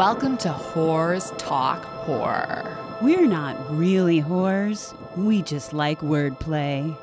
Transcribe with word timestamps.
Welcome 0.00 0.38
to 0.38 0.48
Whores 0.48 1.36
Talk 1.36 1.84
Horror. 1.84 2.74
We're 3.02 3.26
not 3.26 3.54
really 3.70 4.22
whores. 4.22 4.94
We 5.14 5.42
just 5.42 5.74
like 5.74 6.00
wordplay. 6.00 6.96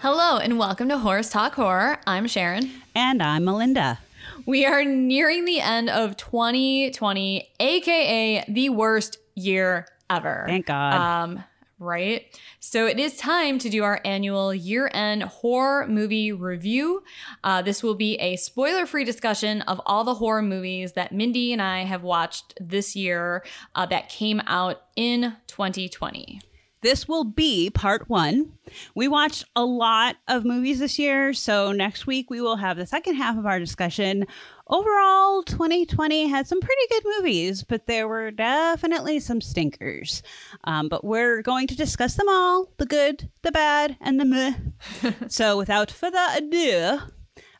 Hello, 0.00 0.36
and 0.36 0.58
welcome 0.58 0.90
to 0.90 0.96
Whores 0.96 1.32
Talk 1.32 1.54
Horror. 1.54 1.96
I'm 2.06 2.26
Sharon. 2.26 2.70
And 2.94 3.22
I'm 3.22 3.46
Melinda. 3.46 4.00
We 4.44 4.66
are 4.66 4.84
nearing 4.84 5.46
the 5.46 5.60
end 5.62 5.88
of 5.88 6.18
2020, 6.18 7.48
aka 7.58 8.44
the 8.46 8.68
worst 8.68 9.16
year 9.34 9.86
ever. 10.10 10.44
Thank 10.46 10.66
God. 10.66 10.92
Um, 10.92 11.44
right? 11.82 12.26
So 12.60 12.86
it 12.86 12.98
is 12.98 13.16
time 13.16 13.58
to 13.58 13.68
do 13.68 13.82
our 13.82 14.00
annual 14.04 14.54
year 14.54 14.90
end 14.94 15.24
horror 15.24 15.86
movie 15.86 16.32
review. 16.32 17.02
Uh, 17.44 17.62
this 17.62 17.82
will 17.82 17.94
be 17.94 18.16
a 18.16 18.36
spoiler 18.36 18.86
free 18.86 19.04
discussion 19.04 19.62
of 19.62 19.80
all 19.84 20.04
the 20.04 20.14
horror 20.14 20.42
movies 20.42 20.92
that 20.92 21.12
Mindy 21.12 21.52
and 21.52 21.60
I 21.60 21.84
have 21.84 22.02
watched 22.02 22.54
this 22.60 22.96
year 22.96 23.44
uh, 23.74 23.86
that 23.86 24.08
came 24.08 24.40
out 24.46 24.82
in 24.96 25.36
2020. 25.48 26.40
This 26.82 27.06
will 27.06 27.22
be 27.22 27.70
part 27.70 28.08
one. 28.08 28.54
We 28.96 29.06
watched 29.06 29.44
a 29.54 29.64
lot 29.64 30.16
of 30.26 30.44
movies 30.44 30.80
this 30.80 30.98
year, 30.98 31.32
so 31.32 31.70
next 31.70 32.08
week 32.08 32.28
we 32.28 32.40
will 32.40 32.56
have 32.56 32.76
the 32.76 32.86
second 32.86 33.14
half 33.14 33.38
of 33.38 33.46
our 33.46 33.60
discussion. 33.60 34.26
Overall, 34.68 35.42
2020 35.42 36.28
had 36.28 36.46
some 36.46 36.60
pretty 36.60 36.82
good 36.88 37.02
movies, 37.16 37.62
but 37.62 37.86
there 37.86 38.06
were 38.06 38.30
definitely 38.30 39.18
some 39.20 39.40
stinkers. 39.40 40.22
Um, 40.64 40.88
but 40.88 41.04
we're 41.04 41.42
going 41.42 41.66
to 41.66 41.76
discuss 41.76 42.14
them 42.14 42.28
all 42.28 42.72
the 42.78 42.86
good, 42.86 43.28
the 43.42 43.52
bad, 43.52 43.96
and 44.00 44.20
the 44.20 44.24
meh. 44.24 44.54
so 45.28 45.58
without 45.58 45.90
further 45.90 46.24
ado, 46.36 47.00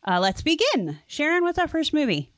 uh, 0.07 0.21
let's 0.21 0.43
begin. 0.43 1.01
Sharon, 1.07 1.43
what's 1.43 1.59
our 1.59 1.69
first 1.69 1.93
movie? 1.93 2.33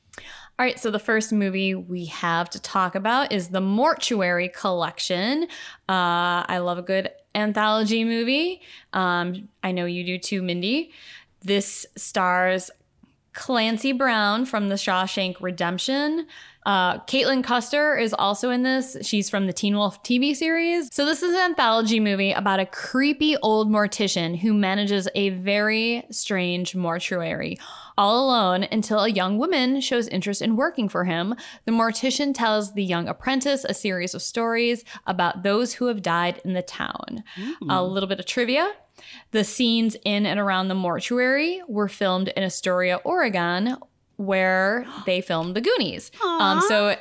All 0.56 0.64
right, 0.64 0.78
so 0.78 0.90
the 0.90 1.00
first 1.00 1.32
movie 1.32 1.74
we 1.74 2.06
have 2.06 2.48
to 2.50 2.60
talk 2.60 2.94
about 2.94 3.32
is 3.32 3.48
the 3.48 3.60
Mortuary 3.60 4.48
Collection. 4.48 5.48
Uh, 5.88 6.46
I 6.46 6.58
love 6.58 6.78
a 6.78 6.82
good 6.82 7.10
anthology 7.34 8.04
movie. 8.04 8.62
Um, 8.92 9.48
I 9.64 9.72
know 9.72 9.84
you 9.84 10.04
do 10.04 10.16
too, 10.16 10.42
Mindy. 10.42 10.92
This 11.42 11.86
stars 11.96 12.70
Clancy 13.34 13.92
Brown 13.92 14.46
from 14.46 14.68
The 14.68 14.76
Shawshank 14.76 15.36
Redemption. 15.40 16.26
Uh, 16.64 16.98
Caitlin 17.00 17.44
Custer 17.44 17.96
is 17.96 18.14
also 18.14 18.48
in 18.48 18.62
this. 18.62 18.96
She's 19.02 19.28
from 19.28 19.46
the 19.46 19.52
Teen 19.52 19.76
Wolf 19.76 20.02
TV 20.02 20.34
series. 20.34 20.88
So, 20.92 21.04
this 21.04 21.22
is 21.22 21.34
an 21.34 21.40
anthology 21.40 22.00
movie 22.00 22.32
about 22.32 22.58
a 22.58 22.64
creepy 22.64 23.36
old 23.38 23.70
mortician 23.70 24.38
who 24.38 24.54
manages 24.54 25.06
a 25.14 25.28
very 25.30 26.04
strange 26.10 26.74
mortuary 26.74 27.58
all 27.96 28.26
alone 28.26 28.66
until 28.72 29.00
a 29.00 29.08
young 29.08 29.38
woman 29.38 29.80
shows 29.80 30.08
interest 30.08 30.42
in 30.42 30.56
working 30.56 30.88
for 30.88 31.04
him. 31.04 31.34
The 31.64 31.72
mortician 31.72 32.34
tells 32.34 32.74
the 32.74 32.84
young 32.84 33.08
apprentice 33.08 33.64
a 33.64 33.74
series 33.74 34.14
of 34.14 34.22
stories 34.22 34.84
about 35.06 35.42
those 35.42 35.74
who 35.74 35.86
have 35.86 36.02
died 36.02 36.40
in 36.44 36.54
the 36.54 36.62
town. 36.62 37.22
Mm. 37.36 37.56
A 37.68 37.84
little 37.84 38.08
bit 38.08 38.20
of 38.20 38.26
trivia. 38.26 38.72
The 39.30 39.44
scenes 39.44 39.96
in 40.04 40.26
and 40.26 40.38
around 40.38 40.68
the 40.68 40.74
mortuary 40.74 41.62
were 41.68 41.88
filmed 41.88 42.28
in 42.28 42.42
Astoria, 42.42 42.96
Oregon, 43.04 43.76
where 44.16 44.86
they 45.06 45.20
filmed 45.20 45.56
the 45.56 45.60
Goonies. 45.60 46.10
Um, 46.24 46.60
so 46.68 46.96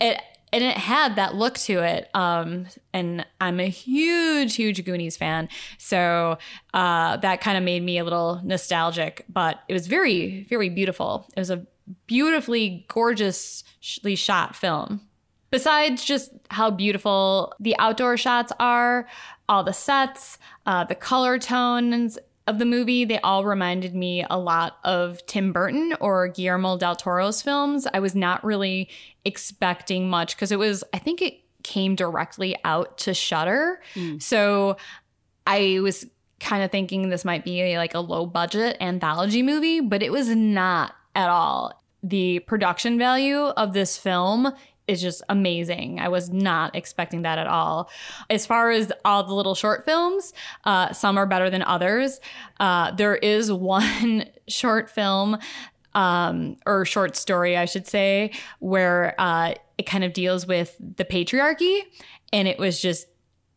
it 0.00 0.20
and 0.52 0.64
it 0.64 0.76
had 0.76 1.16
that 1.16 1.34
look 1.34 1.54
to 1.58 1.82
it. 1.82 2.08
Um, 2.14 2.66
and 2.92 3.26
I'm 3.40 3.60
a 3.60 3.68
huge, 3.68 4.54
huge 4.54 4.84
Goonies 4.84 5.16
fan, 5.16 5.48
so 5.78 6.38
uh, 6.72 7.16
that 7.18 7.40
kind 7.40 7.58
of 7.58 7.64
made 7.64 7.82
me 7.82 7.98
a 7.98 8.04
little 8.04 8.40
nostalgic. 8.44 9.24
But 9.28 9.60
it 9.68 9.72
was 9.72 9.86
very, 9.86 10.44
very 10.48 10.68
beautiful. 10.68 11.26
It 11.36 11.40
was 11.40 11.50
a 11.50 11.66
beautifully, 12.06 12.86
gorgeously 12.88 14.16
shot 14.16 14.56
film. 14.56 15.02
Besides 15.50 16.04
just 16.04 16.32
how 16.50 16.70
beautiful 16.70 17.54
the 17.60 17.76
outdoor 17.78 18.16
shots 18.16 18.52
are, 18.58 19.06
all 19.48 19.64
the 19.64 19.72
sets, 19.72 20.38
uh, 20.66 20.84
the 20.84 20.94
color 20.94 21.38
tones 21.38 22.18
of 22.46 22.58
the 22.58 22.64
movie, 22.64 23.04
they 23.04 23.18
all 23.20 23.44
reminded 23.44 23.94
me 23.94 24.24
a 24.30 24.38
lot 24.38 24.78
of 24.84 25.24
Tim 25.26 25.52
Burton 25.52 25.94
or 26.00 26.28
Guillermo 26.28 26.78
del 26.78 26.94
Toro's 26.94 27.42
films. 27.42 27.86
I 27.92 27.98
was 27.98 28.14
not 28.14 28.44
really 28.44 28.88
expecting 29.24 30.08
much 30.08 30.36
because 30.36 30.52
it 30.52 30.58
was, 30.58 30.84
I 30.92 30.98
think 30.98 31.20
it 31.20 31.40
came 31.64 31.96
directly 31.96 32.56
out 32.64 32.98
to 32.98 33.14
Shudder. 33.14 33.80
Mm. 33.94 34.22
So 34.22 34.76
I 35.46 35.80
was 35.80 36.06
kind 36.38 36.62
of 36.62 36.70
thinking 36.70 37.08
this 37.08 37.24
might 37.24 37.44
be 37.44 37.76
like 37.76 37.94
a 37.94 38.00
low 38.00 38.26
budget 38.26 38.76
anthology 38.80 39.42
movie, 39.42 39.80
but 39.80 40.02
it 40.02 40.12
was 40.12 40.28
not 40.28 40.94
at 41.16 41.28
all. 41.28 41.82
The 42.02 42.38
production 42.40 42.98
value 42.98 43.38
of 43.38 43.72
this 43.72 43.98
film 43.98 44.52
is 44.88 45.00
just 45.00 45.22
amazing. 45.28 46.00
I 46.00 46.08
was 46.08 46.30
not 46.30 46.76
expecting 46.76 47.22
that 47.22 47.38
at 47.38 47.46
all. 47.46 47.90
As 48.30 48.46
far 48.46 48.70
as 48.70 48.92
all 49.04 49.24
the 49.24 49.34
little 49.34 49.54
short 49.54 49.84
films, 49.84 50.32
uh, 50.64 50.92
some 50.92 51.18
are 51.18 51.26
better 51.26 51.50
than 51.50 51.62
others. 51.62 52.20
Uh, 52.60 52.92
there 52.92 53.16
is 53.16 53.52
one 53.66 54.26
short 54.48 54.90
film 54.90 55.38
um, 55.94 56.56
or 56.66 56.84
short 56.84 57.16
story, 57.16 57.56
I 57.56 57.64
should 57.64 57.86
say, 57.86 58.32
where 58.58 59.14
uh, 59.18 59.54
it 59.78 59.86
kind 59.86 60.04
of 60.04 60.12
deals 60.12 60.46
with 60.46 60.76
the 60.78 61.04
patriarchy, 61.04 61.80
and 62.32 62.46
it 62.46 62.58
was 62.58 62.80
just 62.80 63.06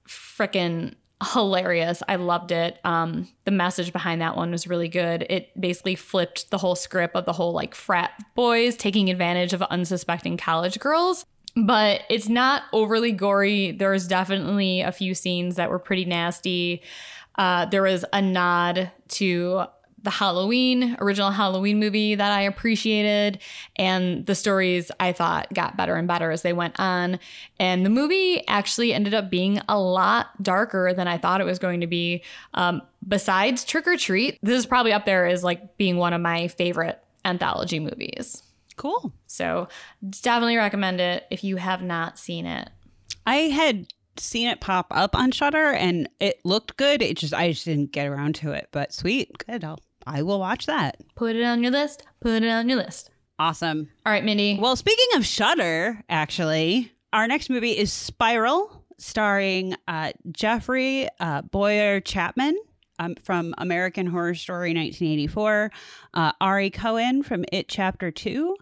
freaking 0.07 0.95
hilarious. 1.33 2.01
I 2.07 2.15
loved 2.15 2.51
it. 2.51 2.79
Um, 2.83 3.27
the 3.45 3.51
message 3.51 3.91
behind 3.91 4.21
that 4.21 4.37
one 4.37 4.51
was 4.51 4.67
really 4.67 4.87
good. 4.87 5.25
It 5.29 5.49
basically 5.59 5.95
flipped 5.95 6.49
the 6.49 6.57
whole 6.57 6.75
script 6.75 7.15
of 7.15 7.25
the 7.25 7.33
whole 7.33 7.51
like 7.51 7.75
frat 7.75 8.11
boys 8.35 8.77
taking 8.77 9.09
advantage 9.09 9.53
of 9.53 9.61
unsuspecting 9.63 10.37
college 10.37 10.79
girls. 10.79 11.25
But 11.55 12.01
it's 12.09 12.29
not 12.29 12.63
overly 12.71 13.11
gory. 13.11 13.71
There's 13.71 14.07
definitely 14.07 14.81
a 14.81 14.91
few 14.91 15.13
scenes 15.13 15.55
that 15.55 15.69
were 15.69 15.79
pretty 15.79 16.05
nasty. 16.05 16.83
Uh, 17.35 17.65
there 17.65 17.81
was 17.81 18.05
a 18.13 18.21
nod 18.21 18.91
to 19.09 19.63
the 20.03 20.09
Halloween, 20.09 20.95
original 20.99 21.31
Halloween 21.31 21.79
movie 21.79 22.15
that 22.15 22.31
I 22.31 22.41
appreciated. 22.41 23.39
And 23.75 24.25
the 24.25 24.35
stories 24.35 24.91
I 24.99 25.11
thought 25.11 25.53
got 25.53 25.77
better 25.77 25.95
and 25.95 26.07
better 26.07 26.31
as 26.31 26.41
they 26.41 26.53
went 26.53 26.79
on. 26.79 27.19
And 27.59 27.85
the 27.85 27.89
movie 27.89 28.47
actually 28.47 28.93
ended 28.93 29.13
up 29.13 29.29
being 29.29 29.61
a 29.67 29.79
lot 29.79 30.41
darker 30.41 30.93
than 30.93 31.07
I 31.07 31.17
thought 31.17 31.41
it 31.41 31.45
was 31.45 31.59
going 31.59 31.81
to 31.81 31.87
be. 31.87 32.23
Um, 32.53 32.81
besides 33.07 33.65
Trick 33.65 33.87
or 33.87 33.97
Treat, 33.97 34.39
this 34.41 34.57
is 34.57 34.65
probably 34.65 34.93
up 34.93 35.05
there 35.05 35.25
as 35.25 35.43
like 35.43 35.77
being 35.77 35.97
one 35.97 36.13
of 36.13 36.21
my 36.21 36.47
favorite 36.47 37.03
anthology 37.25 37.79
movies. 37.79 38.43
Cool. 38.75 39.11
So 39.27 39.67
definitely 40.21 40.57
recommend 40.57 41.01
it 41.01 41.25
if 41.29 41.43
you 41.43 41.57
have 41.57 41.81
not 41.81 42.17
seen 42.17 42.45
it. 42.45 42.69
I 43.25 43.35
had 43.35 43.87
seen 44.17 44.47
it 44.47 44.61
pop 44.61 44.87
up 44.91 45.15
on 45.15 45.31
Shudder, 45.31 45.71
and 45.71 46.09
it 46.19 46.39
looked 46.43 46.77
good. 46.77 47.01
It 47.01 47.17
just 47.17 47.33
I 47.33 47.51
just 47.51 47.65
didn't 47.65 47.91
get 47.91 48.07
around 48.07 48.35
to 48.35 48.51
it. 48.51 48.69
But 48.71 48.93
sweet, 48.93 49.37
good. 49.45 49.63
I'll 49.63 49.79
I 50.09 50.23
will 50.23 50.39
watch 50.39 50.65
that. 50.65 50.97
Put 51.15 51.35
it 51.35 51.43
on 51.43 51.61
your 51.61 51.71
list. 51.71 52.03
Put 52.19 52.41
it 52.43 52.49
on 52.49 52.67
your 52.67 52.79
list. 52.79 53.11
Awesome. 53.37 53.89
All 54.05 54.11
right, 54.11 54.25
Mindy. 54.25 54.57
Well, 54.59 54.75
speaking 54.75 55.15
of 55.15 55.25
Shudder, 55.25 56.03
actually, 56.09 56.91
our 57.13 57.27
next 57.27 57.49
movie 57.49 57.77
is 57.77 57.93
Spiral, 57.93 58.83
starring 58.97 59.75
uh, 59.87 60.11
Jeffrey 60.31 61.07
uh, 61.19 61.43
Bowyer 61.43 62.01
Chapman. 62.01 62.57
Um, 63.01 63.15
from 63.15 63.55
American 63.57 64.07
Horror 64.07 64.35
Story 64.35 64.73
1984, 64.73 65.71
uh, 66.15 66.33
Ari 66.41 66.69
Cohen 66.69 67.23
from 67.23 67.45
It 67.49 67.69
Chapter 67.69 68.11
2, 68.11 68.57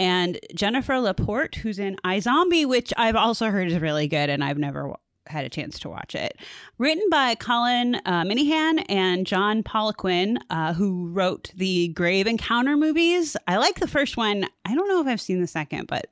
and 0.00 0.40
Jennifer 0.56 0.98
Laporte, 0.98 1.54
who's 1.54 1.78
in 1.78 1.94
iZombie, 2.04 2.66
which 2.66 2.92
I've 2.96 3.14
also 3.14 3.48
heard 3.48 3.70
is 3.70 3.78
really 3.78 4.08
good, 4.08 4.28
and 4.28 4.42
I've 4.42 4.58
never 4.58 4.92
had 5.28 5.44
a 5.44 5.48
chance 5.50 5.78
to 5.80 5.88
watch 5.88 6.14
it. 6.14 6.38
Written 6.78 7.04
by 7.10 7.34
Colin 7.34 7.96
uh, 8.04 8.24
Minihan 8.24 8.84
and 8.88 9.26
John 9.26 9.62
Poliquin, 9.62 10.38
uh, 10.50 10.72
who 10.74 11.08
wrote 11.08 11.50
the 11.56 11.88
Grave 11.88 12.26
Encounter 12.26 12.76
movies. 12.76 13.36
I 13.46 13.56
like 13.56 13.80
the 13.80 13.88
first 13.88 14.16
one. 14.16 14.46
I 14.64 14.74
don't 14.74 14.88
know 14.88 15.00
if 15.00 15.06
I've 15.06 15.20
seen 15.20 15.40
the 15.40 15.46
second, 15.46 15.86
but 15.86 16.06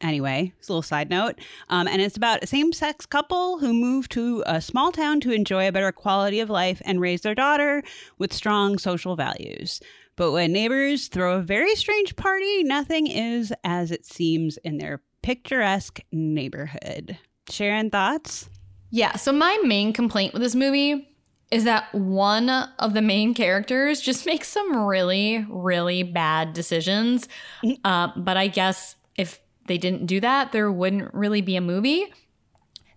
anyway, 0.00 0.52
it's 0.58 0.68
a 0.68 0.72
little 0.72 0.82
side 0.82 1.10
note. 1.10 1.36
Um, 1.68 1.88
and 1.88 2.00
it's 2.00 2.16
about 2.16 2.44
a 2.44 2.46
same 2.46 2.72
sex 2.72 3.06
couple 3.06 3.58
who 3.58 3.72
move 3.72 4.08
to 4.10 4.42
a 4.46 4.60
small 4.60 4.92
town 4.92 5.20
to 5.20 5.32
enjoy 5.32 5.66
a 5.68 5.72
better 5.72 5.92
quality 5.92 6.40
of 6.40 6.50
life 6.50 6.80
and 6.84 7.00
raise 7.00 7.22
their 7.22 7.34
daughter 7.34 7.82
with 8.18 8.32
strong 8.32 8.78
social 8.78 9.16
values. 9.16 9.80
But 10.16 10.32
when 10.32 10.52
neighbors 10.52 11.08
throw 11.08 11.38
a 11.38 11.42
very 11.42 11.74
strange 11.74 12.14
party, 12.14 12.62
nothing 12.62 13.08
is 13.08 13.52
as 13.64 13.90
it 13.90 14.06
seems 14.06 14.58
in 14.58 14.78
their 14.78 15.02
picturesque 15.22 16.00
neighborhood. 16.12 17.18
Sharon, 17.50 17.90
thoughts? 17.90 18.48
Yeah. 18.90 19.16
So 19.16 19.32
my 19.32 19.58
main 19.64 19.92
complaint 19.92 20.32
with 20.32 20.42
this 20.42 20.54
movie 20.54 21.08
is 21.50 21.64
that 21.64 21.92
one 21.94 22.48
of 22.48 22.94
the 22.94 23.02
main 23.02 23.34
characters 23.34 24.00
just 24.00 24.26
makes 24.26 24.48
some 24.48 24.86
really, 24.86 25.44
really 25.48 26.02
bad 26.02 26.52
decisions. 26.52 27.28
Mm-hmm. 27.62 27.84
Uh, 27.84 28.08
but 28.16 28.36
I 28.36 28.48
guess 28.48 28.96
if 29.16 29.40
they 29.66 29.78
didn't 29.78 30.06
do 30.06 30.20
that, 30.20 30.52
there 30.52 30.70
wouldn't 30.70 31.12
really 31.14 31.40
be 31.40 31.56
a 31.56 31.60
movie. 31.60 32.12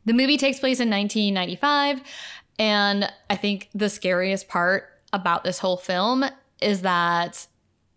The 0.05 0.13
movie 0.13 0.38
takes 0.38 0.59
place 0.59 0.79
in 0.79 0.89
1995. 0.89 2.01
And 2.59 3.11
I 3.29 3.35
think 3.35 3.69
the 3.75 3.89
scariest 3.89 4.47
part 4.47 4.89
about 5.13 5.43
this 5.43 5.59
whole 5.59 5.77
film 5.77 6.25
is 6.61 6.81
that 6.81 7.45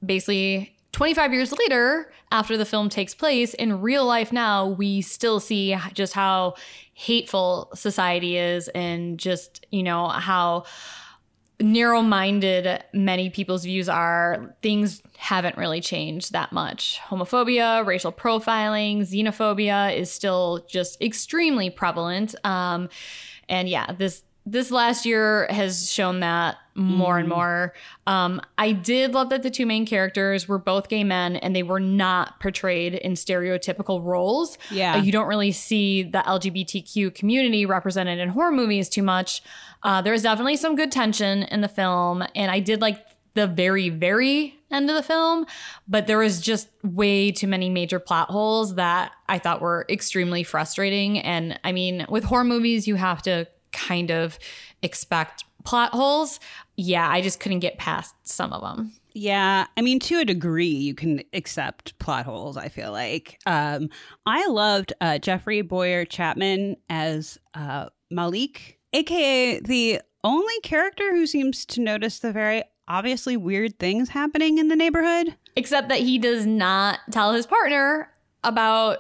basically 0.05 0.77
25 0.93 1.33
years 1.33 1.53
later, 1.53 2.13
after 2.33 2.57
the 2.57 2.65
film 2.65 2.89
takes 2.89 3.15
place, 3.15 3.55
in 3.55 3.81
real 3.81 4.05
life 4.05 4.33
now, 4.33 4.67
we 4.67 5.01
still 5.03 5.41
see 5.41 5.77
just 5.95 6.13
how 6.15 6.55
hateful 6.95 7.71
society 7.75 8.37
is 8.37 8.69
and 8.69 9.19
just, 9.19 9.67
you 9.71 9.83
know, 9.83 10.09
how 10.09 10.65
narrow 11.61 12.03
minded 12.03 12.83
many 12.93 13.31
people's 13.31 13.65
views 13.65 13.89
are. 13.89 14.57
Things 14.63 15.03
haven't 15.17 15.57
really 15.57 15.81
changed 15.81 16.33
that 16.33 16.53
much. 16.53 16.99
Homophobia, 17.07 17.85
racial 17.87 18.13
profiling, 18.13 19.01
xenophobia 19.01 19.97
is 19.97 20.11
still 20.11 20.65
just 20.69 21.01
extremely 21.01 21.71
prevalent. 21.71 22.35
Um, 22.45 22.89
and 23.49 23.69
yeah, 23.69 23.93
this 23.93 24.23
this 24.47 24.71
last 24.71 25.05
year 25.05 25.47
has 25.51 25.91
shown 25.91 26.21
that 26.21 26.57
more 26.75 27.17
mm. 27.17 27.21
and 27.21 27.29
more. 27.29 27.75
Um, 28.07 28.41
I 28.57 28.73
did 28.73 29.13
love 29.13 29.29
that 29.31 29.43
the 29.43 29.51
two 29.51 29.67
main 29.67 29.85
characters 29.85 30.49
were 30.49 30.59
both 30.59 30.89
gay 30.89 31.05
men 31.05 31.37
and 31.37 31.55
they 31.55 31.63
were 31.63 31.81
not 31.81 32.41
portrayed 32.41 32.95
in 32.95 33.13
stereotypical 33.13 34.03
roles. 34.03 34.57
Yeah. 34.71 34.95
Uh, 34.95 35.03
you 35.03 35.13
don't 35.13 35.29
really 35.29 35.53
see 35.53 36.03
the 36.03 36.21
LGBTQ 36.21 37.15
community 37.15 37.67
represented 37.67 38.19
in 38.19 38.31
horror 38.31 38.53
movies 38.53 38.89
too 38.89 39.03
much. 39.03 39.43
Uh, 39.83 40.01
there's 40.01 40.23
definitely 40.23 40.57
some 40.57 40.75
good 40.75 40.91
tension 40.91 41.43
in 41.45 41.61
the 41.61 41.69
film, 41.69 42.25
and 42.35 42.51
I 42.51 42.61
did 42.61 42.81
like 42.81 43.05
the 43.35 43.47
very, 43.47 43.89
very 43.91 44.59
end 44.71 44.91
of 44.91 44.97
the 44.97 45.03
film, 45.03 45.47
but 45.87 46.07
there 46.07 46.19
was 46.19 46.41
just 46.41 46.69
way 46.83 47.31
too 47.31 47.47
many 47.47 47.69
major 47.69 47.99
plot 47.99 48.29
holes 48.29 48.75
that 48.75 49.13
I 49.29 49.39
thought 49.39 49.61
were 49.61 49.87
extremely 49.89 50.43
frustrating. 50.43 51.19
And 51.19 51.59
I 51.63 51.73
mean, 51.73 52.07
with 52.09 52.25
horror 52.25 52.45
movies, 52.45 52.89
you 52.89 52.97
have 52.97 53.23
to 53.23 53.47
kind 53.73 54.11
of 54.11 54.39
expect 54.83 55.45
plot 55.65 55.93
holes. 55.93 56.41
Yeah, 56.77 57.09
I 57.09 57.21
just 57.21 57.41
couldn't 57.41 57.61
get 57.61 57.79
past 57.79 58.15
some 58.23 58.53
of 58.53 58.63
them. 58.63 58.93
Yeah, 59.13 59.67
I 59.77 59.81
mean, 59.81 59.99
to 60.01 60.21
a 60.21 60.25
degree, 60.25 60.67
you 60.67 60.95
can 60.95 61.23
accept 61.33 61.99
plot 61.99 62.25
holes. 62.25 62.57
I 62.57 62.69
feel 62.69 62.93
like 62.93 63.39
um, 63.45 63.91
I 64.25 64.47
loved 64.47 64.93
uh, 65.01 65.19
Jeffrey 65.19 65.63
Bowyer 65.63 66.05
Chapman 66.05 66.77
as 66.89 67.39
uh, 67.55 67.89
Malik, 68.11 68.79
aka 68.93 69.61
the 69.61 70.01
only 70.23 70.61
character 70.63 71.15
who 71.15 71.27
seems 71.27 71.65
to 71.67 71.81
notice 71.81 72.21
the 72.21 72.33
very 72.33 72.63
obviously 72.87 73.37
weird 73.37 73.79
things 73.79 74.11
happening 74.11 74.59
in 74.59 74.69
the 74.69 74.77
neighborhood. 74.77 75.35
Except 75.57 75.89
that 75.89 76.01
he 76.01 76.19
does 76.19 76.47
not 76.47 77.01
tell 77.11 77.33
his 77.33 77.47
partner 77.47 78.11
about 78.45 78.99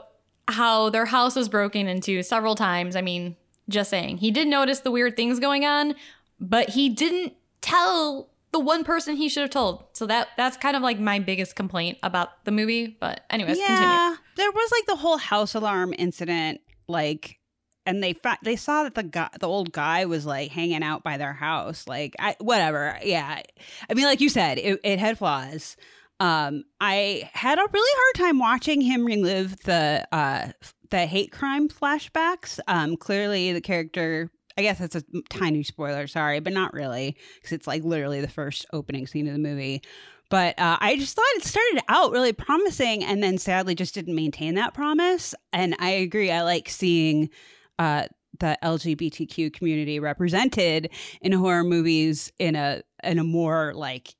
how 0.48 0.90
their 0.90 1.04
house 1.04 1.36
was 1.36 1.48
broken 1.48 1.86
into 1.86 2.22
several 2.22 2.54
times. 2.54 2.96
I 2.96 3.00
mean, 3.00 3.36
just 3.70 3.90
saying. 3.90 4.18
He 4.18 4.30
did 4.30 4.48
notice 4.48 4.80
the 4.80 4.90
weird 4.90 5.16
things 5.16 5.40
going 5.40 5.64
on, 5.64 5.94
but 6.38 6.70
he 6.70 6.88
didn't 6.88 7.34
tell 7.60 8.30
the 8.52 8.60
one 8.60 8.84
person 8.84 9.16
he 9.16 9.28
should 9.28 9.42
have 9.42 9.50
told. 9.50 9.84
So 9.92 10.06
that 10.06 10.28
that's 10.36 10.56
kind 10.56 10.76
of 10.76 10.82
like 10.82 10.98
my 10.98 11.18
biggest 11.18 11.56
complaint 11.56 11.98
about 12.02 12.44
the 12.44 12.50
movie. 12.50 12.96
But 13.00 13.24
anyways, 13.30 13.58
yeah, 13.58 13.66
continue. 13.66 14.18
There 14.36 14.50
was 14.50 14.70
like 14.72 14.86
the 14.86 14.96
whole 14.96 15.18
house 15.18 15.54
alarm 15.54 15.94
incident, 15.96 16.60
like 16.88 17.40
and 17.86 18.02
they 18.02 18.12
fa- 18.12 18.38
they 18.42 18.56
saw 18.56 18.84
that 18.84 18.94
the 18.94 19.02
guy 19.02 19.28
the 19.40 19.48
old 19.48 19.72
guy 19.72 20.04
was 20.04 20.26
like 20.26 20.50
hanging 20.50 20.82
out 20.82 21.02
by 21.02 21.16
their 21.16 21.32
house 21.32 21.88
like 21.88 22.14
I, 22.18 22.36
whatever 22.38 22.98
yeah 23.02 23.40
i 23.88 23.94
mean 23.94 24.04
like 24.04 24.20
you 24.20 24.28
said 24.28 24.58
it, 24.58 24.80
it 24.84 24.98
had 24.98 25.18
flaws 25.18 25.76
um 26.20 26.64
i 26.80 27.28
had 27.32 27.58
a 27.58 27.66
really 27.72 27.92
hard 27.96 28.26
time 28.26 28.38
watching 28.38 28.80
him 28.80 29.04
relive 29.04 29.58
the 29.60 30.06
uh 30.12 30.48
the 30.90 31.06
hate 31.06 31.32
crime 31.32 31.68
flashbacks. 31.68 32.58
Um, 32.68 32.96
clearly, 32.96 33.52
the 33.52 33.60
character. 33.60 34.30
I 34.58 34.62
guess 34.62 34.78
that's 34.78 34.96
a 34.96 35.04
tiny 35.30 35.62
spoiler. 35.62 36.06
Sorry, 36.06 36.40
but 36.40 36.52
not 36.52 36.74
really, 36.74 37.16
because 37.36 37.52
it's 37.52 37.66
like 37.66 37.82
literally 37.84 38.20
the 38.20 38.28
first 38.28 38.66
opening 38.72 39.06
scene 39.06 39.26
of 39.26 39.32
the 39.32 39.38
movie. 39.38 39.82
But 40.28 40.58
uh, 40.58 40.76
I 40.80 40.96
just 40.96 41.16
thought 41.16 41.24
it 41.36 41.44
started 41.44 41.82
out 41.88 42.12
really 42.12 42.32
promising, 42.32 43.04
and 43.04 43.22
then 43.22 43.38
sadly 43.38 43.74
just 43.74 43.94
didn't 43.94 44.14
maintain 44.14 44.54
that 44.56 44.74
promise. 44.74 45.34
And 45.52 45.76
I 45.78 45.90
agree. 45.90 46.30
I 46.30 46.42
like 46.42 46.68
seeing 46.68 47.30
uh, 47.78 48.06
the 48.38 48.58
LGBTQ 48.62 49.52
community 49.52 49.98
represented 49.98 50.90
in 51.20 51.32
horror 51.32 51.64
movies 51.64 52.32
in 52.38 52.54
a 52.56 52.82
in 53.02 53.18
a 53.18 53.24
more 53.24 53.72
like 53.74 54.14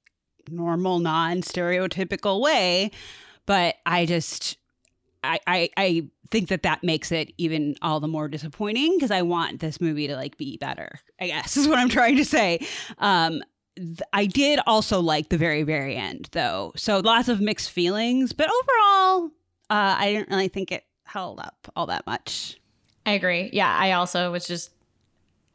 normal, 0.48 0.98
non 0.98 1.42
stereotypical 1.42 2.40
way. 2.40 2.90
But 3.46 3.76
I 3.86 4.06
just 4.06 4.58
I, 5.22 5.40
I, 5.46 5.70
I 5.76 6.08
think 6.30 6.48
that 6.48 6.62
that 6.62 6.82
makes 6.82 7.12
it 7.12 7.32
even 7.38 7.76
all 7.82 8.00
the 8.00 8.08
more 8.08 8.28
disappointing 8.28 8.96
because 8.96 9.10
I 9.10 9.22
want 9.22 9.60
this 9.60 9.80
movie 9.80 10.06
to 10.06 10.16
like 10.16 10.36
be 10.36 10.56
better. 10.56 11.00
I 11.20 11.28
guess 11.28 11.56
is 11.56 11.68
what 11.68 11.78
I'm 11.78 11.88
trying 11.88 12.16
to 12.16 12.24
say. 12.24 12.66
Um, 12.98 13.42
th- 13.76 14.00
I 14.12 14.26
did 14.26 14.60
also 14.66 15.00
like 15.00 15.28
the 15.28 15.38
very 15.38 15.62
very 15.62 15.96
end 15.96 16.28
though, 16.32 16.72
so 16.76 16.98
lots 17.00 17.28
of 17.28 17.40
mixed 17.40 17.70
feelings. 17.70 18.32
But 18.32 18.48
overall, 18.48 19.30
uh, 19.68 19.96
I 19.98 20.12
didn't 20.12 20.30
really 20.30 20.48
think 20.48 20.72
it 20.72 20.84
held 21.04 21.40
up 21.40 21.70
all 21.76 21.86
that 21.86 22.06
much. 22.06 22.58
I 23.06 23.12
agree. 23.12 23.50
Yeah, 23.52 23.74
I 23.76 23.92
also 23.92 24.30
was 24.30 24.46
just 24.46 24.70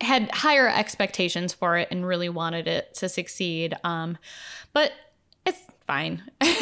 had 0.02 0.30
higher 0.32 0.68
expectations 0.68 1.54
for 1.54 1.78
it 1.78 1.88
and 1.90 2.06
really 2.06 2.30
wanted 2.30 2.68
it 2.68 2.94
to 2.96 3.08
succeed. 3.08 3.74
Um, 3.84 4.18
but 4.74 4.92
it's 5.46 5.62
fine. 5.88 6.24
These 6.42 6.60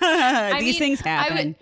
mean, 0.00 0.74
things 0.74 1.00
happen. 1.00 1.56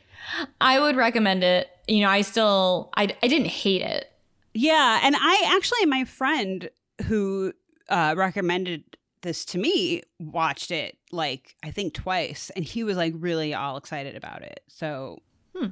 I 0.60 0.80
would 0.80 0.96
recommend 0.96 1.44
it. 1.44 1.68
You 1.88 2.00
know, 2.00 2.08
I 2.08 2.22
still 2.22 2.90
I 2.96 3.04
I 3.22 3.28
didn't 3.28 3.48
hate 3.48 3.82
it. 3.82 4.10
Yeah, 4.54 5.00
and 5.02 5.14
I 5.18 5.54
actually 5.54 5.86
my 5.86 6.04
friend 6.04 6.70
who 7.06 7.52
uh, 7.88 8.14
recommended 8.16 8.84
this 9.22 9.44
to 9.44 9.58
me 9.58 10.02
watched 10.18 10.70
it 10.70 10.96
like 11.12 11.56
I 11.62 11.70
think 11.70 11.94
twice, 11.94 12.50
and 12.56 12.64
he 12.64 12.84
was 12.84 12.96
like 12.96 13.14
really 13.16 13.54
all 13.54 13.76
excited 13.76 14.16
about 14.16 14.42
it. 14.42 14.60
So 14.68 15.22
hmm. 15.54 15.68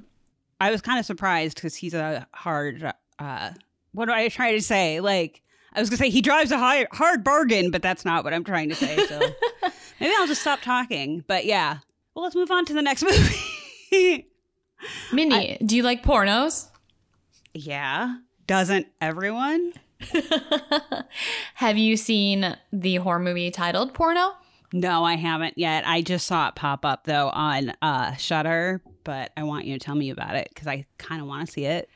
I 0.60 0.70
was 0.70 0.80
kind 0.80 0.98
of 0.98 1.06
surprised 1.06 1.56
because 1.56 1.74
he's 1.74 1.94
a 1.94 2.26
hard. 2.32 2.92
uh 3.18 3.50
What 3.92 4.06
do 4.06 4.12
I 4.12 4.28
try 4.28 4.52
to 4.52 4.62
say? 4.62 5.00
Like 5.00 5.42
I 5.72 5.80
was 5.80 5.90
gonna 5.90 5.98
say 5.98 6.10
he 6.10 6.22
drives 6.22 6.52
a 6.52 6.58
high, 6.58 6.86
hard 6.92 7.24
bargain, 7.24 7.70
but 7.70 7.82
that's 7.82 8.04
not 8.04 8.22
what 8.24 8.34
I'm 8.34 8.44
trying 8.44 8.68
to 8.68 8.74
say. 8.74 8.96
So 9.06 9.18
maybe 10.00 10.14
I'll 10.18 10.26
just 10.26 10.42
stop 10.42 10.60
talking. 10.60 11.24
But 11.26 11.44
yeah, 11.46 11.78
well, 12.14 12.24
let's 12.24 12.36
move 12.36 12.50
on 12.50 12.64
to 12.66 12.74
the 12.74 12.82
next 12.82 13.02
movie. 13.90 14.28
Mindy, 15.12 15.34
I, 15.34 15.58
do 15.64 15.76
you 15.76 15.82
like 15.82 16.02
pornos? 16.02 16.68
Yeah. 17.52 18.16
Doesn't 18.46 18.86
everyone? 19.00 19.72
Have 21.54 21.78
you 21.78 21.96
seen 21.96 22.56
the 22.72 22.96
horror 22.96 23.18
movie 23.18 23.50
titled 23.50 23.94
Porno? 23.94 24.32
No, 24.72 25.04
I 25.04 25.14
haven't 25.14 25.56
yet. 25.56 25.86
I 25.86 26.02
just 26.02 26.26
saw 26.26 26.48
it 26.48 26.56
pop 26.56 26.84
up 26.84 27.04
though 27.04 27.30
on 27.30 27.72
uh 27.80 28.14
Shudder, 28.16 28.82
but 29.04 29.30
I 29.36 29.44
want 29.44 29.66
you 29.66 29.78
to 29.78 29.84
tell 29.84 29.94
me 29.94 30.10
about 30.10 30.34
it 30.34 30.48
because 30.52 30.66
I 30.66 30.84
kind 30.98 31.22
of 31.22 31.28
want 31.28 31.46
to 31.46 31.52
see 31.52 31.64
it. 31.64 31.88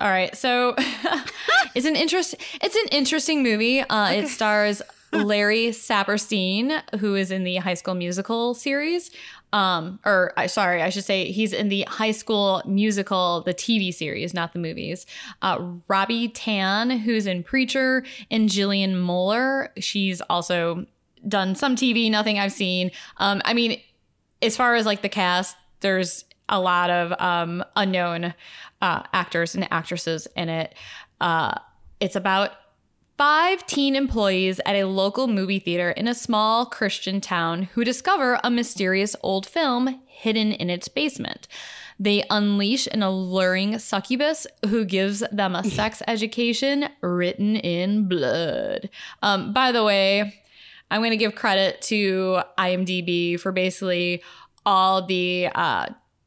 All 0.00 0.08
right, 0.08 0.34
so 0.36 0.74
it's 1.74 1.86
an 1.86 1.96
interest. 1.96 2.36
It's 2.62 2.76
an 2.76 2.88
interesting 2.92 3.42
movie. 3.42 3.80
Uh, 3.80 4.06
okay. 4.06 4.20
It 4.20 4.28
stars 4.28 4.80
Larry 5.12 5.68
Saperstein, 5.68 6.82
who 7.00 7.14
is 7.14 7.30
in 7.30 7.44
the 7.44 7.56
High 7.56 7.74
School 7.74 7.94
Musical 7.94 8.54
series 8.54 9.10
um 9.52 9.98
or 10.04 10.32
I 10.36 10.46
sorry 10.46 10.82
I 10.82 10.90
should 10.90 11.04
say 11.04 11.30
he's 11.30 11.52
in 11.52 11.68
the 11.68 11.82
high 11.82 12.10
school 12.10 12.62
musical 12.66 13.42
the 13.42 13.54
TV 13.54 13.92
series 13.92 14.34
not 14.34 14.52
the 14.52 14.58
movies. 14.58 15.06
Uh 15.42 15.58
Robbie 15.88 16.28
Tann 16.28 16.90
who's 16.90 17.26
in 17.26 17.42
Preacher 17.42 18.04
and 18.30 18.48
Jillian 18.48 19.04
Mueller. 19.04 19.72
She's 19.78 20.20
also 20.22 20.86
done 21.26 21.54
some 21.54 21.76
TV 21.76 22.10
nothing 22.10 22.38
I've 22.38 22.52
seen. 22.52 22.90
Um 23.16 23.40
I 23.44 23.54
mean 23.54 23.80
as 24.42 24.56
far 24.56 24.74
as 24.74 24.86
like 24.86 25.02
the 25.02 25.08
cast 25.08 25.56
there's 25.80 26.24
a 26.48 26.60
lot 26.60 26.90
of 26.90 27.12
um 27.18 27.64
unknown 27.76 28.34
uh 28.82 29.02
actors 29.12 29.54
and 29.54 29.66
actresses 29.72 30.28
in 30.36 30.48
it. 30.48 30.74
Uh 31.20 31.54
it's 32.00 32.16
about 32.16 32.52
five 33.18 33.66
teen 33.66 33.96
employees 33.96 34.60
at 34.64 34.76
a 34.76 34.84
local 34.84 35.26
movie 35.26 35.58
theater 35.58 35.90
in 35.90 36.06
a 36.06 36.14
small 36.14 36.64
Christian 36.64 37.20
town 37.20 37.64
who 37.74 37.82
discover 37.82 38.38
a 38.44 38.50
mysterious 38.50 39.16
old 39.24 39.44
film 39.44 40.00
hidden 40.06 40.52
in 40.52 40.70
its 40.70 40.86
basement. 40.86 41.48
They 41.98 42.24
unleash 42.30 42.86
an 42.86 43.02
alluring 43.02 43.80
succubus 43.80 44.46
who 44.68 44.84
gives 44.84 45.24
them 45.32 45.56
a 45.56 45.64
sex 45.64 46.00
education 46.06 46.90
written 47.00 47.56
in 47.56 48.06
blood. 48.06 48.88
Um, 49.20 49.52
by 49.52 49.72
the 49.72 49.82
way, 49.82 50.40
I'm 50.88 51.00
going 51.00 51.10
to 51.10 51.16
give 51.16 51.34
credit 51.34 51.82
to 51.82 52.42
IMDb 52.56 53.38
for 53.38 53.50
basically 53.50 54.22
all 54.64 55.04
the 55.04 55.48
uh, 55.56 55.86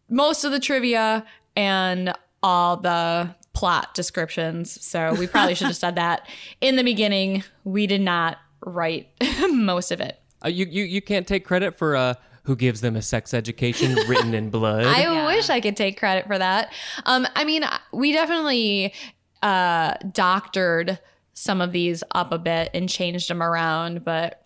most 0.10 0.43
of 0.43 0.51
the 0.51 0.60
trivia 0.60 1.25
and 1.55 2.13
all 2.43 2.75
the 2.75 3.33
plot 3.53 3.93
descriptions. 3.93 4.84
So 4.84 5.13
we 5.13 5.27
probably 5.27 5.55
should 5.55 5.67
have 5.67 5.75
said 5.75 5.96
that 5.96 6.27
in 6.62 6.75
the 6.75 6.84
beginning. 6.84 7.43
We 7.63 7.88
did 7.88 8.01
not 8.01 8.38
write 8.65 9.10
most 9.50 9.91
of 9.91 10.00
it. 10.00 10.20
Uh, 10.43 10.50
you, 10.50 10.65
you 10.65 10.84
you 10.84 11.01
can't 11.01 11.27
take 11.27 11.46
credit 11.46 11.77
for 11.77 11.96
uh 11.96 12.15
who 12.43 12.55
gives 12.55 12.81
them 12.81 12.96
a 12.96 13.01
sex 13.01 13.34
education 13.34 13.96
written 14.08 14.34
in 14.34 14.50
blood. 14.50 14.86
I 14.86 15.01
yeah. 15.01 15.25
wish 15.27 15.50
I 15.50 15.60
could 15.60 15.77
take 15.77 15.98
credit 15.98 16.27
for 16.27 16.38
that. 16.38 16.74
Um, 17.05 17.27
I 17.36 17.43
mean, 17.43 17.63
we 17.93 18.12
definitely 18.12 18.93
uh, 19.41 19.93
doctored 20.12 21.00
some 21.34 21.62
of 21.62 21.72
these 21.72 22.03
up 22.12 22.31
a 22.31 22.38
bit 22.38 22.72
and 22.74 22.89
changed 22.89 23.29
them 23.29 23.43
around. 23.43 24.03
But, 24.03 24.46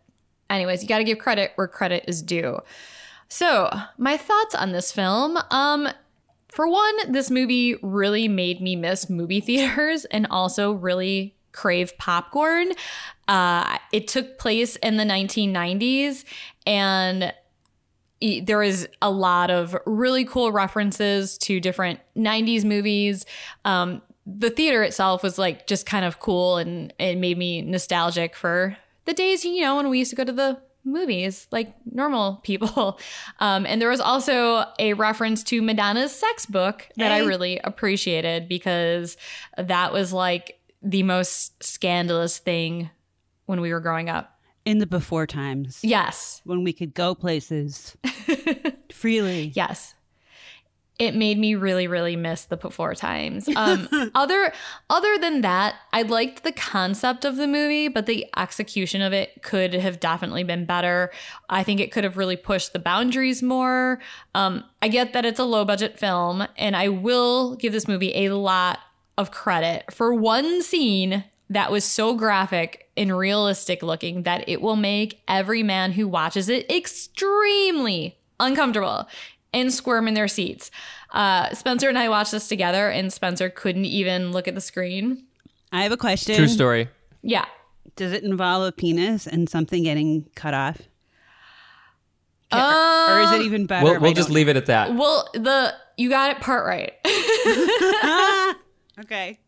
anyways, 0.50 0.82
you 0.82 0.90
got 0.90 0.98
to 1.00 1.04
give 1.04 1.20
credit 1.20 1.52
where 1.56 1.68
credit 1.68 2.04
is 2.08 2.22
due. 2.22 2.60
So, 3.28 3.70
my 3.98 4.18
thoughts 4.18 4.56
on 4.56 4.72
this 4.72 4.92
film. 4.92 5.38
Um, 5.50 5.88
for 6.56 6.70
one, 6.70 7.12
this 7.12 7.30
movie 7.30 7.76
really 7.84 8.30
made 8.30 8.62
me 8.62 8.78
miss 8.78 9.10
movie 9.10 9.42
theaters 9.42 10.06
and 10.06 10.26
also 10.32 10.72
really 10.72 11.36
crave 11.52 11.98
popcorn. 11.98 12.72
Uh, 13.28 13.78
it 13.92 14.08
took 14.08 14.40
place 14.40 14.78
in 14.78 14.96
the 14.96 15.04
1990s, 15.04 16.24
and 16.66 17.34
there 18.22 18.64
is 18.64 18.88
a 19.02 19.12
lot 19.12 19.52
of 19.52 19.76
really 19.86 20.24
cool 20.24 20.54
references 20.54 21.38
to 21.40 21.60
different 21.60 22.00
90s 22.16 22.64
movies. 22.64 23.26
Um, 23.66 24.02
the 24.26 24.50
theater 24.50 24.82
itself 24.82 25.24
was 25.24 25.38
like 25.38 25.68
just 25.68 25.86
kind 25.86 26.06
of 26.06 26.20
cool 26.20 26.58
and 26.58 26.94
it 26.98 27.18
made 27.18 27.38
me 27.38 27.62
nostalgic 27.62 28.34
for 28.34 28.78
the 29.04 29.14
days, 29.14 29.44
you 29.44 29.62
know, 29.62 29.76
when 29.76 29.90
we 29.90 30.00
used 30.00 30.10
to 30.10 30.16
go 30.16 30.24
to 30.24 30.32
the 30.32 30.60
movies 30.86 31.48
like 31.52 31.74
normal 31.92 32.40
people. 32.44 33.00
Um, 33.40 33.66
and 33.66 33.82
there 33.82 33.90
was 33.90 34.00
also 34.00 34.66
a 34.80 34.94
reference 34.94 35.44
to 35.46 35.62
Madonna's 35.62 36.14
sex 36.14 36.46
book 36.46 36.88
that 36.96 37.12
I 37.12 37.20
really 37.20 37.60
appreciated 37.64 38.48
because 38.48 39.18
that 39.58 39.92
was 39.92 40.14
like 40.14 40.58
the 40.82 41.04
most 41.04 41.62
scandalous 41.62 42.38
thing 42.38 42.90
when 43.46 43.60
we 43.60 43.74
were 43.74 43.82
growing 43.82 44.10
up. 44.10 44.40
In 44.64 44.78
the 44.78 44.86
before 44.88 45.28
times, 45.28 45.80
Yes. 45.84 46.42
when 46.46 46.64
we 46.64 46.72
could 46.72 46.94
go 46.94 47.14
places 47.14 47.98
freely. 48.92 49.52
Yes. 49.54 49.96
It 50.98 51.14
made 51.14 51.38
me 51.38 51.56
really, 51.56 51.88
really 51.88 52.16
miss 52.16 52.46
the 52.46 52.56
before 52.56 52.96
times. 52.96 53.50
Um, 53.56 53.90
other 54.16 54.54
other 54.90 55.18
than 55.18 55.42
that, 55.42 55.76
I 55.92 56.04
liked 56.04 56.44
the 56.44 56.52
concept 56.52 57.26
of 57.26 57.36
the 57.36 57.48
movie, 57.48 57.88
but 57.88 58.06
the 58.06 58.26
execution 58.38 59.02
of 59.02 59.12
it 59.12 59.42
could 59.42 59.74
have 59.74 60.00
definitely 60.00 60.44
been 60.44 60.66
better. 60.66 61.12
I 61.50 61.64
think 61.64 61.80
it 61.80 61.92
could 61.92 62.04
have 62.04 62.18
really 62.18 62.38
pushed 62.38 62.74
the 62.74 62.80
boundaries 62.80 63.44
more. 63.44 64.00
Um, 64.34 64.64
I 64.82 64.88
get 64.88 65.14
that 65.14 65.26
it's 65.26 65.40
a 65.40 65.46
low 65.46 65.66
budget 65.66 66.00
film, 66.00 66.48
and 66.58 66.76
I 66.76 66.90
will 66.90 67.56
give 67.56 67.74
this 67.74 67.88
movie 67.88 68.26
a 68.26 68.30
lot 68.30 68.80
of 69.18 69.32
credit 69.32 69.94
for 69.94 70.14
one 70.14 70.62
scene 70.62 71.26
that 71.50 71.72
was 71.72 71.84
so 71.84 72.16
graphic 72.16 72.90
and 72.98 73.16
realistic 73.16 73.84
looking 73.84 74.24
that 74.24 74.48
it 74.48 74.62
will 74.62 74.76
make 74.76 75.22
every 75.28 75.64
man 75.64 75.92
who 75.92 76.08
watches 76.08 76.50
it 76.50 76.70
extremely 76.72 78.18
uncomfortable 78.40 79.08
and 79.56 79.74
squirm 79.74 80.08
in 80.08 80.14
their 80.14 80.28
seats. 80.28 80.70
Uh, 81.12 81.52
Spencer 81.56 81.90
and 81.90 81.98
I 81.98 82.10
watched 82.10 82.32
this 82.32 82.48
together, 82.48 82.90
and 82.90 83.12
Spencer 83.12 83.50
couldn't 83.50 83.86
even 83.86 84.32
look 84.32 84.48
at 84.48 84.54
the 84.56 84.62
screen. 84.62 85.24
I 85.72 85.84
have 85.84 85.92
a 85.92 85.98
question. 85.98 86.36
True 86.36 86.48
story. 86.48 86.90
Yeah. 87.24 87.46
Does 87.96 88.12
it 88.12 88.24
involve 88.24 88.68
a 88.68 88.72
penis 88.72 89.26
and 89.26 89.50
something 89.50 89.84
getting 89.84 90.30
cut 90.36 90.54
off? 90.54 90.78
or 92.52 93.20
is 93.22 93.32
it 93.32 93.40
Um, 93.40 93.42
even 93.42 93.66
better? 93.66 93.84
We'll, 93.86 94.00
we'll 94.00 94.14
just 94.14 94.30
leave 94.30 94.48
it 94.50 94.56
at 94.56 94.68
that. 94.68 94.94
Well, 94.96 95.28
the 95.34 95.74
you 95.98 96.10
got 96.10 96.32
it 96.32 96.42
part 96.42 96.66
right. 96.66 96.94
okay. 99.00 99.40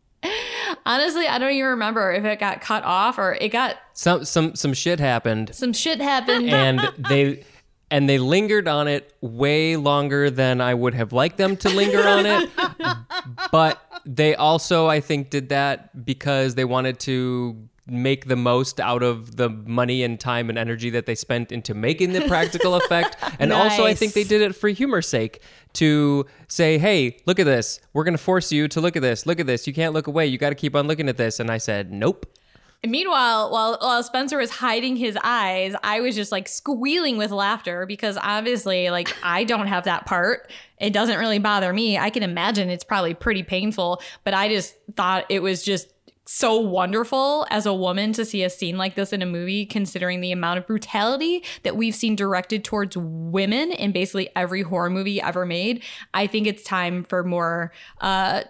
Honestly, 0.84 1.26
I 1.26 1.38
don't 1.38 1.52
even 1.52 1.70
remember 1.70 2.12
if 2.12 2.24
it 2.24 2.40
got 2.40 2.60
cut 2.60 2.82
off 2.84 3.18
or 3.18 3.34
it 3.40 3.50
got 3.50 3.76
Some 3.94 4.24
some 4.24 4.54
some 4.56 4.74
shit 4.74 4.98
happened, 4.98 5.54
some 5.54 5.72
shit 5.72 6.00
happened. 6.00 6.48
and 6.50 6.80
they 7.08 7.44
and 7.90 8.08
they 8.08 8.18
lingered 8.18 8.68
on 8.68 8.88
it 8.88 9.14
way 9.20 9.76
longer 9.76 10.30
than 10.30 10.60
I 10.60 10.74
would 10.74 10.94
have 10.94 11.12
liked 11.12 11.38
them 11.38 11.56
to 11.58 11.68
linger 11.68 12.06
on 12.06 12.26
it. 12.26 12.50
but 13.52 13.80
they 14.04 14.34
also, 14.34 14.86
I 14.86 15.00
think, 15.00 15.30
did 15.30 15.48
that 15.48 16.04
because 16.04 16.54
they 16.54 16.64
wanted 16.64 16.98
to 17.00 17.68
make 17.90 18.26
the 18.26 18.36
most 18.36 18.80
out 18.80 19.02
of 19.02 19.36
the 19.36 19.48
money 19.48 20.02
and 20.02 20.20
time 20.20 20.50
and 20.50 20.58
energy 20.58 20.90
that 20.90 21.06
they 21.06 21.14
spent 21.14 21.50
into 21.50 21.74
making 21.74 22.12
the 22.12 22.20
practical 22.28 22.74
effect. 22.82 23.16
And 23.38 23.52
also, 23.52 23.84
I 23.84 23.94
think 23.94 24.12
they 24.12 24.24
did 24.24 24.42
it 24.42 24.54
for 24.54 24.68
humor's 24.68 25.08
sake 25.08 25.40
to 25.74 26.26
say, 26.48 26.78
hey, 26.78 27.18
look 27.24 27.38
at 27.38 27.46
this. 27.46 27.80
We're 27.92 28.04
going 28.04 28.16
to 28.16 28.22
force 28.22 28.52
you 28.52 28.68
to 28.68 28.80
look 28.80 28.96
at 28.96 29.02
this. 29.02 29.26
Look 29.26 29.40
at 29.40 29.46
this. 29.46 29.66
You 29.66 29.72
can't 29.72 29.94
look 29.94 30.06
away. 30.06 30.26
You 30.26 30.38
got 30.38 30.50
to 30.50 30.54
keep 30.54 30.76
on 30.76 30.86
looking 30.86 31.08
at 31.08 31.16
this. 31.16 31.40
And 31.40 31.50
I 31.50 31.58
said, 31.58 31.90
nope. 31.90 32.26
Meanwhile, 32.86 33.50
while 33.50 33.76
while 33.80 34.02
Spencer 34.04 34.38
was 34.38 34.50
hiding 34.50 34.96
his 34.96 35.18
eyes, 35.24 35.74
I 35.82 36.00
was 36.00 36.14
just 36.14 36.30
like 36.30 36.46
squealing 36.46 37.16
with 37.16 37.32
laughter 37.32 37.86
because 37.86 38.16
obviously, 38.20 38.90
like 38.90 39.14
I 39.22 39.44
don't 39.44 39.66
have 39.66 39.84
that 39.84 40.06
part. 40.06 40.50
It 40.78 40.92
doesn't 40.92 41.18
really 41.18 41.40
bother 41.40 41.72
me. 41.72 41.98
I 41.98 42.10
can 42.10 42.22
imagine 42.22 42.70
it's 42.70 42.84
probably 42.84 43.14
pretty 43.14 43.42
painful, 43.42 44.00
but 44.22 44.32
I 44.32 44.48
just 44.48 44.76
thought 44.96 45.24
it 45.28 45.42
was 45.42 45.64
just 45.64 45.92
so 46.24 46.58
wonderful 46.58 47.46
as 47.50 47.64
a 47.64 47.72
woman 47.72 48.12
to 48.12 48.22
see 48.22 48.44
a 48.44 48.50
scene 48.50 48.76
like 48.76 48.94
this 48.94 49.14
in 49.14 49.22
a 49.22 49.26
movie, 49.26 49.64
considering 49.64 50.20
the 50.20 50.30
amount 50.30 50.58
of 50.58 50.66
brutality 50.66 51.42
that 51.62 51.74
we've 51.74 51.94
seen 51.94 52.14
directed 52.14 52.62
towards 52.64 52.96
women 52.98 53.72
in 53.72 53.92
basically 53.92 54.28
every 54.36 54.60
horror 54.60 54.90
movie 54.90 55.22
ever 55.22 55.46
made. 55.46 55.82
I 56.12 56.26
think 56.26 56.46
it's 56.46 56.62
time 56.62 57.02
for 57.04 57.24
more 57.24 57.72
uh, 58.02 58.42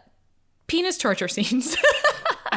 penis 0.67 0.99
torture 0.99 1.29
scenes. 1.29 1.77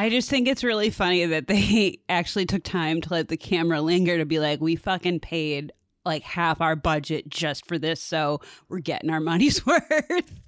I 0.02 0.08
just 0.08 0.28
think 0.28 0.48
it's 0.48 0.64
really 0.64 0.90
funny 0.90 1.24
that 1.26 1.46
they 1.46 2.00
actually 2.08 2.44
took 2.44 2.64
time 2.64 3.00
to 3.02 3.12
let 3.12 3.28
the 3.28 3.36
camera 3.36 3.80
linger 3.80 4.18
to 4.18 4.24
be 4.24 4.40
like, 4.40 4.60
we 4.60 4.74
fucking 4.74 5.20
paid 5.20 5.72
like 6.04 6.24
half 6.24 6.60
our 6.60 6.74
budget 6.74 7.28
just 7.28 7.68
for 7.68 7.78
this, 7.78 8.02
so 8.02 8.40
we're 8.68 8.80
getting 8.80 9.10
our 9.10 9.20
money's 9.20 9.64
worth. 9.66 10.40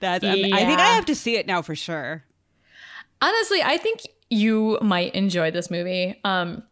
That's. 0.00 0.22
I 0.22 0.34
think 0.34 0.52
I 0.54 0.88
have 0.88 1.06
to 1.06 1.14
see 1.14 1.36
it 1.36 1.46
now 1.46 1.62
for 1.62 1.74
sure. 1.74 2.24
Honestly, 3.22 3.62
I 3.62 3.78
think 3.78 4.00
you 4.28 4.78
might 4.82 5.14
enjoy 5.14 5.50
this 5.50 5.70
movie. 5.70 6.20
Um, 6.22 6.62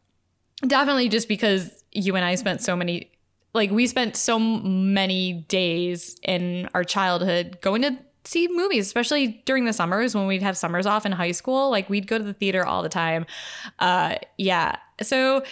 definitely 0.67 1.09
just 1.09 1.29
because 1.29 1.83
you 1.93 2.15
and 2.15 2.27
I 2.27 2.35
spent 2.35 2.61
so 2.61 2.77
many, 2.77 3.11
like, 3.55 3.71
we 3.71 3.87
spent 3.87 4.17
so 4.17 4.39
many 4.39 5.33
days 5.49 6.19
in 6.23 6.69
our 6.75 6.85
childhood 6.85 7.57
going 7.63 7.81
to 7.81 7.99
see 8.31 8.49
movies, 8.49 8.87
especially 8.87 9.43
during 9.45 9.65
the 9.65 9.73
summers 9.73 10.15
when 10.15 10.27
we'd 10.27 10.43
have 10.43 10.57
summers 10.57 10.87
off 10.87 11.05
in 11.05 11.13
high 11.13 11.33
school. 11.33 11.71
Like, 11.71 11.91
we'd 11.91 12.07
go 12.07 12.19
to 12.19 12.25
the 12.25 12.35
theater 12.35 12.65
all 12.65 12.83
the 12.83 12.89
time. 12.89 13.27
Uh, 13.79 14.17
yeah. 14.39 14.77
So 15.03 15.43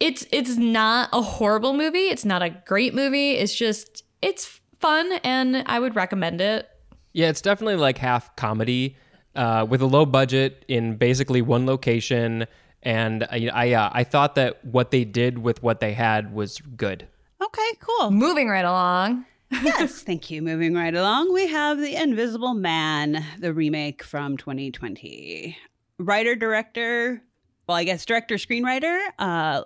it's 0.00 0.26
it's 0.30 0.56
not 0.56 1.08
a 1.12 1.22
horrible 1.22 1.72
movie. 1.72 2.08
It's 2.08 2.24
not 2.24 2.42
a 2.42 2.50
great 2.50 2.94
movie. 2.94 3.32
It's 3.32 3.54
just 3.54 4.04
it's 4.20 4.60
fun, 4.78 5.12
and 5.24 5.62
I 5.66 5.78
would 5.80 5.96
recommend 5.96 6.40
it. 6.40 6.68
Yeah, 7.12 7.28
it's 7.28 7.40
definitely 7.40 7.76
like 7.76 7.98
half 7.98 8.36
comedy 8.36 8.96
uh, 9.34 9.66
with 9.68 9.80
a 9.80 9.86
low 9.86 10.04
budget 10.04 10.64
in 10.68 10.96
basically 10.96 11.40
one 11.40 11.64
location. 11.64 12.46
And 12.82 13.24
I, 13.24 13.50
I, 13.52 13.72
uh, 13.72 13.90
I 13.92 14.04
thought 14.04 14.34
that 14.34 14.64
what 14.64 14.90
they 14.90 15.04
did 15.04 15.38
with 15.38 15.62
what 15.62 15.80
they 15.80 15.94
had 15.94 16.32
was 16.32 16.60
good. 16.60 17.08
Okay, 17.42 17.70
cool. 17.80 18.10
Moving 18.10 18.48
right 18.48 18.64
along. 18.64 19.24
Yes, 19.50 20.02
thank 20.02 20.30
you. 20.30 20.42
Moving 20.42 20.74
right 20.74 20.94
along, 20.94 21.32
we 21.32 21.46
have 21.46 21.78
The 21.78 21.96
Invisible 21.96 22.54
Man, 22.54 23.24
the 23.38 23.52
remake 23.52 24.02
from 24.02 24.36
2020. 24.36 25.56
Writer, 25.98 26.34
director, 26.34 27.22
well, 27.66 27.76
I 27.76 27.84
guess 27.84 28.04
director, 28.04 28.36
screenwriter, 28.36 28.98
uh, 29.18 29.62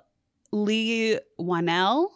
Leigh 0.53 1.19
Whannell, 1.39 2.09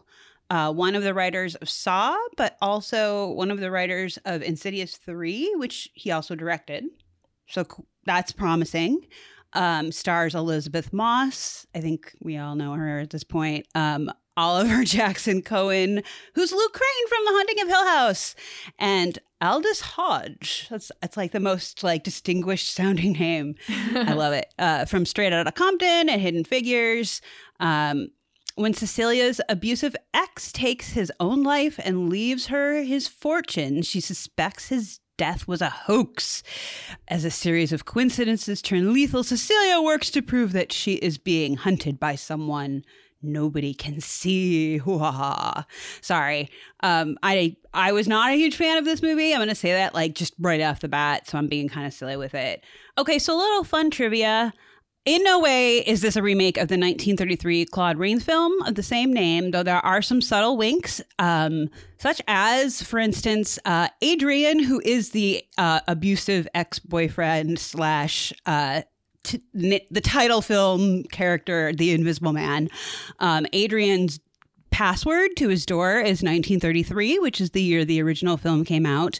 uh, 0.50 0.72
one 0.72 0.94
of 0.94 1.02
the 1.02 1.14
writers 1.14 1.54
of 1.56 1.68
Saw, 1.68 2.16
but 2.36 2.56
also 2.60 3.30
one 3.30 3.50
of 3.50 3.60
the 3.60 3.70
writers 3.70 4.18
of 4.24 4.42
Insidious 4.42 4.96
3, 4.96 5.54
which 5.56 5.90
he 5.94 6.10
also 6.10 6.34
directed. 6.34 6.84
So 7.48 7.66
that's 8.04 8.32
promising. 8.32 9.06
Um, 9.52 9.92
stars 9.92 10.34
Elisabeth 10.34 10.92
Moss. 10.92 11.66
I 11.74 11.80
think 11.80 12.12
we 12.20 12.36
all 12.38 12.56
know 12.56 12.72
her 12.72 13.00
at 13.00 13.10
this 13.10 13.24
point. 13.24 13.66
Um, 13.74 14.10
Oliver 14.36 14.84
Jackson 14.84 15.42
Cohen, 15.42 16.02
who's 16.34 16.52
Luke 16.52 16.72
Crane 16.72 17.08
from 17.08 17.24
The 17.24 17.30
Haunting 17.32 17.62
of 17.62 17.68
Hill 17.68 17.86
House, 17.86 18.34
and 18.78 19.18
Aldis 19.40 19.80
Hodge. 19.80 20.66
That's 20.70 20.90
that's 21.00 21.16
like 21.16 21.32
the 21.32 21.40
most 21.40 21.82
like 21.82 22.02
distinguished 22.02 22.72
sounding 22.72 23.12
name. 23.12 23.54
I 23.68 24.12
love 24.14 24.32
it. 24.32 24.52
Uh, 24.58 24.84
from 24.86 25.06
Straight 25.06 25.32
Outta 25.32 25.52
Compton 25.52 26.08
and 26.08 26.20
Hidden 26.20 26.44
Figures. 26.44 27.20
Um, 27.60 28.08
when 28.56 28.72
Cecilia's 28.72 29.40
abusive 29.48 29.96
ex 30.12 30.52
takes 30.52 30.90
his 30.92 31.12
own 31.18 31.42
life 31.42 31.80
and 31.82 32.08
leaves 32.08 32.46
her 32.46 32.82
his 32.82 33.08
fortune, 33.08 33.82
she 33.82 34.00
suspects 34.00 34.68
his 34.68 35.00
death 35.16 35.46
was 35.46 35.60
a 35.60 35.70
hoax. 35.70 36.42
As 37.08 37.24
a 37.24 37.30
series 37.30 37.72
of 37.72 37.84
coincidences 37.84 38.62
turn 38.62 38.92
lethal, 38.92 39.24
Cecilia 39.24 39.80
works 39.80 40.10
to 40.10 40.22
prove 40.22 40.52
that 40.52 40.72
she 40.72 40.94
is 40.94 41.18
being 41.18 41.56
hunted 41.56 41.98
by 41.98 42.14
someone 42.14 42.84
nobody 43.24 43.74
can 43.74 44.00
see. 44.00 44.80
Sorry. 46.00 46.50
Um, 46.80 47.18
I 47.22 47.56
I 47.72 47.92
was 47.92 48.08
not 48.08 48.30
a 48.30 48.36
huge 48.36 48.56
fan 48.56 48.78
of 48.78 48.84
this 48.84 49.02
movie. 49.02 49.32
I'm 49.32 49.40
gonna 49.40 49.54
say 49.54 49.72
that 49.72 49.94
like 49.94 50.14
just 50.14 50.34
right 50.38 50.60
off 50.60 50.80
the 50.80 50.88
bat, 50.88 51.28
so 51.28 51.38
I'm 51.38 51.48
being 51.48 51.68
kind 51.68 51.86
of 51.86 51.92
silly 51.92 52.16
with 52.16 52.34
it. 52.34 52.64
Okay, 52.98 53.18
so 53.18 53.34
a 53.34 53.38
little 53.38 53.64
fun 53.64 53.90
trivia. 53.90 54.52
In 55.06 55.22
no 55.22 55.38
way 55.38 55.80
is 55.80 56.00
this 56.00 56.16
a 56.16 56.22
remake 56.22 56.56
of 56.56 56.68
the 56.68 56.78
1933 56.78 57.66
Claude 57.66 57.98
Rains 57.98 58.24
film 58.24 58.62
of 58.62 58.74
the 58.74 58.82
same 58.82 59.12
name, 59.12 59.50
though 59.50 59.62
there 59.62 59.84
are 59.84 60.00
some 60.00 60.22
subtle 60.22 60.56
winks, 60.56 60.98
um, 61.18 61.68
such 61.98 62.22
as, 62.26 62.82
for 62.82 62.98
instance, 62.98 63.58
uh, 63.66 63.88
Adrian, 64.00 64.60
who 64.60 64.80
is 64.82 65.10
the 65.10 65.44
uh, 65.58 65.80
abusive 65.88 66.48
ex-boyfriend 66.54 67.58
slash 67.58 68.32
uh, 68.46 68.80
t- 69.24 69.42
the 69.52 70.00
title 70.00 70.40
film 70.40 71.02
character, 71.04 71.72
the 71.72 71.92
Invisible 71.92 72.32
Man. 72.32 72.68
Um, 73.18 73.46
Adrian's 73.52 74.20
password 74.70 75.30
to 75.36 75.48
his 75.48 75.66
door 75.66 75.98
is 75.98 76.22
1933, 76.22 77.18
which 77.18 77.40
is 77.40 77.50
the 77.50 77.62
year 77.62 77.84
the 77.84 78.02
original 78.02 78.36
film 78.36 78.64
came 78.64 78.86
out. 78.86 79.18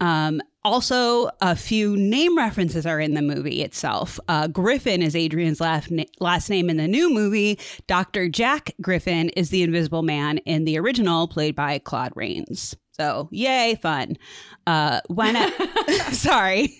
Um, 0.00 0.40
also, 0.64 1.28
a 1.40 1.56
few 1.56 1.96
name 1.96 2.36
references 2.36 2.86
are 2.86 3.00
in 3.00 3.14
the 3.14 3.22
movie 3.22 3.62
itself. 3.62 4.20
Uh, 4.28 4.46
Griffin 4.46 5.02
is 5.02 5.16
Adrian's 5.16 5.60
last, 5.60 5.90
na- 5.90 6.04
last 6.20 6.48
name 6.48 6.70
in 6.70 6.76
the 6.76 6.86
new 6.86 7.12
movie. 7.12 7.58
Dr. 7.88 8.28
Jack 8.28 8.74
Griffin 8.80 9.28
is 9.30 9.50
the 9.50 9.62
Invisible 9.62 10.02
Man 10.02 10.38
in 10.38 10.64
the 10.64 10.78
original, 10.78 11.26
played 11.26 11.56
by 11.56 11.78
Claude 11.78 12.12
Rains. 12.14 12.76
So, 12.92 13.28
yay, 13.32 13.76
fun. 13.82 14.16
Uh, 14.66 15.00
when 15.08 15.36
sorry. 16.12 16.76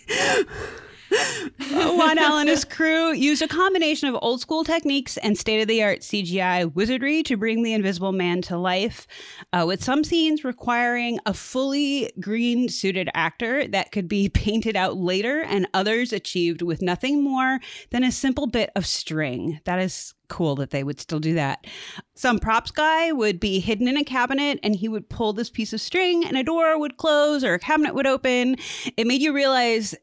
Juan 1.72 2.18
and 2.18 2.48
his 2.48 2.64
crew 2.64 3.12
used 3.12 3.42
a 3.42 3.48
combination 3.48 4.08
of 4.08 4.16
old 4.22 4.40
school 4.40 4.64
techniques 4.64 5.16
and 5.18 5.36
state 5.36 5.60
of 5.60 5.68
the 5.68 5.82
art 5.82 6.00
CGI 6.00 6.72
wizardry 6.74 7.22
to 7.24 7.36
bring 7.36 7.62
the 7.62 7.72
Invisible 7.72 8.12
Man 8.12 8.42
to 8.42 8.56
life, 8.56 9.06
uh, 9.52 9.64
with 9.66 9.82
some 9.82 10.04
scenes 10.04 10.44
requiring 10.44 11.18
a 11.26 11.34
fully 11.34 12.10
green 12.20 12.68
suited 12.68 13.08
actor 13.14 13.66
that 13.68 13.92
could 13.92 14.08
be 14.08 14.28
painted 14.42 14.76
out 14.76 14.96
later, 14.96 15.42
and 15.42 15.68
others 15.74 16.12
achieved 16.12 16.62
with 16.62 16.82
nothing 16.82 17.22
more 17.22 17.60
than 17.90 18.04
a 18.04 18.12
simple 18.12 18.46
bit 18.46 18.70
of 18.74 18.86
string. 18.86 19.60
That 19.64 19.78
is 19.78 20.14
cool 20.28 20.56
that 20.56 20.70
they 20.70 20.82
would 20.82 20.98
still 20.98 21.20
do 21.20 21.34
that. 21.34 21.66
Some 22.14 22.38
props 22.38 22.70
guy 22.70 23.12
would 23.12 23.38
be 23.38 23.60
hidden 23.60 23.86
in 23.86 23.98
a 23.98 24.04
cabinet 24.04 24.58
and 24.62 24.74
he 24.74 24.88
would 24.88 25.10
pull 25.10 25.34
this 25.34 25.50
piece 25.50 25.74
of 25.74 25.80
string 25.80 26.24
and 26.24 26.38
a 26.38 26.42
door 26.42 26.78
would 26.78 26.96
close 26.96 27.44
or 27.44 27.52
a 27.52 27.58
cabinet 27.58 27.94
would 27.94 28.06
open. 28.06 28.56
It 28.96 29.06
made 29.06 29.20
you 29.20 29.34
realize 29.34 29.94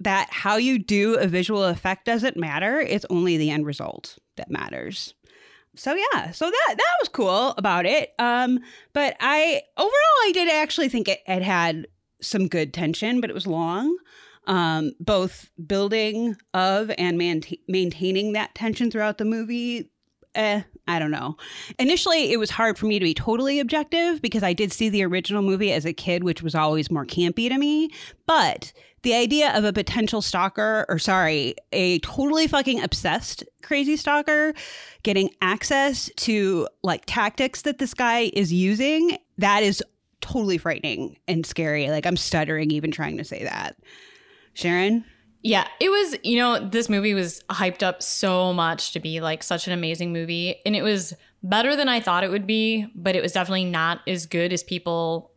that 0.00 0.28
how 0.30 0.56
you 0.56 0.78
do 0.78 1.14
a 1.14 1.26
visual 1.26 1.64
effect 1.64 2.04
doesn't 2.04 2.36
matter. 2.36 2.80
It's 2.80 3.06
only 3.10 3.36
the 3.36 3.50
end 3.50 3.66
result 3.66 4.18
that 4.36 4.50
matters. 4.50 5.14
So 5.76 5.94
yeah, 5.94 6.32
so 6.32 6.46
that 6.46 6.74
that 6.76 6.96
was 7.00 7.08
cool 7.08 7.54
about 7.56 7.86
it. 7.86 8.12
Um, 8.18 8.60
but 8.92 9.16
I 9.20 9.62
overall 9.76 9.92
I 10.24 10.30
did 10.34 10.50
actually 10.50 10.88
think 10.88 11.08
it, 11.08 11.20
it 11.26 11.42
had 11.42 11.86
some 12.20 12.48
good 12.48 12.74
tension, 12.74 13.20
but 13.20 13.30
it 13.30 13.34
was 13.34 13.46
long. 13.46 13.96
Um, 14.46 14.92
both 14.98 15.50
building 15.66 16.36
of 16.54 16.90
and 16.96 17.18
man- 17.18 17.42
maintaining 17.68 18.32
that 18.32 18.54
tension 18.54 18.90
throughout 18.90 19.18
the 19.18 19.26
movie 19.26 19.90
eh, 20.34 20.62
I 20.88 20.98
don't 20.98 21.10
know. 21.10 21.36
Initially, 21.78 22.32
it 22.32 22.38
was 22.38 22.48
hard 22.48 22.78
for 22.78 22.86
me 22.86 22.98
to 22.98 23.04
be 23.04 23.12
totally 23.12 23.60
objective 23.60 24.22
because 24.22 24.42
I 24.42 24.54
did 24.54 24.72
see 24.72 24.88
the 24.88 25.04
original 25.04 25.42
movie 25.42 25.70
as 25.70 25.84
a 25.84 25.92
kid, 25.92 26.24
which 26.24 26.42
was 26.42 26.54
always 26.54 26.90
more 26.90 27.04
campy 27.04 27.50
to 27.50 27.58
me. 27.58 27.90
But 28.26 28.72
the 29.02 29.12
idea 29.12 29.56
of 29.56 29.64
a 29.64 29.72
potential 29.72 30.22
stalker, 30.22 30.86
or 30.88 30.98
sorry, 30.98 31.54
a 31.72 31.98
totally 31.98 32.46
fucking 32.46 32.82
obsessed 32.82 33.44
crazy 33.62 33.96
stalker 33.96 34.54
getting 35.02 35.28
access 35.42 36.10
to 36.16 36.66
like 36.82 37.02
tactics 37.04 37.62
that 37.62 37.78
this 37.78 37.92
guy 37.92 38.30
is 38.32 38.50
using, 38.50 39.18
that 39.36 39.62
is 39.62 39.84
totally 40.22 40.56
frightening 40.56 41.18
and 41.28 41.44
scary. 41.44 41.90
Like 41.90 42.06
I'm 42.06 42.16
stuttering 42.16 42.70
even 42.70 42.90
trying 42.90 43.18
to 43.18 43.24
say 43.24 43.44
that. 43.44 43.76
Sharon? 44.54 45.04
Yeah, 45.42 45.66
it 45.80 45.88
was, 45.88 46.16
you 46.24 46.36
know, 46.36 46.58
this 46.68 46.88
movie 46.88 47.14
was 47.14 47.42
hyped 47.48 47.82
up 47.82 48.02
so 48.02 48.52
much 48.52 48.92
to 48.92 49.00
be 49.00 49.20
like 49.20 49.42
such 49.42 49.66
an 49.66 49.72
amazing 49.72 50.12
movie. 50.12 50.56
And 50.66 50.74
it 50.74 50.82
was 50.82 51.14
better 51.42 51.76
than 51.76 51.88
I 51.88 52.00
thought 52.00 52.24
it 52.24 52.30
would 52.30 52.46
be, 52.46 52.86
but 52.94 53.14
it 53.14 53.22
was 53.22 53.32
definitely 53.32 53.64
not 53.66 54.00
as 54.06 54.26
good 54.26 54.52
as 54.52 54.62
people 54.62 55.30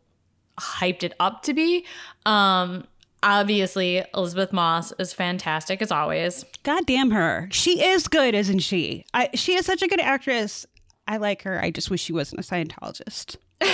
hyped 0.58 1.02
it 1.02 1.14
up 1.20 1.42
to 1.42 1.54
be. 1.54 1.86
Um, 2.26 2.86
obviously, 3.22 4.04
Elisabeth 4.14 4.52
Moss 4.52 4.92
is 4.98 5.12
fantastic 5.12 5.80
as 5.80 5.92
always. 5.92 6.44
God 6.64 6.84
damn 6.86 7.10
her. 7.12 7.48
She 7.52 7.82
is 7.84 8.08
good, 8.08 8.34
isn't 8.34 8.60
she? 8.60 9.04
I, 9.14 9.30
she 9.34 9.54
is 9.54 9.66
such 9.66 9.82
a 9.82 9.88
good 9.88 10.00
actress. 10.00 10.66
I 11.06 11.18
like 11.18 11.42
her. 11.42 11.60
I 11.60 11.70
just 11.70 11.90
wish 11.90 12.02
she 12.02 12.12
wasn't 12.12 12.40
a 12.40 12.42
Scientologist. 12.42 13.36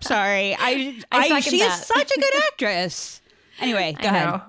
Sorry. 0.00 0.54
I, 0.58 0.96
I, 1.12 1.28
I 1.28 1.40
she 1.40 1.58
that. 1.60 1.80
is 1.80 1.86
such 1.86 2.10
a 2.10 2.20
good 2.20 2.42
actress. 2.52 3.20
Anyway, 3.60 3.96
go 4.00 4.08
ahead. 4.08 4.40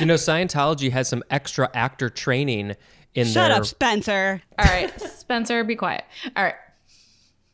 you 0.00 0.06
know, 0.06 0.14
Scientology 0.14 0.90
has 0.90 1.08
some 1.08 1.22
extra 1.30 1.70
actor 1.74 2.10
training 2.10 2.76
in 3.14 3.26
the 3.26 3.32
Shut 3.32 3.50
their... 3.50 3.58
up, 3.58 3.66
Spencer. 3.66 4.42
All 4.58 4.64
right, 4.64 5.00
Spencer, 5.00 5.64
be 5.64 5.76
quiet. 5.76 6.04
All 6.36 6.44
right. 6.44 6.54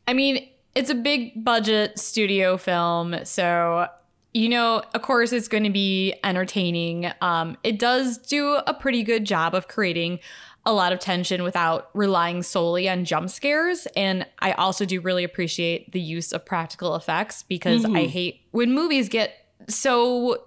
I 0.06 0.12
mean, 0.12 0.48
it's 0.74 0.90
a 0.90 0.94
big 0.94 1.44
budget 1.44 1.98
studio 1.98 2.56
film, 2.56 3.16
so 3.24 3.88
you 4.34 4.48
know, 4.48 4.82
of 4.94 5.02
course, 5.02 5.32
it's 5.32 5.46
going 5.46 5.62
to 5.62 5.70
be 5.70 6.12
entertaining. 6.24 7.10
Um, 7.20 7.56
it 7.62 7.78
does 7.78 8.18
do 8.18 8.56
a 8.66 8.74
pretty 8.74 9.04
good 9.04 9.24
job 9.24 9.54
of 9.54 9.68
creating 9.68 10.18
a 10.66 10.72
lot 10.72 10.92
of 10.92 10.98
tension 10.98 11.42
without 11.44 11.90
relying 11.94 12.42
solely 12.42 12.88
on 12.88 13.04
jump 13.04 13.30
scares. 13.30 13.86
And 13.94 14.26
I 14.40 14.52
also 14.52 14.84
do 14.84 15.00
really 15.00 15.22
appreciate 15.22 15.92
the 15.92 16.00
use 16.00 16.32
of 16.32 16.44
practical 16.44 16.96
effects 16.96 17.44
because 17.44 17.84
mm-hmm. 17.84 17.96
I 17.96 18.04
hate 18.06 18.40
when 18.50 18.72
movies 18.72 19.08
get 19.08 19.43
so 19.68 20.44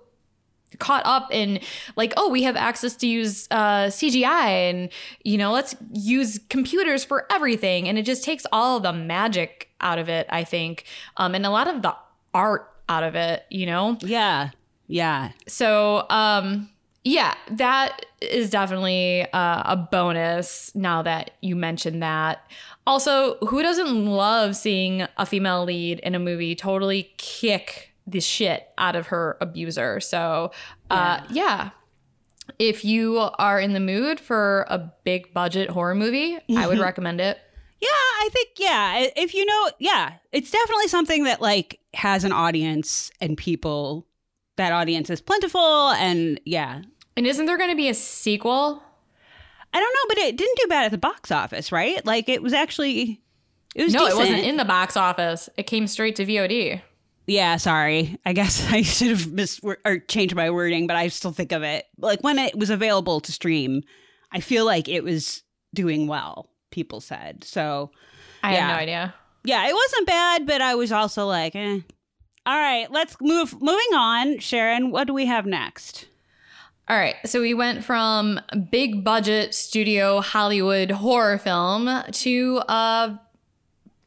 caught 0.80 1.06
up 1.06 1.34
in 1.34 1.60
like 1.96 2.14
oh 2.18 2.30
we 2.30 2.44
have 2.44 2.56
access 2.56 2.96
to 2.96 3.08
use 3.08 3.48
uh, 3.52 3.86
cgi 3.88 4.26
and 4.26 4.90
you 5.24 5.38
know 5.38 5.52
let's 5.52 5.76
use 5.94 6.40
computers 6.50 7.04
for 7.04 7.26
everything. 7.32 7.88
And 7.88 7.98
it 7.98 8.04
just 8.04 8.24
takes 8.24 8.46
all 8.52 8.80
the 8.80 8.94
magic 8.94 9.70
out 9.82 10.00
of 10.00 10.10
it 10.10 10.28
i 10.30 10.44
think 10.44 10.86
um, 11.18 11.36
and 11.36 11.46
a 11.46 11.50
lot 11.50 11.68
of 11.68 11.82
the 11.82 11.96
art 12.34 12.72
out 12.90 13.04
of 13.04 13.16
it 13.16 13.46
you 13.50 13.66
know? 13.66 13.98
Yeah. 14.02 14.52
Yeah. 14.88 15.32
So 15.48 16.06
um 16.10 16.70
yeah 17.04 17.36
that 17.52 18.06
is 18.22 18.50
definitely 18.50 19.26
uh, 19.32 19.64
a 19.66 19.78
bonus 19.78 20.72
now 20.76 21.02
that 21.04 21.32
you 21.42 21.56
mentioned 21.56 22.04
that. 22.04 22.42
Also 22.86 23.38
who 23.40 23.62
doesn't 23.62 24.06
love 24.06 24.56
seeing 24.56 25.08
a 25.18 25.26
female 25.26 25.64
lead 25.64 26.00
in 26.00 26.16
a 26.16 26.20
movie 26.20 26.56
totally 26.56 27.12
kick 27.18 27.94
the 28.08 28.22
shit 28.22 28.68
out 28.78 28.96
of 28.96 29.08
her 29.08 29.38
abuser. 29.42 30.00
So, 30.00 30.52
uh, 30.90 31.22
yeah. 31.30 31.32
yeah. 31.32 31.70
If 32.58 32.86
you 32.86 33.18
are 33.38 33.60
in 33.60 33.74
the 33.74 33.80
mood 33.80 34.20
for 34.20 34.66
a 34.70 34.92
big 35.04 35.34
budget 35.34 35.70
horror 35.70 35.94
movie, 35.94 36.40
I 36.56 36.66
would 36.66 36.80
recommend 36.80 37.20
it. 37.20 37.38
Yeah, 37.80 37.90
I 37.90 38.30
think 38.32 38.50
yeah. 38.58 39.08
If 39.16 39.36
you 39.36 39.46
know, 39.46 39.70
yeah, 39.80 40.14
it's 40.32 40.50
definitely 40.50 40.88
something 40.88 41.26
that 41.26 41.42
like 41.42 41.80
has 41.94 42.24
an 42.24 42.32
audience 42.32 43.12
and 43.22 43.38
people. 43.38 44.08
That 44.56 44.72
audience 44.72 45.12
is 45.12 45.22
plentiful, 45.22 45.92
and 45.92 46.42
yeah. 46.44 46.82
And 47.16 47.28
isn't 47.28 47.46
there 47.46 47.58
going 47.58 47.70
to 47.70 47.76
be 47.76 47.90
a 47.90 47.94
sequel? 47.94 48.82
I 49.74 49.80
don't 49.80 49.94
know, 49.94 50.06
but 50.10 50.18
it 50.18 50.38
didn't 50.38 50.58
do 50.58 50.68
bad 50.68 50.86
at 50.86 50.92
the 50.92 50.98
box 50.98 51.32
office, 51.32 51.72
right? 51.72 52.04
Like 52.06 52.30
it 52.30 52.42
was 52.42 52.54
actually. 52.54 53.22
It 53.76 53.84
was 53.84 53.94
no, 53.94 54.00
decent. 54.00 54.16
it 54.16 54.24
wasn't 54.24 54.44
in 54.48 54.58
the 54.58 54.66
box 54.66 54.98
office. 54.98 55.50
It 55.56 55.68
came 55.68 55.86
straight 55.86 56.16
to 56.16 56.26
VOD. 56.26 56.82
Yeah, 57.28 57.58
sorry. 57.58 58.18
I 58.26 58.34
guess 58.34 58.66
I 58.72 58.82
should 58.82 59.10
have 59.10 59.32
mis 59.32 59.60
or 59.64 60.00
changed 60.00 60.36
my 60.36 60.50
wording, 60.50 60.88
but 60.88 60.96
I 60.96 61.10
still 61.10 61.34
think 61.34 61.52
of 61.52 61.62
it 61.62 61.86
like 62.00 62.22
when 62.22 62.40
it 62.40 62.58
was 62.58 62.70
available 62.70 63.20
to 63.22 63.32
stream. 63.32 63.84
I 64.32 64.40
feel 64.40 64.66
like 64.66 64.90
it 64.90 65.04
was 65.04 65.44
doing 65.74 66.08
well. 66.08 66.50
People 66.72 67.00
said 67.02 67.44
so. 67.44 67.92
I 68.44 68.54
yeah. 68.54 68.68
have 68.68 68.76
no 68.76 68.82
idea. 68.82 69.16
Yeah, 69.44 69.68
it 69.68 69.74
wasn't 69.74 70.08
bad, 70.08 70.46
but 70.48 70.62
I 70.62 70.76
was 70.76 70.92
also 70.92 71.26
like, 71.26 71.56
eh. 71.56 71.80
All 72.46 72.56
right, 72.56 72.90
let's 72.92 73.16
move. 73.22 73.54
Moving 73.62 73.94
on, 73.94 74.40
Sharon. 74.40 74.92
What 74.92 75.08
do 75.08 75.14
we 75.14 75.26
have 75.26 75.46
next? 75.46 76.08
All 76.90 76.98
right, 76.98 77.16
so 77.26 77.42
we 77.42 77.54
went 77.54 77.84
from 77.84 78.40
big 78.72 79.04
budget 79.04 79.54
studio 79.54 80.22
Hollywood 80.22 80.92
horror 80.92 81.38
film 81.38 81.90
to 82.12 82.62
a 82.70 83.20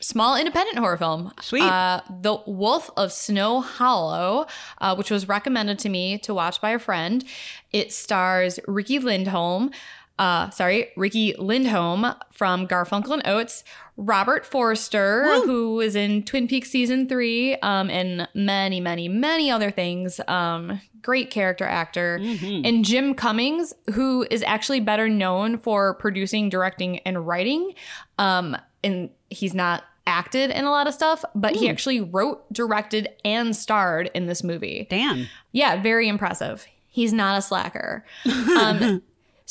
small 0.01 0.37
independent 0.37 0.79
horror 0.79 0.97
film. 0.97 1.33
Sweet. 1.41 1.63
Uh, 1.63 2.01
the 2.09 2.39
Wolf 2.47 2.91
of 2.97 3.13
Snow 3.13 3.61
Hollow, 3.61 4.47
uh, 4.79 4.95
which 4.97 5.11
was 5.11 5.29
recommended 5.29 5.79
to 5.81 5.89
me 5.89 6.19
to 6.19 6.35
watch 6.35 6.61
by 6.61 6.71
a 6.71 6.79
friend. 6.79 7.25
It 7.73 7.93
stars 7.93 8.59
Riki 8.67 8.99
Lindhome. 8.99 9.73
Uh, 10.19 10.51
sorry, 10.51 10.91
Riki 10.97 11.33
Lindhome 11.39 12.15
from 12.31 12.69
Garfunkel 12.69 13.15
and 13.15 13.27
Oates, 13.27 13.65
Robert 13.97 14.45
Forster, 14.45 15.25
Woo! 15.25 15.43
who 15.47 15.81
is 15.81 15.97
in 15.97 16.25
Twin 16.25 16.47
Peaks 16.47 16.71
season 16.71 17.09
three, 17.09 17.57
um, 17.57 17.89
and 17.89 18.29
many, 18.35 18.81
many, 18.81 19.09
many 19.09 19.51
other 19.51 19.71
things. 19.71 20.21
Um, 20.29 20.81
great 21.01 21.31
character 21.31 21.65
actor, 21.65 22.19
mm-hmm. 22.21 22.67
and 22.67 22.85
Jim 22.85 23.15
Cummings, 23.15 23.73
who 23.95 24.27
is 24.31 24.43
actually 24.43 24.81
better 24.81 25.09
known 25.09 25.57
for 25.57 25.95
producing, 25.95 26.51
directing, 26.51 26.99
and 27.01 27.27
writing. 27.27 27.73
Um, 28.19 28.59
and 28.85 29.09
he's 29.31 29.55
not 29.55 29.85
acted 30.11 30.51
in 30.51 30.65
a 30.65 30.71
lot 30.71 30.87
of 30.87 30.93
stuff, 30.93 31.25
but 31.35 31.57
he 31.57 31.71
actually 31.71 32.01
wrote, 32.01 32.53
directed, 32.53 33.09
and 33.25 33.57
starred 33.57 34.11
in 34.13 34.27
this 34.27 34.43
movie. 34.43 34.87
Damn. 34.91 35.29
Yeah, 35.53 35.81
very 35.81 36.09
impressive. 36.09 36.67
He's 36.89 37.13
not 37.13 37.39
a 37.39 37.43
slacker. 37.43 38.05
Um, 38.27 39.03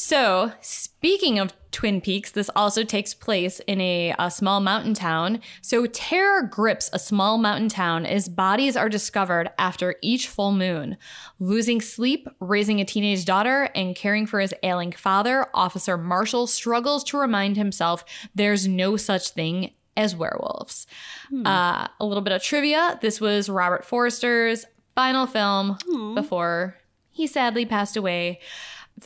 so, 0.02 0.54
speaking 0.62 1.40
of 1.40 1.52
Twin 1.72 2.00
Peaks, 2.00 2.32
this 2.32 2.50
also 2.56 2.86
takes 2.86 3.14
place 3.14 3.60
in 3.68 3.82
a, 3.82 4.16
a, 4.18 4.32
small 4.32 4.62
mountain 4.62 4.94
town. 4.94 5.42
So, 5.62 5.88
terror 5.88 6.44
grips 6.44 6.90
a 6.94 7.00
small 7.00 7.38
mountain 7.38 7.68
town 7.68 8.06
as 8.06 8.30
bodies 8.30 8.78
are 8.78 8.88
discovered 8.88 9.50
after 9.60 9.96
each 10.02 10.30
full 10.30 10.54
moon. 10.54 10.96
Losing 11.38 11.82
sleep, 11.82 12.30
raising 12.40 12.80
a 12.80 12.86
teenage 12.86 13.26
daughter, 13.26 13.70
and 13.76 13.94
caring 13.94 14.26
for 14.26 14.40
his 14.40 14.54
ailing 14.64 14.94
father, 14.94 15.48
Officer 15.54 15.98
Marshall 15.98 16.48
struggles 16.48 17.04
to 17.04 17.18
remind 17.18 17.58
himself 17.58 18.06
there's 18.34 18.70
no 18.70 18.96
such 18.96 19.32
thing 19.32 19.72
as 19.98 20.16
werewolves. 20.16 20.88
Uh, 21.46 21.88
a 22.00 22.06
little 22.06 22.22
bit 22.22 22.34
of 22.34 22.42
trivia 22.42 22.98
this 23.02 23.20
was 23.20 23.50
Robert 23.50 23.86
Forster's 23.86 24.66
final 24.96 25.28
film 25.28 25.78
before 26.16 26.76
he 27.10 27.28
sadly 27.28 27.66
passed 27.66 27.98
away. 27.98 28.40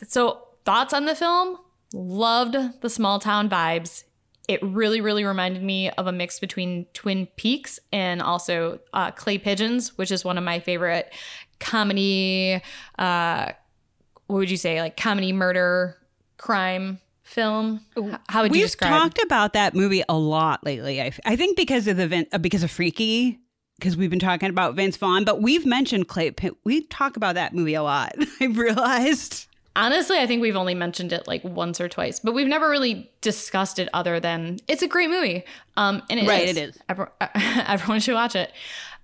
So, 0.06 0.42
thoughts 0.64 0.92
on 0.92 1.04
the 1.04 1.14
film? 1.14 1.58
Loved 1.92 2.56
the 2.80 2.90
small 2.90 3.18
town 3.18 3.48
vibes. 3.48 4.04
It 4.46 4.62
really, 4.62 5.00
really 5.00 5.24
reminded 5.24 5.62
me 5.62 5.90
of 5.90 6.06
a 6.06 6.12
mix 6.12 6.38
between 6.38 6.86
Twin 6.94 7.26
Peaks 7.36 7.80
and 7.92 8.20
also 8.20 8.80
uh, 8.92 9.10
Clay 9.12 9.38
Pigeons, 9.38 9.96
which 9.96 10.10
is 10.10 10.24
one 10.24 10.36
of 10.36 10.44
my 10.44 10.60
favorite 10.60 11.12
comedy. 11.60 12.60
Uh, 12.98 13.52
what 14.26 14.36
would 14.36 14.50
you 14.50 14.56
say? 14.56 14.80
Like 14.80 14.96
comedy, 14.96 15.32
murder, 15.32 15.96
crime 16.36 17.00
film. 17.24 17.80
How 18.28 18.42
would 18.42 18.52
you 18.52 18.60
We've 18.60 18.66
describe? 18.66 18.90
talked 18.90 19.22
about 19.22 19.54
that 19.54 19.74
movie 19.74 20.04
a 20.08 20.16
lot 20.16 20.62
lately. 20.64 21.02
I, 21.02 21.12
I 21.24 21.34
think 21.36 21.56
because 21.56 21.88
of 21.88 21.96
the 21.96 22.06
Vin, 22.06 22.26
uh, 22.32 22.38
because 22.38 22.62
of 22.62 22.70
Freaky, 22.70 23.40
because 23.78 23.96
we've 23.96 24.10
been 24.10 24.18
talking 24.20 24.50
about 24.50 24.74
Vince 24.76 24.96
Vaughn, 24.96 25.24
but 25.24 25.42
we've 25.42 25.66
mentioned 25.66 26.06
Clay. 26.06 26.30
Pitt. 26.30 26.54
We 26.64 26.82
talk 26.82 27.16
about 27.16 27.34
that 27.34 27.52
movie 27.54 27.74
a 27.74 27.82
lot. 27.82 28.12
I've 28.40 28.56
realized. 28.56 29.46
Honestly, 29.76 30.18
I 30.18 30.26
think 30.28 30.40
we've 30.40 30.54
only 30.54 30.74
mentioned 30.74 31.12
it 31.12 31.26
like 31.26 31.42
once 31.42 31.80
or 31.80 31.88
twice, 31.88 32.20
but 32.20 32.32
we've 32.32 32.46
never 32.46 32.70
really 32.70 33.10
discussed 33.22 33.80
it 33.80 33.88
other 33.92 34.20
than 34.20 34.58
it's 34.68 34.82
a 34.82 34.86
great 34.86 35.10
movie. 35.10 35.42
Um, 35.76 36.00
and 36.08 36.20
it 36.20 36.28
Right, 36.28 36.44
is. 36.48 36.56
it 36.56 36.68
is. 36.68 36.78
Everyone, 36.88 37.10
everyone 37.66 37.98
should 38.00 38.14
watch 38.14 38.36
it. 38.36 38.52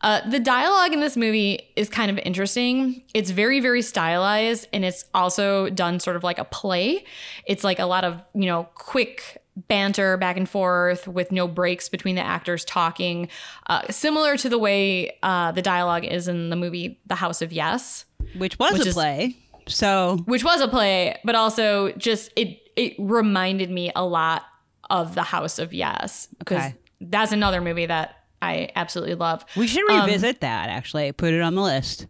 Uh, 0.02 0.26
the 0.30 0.40
dialogue 0.40 0.92
in 0.92 1.00
this 1.00 1.16
movie 1.16 1.60
is 1.76 1.88
kind 1.90 2.10
of 2.10 2.18
interesting. 2.18 3.02
It's 3.12 3.30
very, 3.30 3.60
very 3.60 3.82
stylized, 3.82 4.66
and 4.72 4.84
it's 4.84 5.04
also 5.12 5.68
done 5.70 6.00
sort 6.00 6.16
of 6.16 6.24
like 6.24 6.38
a 6.38 6.44
play. 6.44 7.04
It's 7.46 7.64
like 7.64 7.78
a 7.78 7.84
lot 7.86 8.04
of 8.04 8.22
you 8.34 8.46
know 8.46 8.68
quick 8.74 9.42
banter 9.68 10.16
back 10.16 10.38
and 10.38 10.48
forth 10.48 11.06
with 11.06 11.30
no 11.32 11.46
breaks 11.46 11.88
between 11.90 12.14
the 12.14 12.22
actors 12.22 12.64
talking, 12.64 13.28
uh, 13.66 13.82
similar 13.90 14.36
to 14.38 14.48
the 14.48 14.58
way 14.58 15.18
uh, 15.22 15.52
the 15.52 15.60
dialogue 15.60 16.04
is 16.04 16.28
in 16.28 16.48
the 16.48 16.56
movie 16.56 16.98
The 17.06 17.16
House 17.16 17.42
of 17.42 17.52
Yes 17.52 18.06
Which 18.38 18.58
was 18.58 18.72
Which 18.72 18.86
a 18.86 18.88
is- 18.88 18.94
play. 18.94 19.36
So 19.68 20.16
which 20.24 20.42
was 20.42 20.60
a 20.62 20.66
play, 20.68 21.16
but 21.24 21.34
also 21.34 21.92
just 21.92 22.32
it 22.36 22.58
it 22.74 22.94
reminded 22.98 23.70
me 23.70 23.92
a 23.94 24.04
lot 24.04 24.42
of 24.88 25.14
The 25.14 25.22
House 25.22 25.58
of 25.58 25.72
Yes 25.74 26.26
because 26.38 26.58
Okay. 26.64 26.74
that's 27.02 27.30
another 27.32 27.60
movie 27.60 27.86
that 27.86 28.16
I 28.42 28.70
absolutely 28.74 29.14
love. 29.14 29.44
we 29.57 29.66
should 29.66 29.88
Um, 29.90 30.07
revisit 30.07 30.40
that. 30.40 30.68
Actually, 30.70 31.12
put 31.12 31.35
it 31.35 31.40
on 31.40 31.55
the 31.55 31.62
list. 31.62 32.07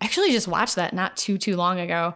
I 0.00 0.04
actually 0.06 0.32
just 0.32 0.48
watched 0.48 0.76
that 0.76 0.92
not 0.92 1.16
too 1.16 1.38
too 1.38 1.56
long 1.56 1.80
ago. 1.80 2.14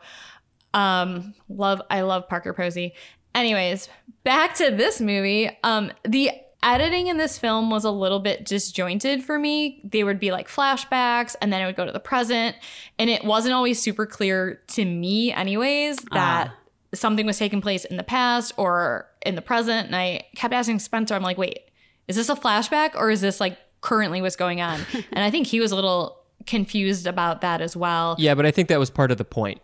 Um, 0.75 1.35
love 1.49 1.81
I 1.91 2.03
love 2.03 2.29
Parker 2.29 2.53
Posey. 2.53 2.95
Anyways, 3.35 3.89
back 4.25 4.55
to 4.57 4.71
this 4.71 5.01
movie. 5.01 5.51
Um, 5.63 5.93
the 6.05 6.31
editing 6.63 7.07
in 7.07 7.17
this 7.19 7.39
film 7.39 7.71
was 7.71 7.85
a 7.85 7.91
little 7.91 8.19
bit 8.21 8.45
disjointed 8.45 9.23
for 9.23 9.39
me. 9.39 9.81
They 9.85 10.03
would 10.03 10.19
be 10.19 10.31
like 10.33 10.49
flashbacks, 10.49 11.37
and 11.41 11.53
then 11.53 11.63
it 11.63 11.67
would 11.67 11.77
go 11.77 11.87
to 11.87 11.93
the 11.93 12.01
present, 12.01 12.57
and 12.99 13.09
it 13.09 13.25
wasn't 13.25 13.55
always 13.55 13.81
super 13.81 14.07
clear 14.07 14.61
to 14.69 14.85
me, 14.85 15.33
anyways, 15.33 15.99
that 16.13 16.53
something 16.95 17.27
was 17.27 17.39
taking 17.39 17.61
place 17.61 17.85
in 17.85 17.97
the 17.97 18.03
past 18.03 18.53
or 18.57 19.07
in 19.25 19.35
the 19.37 19.43
present. 19.43 19.87
And 19.87 19.95
I 19.97 20.27
kept 20.35 20.53
asking 20.55 20.79
Spencer, 20.81 21.15
I'm 21.15 21.23
like, 21.23 21.39
wait, 21.39 21.61
is 22.09 22.17
this 22.17 22.29
a 22.29 22.35
flashback 22.35 22.95
or 22.95 23.11
is 23.11 23.21
this 23.21 23.41
like 23.41 23.57
currently 23.81 24.21
what's 24.21 24.37
going 24.37 24.61
on? 24.61 24.81
and 25.13 25.25
I 25.25 25.31
think 25.31 25.47
he 25.47 25.61
was 25.61 25.71
a 25.71 25.77
little 25.77 26.19
confused 26.47 27.07
about 27.07 27.43
that 27.43 27.61
as 27.61 27.77
well. 27.77 28.17
Yeah, 28.19 28.35
but 28.35 28.47
I 28.47 28.51
think 28.51 28.69
that 28.69 28.79
was 28.79 28.91
part 28.91 29.11
of 29.11 29.19
the 29.19 29.25
point. 29.25 29.61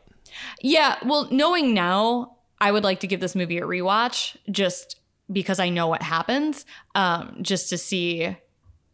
Yeah, 0.61 0.97
well, 1.05 1.29
knowing 1.31 1.75
now, 1.75 2.37
I 2.61 2.71
would 2.71 2.85
like 2.85 3.01
to 3.01 3.07
give 3.07 3.21
this 3.21 3.35
movie 3.35 3.59
a 3.59 3.63
rewatch 3.63 4.37
just 4.51 4.97
because 5.33 5.59
I 5.59 5.71
know 5.71 5.87
what 5.87 6.03
happens, 6.03 6.67
um, 6.95 7.39
just 7.41 7.69
to 7.71 7.79
see, 7.79 8.37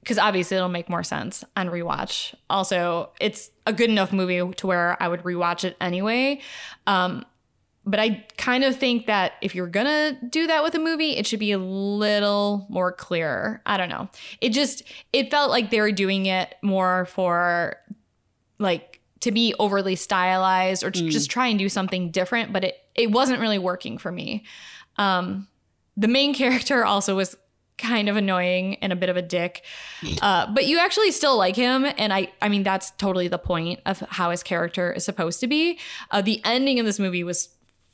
because 0.01 0.19
obviously 0.19 0.57
it'll 0.57 0.69
make 0.69 0.89
more 0.89 1.03
sense 1.03 1.45
on 1.57 1.69
rewatch. 1.69 2.35
Also, 2.49 3.11
it's 3.21 3.51
a 3.67 3.73
good 3.73 3.91
enough 3.91 4.13
movie 4.13 4.55
to 4.55 4.67
where 4.67 5.03
I 5.03 5.09
would 5.09 5.23
rewatch 5.23 5.65
it 5.65 5.77
anyway. 5.81 6.41
Um, 6.87 7.25
but 7.91 7.99
I 7.99 8.25
kind 8.37 8.63
of 8.65 8.77
think 8.77 9.07
that 9.07 9.33
if 9.43 9.55
you're 9.55 9.67
gonna 9.67 10.17
do 10.29 10.47
that 10.47 10.63
with 10.63 10.75
a 10.75 10.79
movie, 10.79 11.17
it 11.17 11.27
should 11.27 11.41
be 11.41 11.53
a 11.53 11.59
little 11.59 12.67
more 12.69 12.93
clear. 12.93 13.61
I 13.67 13.77
don't 13.77 13.89
know. 13.89 14.09
It 14.41 14.51
just 14.51 14.85
it 15.13 15.31
felt 15.31 15.51
like 15.51 15.71
they 15.71 15.81
were 15.81 15.93
doing 15.93 16.27
it 16.27 16.55
more 16.63 17.07
for 17.07 17.77
like 18.59 19.01
to 19.21 19.33
be 19.33 19.55
overly 19.59 19.97
stylized 19.97 20.83
or 20.83 20.91
to 20.91 21.09
just 21.11 21.31
try 21.31 21.49
and 21.49 21.59
do 21.59 21.69
something 21.69 22.11
different, 22.11 22.53
but 22.53 22.65
it 22.65 22.77
it 22.95 23.11
wasn't 23.11 23.41
really 23.41 23.59
working 23.59 23.99
for 23.99 24.13
me. 24.13 24.45
Um, 24.97 25.49
the 25.97 26.09
main 26.09 26.35
character 26.43 26.85
also 26.85 27.17
was 27.17 27.37
kind 27.77 28.11
of 28.11 28.17
annoying 28.17 28.77
and 28.83 28.93
a 28.93 28.97
bit 28.97 29.09
of 29.09 29.17
a 29.17 29.23
dick, 29.23 29.65
uh, 30.23 30.53
but 30.53 30.67
you 30.67 30.79
actually 30.79 31.11
still 31.11 31.37
like 31.37 31.57
him, 31.57 31.85
and 31.99 32.13
I 32.13 32.33
I 32.41 32.49
mean 32.49 32.63
that's 32.63 32.93
totally 32.93 33.29
the 33.29 33.39
point 33.39 33.81
of 33.85 34.01
how 34.11 34.31
his 34.31 34.43
character 34.43 34.93
is 34.93 35.05
supposed 35.05 35.41
to 35.41 35.47
be. 35.47 35.79
Uh, 36.11 36.23
the 36.23 36.41
ending 36.45 36.79
of 36.79 36.87
this 36.87 36.99
movie 36.99 37.25
was 37.25 37.49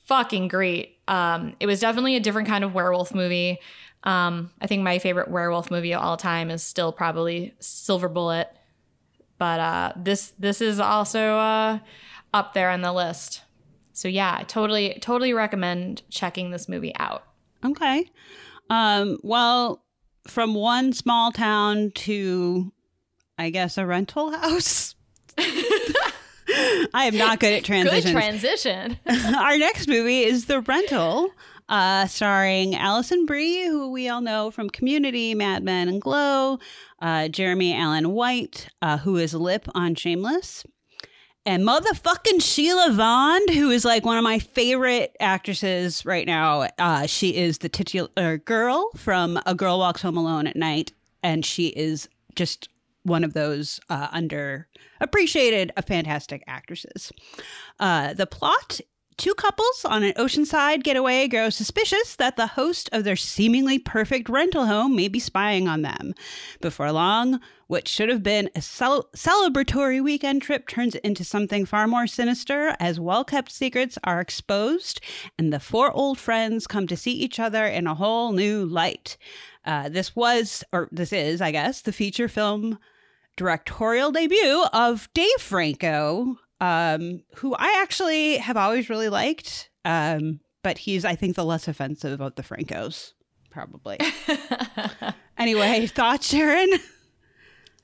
fucking 0.06 0.48
great. 0.48 0.98
Um, 1.06 1.54
it 1.60 1.66
was 1.66 1.80
definitely 1.80 2.16
a 2.16 2.20
different 2.20 2.48
kind 2.48 2.64
of 2.64 2.74
werewolf 2.74 3.14
movie. 3.14 3.58
Um, 4.02 4.50
I 4.60 4.66
think 4.66 4.82
my 4.82 4.98
favorite 4.98 5.30
werewolf 5.30 5.70
movie 5.70 5.92
of 5.92 6.02
all 6.02 6.16
time 6.16 6.50
is 6.50 6.62
still 6.62 6.92
probably 6.92 7.54
Silver 7.60 8.08
Bullet 8.08 8.48
but 9.38 9.60
uh, 9.60 9.92
this 9.96 10.32
this 10.38 10.60
is 10.60 10.80
also 10.80 11.36
uh, 11.36 11.78
up 12.32 12.54
there 12.54 12.70
on 12.70 12.82
the 12.82 12.92
list. 12.92 13.42
So 13.92 14.08
yeah, 14.08 14.36
I 14.40 14.44
totally 14.44 14.98
totally 15.00 15.32
recommend 15.32 16.02
checking 16.10 16.50
this 16.50 16.68
movie 16.68 16.94
out. 16.96 17.24
Okay. 17.64 18.10
Um, 18.68 19.18
well, 19.22 19.84
from 20.26 20.54
one 20.54 20.92
small 20.92 21.32
town 21.32 21.92
to, 21.94 22.72
I 23.38 23.50
guess, 23.50 23.78
a 23.78 23.86
rental 23.86 24.30
house. 24.36 24.94
I 26.94 27.04
am 27.04 27.16
not 27.16 27.40
good 27.40 27.52
at 27.52 27.58
Good 27.60 27.66
transitions. 27.66 28.12
transition. 28.12 28.98
Our 29.36 29.58
next 29.58 29.88
movie 29.88 30.22
is 30.24 30.46
The 30.46 30.60
Rental, 30.60 31.30
uh, 31.68 32.06
starring 32.06 32.74
Alison 32.74 33.26
Brie, 33.26 33.66
who 33.66 33.90
we 33.90 34.08
all 34.08 34.20
know 34.20 34.50
from 34.50 34.70
Community, 34.70 35.34
Mad 35.34 35.62
Men, 35.64 35.88
and 35.88 36.00
Glow, 36.00 36.58
uh, 37.02 37.28
Jeremy 37.28 37.74
Allen 37.76 38.12
White, 38.12 38.68
uh, 38.82 38.98
who 38.98 39.16
is 39.16 39.34
Lip 39.34 39.66
on 39.74 39.94
Shameless, 39.94 40.64
and 41.44 41.62
motherfucking 41.62 42.40
Sheila 42.42 42.90
Vand, 42.92 43.50
who 43.50 43.70
is 43.70 43.84
like 43.84 44.04
one 44.04 44.16
of 44.18 44.24
my 44.24 44.38
favorite 44.38 45.16
actresses 45.20 46.04
right 46.04 46.26
now. 46.26 46.68
Uh, 46.78 47.06
she 47.06 47.36
is 47.36 47.58
the 47.58 47.68
titular 47.68 48.38
girl 48.38 48.90
from 48.96 49.38
A 49.46 49.54
Girl 49.54 49.78
Walks 49.78 50.02
Home 50.02 50.16
Alone 50.16 50.46
at 50.46 50.56
Night, 50.56 50.92
and 51.22 51.44
she 51.44 51.68
is 51.68 52.08
just 52.34 52.68
one 53.06 53.24
of 53.24 53.34
those 53.34 53.80
uh, 53.88 54.08
underappreciated, 54.08 55.70
uh, 55.76 55.82
fantastic 55.82 56.42
actresses. 56.46 57.12
Uh, 57.78 58.12
the 58.14 58.26
plot 58.26 58.80
Two 59.16 59.32
couples 59.32 59.86
on 59.86 60.02
an 60.02 60.12
oceanside 60.12 60.82
getaway 60.82 61.26
grow 61.26 61.48
suspicious 61.48 62.16
that 62.16 62.36
the 62.36 62.48
host 62.48 62.90
of 62.92 63.04
their 63.04 63.16
seemingly 63.16 63.78
perfect 63.78 64.28
rental 64.28 64.66
home 64.66 64.94
may 64.94 65.08
be 65.08 65.18
spying 65.18 65.68
on 65.68 65.80
them. 65.80 66.12
Before 66.60 66.92
long, 66.92 67.40
what 67.66 67.88
should 67.88 68.10
have 68.10 68.22
been 68.22 68.50
a 68.54 68.60
cel- 68.60 69.08
celebratory 69.16 70.04
weekend 70.04 70.42
trip 70.42 70.68
turns 70.68 70.96
into 70.96 71.24
something 71.24 71.64
far 71.64 71.86
more 71.86 72.06
sinister 72.06 72.76
as 72.78 73.00
well 73.00 73.24
kept 73.24 73.50
secrets 73.50 73.98
are 74.04 74.20
exposed 74.20 75.00
and 75.38 75.50
the 75.50 75.60
four 75.60 75.90
old 75.92 76.18
friends 76.18 76.66
come 76.66 76.86
to 76.86 76.96
see 76.96 77.12
each 77.12 77.40
other 77.40 77.64
in 77.64 77.86
a 77.86 77.94
whole 77.94 78.32
new 78.32 78.66
light. 78.66 79.16
Uh, 79.64 79.88
this 79.88 80.14
was, 80.14 80.62
or 80.74 80.90
this 80.92 81.14
is, 81.14 81.40
I 81.40 81.52
guess, 81.52 81.80
the 81.80 81.92
feature 81.92 82.28
film 82.28 82.78
directorial 83.36 84.10
debut 84.12 84.64
of 84.72 85.08
Dave 85.14 85.40
Franco, 85.40 86.38
um, 86.60 87.22
who 87.36 87.54
I 87.54 87.80
actually 87.82 88.38
have 88.38 88.56
always 88.56 88.88
really 88.88 89.08
liked. 89.08 89.70
Um, 89.84 90.40
but 90.62 90.78
he's, 90.78 91.04
I 91.04 91.14
think, 91.14 91.36
the 91.36 91.44
less 91.44 91.68
offensive 91.68 92.20
of 92.20 92.34
the 92.34 92.42
Francos, 92.42 93.12
probably. 93.50 93.98
anyway, 95.38 95.86
thoughts, 95.86 96.28
Sharon? 96.28 96.70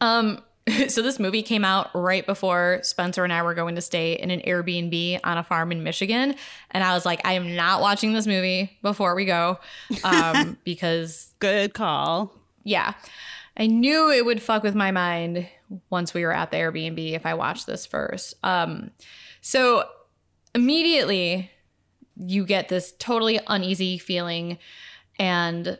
um, 0.01 0.43
so 0.89 1.03
this 1.03 1.19
movie 1.19 1.43
came 1.43 1.65
out 1.65 1.91
right 1.95 2.25
before 2.27 2.81
Spencer 2.83 3.25
and 3.25 3.33
I 3.33 3.43
were 3.43 3.55
going 3.55 3.75
to 3.75 3.81
stay 3.81 4.15
in 4.15 4.31
an 4.31 4.41
Airbnb 4.41 5.21
on 5.25 5.39
a 5.39 5.45
farm 5.45 5.73
in 5.73 5.83
Michigan, 5.83 6.35
and 6.71 6.85
I 6.85 6.95
was 6.95 7.05
like, 7.05 7.21
I 7.25 7.35
am 7.35 7.55
not 7.55 7.81
watching 7.81 8.13
this 8.13 8.27
movie 8.27 8.77
before 8.83 9.15
we 9.15 9.25
go, 9.25 9.59
um, 10.05 10.57
because 10.65 11.33
Good 11.39 11.75
call. 11.75 12.33
yeah, 12.65 12.95
I 13.57 13.67
knew 13.67 14.11
it 14.11 14.25
would 14.25 14.43
fuck 14.43 14.63
with 14.63 14.75
my 14.75 14.91
mind 14.91 15.47
once 15.91 16.15
we 16.15 16.25
were 16.25 16.33
at 16.33 16.51
the 16.51 16.57
Airbnb 16.57 17.13
if 17.13 17.27
I 17.27 17.35
watched 17.35 17.67
this 17.67 17.87
first. 17.87 18.35
Um, 18.43 18.91
so 19.41 19.85
immediately 20.55 21.51
you 22.17 22.45
get 22.45 22.69
this 22.69 22.93
totally 22.99 23.41
uneasy 23.47 23.99
feeling 23.99 24.59
and 25.19 25.79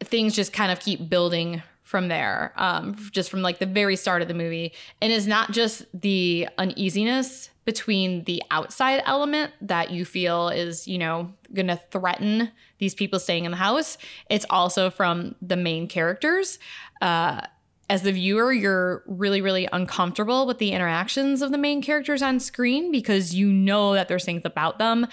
things 0.00 0.34
just 0.34 0.52
kind 0.52 0.72
of 0.72 0.80
keep 0.80 1.08
building 1.08 1.62
from 1.82 2.08
there, 2.08 2.52
um, 2.56 2.96
just 3.12 3.30
from 3.30 3.42
like 3.42 3.58
the 3.58 3.66
very 3.66 3.96
start 3.96 4.22
of 4.22 4.28
the 4.28 4.34
movie. 4.34 4.72
And 5.00 5.12
it's 5.12 5.26
not 5.26 5.52
just 5.52 5.84
the 5.94 6.48
uneasiness 6.58 7.50
between 7.64 8.24
the 8.24 8.42
outside 8.50 9.02
element 9.06 9.52
that 9.60 9.90
you 9.90 10.04
feel 10.04 10.48
is, 10.48 10.86
you 10.86 10.98
know, 10.98 11.32
to 11.54 11.80
threaten 11.90 12.50
these 12.78 12.94
people 12.94 13.18
staying 13.18 13.44
in 13.44 13.50
the 13.50 13.56
house. 13.56 13.96
It's 14.28 14.44
also 14.50 14.90
from 14.90 15.34
the 15.40 15.56
main 15.56 15.88
characters. 15.88 16.58
Uh, 17.00 17.42
as 17.90 18.02
the 18.02 18.12
viewer, 18.12 18.52
you're 18.52 19.02
really, 19.06 19.42
really 19.42 19.68
uncomfortable 19.72 20.46
with 20.46 20.58
the 20.58 20.72
interactions 20.72 21.42
of 21.42 21.50
the 21.50 21.58
main 21.58 21.82
characters 21.82 22.22
on 22.22 22.40
screen 22.40 22.90
because 22.90 23.34
you 23.34 23.52
know 23.52 23.92
that 23.94 24.08
there's 24.08 24.24
things 24.24 24.42
about 24.44 24.78
them 24.78 25.06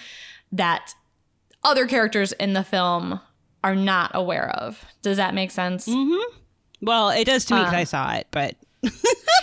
that 0.50 0.94
other 1.62 1.86
characters 1.86 2.32
in 2.32 2.54
the 2.54 2.64
film 2.64 3.20
are 3.62 3.76
not 3.76 4.10
aware 4.14 4.50
of. 4.50 4.84
Does 5.02 5.18
that 5.18 5.34
make 5.34 5.50
sense? 5.50 5.86
Mm-hmm. 5.86 6.36
Well, 6.80 7.10
it 7.10 7.24
does 7.24 7.44
to 7.46 7.54
me 7.54 7.60
because 7.60 7.74
I 7.74 7.84
saw 7.84 8.14
it, 8.14 8.26
but 8.30 8.56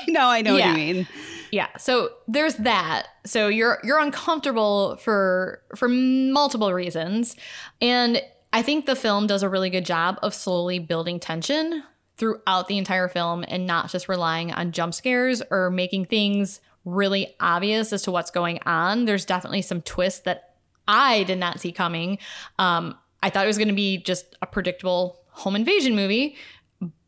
no, 0.08 0.28
I 0.28 0.42
know 0.42 0.58
yeah. 0.58 0.72
what 0.72 0.80
you 0.80 0.94
mean. 0.94 1.08
Yeah. 1.52 1.68
So 1.78 2.10
there's 2.28 2.56
that. 2.56 3.08
So 3.26 3.48
you're 3.48 3.80
you're 3.84 4.00
uncomfortable 4.00 4.98
for 4.98 5.62
for 5.76 5.88
multiple 5.88 6.74
reasons. 6.74 7.36
And 7.82 8.22
I 8.52 8.62
think 8.62 8.86
the 8.86 8.96
film 8.96 9.28
does 9.28 9.42
a 9.42 9.50
really 9.50 9.70
good 9.70 9.86
job 9.86 10.20
of 10.22 10.34
slowly 10.34 10.80
building 10.80 11.20
tension 11.20 11.84
throughout 12.20 12.68
the 12.68 12.78
entire 12.78 13.08
film 13.08 13.44
and 13.48 13.66
not 13.66 13.90
just 13.90 14.08
relying 14.08 14.52
on 14.52 14.72
jump 14.72 14.94
scares 14.94 15.42
or 15.50 15.72
making 15.72 16.06
things 16.06 16.62
really 16.86 17.36
obvious 17.40 17.92
as 17.92 18.04
to 18.04 18.12
what's 18.12 18.30
going 18.30 18.60
on. 18.66 19.06
There's 19.06 19.26
definitely 19.26 19.62
some 19.62 19.82
twists 19.82 20.22
that 20.22 20.56
I 20.88 21.24
did 21.24 21.40
not 21.40 21.60
see 21.60 21.72
coming. 21.72 22.20
Um, 22.58 22.98
I 23.24 23.30
thought 23.30 23.46
it 23.46 23.48
was 23.48 23.58
going 23.58 23.70
to 23.70 23.74
be 23.74 23.98
just 23.98 24.36
a 24.42 24.48
predictable 24.48 25.20
home 25.30 25.56
invasion 25.56 25.96
movie, 25.96 26.36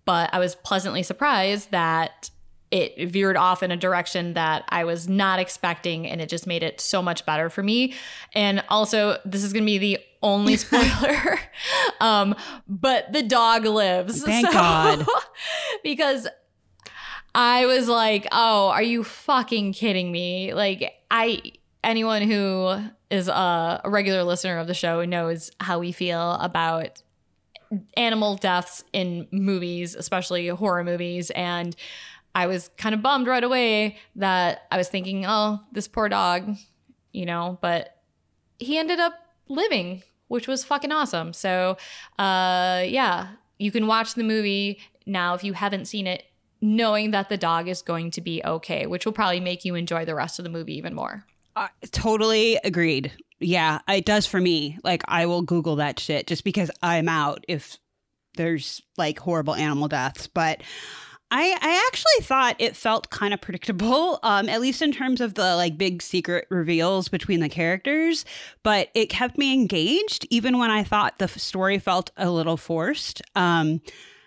but 0.06 0.34
I 0.34 0.40
was 0.40 0.56
pleasantly 0.56 1.04
surprised 1.04 1.72
that 1.72 2.30
it 2.72 3.10
veered 3.10 3.36
off 3.36 3.64
in 3.64 3.72
a 3.72 3.78
direction 3.78 4.34
that 4.34 4.64
I 4.70 4.86
was 4.86 5.10
not 5.10 5.40
expecting, 5.40 6.08
and 6.08 6.22
it 6.22 6.30
just 6.30 6.48
made 6.48 6.64
it 6.64 6.80
so 6.80 7.02
much 7.02 7.26
better 7.26 7.50
for 7.50 7.62
me. 7.62 7.94
And 8.34 8.64
also, 8.70 9.18
this 9.26 9.44
is 9.44 9.52
going 9.52 9.64
to 9.64 9.66
be 9.66 9.78
the 9.78 10.00
only 10.22 10.58
spoiler, 10.58 11.40
um, 12.00 12.36
but 12.68 13.12
the 13.14 13.24
dog 13.24 13.66
lives. 13.66 14.24
Thank 14.24 14.48
so, 14.48 14.54
God, 14.54 15.06
because 15.84 16.28
I 17.34 17.66
was 17.66 17.88
like, 17.88 18.28
"Oh, 18.32 18.70
are 18.70 18.84
you 18.84 19.04
fucking 19.04 19.74
kidding 19.74 20.12
me?" 20.12 20.54
Like, 20.54 20.94
I 21.10 21.42
anyone 21.84 22.22
who 22.24 22.76
is 23.10 23.28
a, 23.28 23.82
a 23.84 23.90
regular 23.90 24.24
listener 24.24 24.58
of 24.58 24.68
the 24.68 24.74
show 24.74 25.04
knows 25.06 25.52
how 25.60 25.80
we 25.80 25.92
feel 25.92 26.34
about 26.34 27.02
animal 27.96 28.36
deaths 28.36 28.84
in 28.94 29.28
movies, 29.32 29.96
especially 29.96 30.48
horror 30.48 30.84
movies, 30.84 31.30
and 31.32 31.76
I 32.34 32.48
was 32.48 32.70
kind 32.78 32.96
of 32.96 33.02
bummed 33.02 33.28
right 33.28 33.44
away 33.44 33.98
that 34.16 34.64
I 34.72 34.78
was 34.78 34.88
thinking, 34.88 35.26
oh, 35.26 35.60
this 35.72 35.88
poor 35.88 36.08
dog, 36.08 36.56
you 37.12 37.26
know, 37.26 37.58
but 37.62 37.98
he 38.58 38.78
ended 38.78 39.00
up 39.00 39.14
living, 39.48 40.04
which 40.32 40.48
was 40.48 40.64
fucking 40.64 40.94
awesome. 40.94 41.34
So, 41.34 41.78
uh, 42.18 42.84
yeah, 42.88 43.32
you 43.60 43.70
can 43.70 43.86
watch 43.86 44.16
the 44.16 44.24
movie 44.24 44.80
now 45.06 45.34
if 45.34 45.44
you 45.44 45.52
haven't 45.52 45.86
seen 45.86 46.08
it, 46.08 46.24
knowing 46.62 47.12
that 47.12 47.28
the 47.28 47.36
dog 47.36 47.68
is 47.68 47.82
going 47.82 48.12
to 48.12 48.22
be 48.22 48.42
okay, 48.46 48.86
which 48.86 49.06
will 49.06 49.12
probably 49.12 49.42
make 49.42 49.66
you 49.66 49.76
enjoy 49.76 50.06
the 50.06 50.16
rest 50.16 50.40
of 50.40 50.44
the 50.44 50.50
movie 50.50 50.78
even 50.78 50.96
more. 50.96 51.26
Uh, 51.58 51.68
totally 51.92 52.58
agreed. 52.64 53.12
Yeah, 53.42 53.80
it 53.90 54.06
does 54.06 54.26
for 54.26 54.40
me. 54.40 54.78
Like, 54.86 55.04
I 55.06 55.26
will 55.26 55.42
Google 55.42 55.76
that 55.76 56.00
shit 56.00 56.28
just 56.28 56.46
because 56.46 56.72
I'm 56.82 57.10
out 57.10 57.44
if 57.50 57.78
there's 58.38 58.82
like 58.98 59.20
horrible 59.20 59.56
animal 59.56 59.90
deaths. 59.90 60.28
But 60.28 60.64
I, 61.32 61.58
I 61.62 61.88
actually 61.88 62.26
thought 62.26 62.58
it 62.60 62.76
felt 62.76 63.10
kind 63.10 63.34
of 63.34 63.40
predictable, 63.40 64.20
um, 64.24 64.50
at 64.50 64.62
least 64.62 64.82
in 64.82 64.92
terms 64.92 65.22
of 65.22 65.34
the 65.36 65.56
like 65.56 65.78
big 65.78 66.02
secret 66.02 66.46
reveals 66.50 67.08
between 67.08 67.40
the 67.40 67.50
characters. 67.50 68.26
But 68.64 68.90
it 68.94 69.10
kept 69.10 69.38
me 69.38 69.54
engaged, 69.54 70.28
even 70.30 70.58
when 70.58 70.70
I 70.70 70.84
thought 70.84 71.18
the 71.18 71.28
story 71.28 71.80
felt 71.80 72.12
a 72.18 72.30
little 72.30 72.58
forced. 72.58 73.22
Um, 73.36 73.82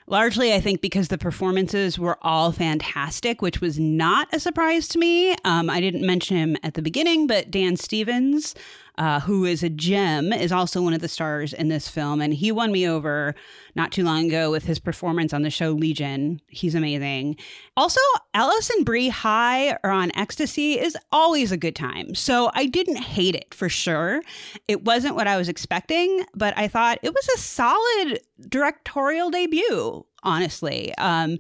largely, 0.06 0.54
I 0.54 0.60
think 0.60 0.80
because 0.80 1.08
the 1.08 1.18
performances 1.18 1.98
were 1.98 2.18
all 2.22 2.52
fantastic, 2.52 3.42
which 3.42 3.60
was 3.60 3.78
not 3.78 4.28
a 4.32 4.40
surprise 4.40 4.88
to 4.88 4.98
me. 4.98 5.34
Um, 5.44 5.68
I 5.68 5.80
didn't 5.80 6.06
mention 6.06 6.36
him 6.38 6.56
at 6.62 6.74
the 6.74 6.82
beginning, 6.82 7.26
but 7.26 7.50
Dan 7.50 7.76
Stevens 7.76 8.54
uh, 8.96 9.20
who 9.20 9.44
is 9.44 9.62
a 9.62 9.68
gem, 9.68 10.32
is 10.32 10.52
also 10.52 10.80
one 10.80 10.94
of 10.94 11.00
the 11.00 11.08
stars 11.08 11.52
in 11.52 11.68
this 11.68 11.88
film. 11.88 12.20
And 12.20 12.32
he 12.32 12.52
won 12.52 12.70
me 12.70 12.86
over 12.86 13.34
not 13.74 13.90
too 13.90 14.04
long 14.04 14.26
ago 14.26 14.50
with 14.50 14.64
his 14.64 14.78
performance 14.78 15.32
on 15.32 15.42
the 15.42 15.50
show 15.50 15.72
Legion. 15.72 16.40
He's 16.48 16.74
amazing. 16.74 17.36
Also, 17.76 18.00
Alison 18.34 18.84
Brie 18.84 19.08
high 19.08 19.72
or 19.82 19.90
on 19.90 20.12
ecstasy 20.14 20.78
is 20.78 20.96
always 21.10 21.50
a 21.50 21.56
good 21.56 21.74
time. 21.74 22.14
So 22.14 22.50
I 22.54 22.66
didn't 22.66 22.98
hate 22.98 23.34
it 23.34 23.52
for 23.52 23.68
sure. 23.68 24.22
It 24.68 24.84
wasn't 24.84 25.16
what 25.16 25.26
I 25.26 25.36
was 25.36 25.48
expecting, 25.48 26.24
but 26.34 26.56
I 26.56 26.68
thought 26.68 26.98
it 27.02 27.12
was 27.12 27.28
a 27.34 27.38
solid 27.38 28.20
directorial 28.48 29.30
debut, 29.30 30.04
honestly. 30.22 30.94
Um, 30.98 31.38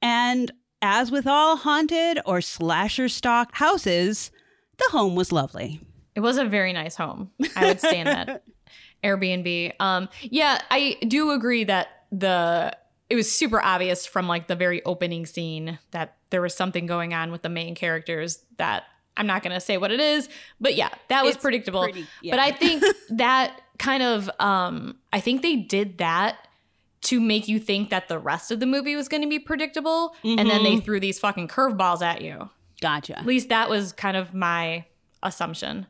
and 0.00 0.52
as 0.82 1.10
with 1.10 1.26
all 1.26 1.56
haunted 1.56 2.20
or 2.26 2.40
slasher 2.40 3.08
stock 3.08 3.54
houses, 3.54 4.30
the 4.78 4.88
home 4.90 5.14
was 5.14 5.32
lovely. 5.32 5.80
It 6.14 6.20
was 6.20 6.38
a 6.38 6.44
very 6.44 6.72
nice 6.72 6.96
home. 6.96 7.30
I 7.56 7.66
would 7.66 7.78
stay 7.78 7.98
in 7.98 8.04
that 8.04 8.42
Airbnb. 9.04 9.72
Um, 9.80 10.08
yeah, 10.22 10.60
I 10.70 10.96
do 11.06 11.30
agree 11.30 11.64
that 11.64 11.88
the 12.10 12.76
it 13.08 13.14
was 13.14 13.30
super 13.30 13.62
obvious 13.62 14.06
from 14.06 14.26
like 14.26 14.46
the 14.46 14.56
very 14.56 14.82
opening 14.84 15.26
scene 15.26 15.78
that 15.90 16.16
there 16.30 16.40
was 16.40 16.54
something 16.54 16.86
going 16.86 17.12
on 17.12 17.30
with 17.30 17.42
the 17.42 17.48
main 17.48 17.74
characters 17.74 18.42
that 18.56 18.84
I'm 19.16 19.26
not 19.26 19.42
going 19.42 19.52
to 19.52 19.60
say 19.60 19.76
what 19.76 19.90
it 19.90 20.00
is, 20.00 20.30
but 20.60 20.74
yeah, 20.74 20.88
that 21.08 21.22
was 21.22 21.34
it's 21.34 21.42
predictable. 21.42 21.82
Pretty, 21.82 22.06
yeah. 22.22 22.32
But 22.32 22.40
I 22.40 22.52
think 22.52 22.82
that 23.10 23.60
kind 23.78 24.02
of 24.02 24.30
um 24.38 24.96
I 25.12 25.20
think 25.20 25.42
they 25.42 25.56
did 25.56 25.98
that 25.98 26.48
to 27.02 27.20
make 27.20 27.48
you 27.48 27.58
think 27.58 27.90
that 27.90 28.08
the 28.08 28.18
rest 28.18 28.50
of 28.50 28.60
the 28.60 28.66
movie 28.66 28.94
was 28.94 29.08
going 29.08 29.22
to 29.22 29.28
be 29.28 29.38
predictable 29.38 30.14
mm-hmm. 30.22 30.38
and 30.38 30.48
then 30.48 30.62
they 30.62 30.74
mm-hmm. 30.74 30.84
threw 30.84 31.00
these 31.00 31.18
fucking 31.18 31.48
curveballs 31.48 32.00
at 32.00 32.22
you. 32.22 32.48
Gotcha. 32.80 33.18
At 33.18 33.26
least 33.26 33.48
that 33.48 33.68
was 33.68 33.92
kind 33.92 34.16
of 34.16 34.32
my 34.32 34.86
assumption. 35.22 35.86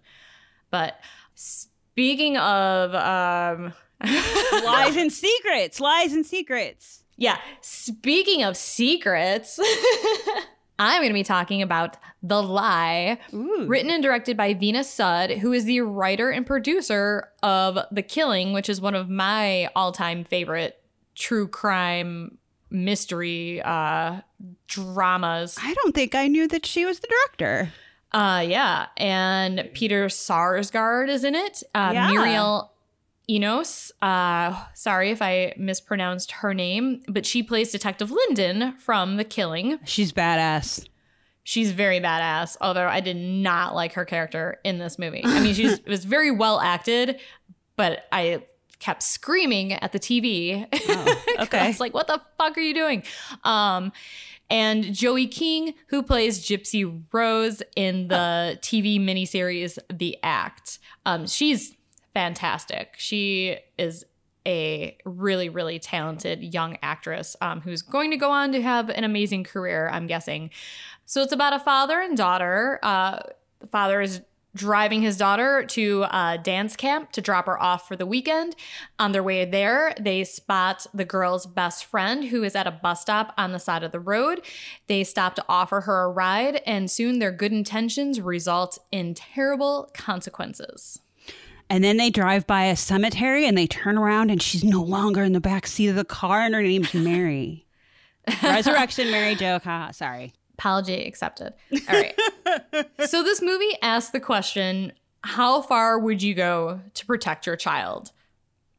But 0.72 0.98
speaking 1.36 2.36
of 2.38 2.94
um, 2.96 3.72
lies 4.64 4.96
and 4.96 5.12
secrets, 5.12 5.78
lies 5.78 6.12
and 6.12 6.26
secrets. 6.26 7.04
Yeah. 7.16 7.38
Speaking 7.60 8.42
of 8.42 8.56
secrets, 8.56 9.60
I'm 10.80 11.00
going 11.00 11.10
to 11.10 11.14
be 11.14 11.22
talking 11.22 11.62
about 11.62 11.96
The 12.22 12.42
Lie, 12.42 13.18
Ooh. 13.32 13.66
written 13.68 13.90
and 13.90 14.02
directed 14.02 14.36
by 14.36 14.54
Veena 14.54 14.82
Sud, 14.82 15.30
who 15.30 15.52
is 15.52 15.66
the 15.66 15.82
writer 15.82 16.30
and 16.30 16.44
producer 16.44 17.28
of 17.44 17.78
The 17.92 18.02
Killing, 18.02 18.52
which 18.52 18.68
is 18.68 18.80
one 18.80 18.96
of 18.96 19.08
my 19.08 19.68
all 19.76 19.92
time 19.92 20.24
favorite 20.24 20.82
true 21.14 21.46
crime 21.46 22.38
mystery 22.70 23.60
uh, 23.62 24.22
dramas. 24.66 25.58
I 25.62 25.74
don't 25.74 25.94
think 25.94 26.14
I 26.14 26.26
knew 26.28 26.48
that 26.48 26.64
she 26.64 26.86
was 26.86 27.00
the 27.00 27.08
director. 27.08 27.72
Uh, 28.12 28.44
yeah, 28.46 28.86
and 28.96 29.70
Peter 29.72 30.06
Sarsgaard 30.06 31.08
is 31.08 31.24
in 31.24 31.34
it. 31.34 31.62
Uh, 31.74 31.90
yeah. 31.94 32.10
Mireille 32.10 32.70
Enos. 33.30 33.92
Uh, 34.02 34.64
sorry 34.74 35.10
if 35.10 35.22
I 35.22 35.54
mispronounced 35.56 36.32
her 36.32 36.52
name, 36.52 37.02
but 37.08 37.24
she 37.24 37.42
plays 37.42 37.70
Detective 37.72 38.10
Linden 38.10 38.76
from 38.78 39.16
The 39.16 39.24
Killing. 39.24 39.78
She's 39.84 40.12
badass. 40.12 40.86
She's 41.44 41.72
very 41.72 42.00
badass. 42.00 42.56
Although 42.60 42.86
I 42.86 43.00
did 43.00 43.16
not 43.16 43.74
like 43.74 43.94
her 43.94 44.04
character 44.04 44.58
in 44.64 44.78
this 44.78 44.98
movie. 44.98 45.22
I 45.24 45.40
mean, 45.40 45.54
she 45.54 45.74
was 45.86 46.04
very 46.04 46.30
well 46.30 46.60
acted, 46.60 47.18
but 47.76 48.04
I 48.12 48.44
kept 48.78 49.02
screaming 49.02 49.72
at 49.72 49.92
the 49.92 49.98
TV. 50.00 50.66
Oh, 50.94 51.24
okay, 51.44 51.58
I 51.60 51.68
was 51.68 51.80
like, 51.80 51.94
"What 51.94 52.06
the 52.08 52.20
fuck 52.36 52.56
are 52.56 52.60
you 52.60 52.74
doing?" 52.74 53.02
Um, 53.44 53.92
and 54.52 54.92
Joey 54.92 55.26
King, 55.26 55.72
who 55.86 56.02
plays 56.02 56.46
Gypsy 56.46 57.02
Rose 57.10 57.62
in 57.74 58.08
the 58.08 58.58
TV 58.60 59.00
miniseries 59.00 59.78
The 59.90 60.18
Act. 60.22 60.78
Um, 61.06 61.26
she's 61.26 61.74
fantastic. 62.12 62.94
She 62.98 63.56
is 63.78 64.04
a 64.46 64.98
really, 65.06 65.48
really 65.48 65.78
talented 65.78 66.42
young 66.42 66.76
actress 66.82 67.34
um, 67.40 67.62
who's 67.62 67.80
going 67.80 68.10
to 68.10 68.18
go 68.18 68.30
on 68.30 68.52
to 68.52 68.60
have 68.60 68.90
an 68.90 69.04
amazing 69.04 69.44
career, 69.44 69.88
I'm 69.90 70.06
guessing. 70.06 70.50
So 71.06 71.22
it's 71.22 71.32
about 71.32 71.54
a 71.54 71.58
father 71.58 71.98
and 72.02 72.14
daughter. 72.14 72.78
Uh, 72.82 73.20
the 73.60 73.68
father 73.68 74.02
is 74.02 74.20
driving 74.54 75.02
his 75.02 75.16
daughter 75.16 75.64
to 75.64 76.04
a 76.10 76.38
dance 76.42 76.76
camp 76.76 77.12
to 77.12 77.20
drop 77.20 77.46
her 77.46 77.60
off 77.60 77.88
for 77.88 77.96
the 77.96 78.06
weekend. 78.06 78.54
On 78.98 79.12
their 79.12 79.22
way 79.22 79.44
there, 79.44 79.94
they 79.98 80.24
spot 80.24 80.86
the 80.92 81.04
girl's 81.04 81.46
best 81.46 81.84
friend 81.84 82.24
who 82.24 82.42
is 82.42 82.54
at 82.54 82.66
a 82.66 82.70
bus 82.70 83.00
stop 83.00 83.32
on 83.38 83.52
the 83.52 83.58
side 83.58 83.82
of 83.82 83.92
the 83.92 84.00
road. 84.00 84.42
They 84.86 85.04
stop 85.04 85.34
to 85.36 85.44
offer 85.48 85.82
her 85.82 86.04
a 86.04 86.10
ride, 86.10 86.60
and 86.66 86.90
soon 86.90 87.18
their 87.18 87.32
good 87.32 87.52
intentions 87.52 88.20
result 88.20 88.78
in 88.90 89.14
terrible 89.14 89.90
consequences. 89.94 91.00
And 91.70 91.82
then 91.82 91.96
they 91.96 92.10
drive 92.10 92.46
by 92.46 92.64
a 92.64 92.76
cemetery 92.76 93.46
and 93.46 93.56
they 93.56 93.66
turn 93.66 93.96
around 93.96 94.30
and 94.30 94.42
she's 94.42 94.62
no 94.62 94.82
longer 94.82 95.22
in 95.22 95.32
the 95.32 95.40
back 95.40 95.66
seat 95.66 95.88
of 95.88 95.96
the 95.96 96.04
car 96.04 96.40
and 96.40 96.54
her 96.54 96.60
name's 96.60 96.92
Mary. 96.92 97.66
Resurrection, 98.42 99.10
Mary 99.10 99.34
Jo. 99.34 99.58
Haha, 99.58 99.92
sorry. 99.92 100.34
Apology 100.54 101.04
accepted. 101.04 101.54
All 101.88 102.00
right. 102.00 102.18
so 103.06 103.22
this 103.22 103.40
movie 103.42 103.76
asks 103.82 104.10
the 104.10 104.20
question 104.20 104.92
how 105.24 105.62
far 105.62 105.98
would 105.98 106.22
you 106.22 106.34
go 106.34 106.80
to 106.94 107.06
protect 107.06 107.46
your 107.46 107.56
child? 107.56 108.10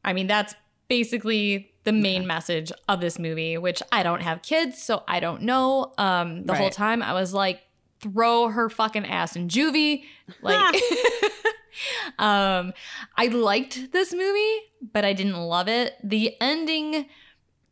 I 0.04 0.12
mean, 0.12 0.26
that's 0.26 0.54
basically 0.88 1.72
the 1.84 1.92
main 1.92 2.26
message 2.26 2.72
of 2.88 3.00
this 3.00 3.18
movie, 3.18 3.56
which 3.58 3.82
I 3.92 4.02
don't 4.02 4.22
have 4.22 4.42
kids, 4.42 4.82
so 4.82 5.02
I 5.08 5.20
don't 5.20 5.42
know. 5.42 5.92
Um, 5.98 6.44
the 6.44 6.54
whole 6.54 6.70
time 6.70 7.02
I 7.02 7.12
was 7.12 7.32
like, 7.32 7.62
throw 8.00 8.48
her 8.48 8.68
fucking 8.68 9.06
ass 9.06 9.36
in 9.36 9.48
juvie. 9.48 10.04
Like, 10.42 10.74
um, 12.18 12.72
I 13.16 13.26
liked 13.32 13.92
this 13.92 14.12
movie, 14.12 14.58
but 14.92 15.04
I 15.04 15.12
didn't 15.12 15.36
love 15.36 15.68
it. 15.68 15.94
The 16.02 16.34
ending 16.40 17.06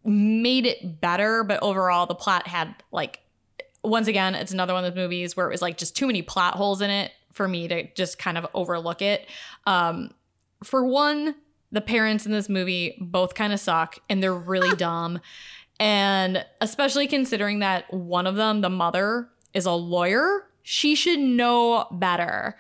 made 0.05 0.67
it 0.67 1.01
better, 1.01 1.45
but 1.45 1.63
overall, 1.63 2.07
the 2.07 2.15
plot 2.15 2.47
had 2.47 2.75
like, 2.91 3.21
once 3.85 4.09
again, 4.09 4.35
it's 4.35 4.53
another 4.53 4.75
one 4.75 4.85
of 4.85 4.95
those 4.95 5.03
movies 5.03 5.37
where 5.37 5.47
it 5.47 5.51
was 5.51 5.63
like 5.63 5.77
just 5.77 5.97
too 5.97 6.07
many 6.07 6.23
plot 6.23 6.55
holes 6.55 6.81
in 6.81 6.91
it 6.91 7.13
for 7.33 7.49
me 7.49 7.69
to 7.69 7.93
just 7.95 8.19
kind 8.19 8.39
of 8.39 8.47
overlook 8.55 9.03
it. 9.03 9.27
Um, 9.67 10.13
for 10.63 10.85
one, 10.85 11.35
the 11.73 11.81
parents 11.81 12.27
in 12.27 12.33
this 12.33 12.49
movie 12.49 12.97
both 13.01 13.35
kind 13.35 13.53
of 13.53 13.61
suck 13.61 13.99
and 14.09 14.23
they're 14.23 14.35
really 14.35 14.77
dumb. 14.77 15.21
And 15.81 16.45
especially 16.61 17.09
considering 17.09 17.59
that 17.61 17.93
one 17.93 18.27
of 18.27 18.37
them, 18.37 18.61
the 18.61 18.71
mother, 18.71 19.29
is 19.55 19.67
a 19.67 19.73
lawyer, 19.73 20.47
she 20.63 20.95
should 20.95 21.19
know 21.19 21.87
better. 21.91 22.57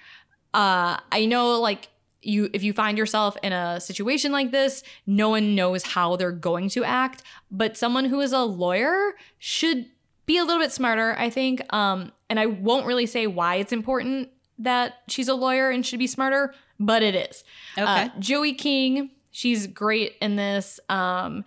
Uh, 0.52 0.98
I 1.12 1.26
know, 1.26 1.60
like, 1.60 1.88
you 2.24 2.48
if 2.52 2.62
you 2.62 2.72
find 2.72 2.96
yourself 2.96 3.36
in 3.42 3.52
a 3.52 3.80
situation 3.80 4.32
like 4.32 4.52
this, 4.52 4.82
no 5.06 5.28
one 5.30 5.54
knows 5.54 5.82
how 5.82 6.14
they're 6.16 6.30
going 6.30 6.68
to 6.70 6.84
act, 6.84 7.22
but 7.50 7.76
someone 7.76 8.04
who 8.04 8.20
is 8.20 8.32
a 8.32 8.40
lawyer 8.40 9.14
should 9.38 9.86
be 10.32 10.38
a 10.38 10.44
little 10.44 10.62
bit 10.62 10.72
smarter, 10.72 11.14
I 11.18 11.28
think. 11.28 11.62
Um, 11.74 12.10
and 12.30 12.40
I 12.40 12.46
won't 12.46 12.86
really 12.86 13.06
say 13.06 13.26
why 13.26 13.56
it's 13.56 13.72
important 13.72 14.30
that 14.58 14.94
she's 15.08 15.28
a 15.28 15.34
lawyer 15.34 15.70
and 15.70 15.84
should 15.84 15.98
be 15.98 16.06
smarter, 16.06 16.54
but 16.80 17.02
it 17.02 17.14
is. 17.14 17.44
Okay. 17.76 17.84
Uh, 17.84 18.08
Joey 18.18 18.54
King, 18.54 19.10
she's 19.30 19.66
great 19.66 20.14
in 20.22 20.36
this. 20.36 20.80
Um, 20.88 21.44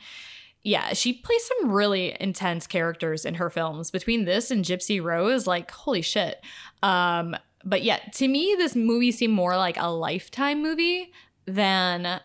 yeah, 0.61 0.93
she 0.93 1.13
plays 1.13 1.43
some 1.45 1.71
really 1.71 2.15
intense 2.19 2.67
characters 2.67 3.25
in 3.25 3.35
her 3.35 3.49
films. 3.49 3.89
Between 3.91 4.25
this 4.25 4.51
and 4.51 4.63
Gypsy 4.63 5.01
Rose, 5.01 5.47
like 5.47 5.71
holy 5.71 6.01
shit. 6.01 6.43
Um, 6.83 7.35
but 7.63 7.81
yeah, 7.81 7.97
to 8.13 8.27
me, 8.27 8.55
this 8.57 8.75
movie 8.75 9.11
seemed 9.11 9.33
more 9.33 9.57
like 9.57 9.77
a 9.77 9.91
lifetime 9.91 10.61
movie 10.61 11.11
than 11.45 12.19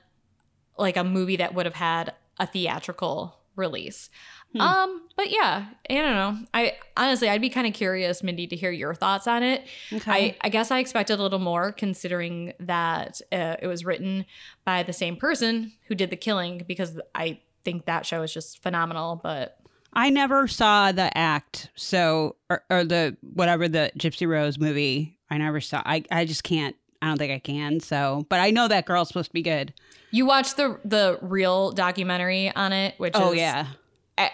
like 0.78 0.96
a 0.96 1.04
movie 1.04 1.36
that 1.36 1.54
would 1.54 1.66
have 1.66 1.74
had 1.74 2.14
a 2.38 2.46
theatrical 2.46 3.38
release. 3.56 4.10
Hmm. 4.52 4.60
Um, 4.60 5.02
but 5.16 5.30
yeah, 5.30 5.66
I 5.88 5.94
don't 5.94 6.14
know. 6.14 6.38
I 6.52 6.74
honestly, 6.96 7.28
I'd 7.28 7.40
be 7.40 7.50
kind 7.50 7.66
of 7.66 7.72
curious, 7.72 8.22
Mindy, 8.22 8.46
to 8.48 8.56
hear 8.56 8.70
your 8.72 8.94
thoughts 8.94 9.26
on 9.26 9.42
it. 9.42 9.64
Okay. 9.92 10.10
I, 10.10 10.36
I 10.40 10.48
guess 10.48 10.70
I 10.70 10.78
expected 10.80 11.20
a 11.20 11.22
little 11.22 11.38
more 11.38 11.72
considering 11.72 12.52
that 12.58 13.20
uh, 13.30 13.56
it 13.62 13.66
was 13.66 13.84
written 13.84 14.24
by 14.64 14.82
the 14.82 14.92
same 14.92 15.16
person 15.16 15.72
who 15.86 15.94
did 15.94 16.10
the 16.10 16.16
killing 16.16 16.64
because 16.66 16.98
I 17.14 17.40
think 17.64 17.84
that 17.86 18.06
show 18.06 18.22
is 18.22 18.32
just 18.34 18.62
phenomenal. 18.62 19.20
But 19.22 19.56
I 19.92 20.10
never 20.10 20.48
saw 20.48 20.90
the 20.92 21.16
act, 21.16 21.70
so 21.76 22.36
or, 22.48 22.64
or 22.70 22.84
the 22.84 23.16
whatever 23.20 23.68
the 23.68 23.92
Gypsy 23.98 24.26
Rose 24.28 24.58
movie. 24.58 25.16
I 25.30 25.38
never 25.38 25.60
saw. 25.60 25.82
I 25.84 26.02
I 26.10 26.24
just 26.24 26.42
can't. 26.42 26.74
I 27.02 27.06
don't 27.08 27.18
think 27.18 27.32
I 27.32 27.38
can. 27.38 27.80
So, 27.80 28.26
but 28.28 28.40
I 28.40 28.50
know 28.50 28.68
that 28.68 28.84
girl's 28.84 29.08
supposed 29.08 29.30
to 29.30 29.34
be 29.34 29.42
good. 29.42 29.72
you 30.10 30.26
watched 30.26 30.56
the 30.56 30.78
the 30.84 31.18
real 31.22 31.70
documentary 31.72 32.50
on 32.54 32.72
it, 32.72 32.94
which 32.98 33.12
Oh 33.16 33.32
is 33.32 33.38
yeah, 33.38 33.66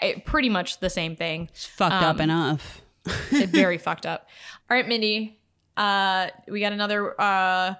it- 0.03 0.25
pretty 0.25 0.49
much 0.49 0.81
the 0.81 0.91
same 0.91 1.17
thing. 1.17 1.49
it's 1.53 1.67
fucked 1.67 2.03
up 2.03 2.17
Um, 2.17 2.21
enough. 2.23 2.81
It 3.33 3.51
very 3.51 3.79
fucked 3.87 4.05
up. 4.07 4.29
All 4.69 4.77
right, 4.77 4.87
Mindy, 4.89 5.39
uh, 5.77 6.29
we 6.49 6.61
got 6.61 6.73
another 6.73 7.21
uh, 7.21 7.75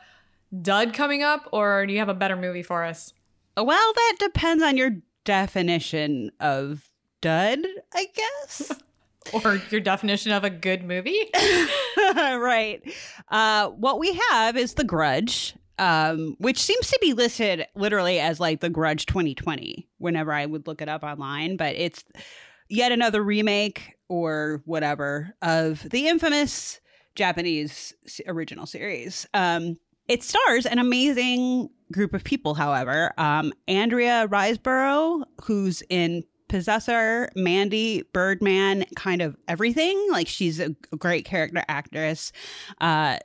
dud 0.63 0.95
coming 0.95 1.23
up, 1.23 1.49
or 1.53 1.85
do 1.87 1.93
you 1.93 1.99
have 1.99 2.09
a 2.09 2.15
better 2.15 2.37
movie 2.37 2.63
for 2.63 2.85
us? 2.85 3.13
Well, 3.57 3.93
that 3.95 4.17
depends 4.21 4.63
on 4.63 4.77
your 4.77 4.91
definition 5.25 6.31
of 6.41 6.89
dud, 7.21 7.59
I 7.95 8.07
guess. 8.15 8.73
Or 9.33 9.61
your 9.71 9.81
definition 9.81 10.31
of 10.31 10.45
a 10.45 10.51
good 10.51 10.85
movie? 10.85 11.29
right. 12.15 12.81
Uh, 13.29 13.71
what 13.71 13.99
we 13.99 14.13
have 14.31 14.57
is 14.57 14.75
The 14.75 14.85
Grudge, 14.85 15.55
um, 15.79 16.37
which 16.39 16.61
seems 16.61 16.91
to 16.91 16.99
be 17.01 17.13
listed 17.13 17.67
literally 17.75 18.19
as 18.19 18.41
like 18.41 18.61
The 18.61 18.71
Grudge 18.71 19.07
2020 19.07 19.89
whenever 19.99 20.33
I 20.33 20.47
would 20.47 20.67
look 20.67 20.83
it 20.83 20.89
up 20.89 21.03
online, 21.03 21.57
but 21.57 21.75
it's 21.77 22.05
yet 22.69 22.93
another 22.93 23.23
remake 23.23 23.97
or 24.09 24.63
whatever 24.65 25.35
of 25.43 25.87
the 25.91 26.09
infamous 26.09 26.81
Japanese 27.15 27.95
original 28.27 28.67
series. 28.67 29.27
Um, 29.35 29.79
it 30.09 30.23
stars 30.23 30.67
an 30.67 30.79
amazing 30.79 31.69
group 31.93 32.15
of 32.15 32.25
people, 32.25 32.55
however. 32.55 33.13
Um, 33.19 33.53
Andrea 33.67 34.29
Riseborough, 34.29 35.25
who's 35.43 35.83
in 35.89 36.23
Possessor, 36.49 37.31
Mandy, 37.35 38.05
Birdman, 38.13 38.85
kind 38.95 39.21
of 39.21 39.37
everything. 39.49 40.07
Like 40.11 40.29
she's 40.29 40.61
a 40.61 40.71
great 40.97 41.25
character 41.25 41.65
actress. 41.69 42.31
Uh, 42.81 43.19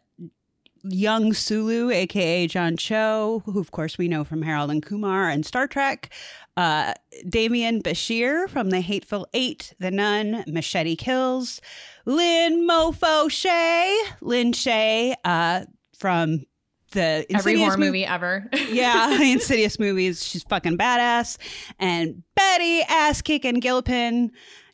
young 0.83 1.33
Sulu, 1.33 1.89
aka 1.91 2.47
John 2.47 2.77
Cho, 2.77 3.41
who 3.45 3.59
of 3.59 3.71
course 3.71 3.97
we 3.97 4.07
know 4.07 4.23
from 4.23 4.41
Harold 4.41 4.71
and 4.71 4.83
Kumar 4.83 5.29
and 5.29 5.45
Star 5.45 5.67
Trek. 5.67 6.09
Uh, 6.57 6.93
Demián 7.25 7.81
Bichir 7.81 8.49
from 8.49 8.69
The 8.71 8.81
Hateful 8.81 9.27
Eight, 9.33 9.73
The 9.79 9.91
Nun, 9.91 10.43
Machete 10.47 10.95
Kills. 10.95 11.61
Lin 12.05 12.67
Mofo 12.67 13.27
Shaye, 13.29 13.95
Lin 14.21 14.51
Shaye 14.51 15.13
uh, 15.23 15.65
from 15.97 16.45
the 16.91 17.25
Every 17.33 17.53
Insidious 17.53 17.59
horror 17.61 17.77
mov- 17.77 17.79
movie 17.79 18.05
ever. 18.05 18.49
yeah, 18.69 19.21
Insidious 19.21 19.79
movies. 19.79 20.25
She's 20.25 20.43
fucking 20.43 20.77
badass. 20.77 21.37
And 21.79 22.23
Betty 22.35 22.81
Ass 22.89 23.21
Kicking 23.21 23.59
Gilpin, 23.61 24.31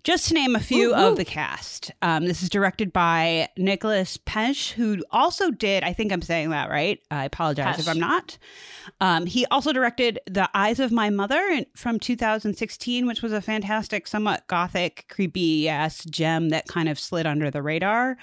just 0.08 0.30
to 0.30 0.34
name 0.34 0.56
a 0.56 0.60
few 0.62 0.92
woo. 0.92 0.96
of 0.96 1.18
the 1.18 1.26
cast. 1.26 1.92
Um, 2.02 2.28
this 2.28 2.42
is 2.42 2.48
directed 2.48 2.94
by 2.94 3.50
Nicolas 3.58 4.16
Pesce, 4.16 4.72
who 4.72 5.04
also 5.12 5.52
did, 5.52 5.84
I 5.84 5.92
think 5.92 6.14
I'm 6.14 6.22
saying 6.22 6.50
that 6.52 6.70
right. 6.70 7.02
I 7.12 7.26
apologize 7.26 7.78
if 7.78 7.90
I'm 7.90 8.00
not. 8.00 8.38
Um, 9.02 9.26
he 9.26 9.46
also 9.48 9.74
directed 9.74 10.18
The 10.26 10.50
Eyes 10.54 10.80
of 10.80 10.94
My 10.94 11.10
Mother 11.10 11.66
from 11.76 12.00
2016, 12.00 13.06
which 13.06 13.22
was 13.22 13.34
a 13.34 13.42
fantastic, 13.42 14.08
somewhat 14.08 14.48
gothic, 14.48 15.08
creepy 15.10 15.68
ass 15.68 16.06
gem 16.06 16.52
that 16.52 16.70
kind 16.70 16.88
of 16.88 16.98
slid 16.98 17.28
under 17.28 17.52
the 17.52 17.62
radar. 17.62 18.18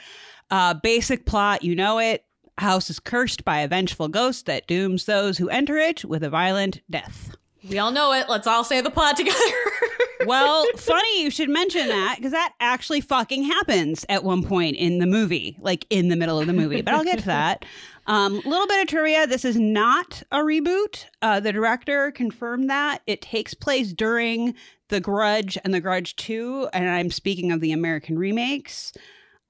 Uh, 0.50 0.72
basic 0.72 1.26
plot, 1.26 1.62
you 1.62 1.74
know 1.76 1.98
it. 1.98 2.24
House 2.56 2.88
is 2.88 2.98
cursed 2.98 3.44
by 3.44 3.58
a 3.58 3.68
vengeful 3.68 4.08
ghost 4.08 4.46
that 4.46 4.66
dooms 4.66 5.04
those 5.04 5.36
who 5.36 5.50
enter 5.50 5.76
it 5.76 6.02
with 6.02 6.24
a 6.24 6.30
violent 6.30 6.80
death. 6.88 7.36
we 7.68 7.78
all 7.78 7.90
know 7.90 8.14
it. 8.14 8.30
Let's 8.30 8.46
all 8.46 8.64
say 8.64 8.80
the 8.80 8.90
plot 8.90 9.18
together. 9.18 9.36
Well, 10.26 10.66
funny 10.76 11.22
you 11.22 11.30
should 11.30 11.50
mention 11.50 11.88
that 11.88 12.16
because 12.16 12.32
that 12.32 12.54
actually 12.60 13.00
fucking 13.00 13.44
happens 13.44 14.04
at 14.08 14.24
one 14.24 14.42
point 14.42 14.76
in 14.76 14.98
the 14.98 15.06
movie, 15.06 15.56
like 15.60 15.86
in 15.90 16.08
the 16.08 16.16
middle 16.16 16.38
of 16.38 16.46
the 16.46 16.52
movie. 16.52 16.82
But 16.82 16.94
I'll 16.94 17.04
get 17.04 17.20
to 17.20 17.26
that. 17.26 17.64
A 18.06 18.12
um, 18.12 18.34
little 18.44 18.66
bit 18.66 18.82
of 18.82 18.88
trivia: 18.88 19.26
this 19.26 19.44
is 19.44 19.56
not 19.56 20.22
a 20.30 20.38
reboot. 20.38 21.06
Uh, 21.22 21.40
the 21.40 21.52
director 21.52 22.10
confirmed 22.10 22.68
that 22.70 23.00
it 23.06 23.22
takes 23.22 23.54
place 23.54 23.92
during 23.92 24.54
The 24.88 25.00
Grudge 25.00 25.56
and 25.64 25.72
The 25.72 25.80
Grudge 25.80 26.16
Two, 26.16 26.68
and 26.72 26.88
I'm 26.88 27.10
speaking 27.10 27.50
of 27.50 27.60
the 27.60 27.72
American 27.72 28.18
remakes. 28.18 28.92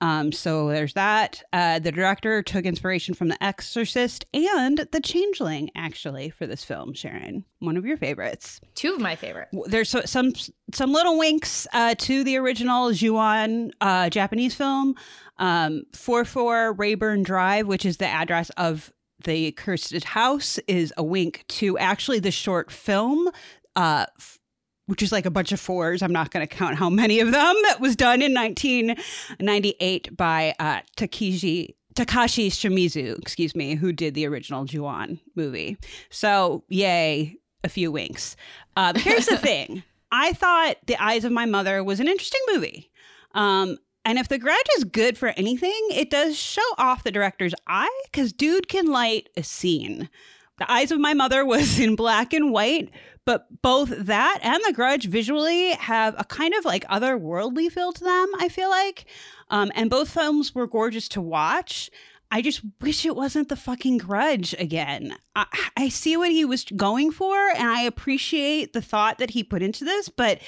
Um, 0.00 0.32
so 0.32 0.68
there's 0.68 0.92
that. 0.94 1.42
Uh, 1.52 1.78
the 1.78 1.92
director 1.92 2.42
took 2.42 2.64
inspiration 2.66 3.14
from 3.14 3.28
The 3.28 3.42
Exorcist 3.42 4.26
and 4.34 4.86
The 4.92 5.00
Changeling, 5.00 5.70
actually, 5.76 6.30
for 6.30 6.46
this 6.46 6.62
film. 6.64 6.92
Sharon, 6.94 7.44
one 7.60 7.76
of 7.76 7.86
your 7.86 7.96
favorites 7.96 8.60
Two 8.74 8.94
of 8.94 9.00
my 9.00 9.16
favorites. 9.16 9.54
there's 9.66 9.88
so, 9.88 10.02
some 10.02 10.32
some 10.72 10.92
little 10.92 11.18
winks 11.18 11.66
uh, 11.72 11.94
to 11.98 12.24
the 12.24 12.36
original 12.36 12.92
Ju-on 12.92 13.70
uh, 13.80 14.10
Japanese 14.10 14.54
film. 14.54 14.94
Um, 15.38 15.84
44 15.94 16.74
Reyburn 16.74 17.22
Drive, 17.22 17.66
which 17.66 17.84
is 17.86 17.96
the 17.96 18.06
address 18.06 18.50
of 18.50 18.92
the 19.24 19.52
cursed 19.52 20.04
house, 20.04 20.58
is 20.66 20.92
a 20.96 21.02
wink 21.02 21.44
to 21.48 21.78
actually 21.78 22.18
the 22.20 22.30
short 22.30 22.70
film. 22.70 23.30
Uh, 23.74 24.06
f- 24.18 24.38
which 24.86 25.02
is 25.02 25.12
like 25.12 25.26
a 25.26 25.30
bunch 25.30 25.52
of 25.52 25.60
fours. 25.60 26.02
I'm 26.02 26.12
not 26.12 26.30
going 26.30 26.46
to 26.46 26.54
count 26.54 26.76
how 26.76 26.90
many 26.90 27.20
of 27.20 27.32
them. 27.32 27.56
That 27.62 27.80
was 27.80 27.96
done 27.96 28.22
in 28.22 28.34
1998 28.34 30.16
by 30.16 30.54
uh, 30.58 30.80
Takeshi 30.96 31.76
Takashi 31.94 32.48
Shimizu, 32.48 33.16
excuse 33.20 33.54
me, 33.54 33.76
who 33.76 33.92
did 33.92 34.14
the 34.14 34.26
original 34.26 34.64
Ju-on 34.64 35.20
movie. 35.36 35.76
So, 36.10 36.64
yay, 36.68 37.36
a 37.62 37.68
few 37.68 37.92
winks. 37.92 38.36
Uh, 38.76 38.92
here's 38.96 39.26
the 39.26 39.38
thing 39.38 39.84
I 40.10 40.32
thought 40.32 40.76
The 40.86 41.00
Eyes 41.02 41.24
of 41.24 41.32
My 41.32 41.46
Mother 41.46 41.84
was 41.84 42.00
an 42.00 42.08
interesting 42.08 42.40
movie. 42.52 42.90
Um, 43.32 43.78
and 44.04 44.18
if 44.18 44.28
The 44.28 44.38
Grudge 44.38 44.66
is 44.76 44.84
good 44.84 45.16
for 45.16 45.28
anything, 45.28 45.78
it 45.90 46.10
does 46.10 46.36
show 46.36 46.62
off 46.78 47.04
the 47.04 47.12
director's 47.12 47.54
eye 47.66 48.02
because 48.04 48.32
dude 48.32 48.68
can 48.68 48.86
light 48.86 49.28
a 49.36 49.42
scene. 49.42 50.10
The 50.58 50.70
Eyes 50.70 50.90
of 50.90 51.00
My 51.00 51.14
Mother 51.14 51.44
was 51.44 51.78
in 51.78 51.96
black 51.96 52.32
and 52.32 52.52
white, 52.52 52.90
but 53.24 53.46
both 53.62 53.90
that 53.90 54.38
and 54.42 54.62
The 54.66 54.72
Grudge 54.72 55.06
visually 55.06 55.72
have 55.72 56.14
a 56.18 56.24
kind 56.24 56.54
of 56.54 56.64
like 56.64 56.86
otherworldly 56.88 57.70
feel 57.70 57.92
to 57.92 58.04
them, 58.04 58.28
I 58.38 58.48
feel 58.48 58.70
like. 58.70 59.06
Um, 59.50 59.70
and 59.74 59.90
both 59.90 60.10
films 60.10 60.54
were 60.54 60.66
gorgeous 60.66 61.08
to 61.10 61.20
watch. 61.20 61.90
I 62.30 62.42
just 62.42 62.62
wish 62.80 63.06
it 63.06 63.14
wasn't 63.14 63.48
the 63.48 63.56
fucking 63.56 63.98
grudge 63.98 64.54
again. 64.58 65.14
I, 65.36 65.46
I 65.76 65.88
see 65.88 66.16
what 66.16 66.32
he 66.32 66.44
was 66.44 66.64
going 66.64 67.12
for, 67.12 67.36
and 67.50 67.68
I 67.68 67.82
appreciate 67.82 68.72
the 68.72 68.82
thought 68.82 69.18
that 69.18 69.30
he 69.30 69.44
put 69.44 69.62
into 69.62 69.84
this, 69.84 70.08
but 70.08 70.40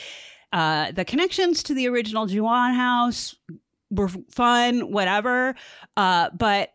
uh, 0.52 0.92
the 0.92 1.04
connections 1.04 1.62
to 1.64 1.74
the 1.74 1.88
original 1.88 2.26
Ju-on 2.26 2.74
house 2.74 3.36
were 3.90 4.08
fun, 4.30 4.90
whatever. 4.90 5.54
Uh, 5.96 6.30
but 6.30 6.70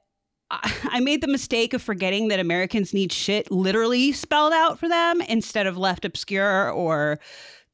I 0.84 1.00
made 1.00 1.22
the 1.22 1.28
mistake 1.28 1.74
of 1.74 1.82
forgetting 1.82 2.28
that 2.28 2.40
Americans 2.40 2.94
need 2.94 3.12
shit 3.12 3.50
literally 3.52 4.12
spelled 4.12 4.54
out 4.54 4.80
for 4.80 4.88
them 4.88 5.22
instead 5.22 5.68
of 5.68 5.78
left 5.78 6.06
obscure 6.06 6.70
or 6.70 7.20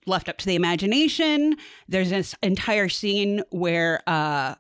left 0.06 0.30
up 0.30 0.38
to 0.38 0.46
the 0.46 0.56
imagination. 0.56 1.58
There's 1.88 2.10
this 2.10 2.36
entire 2.42 2.90
scene 2.90 3.44
where 3.50 4.02
uh, 4.08 4.56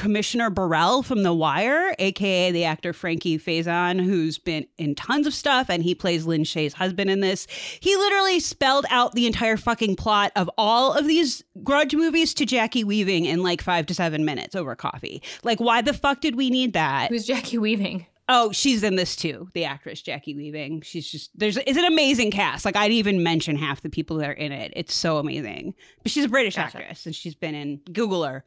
Commissioner 0.00 0.48
Burrell 0.48 1.02
from 1.02 1.24
The 1.24 1.34
Wire, 1.34 1.94
aka 1.98 2.50
the 2.50 2.64
actor 2.64 2.94
Frankie 2.94 3.38
Faison, 3.38 4.02
who's 4.02 4.38
been 4.38 4.66
in 4.78 4.94
tons 4.94 5.26
of 5.26 5.34
stuff 5.34 5.68
and 5.68 5.82
he 5.82 5.94
plays 5.94 6.24
Lin 6.24 6.44
Shaye's 6.44 6.72
husband 6.72 7.10
in 7.10 7.20
this. 7.20 7.46
He 7.80 7.94
literally 7.94 8.40
spelled 8.40 8.86
out 8.88 9.12
the 9.12 9.26
entire 9.26 9.58
fucking 9.58 9.96
plot 9.96 10.32
of 10.36 10.48
all 10.56 10.94
of 10.94 11.06
these 11.06 11.44
grudge 11.62 11.94
movies 11.94 12.32
to 12.32 12.46
Jackie 12.46 12.82
Weaving 12.82 13.26
in 13.26 13.42
like 13.42 13.60
five 13.60 13.84
to 13.86 13.94
seven 13.94 14.24
minutes 14.24 14.56
over 14.56 14.74
coffee. 14.74 15.22
Like, 15.44 15.60
why 15.60 15.82
the 15.82 15.92
fuck 15.92 16.22
did 16.22 16.34
we 16.34 16.48
need 16.48 16.72
that? 16.72 17.10
Who's 17.10 17.26
Jackie 17.26 17.58
Weaving? 17.58 18.06
Oh, 18.32 18.52
she's 18.52 18.82
in 18.84 18.94
this 18.94 19.16
too. 19.16 19.50
The 19.54 19.64
actress 19.64 20.00
Jackie 20.00 20.36
Weaving. 20.36 20.82
She's 20.82 21.10
just 21.10 21.36
there's 21.38 21.56
it's 21.58 21.76
an 21.76 21.84
amazing 21.84 22.30
cast. 22.30 22.64
Like 22.64 22.76
I'd 22.76 22.92
even 22.92 23.24
mention 23.24 23.56
half 23.56 23.82
the 23.82 23.90
people 23.90 24.18
that 24.18 24.30
are 24.30 24.32
in 24.32 24.52
it. 24.52 24.72
It's 24.76 24.94
so 24.94 25.18
amazing. 25.18 25.74
But 26.04 26.12
she's 26.12 26.24
a 26.24 26.28
British 26.28 26.54
Gotcha. 26.54 26.78
actress 26.78 27.04
and 27.06 27.14
she's 27.14 27.34
been 27.34 27.56
in 27.56 27.80
Google 27.92 28.24
her 28.24 28.44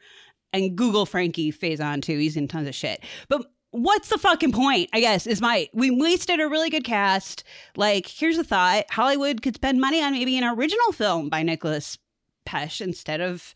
and 0.54 0.76
Google 0.76 1.06
Frankie 1.06 1.52
Faison 1.52 2.02
too. 2.02 2.18
He's 2.18 2.38
in 2.38 2.48
tons 2.48 2.68
of 2.68 2.76
shit. 2.76 3.04
But 3.28 3.46
what's 3.72 4.10
the 4.10 4.18
fucking 4.18 4.52
point? 4.52 4.90
I 4.94 5.00
guess 5.00 5.28
is 5.28 5.42
my 5.42 5.68
we 5.74 5.92
wasted 5.92 6.40
a 6.40 6.48
really 6.48 6.70
good 6.70 6.84
cast. 6.84 7.44
Like 7.76 8.08
here's 8.08 8.38
a 8.38 8.44
thought: 8.44 8.86
Hollywood 8.92 9.42
could 9.42 9.56
spend 9.56 9.82
money 9.82 10.02
on 10.02 10.14
maybe 10.14 10.38
an 10.38 10.44
original 10.44 10.92
film 10.92 11.30
by 11.30 11.44
Nicolas 11.44 11.98
Pesce 12.46 12.82
instead 12.82 13.20
of 13.20 13.54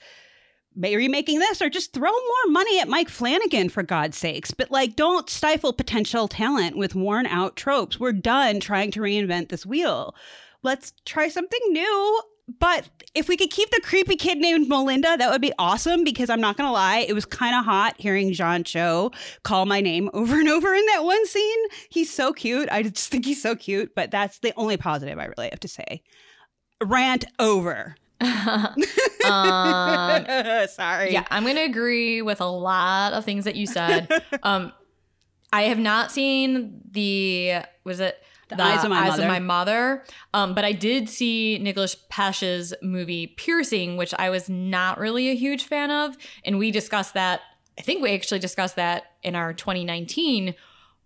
ma- 0.76 0.90
remaking 0.90 1.40
this 1.40 1.62
or 1.62 1.70
just 1.70 1.94
throw 1.94 2.12
more 2.12 2.52
money 2.52 2.80
at 2.80 2.88
Mike 2.88 3.10
Flanagan 3.10 3.70
for 3.70 3.84
God's 3.84 4.18
sakes. 4.18 4.52
But 4.52 4.72
like, 4.72 4.96
don't 4.96 5.30
stifle 5.30 5.74
potential 5.74 6.28
talent 6.28 6.78
with 6.78 6.96
worn 6.96 7.26
out 7.26 7.56
tropes. 7.56 8.00
We're 8.00 8.14
done 8.14 8.60
trying 8.60 8.92
to 8.92 9.02
reinvent 9.02 9.50
this 9.50 9.66
wheel. 9.66 10.16
Let's 10.64 10.94
try 11.06 11.28
something 11.30 11.60
new. 11.70 12.22
But 12.60 12.88
if 13.14 13.28
we 13.28 13.36
could 13.36 13.50
keep 13.50 13.70
the 13.72 13.82
creepy 13.84 14.16
kid 14.16 14.38
named 14.38 14.70
Melinda, 14.70 15.18
that 15.18 15.30
would 15.30 15.42
be 15.42 15.52
awesome 15.60 16.04
because 16.04 16.30
I'm 16.30 16.40
not 16.40 16.56
going 16.56 16.68
to 16.68 16.72
lie, 16.72 17.00
it 17.00 17.14
was 17.14 17.26
kind 17.26 17.56
of 17.56 17.66
hot 17.66 17.96
hearing 17.98 18.32
John 18.32 18.64
Cho 18.64 19.12
call 19.44 19.66
my 19.66 19.82
name 19.82 20.10
over 20.14 20.40
and 20.40 20.48
over 20.48 20.74
in 20.74 20.86
that 20.88 21.04
one 21.04 21.26
scene. 21.28 21.60
He's 21.90 22.12
so 22.12 22.32
cute. 22.32 22.70
I 22.72 22.84
just 22.84 23.10
think 23.10 23.26
he's 23.26 23.42
so 23.42 23.56
cute, 23.56 23.94
but 23.96 24.12
that's 24.12 24.40
the 24.40 24.54
only 24.56 24.78
positive 24.78 25.20
I 25.20 25.26
really 25.26 25.50
have 25.50 25.60
to 25.62 25.68
say. 25.68 26.02
Rant 26.82 27.26
over. 27.40 27.96
Um, 28.22 28.76
Sorry. 30.70 31.12
yeah, 31.12 31.26
I'm 31.30 31.44
going 31.44 31.56
to 31.56 31.64
agree 31.64 32.22
with 32.22 32.40
a 32.40 32.46
lot 32.46 33.14
of 33.14 33.26
things 33.26 33.46
that 33.46 33.56
you 33.56 33.68
said. 33.68 34.08
um, 34.44 34.72
I 35.52 35.64
have 35.64 35.80
not 35.80 36.12
seen 36.12 36.82
the 36.92 37.62
was 37.84 38.00
it 38.00 38.22
The 38.50 38.64
Eyes 38.64 38.84
of 38.84 38.90
My 38.90 39.08
Mother. 39.08 39.40
Mother, 39.40 40.04
um, 40.34 40.56
but 40.56 40.66
I 40.66 40.72
did 40.72 41.10
see 41.10 41.58
Nicolas 41.60 41.96
Pesce's 42.10 42.74
movie 42.82 43.28
Piercing, 43.28 43.98
which 43.98 44.14
I 44.18 44.30
was 44.30 44.50
not 44.50 45.00
really 45.00 45.30
a 45.30 45.36
huge 45.36 45.66
fan 45.66 45.92
of, 45.92 46.18
and 46.46 46.58
we 46.58 46.72
discussed 46.72 47.14
that. 47.14 47.42
I 47.78 47.82
think 47.82 48.02
we 48.02 48.14
actually 48.14 48.40
discussed 48.40 48.76
that 48.78 49.12
in 49.24 49.36
our 49.36 49.54
2019 49.54 50.56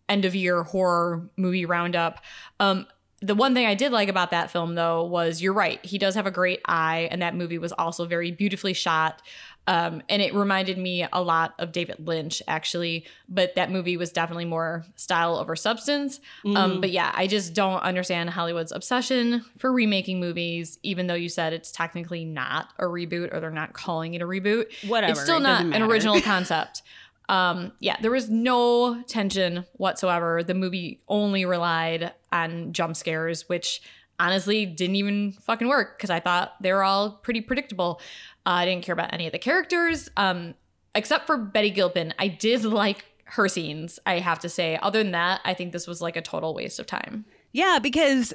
end 0.08 0.26
of 0.26 0.36
year 0.36 0.64
horror 0.64 1.30
movie 1.38 1.66
roundup. 1.66 2.22
Um, 2.60 2.86
the 3.22 3.36
one 3.36 3.54
thing 3.54 3.68
I 3.68 3.76
did 3.76 3.92
like 3.92 4.10
about 4.10 4.32
that 4.32 4.50
film, 4.50 4.74
though, 4.74 5.04
was 5.04 5.42
you're 5.42 5.54
right. 5.54 5.84
He 5.86 6.00
does 6.00 6.16
have 6.16 6.26
a 6.26 6.32
great 6.32 6.60
eye, 6.66 7.08
and 7.12 7.22
that 7.22 7.36
movie 7.36 7.60
was 7.60 7.72
also 7.72 8.06
very 8.06 8.32
beautifully 8.32 8.74
shot. 8.74 9.22
Um, 9.68 10.02
and 10.10 10.22
it 10.22 10.34
reminded 10.34 10.78
me 10.78 11.06
a 11.14 11.22
lot 11.22 11.54
of 11.60 11.72
David 11.72 12.06
Lynch, 12.06 12.42
actually. 12.48 13.06
But 13.30 13.56
that 13.56 13.72
movie 13.72 13.96
was 13.96 14.12
definitely 14.12 14.46
more 14.46 14.86
style 14.96 15.38
over 15.38 15.56
substance. 15.56 16.20
Um, 16.56 16.82
but 16.82 16.92
yeah, 16.92 17.12
I 17.16 17.28
just 17.28 17.54
don't 17.54 17.80
understand 17.82 18.32
Hollywood's 18.32 18.72
obsession 18.72 19.46
for 19.60 19.72
remaking 19.72 20.20
movies, 20.20 20.80
even 20.84 21.08
though 21.08 21.14
you 21.16 21.30
said 21.30 21.54
it's 21.54 21.72
technically 21.72 22.26
not 22.26 22.70
a 22.80 22.86
reboot 22.86 23.34
or 23.34 23.40
they're 23.40 23.52
not 23.52 23.74
calling 23.74 24.16
it 24.16 24.22
a 24.22 24.26
reboot. 24.26 24.66
Whatever, 24.88 25.12
It's 25.12 25.22
still 25.22 25.38
it 25.38 25.42
not 25.44 25.64
an 25.64 25.82
original 25.84 26.20
concept. 26.34 26.82
Um, 27.30 27.72
yeah, 27.80 27.96
there 28.02 28.12
was 28.12 28.30
no 28.30 29.02
tension 29.04 29.66
whatsoever. 29.74 30.44
The 30.44 30.54
movie 30.56 31.02
only 31.08 31.46
relied 31.46 32.12
on 32.32 32.74
jump 32.74 32.96
scares, 32.98 33.48
which 33.48 33.82
honestly 34.20 34.68
didn't 34.68 34.98
even 34.98 35.32
fucking 35.32 35.68
work 35.68 35.98
because 35.98 36.10
I 36.12 36.20
thought 36.20 36.54
they 36.62 36.72
were 36.74 36.84
all 36.84 37.10
pretty 37.10 37.42
predictable. 37.42 38.00
Uh, 38.46 38.50
I 38.50 38.66
didn't 38.66 38.84
care 38.84 38.94
about 38.94 39.14
any 39.14 39.28
of 39.28 39.32
the 39.32 39.40
characters, 39.40 40.10
um, 40.18 40.56
except 40.96 41.28
for 41.28 41.38
Betty 41.38 41.70
Gilpin. 41.70 42.14
I 42.20 42.28
did 42.28 42.64
like 42.66 43.06
her 43.26 43.48
scenes, 43.48 44.00
I 44.06 44.20
have 44.20 44.40
to 44.40 44.50
say. 44.50 44.78
Other 44.82 45.04
than 45.04 45.12
that, 45.12 45.42
I 45.46 45.54
think 45.54 45.72
this 45.72 45.88
was 45.88 46.02
like 46.02 46.16
a 46.16 46.22
total 46.22 46.54
waste 46.54 46.80
of 46.80 46.86
time. 46.86 47.26
Yeah, 47.54 47.80
because 47.82 48.34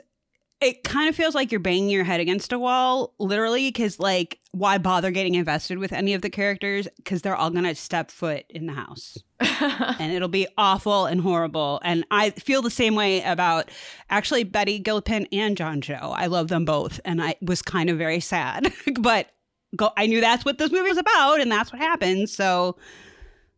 it 0.61 0.84
kind 0.84 1.09
of 1.09 1.14
feels 1.14 1.34
like 1.34 1.52
you're 1.52 1.61
banging 1.61 1.90
your 1.90 2.04
head 2.04 2.20
against 2.20 2.52
a 2.52 2.59
wall, 2.59 3.14
literally, 3.18 3.68
because, 3.68 4.00
like, 4.00 4.38
why 4.52 4.78
bother 4.78 5.11
getting 5.11 5.34
invested 5.34 5.76
with 5.78 5.92
any 5.92 6.14
of 6.14 6.22
the 6.22 6.30
characters? 6.30 6.88
Because 6.96 7.20
they're 7.20 7.36
all 7.36 7.50
going 7.50 7.64
to 7.64 7.74
step 7.74 8.11
foot 8.11 8.46
in 8.48 8.64
the 8.64 8.72
house. 8.72 9.18
and 9.40 10.12
it'll 10.12 10.28
be 10.28 10.46
awful 10.57 11.04
and 11.04 11.20
horrible. 11.20 11.78
And 11.84 12.07
I 12.11 12.30
feel 12.30 12.62
the 12.62 12.70
same 12.70 12.94
way 12.94 13.22
about 13.22 13.70
actually 14.09 14.44
Betty 14.44 14.78
Gilpin 14.78 15.28
and 15.30 15.59
John 15.59 15.82
Cho. 15.82 15.92
I 15.94 16.26
love 16.26 16.48
them 16.48 16.64
both. 16.64 17.00
And 17.04 17.22
I 17.22 17.36
was 17.42 17.61
kind 17.61 17.90
of 17.90 17.98
very 17.98 18.20
sad. 18.20 18.72
but 19.00 19.28
go, 19.77 19.93
I 19.97 20.07
knew 20.07 20.20
that's 20.20 20.45
what 20.45 20.59
this 20.59 20.72
movie 20.72 20.89
was 20.89 20.99
about, 20.99 21.41
and 21.41 21.51
that's 21.51 21.72
what 21.72 21.81
happened. 21.81 22.31
So. 22.31 22.77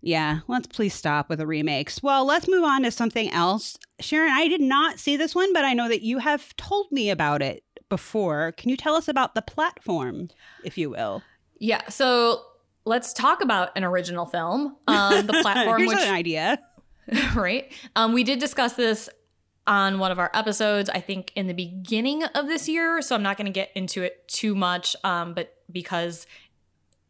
Yeah, 0.00 0.40
let's 0.46 0.68
please 0.68 0.94
stop 0.94 1.28
with 1.28 1.40
the 1.40 1.46
remakes. 1.46 2.04
Well, 2.04 2.24
let's 2.24 2.46
move 2.46 2.62
on 2.62 2.84
to 2.84 2.90
something 2.92 3.32
else. 3.32 3.76
Sharon, 3.98 4.30
I 4.30 4.46
did 4.46 4.60
not 4.60 5.00
see 5.00 5.16
this 5.16 5.34
one, 5.34 5.52
but 5.52 5.64
I 5.64 5.74
know 5.74 5.88
that 5.88 6.02
you 6.02 6.18
have 6.18 6.54
told 6.56 6.92
me 6.92 7.10
about 7.10 7.42
it 7.42 7.64
before. 7.88 8.52
Can 8.52 8.70
you 8.70 8.76
tell 8.76 8.94
us 8.94 9.08
about 9.08 9.34
the 9.34 9.42
platform, 9.42 10.28
if 10.62 10.78
you 10.78 10.88
will? 10.88 11.24
yeah, 11.58 11.88
so 11.88 12.42
let's 12.84 13.12
talk 13.12 13.42
about 13.42 13.70
an 13.76 13.84
original 13.84 14.26
film. 14.26 14.76
Um, 14.86 15.26
the 15.26 15.32
platform, 15.42 15.78
Here's 15.78 15.88
which 15.88 16.00
an 16.00 16.14
idea. 16.14 16.58
right? 17.34 17.72
Um, 17.96 18.12
we 18.12 18.24
did 18.24 18.38
discuss 18.38 18.74
this 18.74 19.08
on 19.68 19.98
one 19.98 20.10
of 20.10 20.18
our 20.18 20.30
episodes, 20.34 20.90
I 20.90 21.00
think 21.00 21.30
in 21.36 21.46
the 21.46 21.52
beginning 21.52 22.24
of 22.24 22.48
this 22.48 22.68
year. 22.68 23.00
So 23.02 23.14
I'm 23.14 23.22
not 23.22 23.36
going 23.36 23.46
to 23.46 23.52
get 23.52 23.70
into 23.74 24.02
it 24.02 24.26
too 24.26 24.54
much, 24.54 24.96
um, 25.04 25.34
but 25.34 25.54
because 25.70 26.26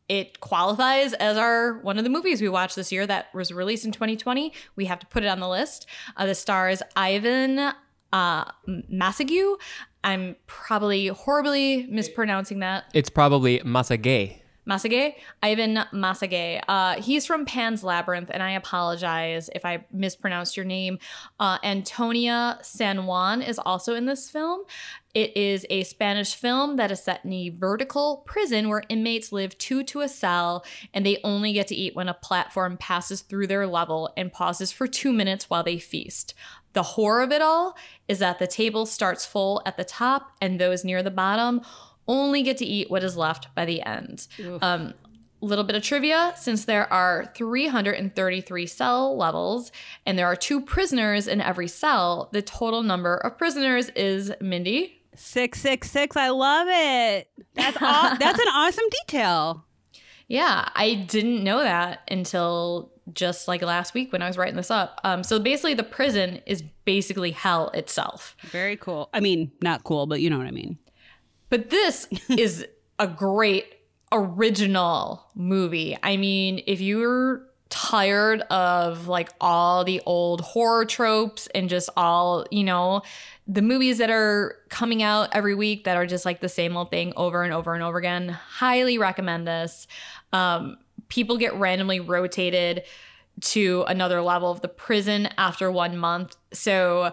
it 0.09 0.41
qualifies 0.41 1.13
as 1.15 1.37
our 1.37 1.79
one 1.81 1.99
of 1.99 2.05
the 2.05 2.11
movies 2.11 2.43
we 2.43 2.49
watched 2.49 2.77
this 2.77 2.91
year 2.91 3.07
that 3.07 3.33
was 3.33 3.53
released 3.53 3.85
in 3.85 3.93
2020, 3.93 4.53
we 4.75 4.87
have 4.87 4.99
to 4.99 5.07
put 5.07 5.23
it 5.23 5.29
on 5.29 5.39
the 5.39 5.49
list. 5.49 5.87
Uh, 6.17 6.27
the 6.27 6.35
stars 6.35 6.83
Ivan 6.97 7.73
uh, 8.13 8.45
Masagu. 8.93 9.57
I'm 10.03 10.37
probably 10.47 11.09
horribly 11.09 11.87
mispronouncing 11.87 12.61
that. 12.61 12.85
It's 12.95 13.11
probably 13.11 13.61
Masage. 13.61 14.41
Masage, 14.69 15.15
Ivan 15.43 15.85
Masage. 15.93 16.61
Uh, 16.69 17.01
he's 17.01 17.25
from 17.25 17.47
Pan's 17.47 17.83
Labyrinth, 17.83 18.31
and 18.33 18.43
I 18.43 18.53
apologize 18.53 19.49
if 19.55 19.65
I 19.65 19.85
mispronounced 19.93 20.57
your 20.57 20.67
name. 20.67 20.99
Uh, 21.41 21.59
Antonia 21.65 22.59
San 22.63 23.07
Juan 23.07 23.41
is 23.41 23.59
also 23.59 23.95
in 23.95 24.07
this 24.07 24.31
film. 24.31 24.65
It 25.15 25.37
is 25.37 25.65
a 25.71 25.85
Spanish 25.85 26.35
film 26.35 26.77
that 26.77 26.91
is 26.91 27.03
set 27.03 27.25
in 27.25 27.33
a 27.33 27.49
vertical 27.49 28.23
prison 28.27 28.69
where 28.69 28.85
inmates 28.89 29.33
live 29.33 29.57
two 29.57 29.83
to 29.85 30.03
a 30.03 30.09
cell, 30.09 30.65
and 30.93 31.05
they 31.05 31.19
only 31.25 31.55
get 31.55 31.67
to 31.69 31.75
eat 31.75 31.97
when 31.97 32.09
a 32.09 32.15
platform 32.15 32.77
passes 32.77 33.23
through 33.23 33.47
their 33.47 33.67
level 33.67 34.13
and 34.17 34.33
pauses 34.33 34.71
for 34.71 34.87
two 34.87 35.13
minutes 35.13 35.49
while 35.49 35.63
they 35.63 35.79
feast. 35.79 36.35
The 36.75 36.83
horror 36.83 37.23
of 37.23 37.33
it 37.33 37.41
all 37.41 37.77
is 38.07 38.19
that 38.19 38.39
the 38.39 38.47
table 38.47 38.85
starts 38.85 39.25
full 39.25 39.63
at 39.65 39.77
the 39.77 39.85
top, 39.85 40.37
and 40.43 40.61
those 40.61 40.85
near 40.85 41.03
the 41.03 41.11
bottom 41.11 41.63
only 42.09 42.43
get 42.43 42.57
to 42.59 42.65
eat 42.65 42.91
what 42.91 43.05
is 43.05 43.17
left 43.17 43.55
by 43.55 43.65
the 43.65 43.83
end. 43.83 44.27
Um, 44.63 44.95
little 45.41 45.63
bit 45.65 45.77
of 45.77 45.83
trivia 45.85 46.33
since 46.37 46.65
there 46.65 46.93
are 46.93 47.31
333 47.37 48.67
cell 48.67 49.17
levels 49.17 49.71
and 50.05 50.19
there 50.19 50.27
are 50.27 50.35
two 50.35 50.61
prisoners 50.61 51.29
in 51.29 51.41
every 51.41 51.69
cell, 51.69 52.29
the 52.33 52.43
total 52.43 52.83
number 52.83 53.17
of 53.19 53.39
prisoners 53.39 53.89
is 53.91 54.33
Mindy. 54.41 54.95
Six 55.15 55.61
six 55.61 55.91
six. 55.91 56.17
I 56.17 56.29
love 56.31 56.69
it. 56.71 57.29
That's 57.55 57.77
aw- 57.81 58.17
that's 58.21 58.39
an 58.39 58.49
awesome 58.49 58.85
detail. 59.07 59.65
Yeah, 60.29 60.69
I 60.75 60.95
didn't 60.95 61.43
know 61.43 61.61
that 61.61 62.01
until 62.09 62.93
just 63.15 63.49
like 63.49 63.63
last 63.63 63.95
week 63.95 64.13
when 64.13 64.23
I 64.23 64.29
was 64.29 64.37
writing 64.37 64.57
this 64.57 64.71
up. 64.71 65.01
Um, 65.03 65.25
so 65.25 65.41
basically, 65.41 65.75
the 65.75 65.83
prison 65.83 66.41
is 66.47 66.63
basically 66.85 67.33
hell 67.33 67.71
itself. 67.71 68.37
Very 68.43 68.77
cool. 68.77 69.09
I 69.13 69.21
mean, 69.21 69.51
not 69.61 69.83
cool, 69.83 70.07
but 70.07 70.21
you 70.21 70.31
know 70.31 70.39
what 70.39 70.47
I 70.47 70.53
mean. 70.53 70.79
But 71.51 71.71
this 71.71 72.07
is 72.29 72.67
a 72.99 73.07
great 73.07 73.75
original 74.13 75.27
movie. 75.35 75.97
I 76.03 76.17
mean, 76.17 76.63
if 76.67 76.81
you're 76.81 77.43
tired 77.71 78.41
of 78.43 79.09
like 79.09 79.29
all 79.41 79.85
the 79.85 80.01
old 80.07 80.41
horror 80.41 80.87
tropes 80.87 81.49
and 81.55 81.69
just 81.69 81.91
all, 81.97 82.47
you 82.51 82.65
know, 82.65 83.03
the 83.47 83.63
movies 83.63 83.99
that 83.99 84.11
are 84.11 84.57
coming 84.71 85.03
out 85.03 85.29
every 85.33 85.55
week 85.55 85.85
that 85.85 85.97
are 85.97 86.07
just 86.07 86.25
like 86.25 86.41
the 86.41 86.49
same 86.49 86.77
old 86.77 86.91
thing 86.91 87.13
over 87.17 87.43
and 87.43 87.53
over 87.53 87.75
and 87.75 87.83
over 87.83 87.99
again, 87.99 88.29
highly 88.29 88.99
recommend 88.99 89.47
this. 89.47 89.87
Um, 90.33 90.79
people 91.09 91.37
get 91.37 91.55
randomly 91.55 92.01
rotated 92.01 92.85
to 93.41 93.85
another 93.87 94.21
level 94.23 94.51
of 94.51 94.61
the 94.61 94.69
prison 94.69 95.29
after 95.39 95.71
one 95.71 95.97
month. 95.97 96.37
So 96.53 97.13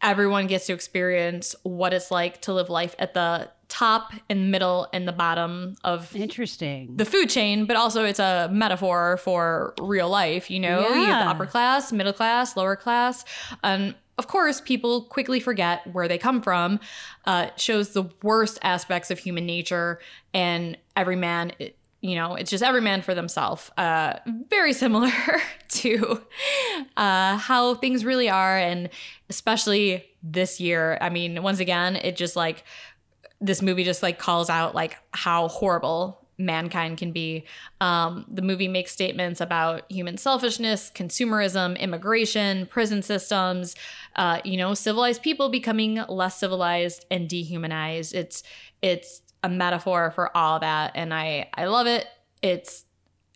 everyone 0.00 0.46
gets 0.46 0.66
to 0.66 0.72
experience 0.72 1.54
what 1.62 1.92
it's 1.92 2.10
like 2.10 2.40
to 2.42 2.52
live 2.52 2.70
life 2.70 2.94
at 2.98 3.14
the 3.14 3.50
top 3.68 4.12
and 4.30 4.50
middle 4.50 4.88
and 4.92 5.06
the 5.06 5.12
bottom 5.12 5.76
of 5.84 6.14
Interesting. 6.16 6.96
the 6.96 7.04
food 7.04 7.28
chain, 7.28 7.66
but 7.66 7.76
also 7.76 8.04
it's 8.04 8.18
a 8.18 8.48
metaphor 8.50 9.18
for 9.18 9.74
real 9.80 10.08
life. 10.08 10.50
You 10.50 10.60
know, 10.60 10.80
you 10.80 11.04
have 11.04 11.24
the 11.26 11.30
upper 11.30 11.46
class, 11.46 11.92
middle 11.92 12.12
class, 12.14 12.56
lower 12.56 12.76
class. 12.76 13.24
And 13.62 13.94
of 14.16 14.26
course, 14.26 14.60
people 14.60 15.02
quickly 15.02 15.38
forget 15.38 15.86
where 15.92 16.08
they 16.08 16.18
come 16.18 16.40
from. 16.42 16.80
Uh, 17.26 17.50
shows 17.56 17.90
the 17.90 18.04
worst 18.22 18.58
aspects 18.62 19.10
of 19.10 19.18
human 19.18 19.44
nature, 19.46 20.00
and 20.32 20.76
every 20.96 21.16
man, 21.16 21.52
it- 21.58 21.76
you 22.00 22.14
know, 22.14 22.36
it's 22.36 22.50
just 22.50 22.62
every 22.62 22.80
man 22.80 23.02
for 23.02 23.12
themselves. 23.12 23.70
Uh, 23.76 24.14
very 24.48 24.72
similar 24.72 25.10
to 25.68 26.22
uh, 26.96 27.36
how 27.36 27.74
things 27.74 28.04
really 28.04 28.28
are, 28.30 28.56
and 28.56 28.88
especially 29.28 30.04
this 30.22 30.60
year. 30.60 30.96
I 31.00 31.10
mean, 31.10 31.42
once 31.42 31.58
again, 31.60 31.96
it 31.96 32.16
just 32.16 32.36
like 32.36 32.64
this 33.40 33.62
movie 33.62 33.84
just 33.84 34.02
like 34.02 34.18
calls 34.18 34.50
out 34.50 34.74
like 34.74 34.96
how 35.12 35.48
horrible 35.48 36.26
mankind 36.38 36.98
can 36.98 37.10
be. 37.10 37.44
Um, 37.80 38.24
the 38.28 38.42
movie 38.42 38.68
makes 38.68 38.92
statements 38.92 39.40
about 39.40 39.90
human 39.90 40.16
selfishness, 40.16 40.90
consumerism, 40.94 41.78
immigration, 41.78 42.66
prison 42.66 43.02
systems, 43.02 43.74
uh, 44.16 44.40
you 44.44 44.56
know, 44.56 44.74
civilized 44.74 45.22
people 45.22 45.48
becoming 45.48 45.96
less 46.08 46.38
civilized 46.38 47.04
and 47.10 47.28
dehumanized. 47.28 48.14
It's 48.14 48.42
it's 48.80 49.22
a 49.42 49.48
metaphor 49.48 50.12
for 50.12 50.36
all 50.36 50.60
that, 50.60 50.92
and 50.94 51.12
I 51.12 51.48
I 51.54 51.66
love 51.66 51.86
it. 51.86 52.06
It's 52.40 52.84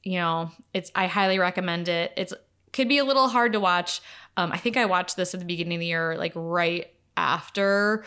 you 0.05 0.19
know, 0.19 0.51
it's 0.73 0.91
I 0.95 1.07
highly 1.09 1.39
recommend 1.39 1.89
it. 1.89 2.13
It's 2.17 2.33
could 2.73 2.89
be 2.89 2.99
a 2.99 3.05
little 3.05 3.29
hard 3.29 3.53
to 3.53 3.61
watch. 3.61 4.01
Um, 4.37 4.51
I 4.53 4.57
think 4.57 4.77
I 4.77 4.87
watched 4.87 5.17
this 5.17 5.35
at 5.35 5.41
the 5.41 5.47
beginning 5.47 5.77
of 5.77 5.81
the 5.81 5.87
year, 5.87 6.17
like 6.17 6.33
right 6.35 6.87
after 7.17 8.05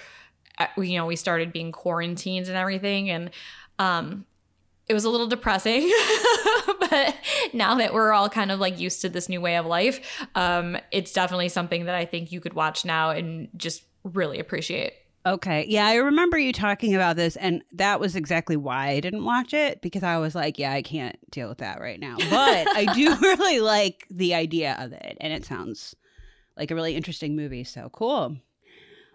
you 0.77 0.97
know 0.97 1.05
we 1.05 1.15
started 1.15 1.51
being 1.51 1.71
quarantined 1.71 2.47
and 2.47 2.55
everything, 2.55 3.09
and 3.09 3.31
um, 3.79 4.25
it 4.87 4.93
was 4.93 5.05
a 5.05 5.09
little 5.09 5.27
depressing. 5.27 5.91
but 6.79 7.15
now 7.53 7.75
that 7.75 7.93
we're 7.93 8.11
all 8.11 8.29
kind 8.29 8.51
of 8.51 8.59
like 8.59 8.79
used 8.79 9.01
to 9.01 9.09
this 9.09 9.29
new 9.29 9.41
way 9.41 9.57
of 9.57 9.65
life, 9.65 10.27
um, 10.35 10.77
it's 10.91 11.13
definitely 11.13 11.49
something 11.49 11.85
that 11.85 11.95
I 11.95 12.05
think 12.05 12.31
you 12.31 12.39
could 12.39 12.53
watch 12.53 12.85
now 12.85 13.11
and 13.11 13.49
just 13.55 13.83
really 14.03 14.39
appreciate. 14.39 14.93
Okay. 15.25 15.65
Yeah, 15.67 15.87
I 15.87 15.95
remember 15.95 16.37
you 16.37 16.53
talking 16.53 16.93
about 16.93 17.15
this, 17.15 17.35
and 17.35 17.63
that 17.73 17.99
was 17.99 18.15
exactly 18.15 18.55
why 18.55 18.89
I 18.89 18.99
didn't 18.99 19.25
watch 19.25 19.55
it 19.55 19.81
because 19.81 20.03
I 20.03 20.17
was 20.17 20.35
like, 20.35 20.59
yeah, 20.59 20.71
I 20.71 20.83
can't 20.83 21.17
deal 21.31 21.49
with 21.49 21.57
that 21.59 21.81
right 21.81 21.99
now. 21.99 22.17
But 22.17 22.67
I 22.75 22.93
do 22.93 23.15
really 23.21 23.59
like 23.59 24.05
the 24.11 24.35
idea 24.35 24.75
of 24.79 24.93
it, 24.93 25.17
and 25.19 25.33
it 25.33 25.43
sounds 25.43 25.95
like 26.55 26.69
a 26.69 26.75
really 26.75 26.95
interesting 26.95 27.35
movie. 27.35 27.63
So 27.63 27.89
cool. 27.89 28.37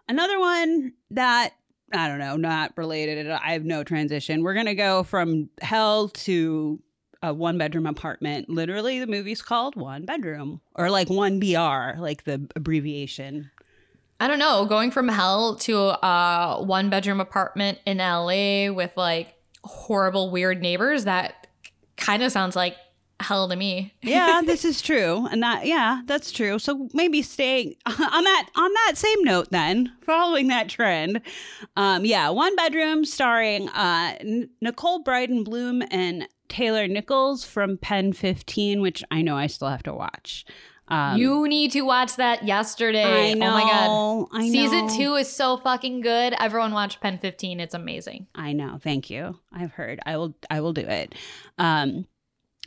Another 0.09 0.39
one 0.39 0.93
that 1.11 1.53
I 1.93 2.09
don't 2.09 2.19
know, 2.19 2.37
not 2.37 2.73
related. 2.77 3.29
I 3.31 3.53
have 3.53 3.65
no 3.65 3.83
transition. 3.83 4.43
We're 4.43 4.55
gonna 4.55 4.75
go 4.75 5.03
from 5.03 5.51
hell 5.61 6.09
to 6.09 6.81
a 7.23 7.35
one 7.35 7.59
bedroom 7.59 7.87
apartment. 7.87 8.49
Literally, 8.49 9.01
the 9.01 9.07
movie's 9.07 9.43
called 9.43 9.77
One 9.77 10.07
Bedroom, 10.07 10.61
or 10.75 10.91
like 10.91 11.11
one 11.11 11.39
BR, 11.41 12.01
like 12.01 12.25
the 12.25 12.49
abbreviation. 12.57 13.51
I 14.21 14.29
don't 14.29 14.39
know, 14.39 14.67
going 14.67 14.91
from 14.91 15.09
hell 15.09 15.57
to 15.57 15.77
a 16.07 16.63
one 16.63 16.91
bedroom 16.91 17.21
apartment 17.21 17.79
in 17.87 17.99
LA 17.99 18.71
with 18.71 18.93
like 18.97 19.35
horrible, 19.65 20.31
weird 20.31 20.61
neighbors, 20.61 21.05
that 21.05 21.47
kind 21.97 22.23
of 22.23 22.31
sounds 22.31 22.55
like 22.55 22.77
hell 23.21 23.49
to 23.49 23.57
me. 23.57 23.95
yeah, 24.03 24.41
this 24.45 24.65
is 24.65 24.81
true, 24.83 25.27
and 25.31 25.43
that 25.43 25.67
yeah, 25.67 26.03
that's 26.07 26.33
true. 26.33 26.59
So 26.59 26.89
maybe 26.95 27.23
staying 27.23 27.75
on 27.87 28.25
that 28.25 28.49
on 28.57 28.73
that 28.87 28.93
same 28.97 29.23
note, 29.25 29.51
then 29.51 29.93
following 30.03 30.49
that 30.49 30.69
trend, 30.69 31.21
um, 31.77 32.05
yeah, 32.05 32.29
one 32.31 32.55
bedroom 32.57 33.05
starring 33.05 33.69
uh, 33.71 34.17
N- 34.21 34.51
Nicole 34.61 35.03
Brydon 35.03 35.45
Bloom 35.45 35.83
and 35.91 36.27
Taylor 36.49 36.89
Nichols 36.89 37.45
from 37.45 37.79
Pen 37.79 38.13
Fifteen, 38.13 38.81
which 38.81 39.05
I 39.11 39.23
know 39.23 39.37
I 39.37 39.47
still 39.47 39.69
have 39.69 39.83
to 39.85 39.95
watch. 39.95 40.45
Um, 40.89 41.19
you 41.19 41.47
need 41.47 41.71
to 41.73 41.83
watch 41.83 42.17
that 42.17 42.43
yesterday. 42.45 43.31
I 43.31 43.35
know, 43.35 43.47
Oh 43.47 43.53
my 43.53 43.61
god. 43.63 44.41
I 44.41 44.51
Season 44.51 44.89
two 44.89 45.15
is 45.15 45.31
so 45.33 45.57
fucking 45.59 46.01
good. 46.01 46.35
Everyone 46.41 46.73
watch 46.73 47.01
Pen 47.01 47.17
15. 47.19 47.61
It's 47.61 47.75
amazing. 47.75 48.27
I 48.35 48.53
know. 48.53 48.81
Thank 48.83 49.09
you. 49.09 49.39
I've 49.53 49.71
heard. 49.71 50.01
I 50.05 50.17
will. 50.17 50.35
I 50.51 50.61
will 50.61 50.73
do 50.73 50.81
it. 50.81 51.15
Um, 51.59 52.07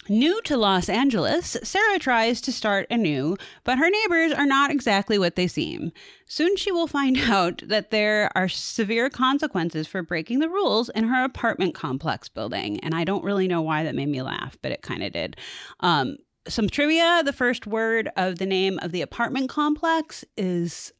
new 0.09 0.41
to 0.43 0.57
Los 0.57 0.89
Angeles, 0.89 1.57
Sarah 1.63 1.99
tries 1.99 2.41
to 2.41 2.51
start 2.51 2.87
anew, 2.89 3.37
but 3.63 3.77
her 3.77 3.89
neighbors 3.89 4.31
are 4.33 4.45
not 4.45 4.71
exactly 4.71 5.17
what 5.17 5.35
they 5.35 5.47
seem. 5.47 5.91
Soon 6.25 6.55
she 6.55 6.71
will 6.71 6.87
find 6.87 7.17
out 7.29 7.61
that 7.65 7.91
there 7.91 8.31
are 8.35 8.47
severe 8.47 9.09
consequences 9.09 9.87
for 9.87 10.01
breaking 10.01 10.39
the 10.39 10.49
rules 10.49 10.89
in 10.89 11.05
her 11.05 11.23
apartment 11.23 11.75
complex 11.75 12.29
building, 12.29 12.79
and 12.81 12.93
I 12.93 13.03
don't 13.03 13.23
really 13.23 13.47
know 13.47 13.61
why 13.61 13.83
that 13.83 13.95
made 13.95 14.09
me 14.09 14.21
laugh, 14.21 14.57
but 14.61 14.71
it 14.71 14.81
kind 14.81 15.03
of 15.03 15.13
did. 15.13 15.37
Um, 15.79 16.17
some 16.47 16.69
trivia: 16.69 17.21
the 17.23 17.33
first 17.33 17.67
word 17.67 18.09
of 18.17 18.37
the 18.39 18.45
name 18.45 18.79
of 18.81 18.91
the 18.91 19.01
apartment 19.01 19.49
complex 19.49 20.25
is 20.37 20.91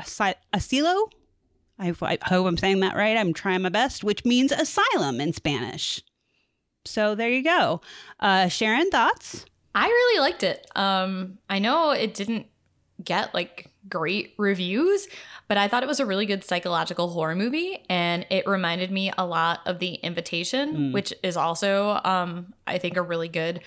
asilo. 0.00 1.10
I, 1.78 1.94
I 2.02 2.18
hope 2.24 2.46
I'm 2.46 2.56
saying 2.56 2.80
that 2.80 2.96
right. 2.96 3.16
I'm 3.16 3.32
trying 3.32 3.62
my 3.62 3.68
best, 3.68 4.04
which 4.04 4.24
means 4.24 4.52
asylum 4.52 5.20
in 5.20 5.32
Spanish. 5.32 6.02
So 6.84 7.14
there 7.14 7.28
you 7.30 7.42
go. 7.42 7.80
Uh, 8.20 8.48
Sharon, 8.48 8.90
thoughts? 8.90 9.44
I 9.74 9.86
really 9.86 10.20
liked 10.20 10.42
it. 10.42 10.66
Um, 10.74 11.38
I 11.48 11.58
know 11.58 11.90
it 11.90 12.14
didn't 12.14 12.46
get 13.02 13.32
like 13.34 13.68
great 13.88 14.34
reviews, 14.38 15.08
but 15.48 15.56
I 15.56 15.68
thought 15.68 15.82
it 15.82 15.86
was 15.86 16.00
a 16.00 16.06
really 16.06 16.26
good 16.26 16.44
psychological 16.44 17.08
horror 17.08 17.34
movie, 17.34 17.84
and 17.88 18.26
it 18.30 18.46
reminded 18.46 18.90
me 18.90 19.12
a 19.16 19.24
lot 19.26 19.60
of 19.66 19.78
The 19.78 19.94
Invitation, 19.94 20.76
Mm. 20.76 20.92
which 20.92 21.12
is 21.22 21.36
also, 21.36 22.00
um, 22.04 22.52
I 22.66 22.78
think, 22.78 22.96
a 22.96 23.02
really 23.02 23.28
good, 23.28 23.60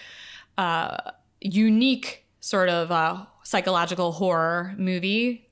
uh, 0.58 1.12
unique 1.42 2.26
sort 2.40 2.70
of 2.70 2.92
uh, 2.92 3.26
psychological 3.44 4.14
horror 4.14 4.74
movie. 4.78 5.45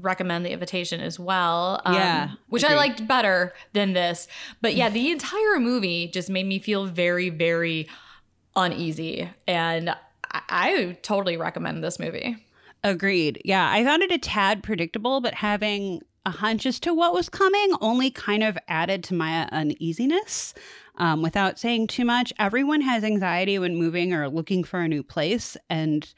Recommend 0.00 0.44
The 0.44 0.50
Invitation 0.50 1.00
as 1.00 1.18
well. 1.18 1.80
um, 1.84 1.94
Yeah, 1.94 2.30
which 2.48 2.64
I 2.64 2.74
liked 2.74 3.06
better 3.06 3.52
than 3.72 3.92
this. 3.92 4.28
But 4.60 4.74
yeah, 4.74 4.90
the 4.90 5.10
entire 5.10 5.58
movie 5.58 6.08
just 6.08 6.28
made 6.30 6.46
me 6.46 6.58
feel 6.58 6.86
very, 6.86 7.30
very 7.30 7.88
uneasy. 8.54 9.28
And 9.46 9.90
I, 10.30 10.42
I 10.48 10.98
totally 11.02 11.36
recommend 11.36 11.82
this 11.82 11.98
movie. 11.98 12.36
Agreed. 12.84 13.40
Yeah, 13.44 13.68
I 13.70 13.82
found 13.84 14.02
it 14.02 14.12
a 14.12 14.18
tad 14.18 14.62
predictable, 14.62 15.20
but 15.20 15.34
having 15.34 16.02
a 16.24 16.30
hunch 16.30 16.66
as 16.66 16.78
to 16.80 16.92
what 16.92 17.14
was 17.14 17.28
coming 17.28 17.72
only 17.80 18.10
kind 18.10 18.44
of 18.44 18.58
added 18.68 19.02
to 19.04 19.14
my 19.14 19.48
uneasiness. 19.48 20.54
Um, 20.96 21.22
without 21.22 21.58
saying 21.58 21.86
too 21.86 22.04
much, 22.04 22.32
everyone 22.38 22.80
has 22.82 23.04
anxiety 23.04 23.58
when 23.58 23.76
moving 23.76 24.12
or 24.12 24.28
looking 24.28 24.64
for 24.64 24.80
a 24.80 24.88
new 24.88 25.02
place. 25.02 25.56
And 25.70 26.12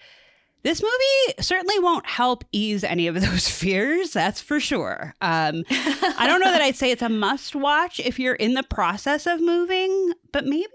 this 0.63 0.83
movie 0.83 1.43
certainly 1.43 1.79
won't 1.79 2.07
help 2.07 2.45
ease 2.53 2.85
any 2.85 3.07
of 3.07 3.15
those 3.21 3.49
fears, 3.49 4.13
that's 4.13 4.41
for 4.41 4.61
sure. 4.61 5.15
Um, 5.21 5.65
I 5.71 6.27
don't 6.27 6.41
know 6.41 6.51
that 6.51 6.63
I'd 6.63 6.77
say 6.77 6.91
it's 6.91 7.03
a 7.03 7.09
must 7.09 7.55
watch 7.55 8.01
if 8.01 8.19
you're 8.19 8.35
in 8.35 8.55
the 8.55 8.63
process 8.63 9.27
of 9.27 9.41
moving, 9.41 10.13
but 10.33 10.45
maybe 10.45 10.67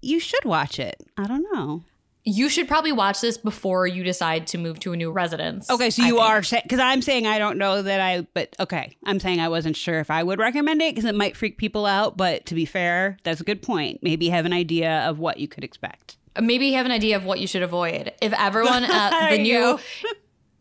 you 0.00 0.20
should 0.20 0.44
watch 0.44 0.78
it. 0.78 1.02
I 1.16 1.26
don't 1.26 1.46
know. 1.52 1.84
You 2.24 2.50
should 2.50 2.68
probably 2.68 2.92
watch 2.92 3.22
this 3.22 3.38
before 3.38 3.86
you 3.86 4.04
decide 4.04 4.46
to 4.48 4.58
move 4.58 4.78
to 4.80 4.92
a 4.92 4.96
new 4.96 5.10
residence. 5.10 5.70
Okay, 5.70 5.88
so 5.88 6.02
you 6.04 6.18
are 6.18 6.42
saying 6.42 6.62
because 6.64 6.80
I'm 6.80 7.00
saying 7.00 7.26
I 7.26 7.38
don't 7.38 7.56
know 7.56 7.80
that 7.80 8.00
I, 8.00 8.26
but 8.34 8.54
okay, 8.60 8.98
I'm 9.06 9.18
saying 9.18 9.40
I 9.40 9.48
wasn't 9.48 9.76
sure 9.76 9.98
if 9.98 10.10
I 10.10 10.22
would 10.22 10.38
recommend 10.38 10.82
it 10.82 10.94
because 10.94 11.08
it 11.08 11.14
might 11.14 11.38
freak 11.38 11.56
people 11.56 11.86
out. 11.86 12.18
But 12.18 12.44
to 12.46 12.54
be 12.54 12.66
fair, 12.66 13.16
that's 13.22 13.40
a 13.40 13.44
good 13.44 13.62
point. 13.62 14.00
Maybe 14.02 14.28
have 14.28 14.44
an 14.44 14.52
idea 14.52 15.08
of 15.08 15.18
what 15.18 15.38
you 15.38 15.48
could 15.48 15.64
expect. 15.64 16.17
Maybe 16.40 16.66
you 16.66 16.74
have 16.74 16.86
an 16.86 16.92
idea 16.92 17.16
of 17.16 17.24
what 17.24 17.40
you 17.40 17.46
should 17.46 17.62
avoid. 17.62 18.12
If 18.20 18.32
everyone 18.32 18.84
at 18.84 19.30
the 19.30 19.38
new 19.38 19.78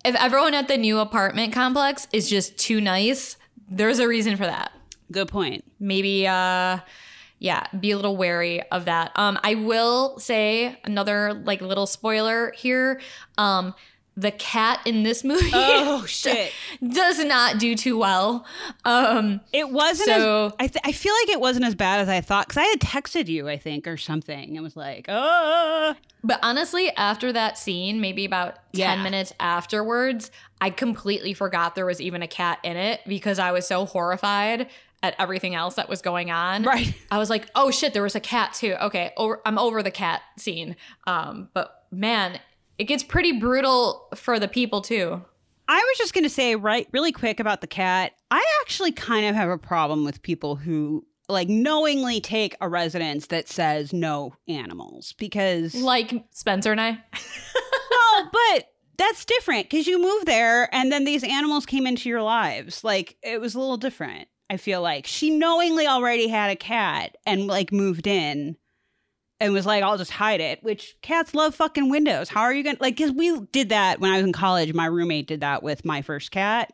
if 0.06 0.16
everyone 0.16 0.54
at 0.54 0.68
the 0.68 0.78
new 0.78 1.00
apartment 1.00 1.54
complex 1.54 2.08
is 2.14 2.30
just 2.30 2.58
too 2.58 2.80
nice, 2.80 3.38
there's 3.70 4.00
a 4.00 4.08
reason 4.08 4.38
for 4.38 4.46
that. 4.46 4.72
Good 5.12 5.28
point. 5.28 5.64
Maybe 5.80 6.28
uh 6.28 6.80
yeah, 7.40 7.68
be 7.80 7.92
a 7.92 7.96
little 7.96 8.18
wary 8.18 8.64
of 8.72 8.86
that. 8.86 9.12
Um, 9.16 9.38
I 9.44 9.56
will 9.56 10.18
say 10.20 10.80
another 10.84 11.34
like 11.34 11.62
little 11.62 11.86
spoiler 11.86 12.52
here. 12.58 13.00
Um, 13.38 13.76
the 14.20 14.32
cat 14.32 14.80
in 14.84 15.04
this 15.04 15.24
movie 15.24 15.52
Oh 15.54 16.04
shit! 16.08 16.52
does 16.86 17.24
not 17.24 17.60
do 17.60 17.76
too 17.76 17.98
well. 18.00 18.46
Um, 18.84 19.42
It 19.54 19.70
wasn't. 19.70 20.08
So- 20.10 20.46
as, 20.48 20.54
I 20.60 20.68
th- 20.68 20.82
I 20.84 20.92
feel 20.92 21.14
like 21.22 21.30
it 21.30 21.40
wasn't 21.40 21.66
as 21.66 21.76
bad 21.76 22.00
as 22.02 22.10
I 22.10 22.22
thought 22.22 22.48
because 22.48 22.58
I 22.62 22.66
had 22.66 22.80
texted 22.80 23.28
you, 23.28 23.48
I 23.48 23.58
think, 23.58 23.88
or 23.88 23.96
something. 23.96 24.56
It 24.56 24.62
was 24.62 24.76
like, 24.76 25.06
oh, 25.08 25.94
but 26.24 26.40
honestly, 26.42 26.90
after 26.98 27.32
that 27.32 27.58
scene, 27.60 28.02
maybe 28.02 28.26
about 28.26 28.56
10 28.74 28.80
Yeah. 28.98 29.04
minutes 29.04 29.34
afterwards, 29.40 30.32
I 30.60 30.72
completely 30.72 31.34
forgot 31.34 31.76
there 31.76 31.86
was 31.86 32.02
even 32.02 32.22
a 32.24 32.28
cat 32.28 32.58
in 32.64 32.76
it 32.76 33.02
because 33.08 33.38
I 33.40 33.52
was 33.52 33.68
so 33.68 33.86
horrified 33.86 34.68
at 35.04 35.14
everything 35.20 35.54
else 35.54 35.76
that 35.76 35.88
was 35.90 36.02
going 36.02 36.32
on. 36.32 36.64
right. 36.64 36.92
I 37.12 37.20
was 37.20 37.30
like, 37.30 37.48
oh 37.54 37.70
shit, 37.70 37.94
there 37.94 38.02
was 38.02 38.16
a 38.16 38.20
cat 38.20 38.54
too. 38.54 38.76
Okay, 38.82 39.14
over, 39.16 39.40
I'm 39.46 39.60
over 39.60 39.84
the 39.84 39.92
cat 39.92 40.22
scene. 40.38 40.76
Um, 41.06 41.50
but 41.54 41.86
man, 41.92 42.40
it 42.78 42.86
gets 42.86 43.04
pretty 43.04 43.40
brutal 43.40 44.08
for 44.16 44.40
the 44.40 44.48
people 44.48 44.82
too. 44.82 45.22
I 45.68 45.78
was 45.78 45.98
just 45.98 46.14
going 46.14 46.24
to 46.24 46.30
say, 46.30 46.56
right, 46.56 46.88
really 46.94 47.12
quick 47.12 47.40
about 47.40 47.62
the 47.62 47.68
cat. 47.68 48.14
I 48.32 48.44
actually 48.62 48.94
kind 48.94 49.26
of 49.26 49.36
have 49.36 49.50
a 49.50 49.58
problem 49.58 50.06
with 50.06 50.22
people 50.22 50.56
who 50.56 51.06
like 51.30 51.50
knowingly 51.50 52.22
take 52.22 52.56
a 52.62 52.70
residence 52.70 53.28
that 53.28 53.50
says 53.50 53.92
no 53.92 54.34
animals 54.48 55.14
because 55.18 55.76
Like 55.76 56.26
Spencer 56.32 56.72
and 56.72 56.80
I. 56.80 56.92
no, 56.92 58.30
but 58.32 58.70
that's 58.98 59.26
different 59.26 59.70
because 59.70 59.88
you 59.88 60.02
moved 60.02 60.26
there 60.26 60.74
and 60.74 60.92
then 60.92 61.04
these 61.04 61.24
animals 61.24 61.66
came 61.66 61.86
into 61.86 62.08
your 62.08 62.22
lives. 62.22 62.84
Like 62.84 63.18
it 63.22 63.42
was 63.42 63.56
a 63.56 63.60
little 63.60 63.78
different. 63.78 64.30
I 64.50 64.56
feel 64.56 64.82
like 64.82 65.06
she 65.06 65.30
knowingly 65.30 65.86
already 65.86 66.30
had 66.30 66.50
a 66.50 66.56
cat 66.56 67.18
and 67.26 67.48
like 67.48 67.74
moved 67.74 68.08
in 68.08 68.56
and 69.40 69.54
was 69.54 69.66
like, 69.66 69.84
I'll 69.84 69.98
just 69.98 70.12
hide 70.12 70.42
it, 70.42 70.64
which 70.64 70.96
cats 71.02 71.34
love 71.34 71.54
fucking 71.56 71.90
windows. 71.90 72.30
How 72.30 72.42
are 72.42 72.54
you 72.54 72.64
going 72.64 72.78
to 72.78 72.82
like, 72.82 72.98
cause 72.98 73.12
we 73.12 73.40
did 73.52 73.70
that 73.70 74.00
when 74.00 74.12
I 74.12 74.18
was 74.18 74.26
in 74.26 74.34
college. 74.34 74.74
My 74.74 74.86
roommate 74.86 75.28
did 75.28 75.42
that 75.42 75.62
with 75.64 75.86
my 75.86 76.02
first 76.02 76.32
cat. 76.32 76.72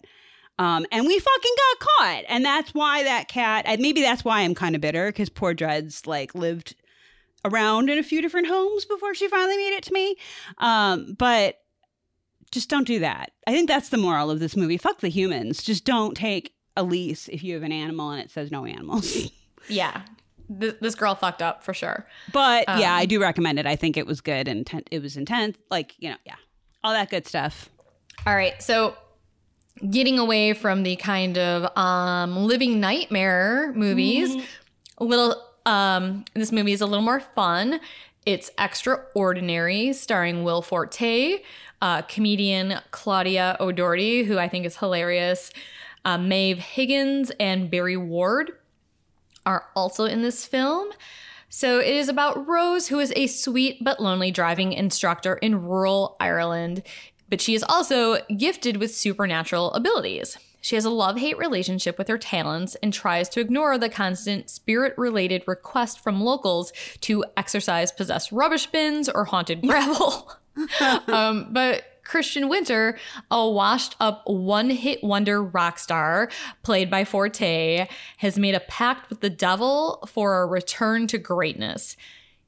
Um, 0.60 0.86
and 0.92 1.06
we 1.06 1.20
fucking 1.20 1.56
got 1.58 1.88
caught. 1.88 2.24
And 2.30 2.46
that's 2.46 2.74
why 2.74 3.04
that 3.04 3.28
cat, 3.28 3.66
and 3.68 3.82
maybe 3.82 4.02
that's 4.02 4.24
why 4.24 4.42
I'm 4.42 4.56
kind 4.56 4.76
of 4.76 4.82
bitter 4.82 5.08
because 5.08 5.30
poor 5.30 5.54
Dreads 5.54 6.06
like 6.08 6.36
lived 6.36 6.76
around 7.44 7.90
in 7.90 7.98
a 7.98 8.04
few 8.04 8.22
different 8.22 8.48
homes 8.48 8.86
before 8.86 9.14
she 9.14 9.28
finally 9.28 9.58
made 9.58 9.76
it 9.76 9.84
to 9.84 9.94
me. 9.94 10.16
Um, 10.60 11.16
but 11.18 11.58
just 12.52 12.70
don't 12.70 12.88
do 12.88 13.00
that. 13.00 13.32
I 13.48 13.52
think 13.52 13.68
that's 13.68 13.90
the 13.90 13.98
moral 13.98 14.30
of 14.30 14.40
this 14.40 14.56
movie. 14.56 14.78
Fuck 14.78 15.00
the 15.00 15.10
humans. 15.10 15.64
Just 15.64 15.86
don't 15.86 16.16
take 16.16 16.54
a 16.78 16.84
lease 16.84 17.28
if 17.28 17.44
you 17.44 17.56
have 17.56 17.64
an 17.64 17.72
animal 17.72 18.12
and 18.12 18.22
it 18.22 18.32
says 18.32 18.52
no 18.52 18.66
animals. 18.66 19.30
Yeah. 19.70 20.02
Th- 20.60 20.76
this 20.82 20.96
girl 20.96 21.16
fucked 21.16 21.42
up 21.42 21.64
for 21.64 21.74
sure. 21.74 22.06
but 22.32 22.66
yeah, 22.68 22.94
Um, 22.94 23.00
I 23.00 23.06
do 23.06 23.22
recommend 23.22 23.60
it. 23.60 23.66
I 23.66 23.76
think 23.76 23.98
it 23.98 24.06
was 24.06 24.22
good 24.22 24.48
and 24.48 24.66
ten- 24.66 24.84
it 24.92 25.02
was 25.02 25.18
intense. 25.18 25.58
Like, 25.72 25.96
you 26.00 26.10
know, 26.10 26.18
yeah, 26.26 26.36
all 26.84 26.94
that 26.94 27.10
good 27.10 27.28
stuff. 27.28 27.70
All 28.28 28.36
right. 28.36 28.62
So 28.62 28.96
getting 29.90 30.20
away 30.20 30.54
from 30.54 30.84
the 30.84 30.96
kind 30.98 31.38
of 31.38 31.76
um 31.78 32.38
living 32.46 32.80
nightmare 32.80 33.74
movies, 33.76 34.36
a 34.98 35.04
little 35.04 35.36
um 35.66 36.26
this 36.34 36.52
movie 36.52 36.74
is 36.74 36.82
a 36.82 36.86
little 36.86 37.04
more 37.04 37.20
fun. 37.20 37.80
It's 38.26 38.52
Extraordinary, 38.58 39.94
starring 39.94 40.44
Will 40.44 40.62
Forte, 40.62 41.40
uh, 41.82 42.02
comedian 42.04 42.80
Claudia 42.92 43.58
O'Doherty, 43.60 44.24
who 44.24 44.38
I 44.38 44.48
think 44.48 44.66
is 44.66 44.78
hilarious. 44.78 45.52
Uh, 46.06 46.18
Maeve 46.18 46.60
Higgins 46.60 47.32
and 47.40 47.70
Barry 47.70 47.98
Ward 47.98 48.52
are 49.46 49.66
also 49.76 50.06
in 50.06 50.22
this 50.22 50.46
film. 50.46 50.90
So 51.50 51.80
it 51.80 51.94
is 51.96 52.10
about 52.10 52.48
Rose, 52.48 52.88
who 52.88 53.00
is 53.00 53.14
a 53.16 53.28
sweet 53.28 53.84
but 53.84 54.00
lonely 54.00 54.32
driving 54.32 54.74
instructor 54.74 55.36
in 55.36 55.62
rural 55.62 56.18
Ireland, 56.20 56.82
but 57.30 57.42
she 57.42 57.54
is 57.54 57.64
also 57.64 58.18
gifted 58.38 58.78
with 58.78 58.94
supernatural 58.94 59.72
abilities. 59.74 60.38
She 60.62 60.76
has 60.76 60.86
a 60.86 60.90
love 60.90 61.18
hate 61.18 61.38
relationship 61.38 61.98
with 61.98 62.08
her 62.08 62.18
talents 62.18 62.76
and 62.82 62.94
tries 62.94 63.28
to 63.30 63.42
ignore 63.42 63.78
the 63.78 63.90
constant 63.90 64.50
spirit 64.50 64.94
related 64.98 65.44
request 65.46 66.00
from 66.00 66.22
locals 66.22 66.72
to 67.02 67.26
exorcise 67.36 67.92
possessed 67.92 68.32
rubbish 68.32 68.68
bins 68.68 69.10
or 69.10 69.26
haunted 69.26 69.62
gravel. 69.68 70.32
um, 71.08 71.50
but 71.52 71.84
Christian 72.04 72.50
Winter, 72.50 72.98
a 73.32 73.50
washed 73.50 73.96
up 74.00 74.24
one 74.26 74.70
hit 74.70 75.04
wonder 75.04 75.42
rock 75.44 75.80
star 75.80 76.30
played 76.64 76.90
by 76.90 77.06
Forte, 77.06 77.88
has 78.18 78.38
made 78.38 78.56
a 78.56 78.60
pact 78.62 79.10
with 79.10 79.22
the 79.22 79.30
devil 79.30 80.04
for 80.08 80.42
a 80.42 80.46
return 80.46 81.08
to 81.08 81.18
greatness. 81.18 81.96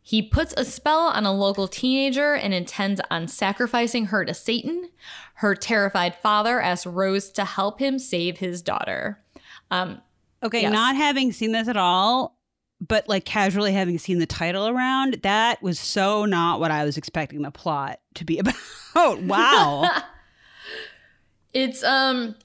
He 0.01 0.21
puts 0.21 0.53
a 0.55 0.63
spell 0.65 1.07
on 1.07 1.25
a 1.25 1.33
local 1.33 1.67
teenager 1.67 2.35
and 2.35 2.53
intends 2.53 3.01
on 3.09 3.27
sacrificing 3.27 4.07
her 4.07 4.23
to 4.23 4.35
Satan. 4.35 4.89
Her 5.35 5.55
terrified 5.55 6.15
father 6.15 6.61
asks 6.61 6.85
Rose 6.85 7.31
to 7.31 7.43
help 7.43 7.79
him 7.79 7.97
save 7.97 8.37
his 8.37 8.61
daughter. 8.61 9.23
Um, 9.71 10.01
Okay, 10.43 10.61
Yes. 10.61 10.73
not 10.73 10.95
having 10.95 11.31
seen 11.31 11.53
this 11.53 11.67
at 11.67 11.77
all, 11.77 12.34
but 12.81 13.07
like 13.07 13.25
casually 13.25 13.73
having 13.73 13.97
seen 13.97 14.19
the 14.19 14.25
title 14.25 14.67
around, 14.67 15.19
that 15.23 15.61
was 15.61 15.79
so 15.79 16.25
not 16.25 16.59
what 16.59 16.71
I 16.71 16.83
was 16.83 16.97
expecting 16.97 17.41
the 17.41 17.51
plot 17.51 17.99
to 18.15 18.25
be 18.25 18.39
about. 18.93 19.21
Wow. 19.21 19.89
It's 21.53 21.85
um 21.85 22.35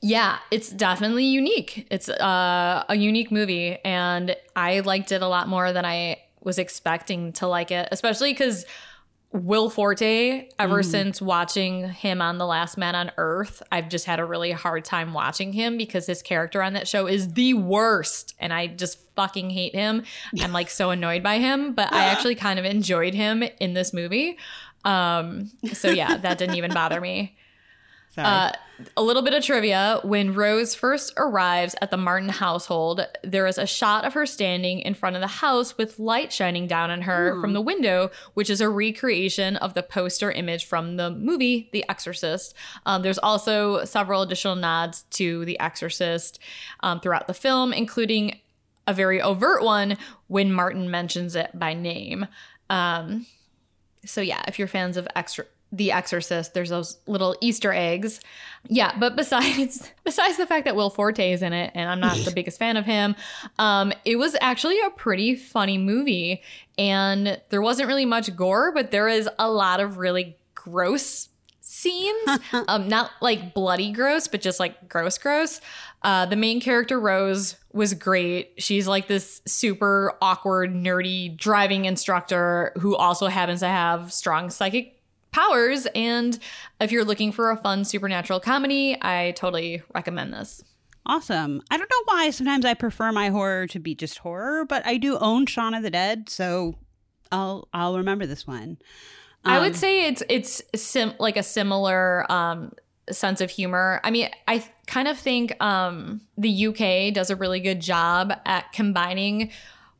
yeah, 0.00 0.38
it's 0.52 0.70
definitely 0.70 1.24
unique. 1.24 1.88
It's 1.90 2.08
uh, 2.08 2.84
a 2.88 2.94
unique 2.94 3.32
movie 3.32 3.78
and 3.84 4.36
I 4.54 4.78
liked 4.78 5.10
it 5.10 5.22
a 5.22 5.26
lot 5.26 5.48
more 5.48 5.72
than 5.72 5.84
I 5.84 6.18
was 6.40 6.56
expecting 6.56 7.32
to 7.32 7.48
like 7.48 7.72
it, 7.72 7.88
especially 7.90 8.32
cuz 8.34 8.64
Will 9.30 9.68
Forte, 9.68 10.48
ever 10.58 10.82
since 10.82 11.20
watching 11.20 11.90
him 11.90 12.22
on 12.22 12.38
The 12.38 12.46
Last 12.46 12.78
Man 12.78 12.94
on 12.94 13.12
Earth, 13.18 13.62
I've 13.70 13.90
just 13.90 14.06
had 14.06 14.20
a 14.20 14.24
really 14.24 14.52
hard 14.52 14.86
time 14.86 15.12
watching 15.12 15.52
him 15.52 15.76
because 15.76 16.06
his 16.06 16.22
character 16.22 16.62
on 16.62 16.72
that 16.72 16.88
show 16.88 17.06
is 17.06 17.34
the 17.34 17.52
worst 17.52 18.34
and 18.38 18.54
I 18.54 18.68
just 18.68 18.98
fucking 19.16 19.50
hate 19.50 19.74
him. 19.74 20.04
I'm 20.40 20.52
like 20.52 20.70
so 20.70 20.90
annoyed 20.90 21.22
by 21.22 21.38
him, 21.38 21.74
but 21.74 21.92
I 21.92 22.04
actually 22.04 22.34
kind 22.46 22.58
of 22.58 22.64
enjoyed 22.64 23.12
him 23.12 23.44
in 23.60 23.74
this 23.74 23.92
movie. 23.92 24.38
Um 24.84 25.50
so 25.74 25.90
yeah, 25.90 26.16
that 26.16 26.38
didn't 26.38 26.56
even 26.56 26.72
bother 26.72 27.00
me. 27.00 27.36
Uh, 28.16 28.50
a 28.96 29.02
little 29.02 29.22
bit 29.22 29.34
of 29.34 29.44
trivia. 29.44 30.00
When 30.04 30.34
Rose 30.34 30.74
first 30.74 31.12
arrives 31.16 31.74
at 31.80 31.90
the 31.90 31.96
Martin 31.96 32.28
household, 32.28 33.06
there 33.22 33.46
is 33.46 33.58
a 33.58 33.66
shot 33.66 34.04
of 34.04 34.14
her 34.14 34.26
standing 34.26 34.80
in 34.80 34.94
front 34.94 35.16
of 35.16 35.20
the 35.20 35.26
house 35.26 35.76
with 35.76 35.98
light 35.98 36.32
shining 36.32 36.66
down 36.66 36.90
on 36.90 37.02
her 37.02 37.40
from 37.40 37.52
the 37.52 37.60
window, 37.60 38.10
which 38.34 38.50
is 38.50 38.60
a 38.60 38.68
recreation 38.68 39.56
of 39.56 39.74
the 39.74 39.82
poster 39.82 40.30
image 40.30 40.64
from 40.64 40.96
the 40.96 41.10
movie 41.10 41.68
The 41.72 41.84
Exorcist. 41.88 42.54
Um, 42.86 43.02
there's 43.02 43.18
also 43.18 43.84
several 43.84 44.22
additional 44.22 44.56
nods 44.56 45.02
to 45.10 45.44
The 45.44 45.58
Exorcist 45.58 46.38
um, 46.80 47.00
throughout 47.00 47.26
the 47.26 47.34
film, 47.34 47.72
including 47.72 48.38
a 48.86 48.94
very 48.94 49.20
overt 49.20 49.62
one 49.62 49.98
when 50.28 50.52
Martin 50.52 50.90
mentions 50.90 51.36
it 51.36 51.50
by 51.54 51.74
name. 51.74 52.26
Um, 52.70 53.26
so 54.04 54.20
yeah, 54.20 54.42
if 54.46 54.58
you're 54.58 54.68
fans 54.68 54.96
of 54.96 55.08
extra 55.14 55.44
The 55.70 55.92
Exorcist, 55.92 56.54
there's 56.54 56.70
those 56.70 56.98
little 57.06 57.36
Easter 57.40 57.72
eggs. 57.72 58.20
Yeah, 58.68 58.96
but 58.98 59.16
besides 59.16 59.90
besides 60.04 60.36
the 60.36 60.46
fact 60.46 60.64
that 60.64 60.76
Will 60.76 60.90
Forte 60.90 61.32
is 61.32 61.42
in 61.42 61.52
it, 61.52 61.72
and 61.74 61.90
I'm 61.90 62.00
not 62.00 62.16
the 62.16 62.30
biggest 62.34 62.58
fan 62.58 62.76
of 62.76 62.86
him, 62.86 63.16
um, 63.58 63.92
it 64.04 64.16
was 64.16 64.36
actually 64.40 64.80
a 64.80 64.90
pretty 64.90 65.36
funny 65.36 65.78
movie, 65.78 66.42
and 66.78 67.40
there 67.50 67.62
wasn't 67.62 67.88
really 67.88 68.06
much 68.06 68.34
gore, 68.34 68.72
but 68.72 68.90
there 68.90 69.08
is 69.08 69.28
a 69.38 69.50
lot 69.50 69.80
of 69.80 69.98
really 69.98 70.36
gross 70.54 71.28
scenes. 71.68 72.28
um, 72.68 72.88
not 72.88 73.10
like 73.20 73.54
bloody 73.54 73.92
gross, 73.92 74.26
but 74.26 74.40
just 74.40 74.58
like 74.58 74.88
gross, 74.88 75.18
gross. 75.18 75.60
Uh, 76.02 76.26
the 76.26 76.36
main 76.36 76.60
character 76.60 76.98
Rose 76.98 77.56
was 77.72 77.94
great. 77.94 78.54
She's 78.58 78.88
like 78.88 79.06
this 79.06 79.42
super 79.46 80.14
awkward, 80.22 80.74
nerdy 80.74 81.36
driving 81.36 81.84
instructor 81.84 82.72
who 82.78 82.96
also 82.96 83.26
happens 83.26 83.60
to 83.60 83.68
have 83.68 84.12
strong 84.12 84.50
psychic 84.50 84.97
powers. 85.32 85.86
And 85.94 86.38
if 86.80 86.90
you're 86.92 87.04
looking 87.04 87.32
for 87.32 87.50
a 87.50 87.56
fun 87.56 87.84
supernatural 87.84 88.40
comedy, 88.40 88.96
I 89.00 89.32
totally 89.36 89.82
recommend 89.94 90.32
this. 90.32 90.62
awesome. 91.06 91.62
I 91.70 91.76
don't 91.76 91.90
know 91.90 92.02
why 92.04 92.30
sometimes 92.30 92.64
I 92.64 92.74
prefer 92.74 93.12
my 93.12 93.28
horror 93.30 93.66
to 93.68 93.78
be 93.78 93.94
just 93.94 94.18
horror, 94.18 94.64
but 94.64 94.84
I 94.86 94.96
do 94.98 95.16
own 95.18 95.46
Shaun 95.46 95.74
of 95.74 95.82
the 95.82 95.90
Dead, 95.90 96.28
so 96.28 96.74
I'll 97.32 97.68
I'll 97.72 97.96
remember 97.98 98.26
this 98.26 98.46
one. 98.46 98.78
I 99.44 99.58
would 99.60 99.68
Um, 99.68 99.74
say 99.74 100.06
it's 100.06 100.22
it's 100.28 100.62
sim- 100.74 101.14
like 101.18 101.36
a 101.36 101.42
similar 101.42 102.30
um, 102.30 102.72
sense 103.10 103.40
of 103.40 103.50
humor. 103.50 104.00
I 104.04 104.10
mean, 104.10 104.28
I 104.46 104.58
th- 104.58 104.70
kind 104.86 105.08
of 105.08 105.16
think 105.18 105.54
um, 105.62 106.20
the 106.36 106.66
UK 106.66 107.14
does 107.14 107.30
a 107.30 107.36
really 107.36 107.60
good 107.60 107.80
job 107.80 108.32
at 108.44 108.72
combining 108.72 109.50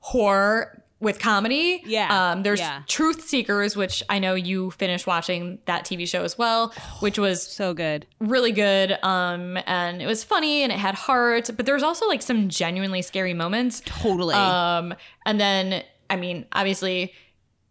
horror 0.01 0.83
with 1.01 1.21
comedy. 1.21 1.83
Yeah, 1.87 2.33
Um, 2.33 2.43
there's 2.43 2.59
yeah. 2.59 2.83
Truth 2.89 3.29
Seekers, 3.29 3.77
which 3.77 4.03
I 4.09 4.19
know 4.19 4.35
you 4.35 4.73
finished 4.73 5.07
watching 5.07 5.61
that 5.67 5.85
TV 5.85 6.09
show 6.09 6.25
as 6.25 6.37
well, 6.37 6.73
which 7.01 7.19
was 7.19 7.43
So 7.43 7.73
good. 7.73 8.07
really 8.19 8.51
good. 8.53 8.99
Um, 9.05 9.59
and 9.67 10.03
it 10.03 10.07
was 10.07 10.25
funny 10.25 10.63
and 10.65 10.73
it 10.73 10.79
had 10.79 10.95
heart, 10.97 11.51
but 11.57 11.67
there's 11.67 11.85
also 11.85 12.07
like 12.09 12.21
some 12.23 12.49
genuinely 12.49 13.03
scary 13.03 13.33
moments. 13.35 13.81
Totally. 13.85 14.35
Um, 14.35 14.93
and 15.25 15.41
then, 15.41 15.85
I 16.11 16.17
mean, 16.17 16.47
obviously, 16.53 17.13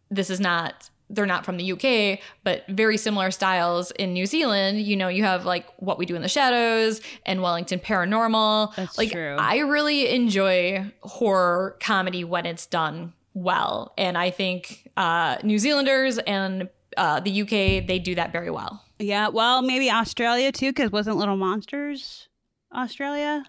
this 0.10 0.30
is 0.30 0.40
not, 0.40 0.90
they're 1.10 1.26
not 1.26 1.46
from 1.46 1.58
the 1.58 1.72
UK, 1.72 2.20
but 2.44 2.66
very 2.68 2.98
similar 2.98 3.32
styles 3.32 3.92
in 3.92 4.14
New 4.14 4.26
Zealand. 4.26 4.82
You 4.82 4.98
know, 4.98 5.08
you 5.08 5.24
have 5.24 5.46
like 5.46 5.66
What 5.78 5.98
We 5.98 6.06
Do 6.06 6.16
in 6.16 6.22
the 6.22 6.28
Shadows 6.28 7.02
and 7.26 7.42
Wellington 7.42 7.80
Paranormal. 7.80 8.76
That's 8.76 8.98
like, 8.98 9.12
true. 9.12 9.36
I 9.40 9.60
really 9.60 10.10
enjoy 10.10 10.92
horror 11.02 11.78
comedy 11.80 12.24
when 12.24 12.46
it's 12.46 12.66
done 12.66 13.14
well. 13.34 13.94
And 13.98 14.18
I 14.18 14.32
think 14.32 14.90
uh, 14.98 15.38
New 15.44 15.60
Zealanders 15.60 16.18
and 16.20 16.70
uh, 16.98 17.20
the 17.20 17.42
UK, 17.42 17.88
they 17.88 18.00
do 18.00 18.16
that 18.16 18.32
very 18.32 18.50
well. 18.50 18.84
yeah. 19.00 19.30
Well, 19.30 19.62
maybe 19.62 19.90
Australia 19.92 20.52
too, 20.52 20.72
because 20.72 20.92
wasn't 20.92 21.18
Little 21.18 21.38
Monsters 21.38 22.28
Australia? 22.74 23.46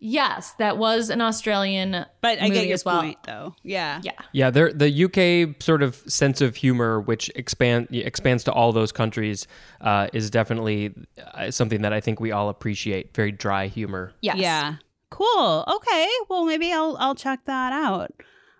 Yes, 0.00 0.52
that 0.58 0.78
was 0.78 1.10
an 1.10 1.20
Australian 1.20 2.04
But 2.20 2.38
I 2.40 2.44
movie 2.48 2.54
get 2.54 2.66
your 2.66 2.74
as 2.74 2.84
well. 2.84 3.00
point, 3.00 3.18
though. 3.24 3.54
Yeah. 3.62 4.00
Yeah. 4.02 4.12
Yeah, 4.32 4.50
they're, 4.50 4.72
the 4.72 5.04
UK 5.04 5.60
sort 5.62 5.82
of 5.82 5.96
sense 6.06 6.40
of 6.40 6.56
humor, 6.56 7.00
which 7.00 7.30
expand 7.34 7.88
expands 7.90 8.44
to 8.44 8.52
all 8.52 8.72
those 8.72 8.92
countries, 8.92 9.46
uh, 9.80 10.08
is 10.12 10.30
definitely 10.30 10.94
uh, 11.34 11.50
something 11.50 11.82
that 11.82 11.92
I 11.92 12.00
think 12.00 12.20
we 12.20 12.30
all 12.32 12.48
appreciate. 12.48 13.14
Very 13.14 13.32
dry 13.32 13.66
humor. 13.66 14.12
Yes. 14.20 14.36
Yeah. 14.38 14.74
Cool. 15.10 15.64
Okay. 15.66 16.08
Well, 16.28 16.44
maybe 16.44 16.72
I'll 16.72 16.96
I'll 17.00 17.14
check 17.14 17.44
that 17.46 17.72
out. 17.72 18.12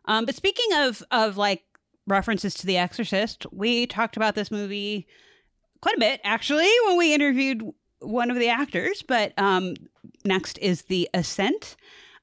Um, 0.07 0.25
but 0.25 0.35
speaking 0.35 0.67
of 0.77 1.03
of 1.11 1.37
like 1.37 1.63
references 2.07 2.55
to 2.55 2.67
The 2.67 2.79
Exorcist, 2.79 3.47
we 3.53 3.87
talked 3.87 4.17
about 4.17 4.35
this 4.35 4.51
movie 4.51 5.07
quite 5.83 5.97
a 5.97 6.01
bit 6.01 6.21
actually 6.25 6.71
when 6.87 6.97
we 6.97 7.13
interviewed 7.15 7.63
one 8.01 8.31
of 8.31 8.39
the 8.39 8.49
actors. 8.49 9.03
But 9.07 9.33
um, 9.39 9.75
next 10.29 10.59
is 10.59 10.83
The 10.83 11.09
Assent, 11.15 11.75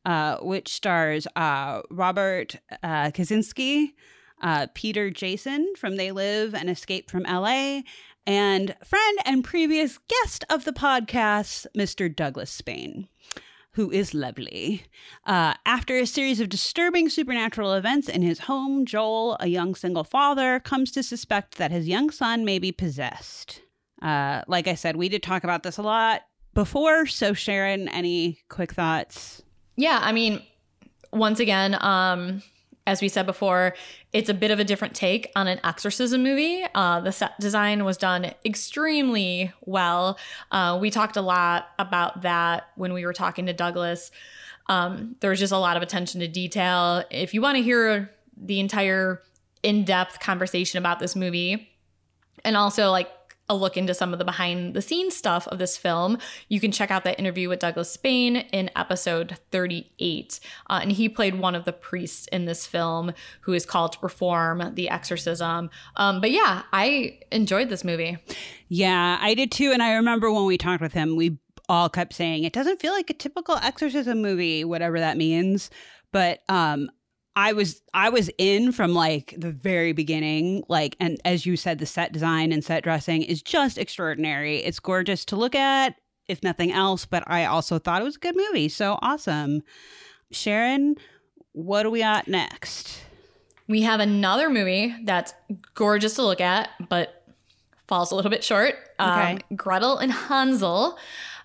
uh, 0.05 0.37
which 0.37 0.69
stars 0.69 1.27
uh, 1.35 1.81
Robert 1.89 2.55
uh, 2.83 3.11
Kazinsky, 3.11 3.93
uh, 4.41 4.67
Peter 4.73 5.09
Jason 5.09 5.73
from 5.75 5.97
They 5.97 6.11
Live 6.11 6.53
and 6.53 6.69
Escape 6.69 7.09
from 7.09 7.25
L.A. 7.25 7.83
And 8.27 8.75
friend 8.83 9.17
and 9.25 9.43
previous 9.43 9.99
guest 10.07 10.45
of 10.49 10.63
the 10.63 10.73
podcast, 10.73 11.65
Mr. 11.75 12.13
Douglas 12.13 12.51
Spain 12.51 13.09
who 13.75 13.91
is 13.91 14.13
lovely. 14.13 14.83
Uh, 15.25 15.53
after 15.65 15.97
a 15.97 16.07
series 16.07 16.39
of 16.39 16.47
disturbing 16.47 17.09
supernatural 17.09 17.73
events 17.73 18.07
in 18.07 18.21
his 18.21 18.39
home, 18.39 18.85
Joel, 18.85 19.35
a 19.41 19.47
young 19.47 19.75
single 19.75 20.05
father, 20.05 20.61
comes 20.61 20.93
to 20.93 21.03
suspect 21.03 21.57
that 21.57 21.71
his 21.71 21.85
young 21.85 22.09
son 22.09 22.45
may 22.45 22.57
be 22.57 22.71
possessed. 22.71 23.61
Uh, 24.01 24.43
like 24.47 24.69
I 24.69 24.75
said, 24.75 24.95
we 24.95 25.09
did 25.09 25.21
talk 25.21 25.43
about 25.43 25.63
this 25.63 25.77
a 25.77 25.81
lot 25.81 26.21
before. 26.55 27.05
So, 27.05 27.33
Sharon, 27.33 27.87
any 27.89 28.39
quick 28.49 28.73
thoughts? 28.73 29.43
Yeah, 29.75 29.99
I 30.01 30.11
mean, 30.11 30.41
once 31.13 31.39
again, 31.39 31.77
um, 31.81 32.41
as 32.87 33.01
we 33.01 33.09
said 33.09 33.25
before, 33.25 33.75
it's 34.13 34.29
a 34.29 34.33
bit 34.33 34.51
of 34.51 34.59
a 34.59 34.63
different 34.63 34.95
take 34.95 35.31
on 35.35 35.47
an 35.47 35.59
exorcism 35.63 36.23
movie. 36.23 36.63
Uh, 36.73 37.01
the 37.01 37.11
set 37.11 37.39
design 37.39 37.83
was 37.83 37.97
done 37.97 38.31
extremely 38.43 39.51
well. 39.61 40.17
Uh, 40.51 40.77
we 40.79 40.89
talked 40.89 41.17
a 41.17 41.21
lot 41.21 41.67
about 41.77 42.21
that 42.21 42.69
when 42.75 42.93
we 42.93 43.05
were 43.05 43.13
talking 43.13 43.45
to 43.47 43.53
Douglas. 43.53 44.11
Um, 44.67 45.15
there 45.19 45.29
was 45.29 45.39
just 45.39 45.53
a 45.53 45.57
lot 45.57 45.77
of 45.77 45.83
attention 45.83 46.21
to 46.21 46.27
detail. 46.27 47.03
If 47.11 47.33
you 47.33 47.41
want 47.41 47.57
to 47.57 47.63
hear 47.63 48.11
the 48.37 48.59
entire 48.59 49.21
in 49.63 49.83
depth 49.83 50.19
conversation 50.19 50.77
about 50.77 50.99
this 50.99 51.15
movie, 51.15 51.69
and 52.43 52.55
also 52.55 52.91
like 52.91 53.09
a 53.47 53.55
look 53.55 53.77
into 53.77 53.93
some 53.93 54.11
of 54.11 54.19
the 54.19 54.25
behind 54.25 54.73
the 54.73 54.81
scenes 54.81 55.15
stuff 55.15 55.47
of 55.47 55.59
this 55.59 55.77
film, 55.77 56.17
you 56.49 56.59
can 56.59 56.71
check 56.71 56.89
out 56.89 57.03
that 57.03 57.19
interview 57.19 57.49
with 57.49 57.59
Douglas 57.59 57.91
Spain 57.91 58.37
in 58.37 58.69
episode 58.75 59.37
38. 59.51 60.39
Uh, 60.69 60.79
and 60.81 60.91
he 60.91 61.07
played 61.07 61.35
one 61.35 61.55
of 61.55 61.65
the 61.65 61.73
priests 61.73 62.27
in 62.27 62.45
this 62.45 62.65
film 62.65 63.13
who 63.41 63.53
is 63.53 63.65
called 63.65 63.91
to 63.93 63.99
perform 63.99 64.73
the 64.73 64.89
exorcism. 64.89 65.69
Um, 65.95 66.21
but 66.21 66.31
yeah, 66.31 66.63
I 66.73 67.19
enjoyed 67.31 67.69
this 67.69 67.83
movie. 67.83 68.17
Yeah, 68.67 69.17
I 69.21 69.35
did 69.35 69.51
too. 69.51 69.71
And 69.71 69.83
I 69.83 69.93
remember 69.93 70.31
when 70.31 70.45
we 70.45 70.57
talked 70.57 70.81
with 70.81 70.93
him, 70.93 71.15
we 71.15 71.37
all 71.69 71.89
kept 71.89 72.13
saying 72.13 72.43
it 72.43 72.53
doesn't 72.53 72.79
feel 72.79 72.93
like 72.93 73.09
a 73.09 73.13
typical 73.13 73.55
exorcism 73.57 74.21
movie, 74.21 74.63
whatever 74.63 74.99
that 74.99 75.17
means. 75.17 75.69
But 76.11 76.41
um, 76.49 76.89
I 77.35 77.53
was 77.53 77.81
I 77.93 78.09
was 78.09 78.29
in 78.37 78.71
from 78.71 78.93
like 78.93 79.35
the 79.37 79.51
very 79.51 79.91
beginning. 79.91 80.63
Like, 80.69 80.95
and 80.99 81.19
as 81.25 81.45
you 81.45 81.57
said, 81.57 81.79
the 81.79 81.85
set 81.85 82.13
design 82.13 82.51
and 82.51 82.63
set 82.63 82.83
dressing 82.83 83.23
is 83.23 83.41
just 83.41 83.77
extraordinary. 83.77 84.59
It's 84.59 84.79
gorgeous 84.79 85.25
to 85.25 85.35
look 85.35 85.55
at, 85.55 85.95
if 86.27 86.43
nothing 86.43 86.71
else. 86.71 87.05
But 87.05 87.23
I 87.27 87.45
also 87.45 87.77
thought 87.77 88.01
it 88.01 88.05
was 88.05 88.15
a 88.15 88.19
good 88.19 88.35
movie. 88.35 88.69
So 88.69 88.97
awesome, 89.01 89.63
Sharon. 90.31 90.95
What 91.51 91.83
do 91.83 91.91
we 91.91 91.99
got 91.99 92.27
next? 92.27 93.01
We 93.67 93.81
have 93.81 93.99
another 93.99 94.49
movie 94.49 94.95
that's 95.03 95.33
gorgeous 95.73 96.15
to 96.15 96.23
look 96.23 96.41
at, 96.41 96.69
but 96.89 97.23
falls 97.87 98.11
a 98.11 98.15
little 98.15 98.31
bit 98.31 98.43
short. 98.43 98.75
Okay. 98.99 99.33
Um, 99.33 99.39
Gretel 99.55 99.97
and 99.97 100.11
Hansel. 100.11 100.97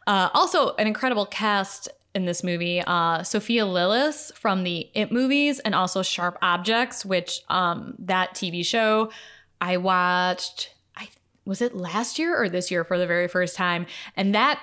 Uh, 0.06 0.28
also, 0.34 0.74
an 0.76 0.86
incredible 0.86 1.26
cast 1.26 1.88
in 2.14 2.24
this 2.24 2.42
movie. 2.42 2.82
Uh, 2.86 3.22
Sophia 3.22 3.64
Lillis 3.64 4.32
from 4.34 4.64
the 4.64 4.88
It 4.94 5.12
movies 5.12 5.60
and 5.60 5.74
also 5.74 6.02
Sharp 6.02 6.38
Objects, 6.42 7.04
which 7.04 7.40
um, 7.48 7.94
that 7.98 8.34
TV 8.34 8.64
show 8.64 9.10
I 9.60 9.76
watched. 9.76 10.74
I 10.96 11.08
was 11.44 11.60
it 11.60 11.76
last 11.76 12.18
year 12.18 12.40
or 12.40 12.48
this 12.48 12.70
year 12.70 12.84
for 12.84 12.98
the 12.98 13.06
very 13.06 13.28
first 13.28 13.56
time, 13.56 13.86
and 14.16 14.34
that 14.34 14.60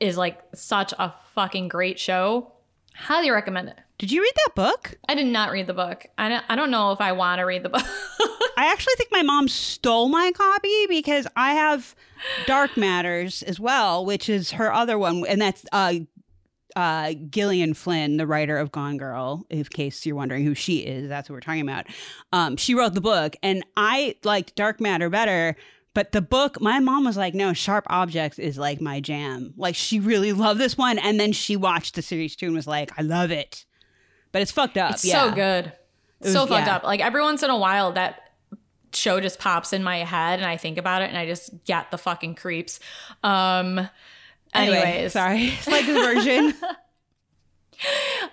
is 0.00 0.16
like 0.16 0.40
such 0.54 0.92
a 0.98 1.14
fucking 1.34 1.68
great 1.68 1.98
show. 1.98 2.52
Highly 2.94 3.30
recommend 3.30 3.68
it. 3.68 3.78
Did 3.98 4.12
you 4.12 4.22
read 4.22 4.34
that 4.46 4.54
book? 4.54 4.94
I 5.08 5.14
did 5.14 5.26
not 5.26 5.50
read 5.50 5.66
the 5.66 5.74
book. 5.74 6.06
I 6.18 6.28
don't, 6.28 6.44
I 6.48 6.56
don't 6.56 6.70
know 6.70 6.92
if 6.92 7.00
I 7.00 7.12
want 7.12 7.38
to 7.38 7.44
read 7.44 7.62
the 7.62 7.68
book. 7.68 7.82
I 8.56 8.70
actually 8.70 8.94
think 8.96 9.10
my 9.12 9.22
mom 9.22 9.48
stole 9.48 10.08
my 10.08 10.32
copy 10.32 10.86
because 10.88 11.26
I 11.36 11.54
have 11.54 11.94
Dark 12.46 12.76
Matters 12.76 13.42
as 13.42 13.58
well, 13.58 14.04
which 14.04 14.28
is 14.28 14.52
her 14.52 14.72
other 14.72 14.98
one, 14.98 15.24
and 15.26 15.40
that's 15.40 15.64
uh, 15.72 15.94
uh, 16.76 17.12
Gillian 17.30 17.74
Flynn, 17.74 18.16
the 18.16 18.26
writer 18.26 18.56
of 18.56 18.72
Gone 18.72 18.96
Girl. 18.96 19.46
In 19.50 19.64
case 19.64 20.04
you're 20.04 20.16
wondering 20.16 20.44
who 20.44 20.54
she 20.54 20.78
is, 20.78 21.08
that's 21.08 21.28
what 21.28 21.34
we're 21.34 21.40
talking 21.40 21.62
about. 21.62 21.86
Um, 22.32 22.56
she 22.56 22.74
wrote 22.74 22.94
the 22.94 23.00
book, 23.00 23.36
and 23.42 23.64
I 23.76 24.16
liked 24.24 24.56
Dark 24.56 24.80
Matter 24.80 25.08
better. 25.10 25.56
But 25.94 26.10
the 26.10 26.22
book, 26.22 26.60
my 26.60 26.80
mom 26.80 27.04
was 27.04 27.16
like, 27.16 27.34
"No, 27.34 27.52
Sharp 27.52 27.86
Objects 27.88 28.38
is 28.38 28.58
like 28.58 28.80
my 28.80 29.00
jam." 29.00 29.54
Like 29.56 29.76
she 29.76 30.00
really 30.00 30.32
loved 30.32 30.58
this 30.58 30.76
one, 30.76 30.98
and 30.98 31.20
then 31.20 31.32
she 31.32 31.56
watched 31.56 31.94
the 31.94 32.02
series 32.02 32.34
too 32.34 32.46
and 32.46 32.54
was 32.56 32.66
like, 32.66 32.90
"I 32.98 33.02
love 33.02 33.30
it." 33.30 33.64
But 34.32 34.42
it's 34.42 34.50
fucked 34.50 34.76
up. 34.76 34.94
It's 34.94 35.04
yeah. 35.04 35.28
so 35.28 35.34
good. 35.34 35.72
was- 36.20 36.32
so 36.32 36.46
fucked 36.46 36.66
yeah. 36.66 36.76
up. 36.76 36.82
Like 36.82 37.00
every 37.00 37.22
once 37.22 37.44
in 37.44 37.50
a 37.50 37.56
while 37.56 37.92
that 37.92 38.20
show 38.92 39.20
just 39.20 39.38
pops 39.38 39.72
in 39.72 39.82
my 39.82 39.98
head 39.98 40.38
and 40.38 40.46
I 40.46 40.56
think 40.56 40.78
about 40.78 41.02
it 41.02 41.08
and 41.08 41.18
I 41.18 41.26
just 41.26 41.64
get 41.64 41.90
the 41.90 41.98
fucking 41.98 42.36
creeps. 42.36 42.80
Um 43.22 43.88
Anyway, 44.54 44.76
anyways. 44.76 45.12
sorry, 45.12 45.44
it's 45.48 45.66
like 45.66 45.86
the 45.86 45.94
version. 45.94 46.54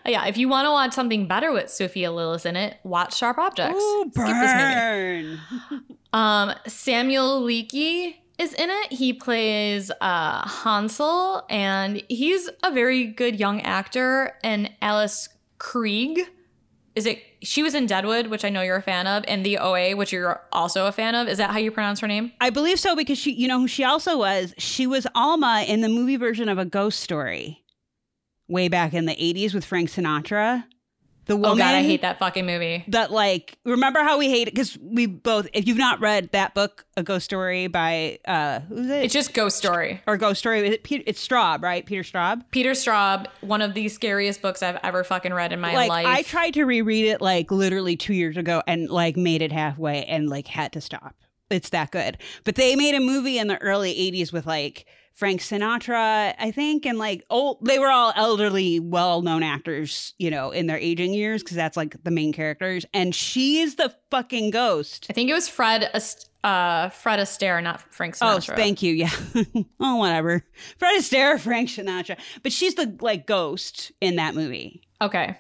Yeah, 0.06 0.26
if 0.28 0.38
you 0.38 0.48
want 0.48 0.66
to 0.68 0.72
watch 0.72 0.94
something 0.94 1.28
better 1.28 1.52
with 1.52 1.70
Sophia 1.70 2.10
Lillis 2.10 2.46
in 2.46 2.56
it, 2.56 2.78
watch 2.84 3.18
Sharp 3.18 3.38
Objects. 3.38 3.82
Ooh, 3.82 4.12
Skip 4.14 4.26
this 4.28 4.54
movie. 4.54 5.40
burn. 5.80 5.86
Um, 6.14 6.52
Samuel 6.68 7.42
Leakey 7.42 8.16
is 8.38 8.54
in 8.56 8.70
it. 8.70 8.92
He 8.92 9.14
plays 9.14 9.90
uh, 10.02 10.46
Hansel, 10.46 11.46
and 11.50 12.04
he's 12.10 12.50
a 12.64 12.72
very 12.74 13.06
good 13.06 13.40
young 13.40 13.62
actor. 13.62 14.34
And 14.44 14.70
Alice 14.82 15.30
Krige, 15.58 16.20
is 16.96 17.06
it? 17.06 17.24
She 17.42 17.64
was 17.64 17.74
in 17.74 17.86
Deadwood, 17.86 18.28
which 18.28 18.44
I 18.44 18.50
know 18.50 18.62
you're 18.62 18.76
a 18.76 18.82
fan 18.82 19.08
of, 19.08 19.24
and 19.28 19.46
The 19.46 19.58
OA, 19.58 19.96
which 19.96 20.12
you're 20.12 20.42
also 20.52 20.88
a 20.88 20.92
fan 20.92 21.16
of. 21.16 21.28
Is 21.28 21.38
that 21.38 21.52
how 21.52 21.58
you 21.58 21.72
pronounce 21.72 22.00
her 22.02 22.08
name? 22.08 22.34
I 22.42 22.50
believe 22.50 22.80
so 22.80 22.96
because 22.96 23.18
she, 23.18 23.32
you 23.32 23.48
know, 23.48 23.60
who 23.60 23.68
she 23.68 23.84
also 23.84 24.18
was. 24.18 24.54
She 24.58 24.86
was 24.86 25.08
Alma 25.16 25.66
in 25.68 25.82
the 25.82 25.90
movie 25.90 26.18
version 26.18 26.50
of 26.50 26.58
A 26.58 26.66
Ghost 26.66 27.00
Story, 27.00 27.64
way 28.48 28.68
back 28.68 28.94
in 28.94 29.06
the 29.06 29.16
'80s 29.16 29.54
with 29.54 29.66
Frank 29.66 29.90
Sinatra. 29.90 30.66
The 31.26 31.36
woman 31.36 31.52
Oh 31.52 31.56
god, 31.58 31.76
I 31.76 31.84
hate 31.84 32.02
that 32.02 32.20
fucking 32.20 32.46
movie. 32.46 32.84
that. 32.88 33.12
Like, 33.12 33.58
remember 33.64 34.00
how 34.02 34.18
we 34.18 34.30
hate 34.30 34.48
it 34.48 34.56
because 34.56 34.78
we 34.82 35.06
both. 35.06 35.48
If 35.54 35.68
you've 35.68 35.78
not 35.78 36.00
read 36.00 36.30
that 36.32 36.54
book, 36.54 36.86
A 36.98 37.04
Ghost 37.04 37.26
Story 37.26 37.68
by 37.68 38.20
uh, 38.26 38.62
who's 38.62 38.90
it? 38.90 39.04
It's 39.06 39.14
just 39.14 39.34
Ghost 39.34 39.58
Story. 39.58 40.02
or 40.08 40.18
Ghost 40.18 40.40
Story. 40.40 40.68
It 40.68 40.84
Peter, 40.84 41.04
it's 41.06 41.26
Straub, 41.26 41.62
right? 41.62 41.86
Peter 41.86 42.02
Straub. 42.02 42.44
Peter 42.52 42.72
Straub, 42.72 43.28
one 43.42 43.62
of 43.62 43.74
the 43.76 43.88
scariest 43.88 44.42
books 44.42 44.64
I've 44.64 44.80
ever 44.84 45.04
fucking 45.04 45.34
read 45.34 45.54
in 45.54 45.60
my 45.60 45.74
like 45.76 45.90
life. 45.90 46.08
I 46.08 46.24
tried 46.24 46.56
to 46.56 46.64
reread 46.64 47.06
it 47.06 47.22
like 47.22 47.52
literally 47.52 47.96
two 47.96 48.14
years 48.14 48.36
ago 48.38 48.64
and 48.66 48.90
like 48.90 49.16
made 49.16 49.42
it 49.42 49.52
halfway 49.52 50.04
and 50.06 50.30
like 50.30 50.48
had 50.48 50.74
to 50.74 50.82
stop. 50.82 51.16
It's 51.50 51.70
that 51.70 51.92
good. 51.92 52.18
But 52.46 52.56
they 52.56 52.76
made 52.76 52.96
a 52.96 53.00
movie 53.00 53.38
in 53.38 53.48
the 53.48 53.62
early 53.62 53.94
80s 53.94 54.32
with 54.34 54.46
like 54.48 54.86
Frank 55.14 55.42
Sinatra, 55.42 56.34
I 56.40 56.52
think, 56.52 56.86
and 56.86 56.98
like 56.98 57.24
oh, 57.30 57.58
they 57.62 57.80
were 57.80 57.92
all 57.92 58.14
elderly, 58.16 58.80
well-known 58.80 59.44
actors, 59.44 60.14
you 60.18 60.32
know, 60.32 60.52
in 60.52 60.68
their 60.68 60.78
aging 60.78 61.14
years 61.14 61.44
because 61.44 61.56
that's 61.56 61.78
like 61.78 62.02
the 62.04 62.12
main 62.12 62.34
characters. 62.34 62.86
And 62.94 63.14
she's 63.14 63.76
the 63.76 63.94
fucking 64.10 64.52
ghost. 64.52 65.08
I 65.10 65.14
think 65.14 65.30
it 65.30 65.34
was 65.34 65.48
Fred 65.48 65.90
Ast- 65.94 66.30
uh 66.44 66.90
Fred 66.90 67.20
Astaire, 67.20 67.62
not 67.62 67.82
Frank 67.94 68.16
Sinatra. 68.16 68.54
Oh, 68.54 68.56
thank 68.56 68.82
you. 68.82 68.94
Yeah. 68.94 69.12
oh, 69.80 69.98
whatever. 69.98 70.44
Fred 70.80 71.00
Astaire, 71.00 71.40
Frank 71.40 71.70
Sinatra, 71.70 72.18
but 72.42 72.52
she's 72.52 72.76
the 72.76 72.98
like 73.02 73.28
ghost 73.28 73.92
in 74.02 74.16
that 74.16 74.34
movie. 74.34 74.82
Okay. 75.02 75.38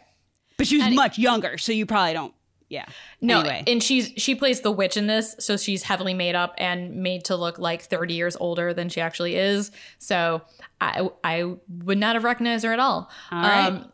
But 0.57 0.67
she 0.67 0.77
was 0.77 0.85
Any- 0.85 0.95
much 0.95 1.17
younger, 1.17 1.57
so 1.57 1.71
you 1.71 1.85
probably 1.87 2.13
don't. 2.13 2.33
Yeah. 2.71 2.85
No, 3.19 3.41
Anyway. 3.41 3.63
and 3.67 3.83
she's 3.83 4.13
she 4.15 4.33
plays 4.33 4.61
the 4.61 4.71
witch 4.71 4.95
in 4.95 5.05
this, 5.07 5.35
so 5.39 5.57
she's 5.57 5.83
heavily 5.83 6.13
made 6.13 6.35
up 6.35 6.55
and 6.57 6.95
made 7.03 7.25
to 7.25 7.35
look 7.35 7.59
like 7.59 7.81
30 7.83 8.13
years 8.13 8.37
older 8.39 8.73
than 8.73 8.87
she 8.87 9.01
actually 9.01 9.35
is. 9.35 9.71
So 9.99 10.41
I 10.79 11.09
I 11.23 11.53
would 11.83 11.97
not 11.97 12.15
have 12.15 12.23
recognized 12.23 12.63
her 12.63 12.71
at 12.71 12.79
all. 12.79 13.09
All 13.31 13.41
right. 13.41 13.67
Um, 13.67 13.91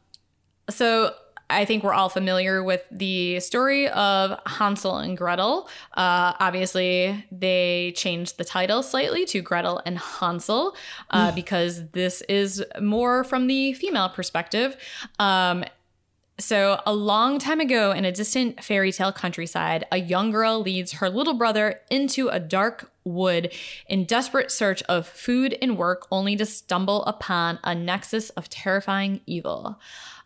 so 0.69 1.13
I 1.49 1.63
think 1.65 1.83
we're 1.83 1.93
all 1.93 2.09
familiar 2.09 2.61
with 2.61 2.85
the 2.91 3.39
story 3.39 3.87
of 3.87 4.37
Hansel 4.45 4.97
and 4.97 5.17
Gretel. 5.17 5.69
Uh, 5.95 6.33
obviously, 6.39 7.25
they 7.31 7.93
changed 7.95 8.37
the 8.37 8.43
title 8.43 8.83
slightly 8.83 9.25
to 9.27 9.41
Gretel 9.41 9.81
and 9.85 9.97
Hansel 9.97 10.75
uh, 11.09 11.31
because 11.31 11.87
this 11.91 12.21
is 12.27 12.61
more 12.81 13.23
from 13.23 13.47
the 13.47 13.71
female 13.73 14.09
perspective. 14.09 14.75
Um, 15.19 15.63
so, 16.39 16.79
a 16.85 16.93
long 16.93 17.39
time 17.39 17.59
ago 17.59 17.91
in 17.91 18.05
a 18.05 18.11
distant 18.11 18.63
fairy 18.63 18.91
tale 18.91 19.11
countryside, 19.11 19.87
a 19.91 19.97
young 19.97 20.29
girl 20.29 20.61
leads 20.61 20.93
her 20.93 21.09
little 21.09 21.33
brother 21.33 21.81
into 21.89 22.29
a 22.29 22.39
dark 22.39 22.91
wood 23.03 23.51
in 23.87 24.05
desperate 24.05 24.51
search 24.51 24.83
of 24.83 25.07
food 25.07 25.57
and 25.63 25.79
work, 25.79 26.05
only 26.11 26.35
to 26.35 26.45
stumble 26.45 27.03
upon 27.05 27.57
a 27.63 27.73
nexus 27.73 28.29
of 28.31 28.49
terrifying 28.49 29.21
evil. 29.25 29.79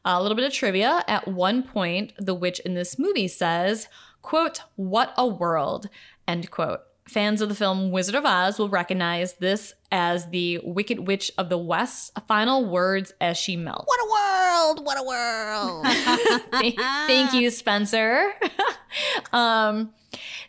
A 0.03 0.21
little 0.21 0.35
bit 0.35 0.45
of 0.45 0.51
trivia. 0.51 1.05
At 1.07 1.29
one 1.29 1.63
point, 1.63 2.11
the 2.17 2.35
witch 2.35 2.59
in 2.59 2.73
this 2.73 2.99
movie 2.99 3.29
says, 3.29 3.87
quote, 4.21 4.63
what 4.75 5.13
a 5.17 5.25
world, 5.25 5.87
end 6.27 6.51
quote. 6.51 6.81
Fans 7.11 7.41
of 7.41 7.49
the 7.49 7.55
film 7.55 7.91
Wizard 7.91 8.15
of 8.15 8.25
Oz 8.25 8.57
will 8.57 8.69
recognize 8.69 9.33
this 9.33 9.73
as 9.91 10.29
the 10.29 10.59
Wicked 10.63 11.05
Witch 11.07 11.29
of 11.37 11.49
the 11.49 11.57
West's 11.57 12.09
final 12.25 12.65
words 12.65 13.13
as 13.19 13.37
she 13.37 13.57
melts. 13.57 13.85
What 13.85 13.99
a 13.99 14.11
world! 14.11 14.85
What 14.85 14.97
a 14.97 15.03
world! 15.03 15.85
Thank- 16.51 16.79
Thank 16.79 17.33
you, 17.33 17.49
Spencer. 17.49 18.31
um, 19.33 19.91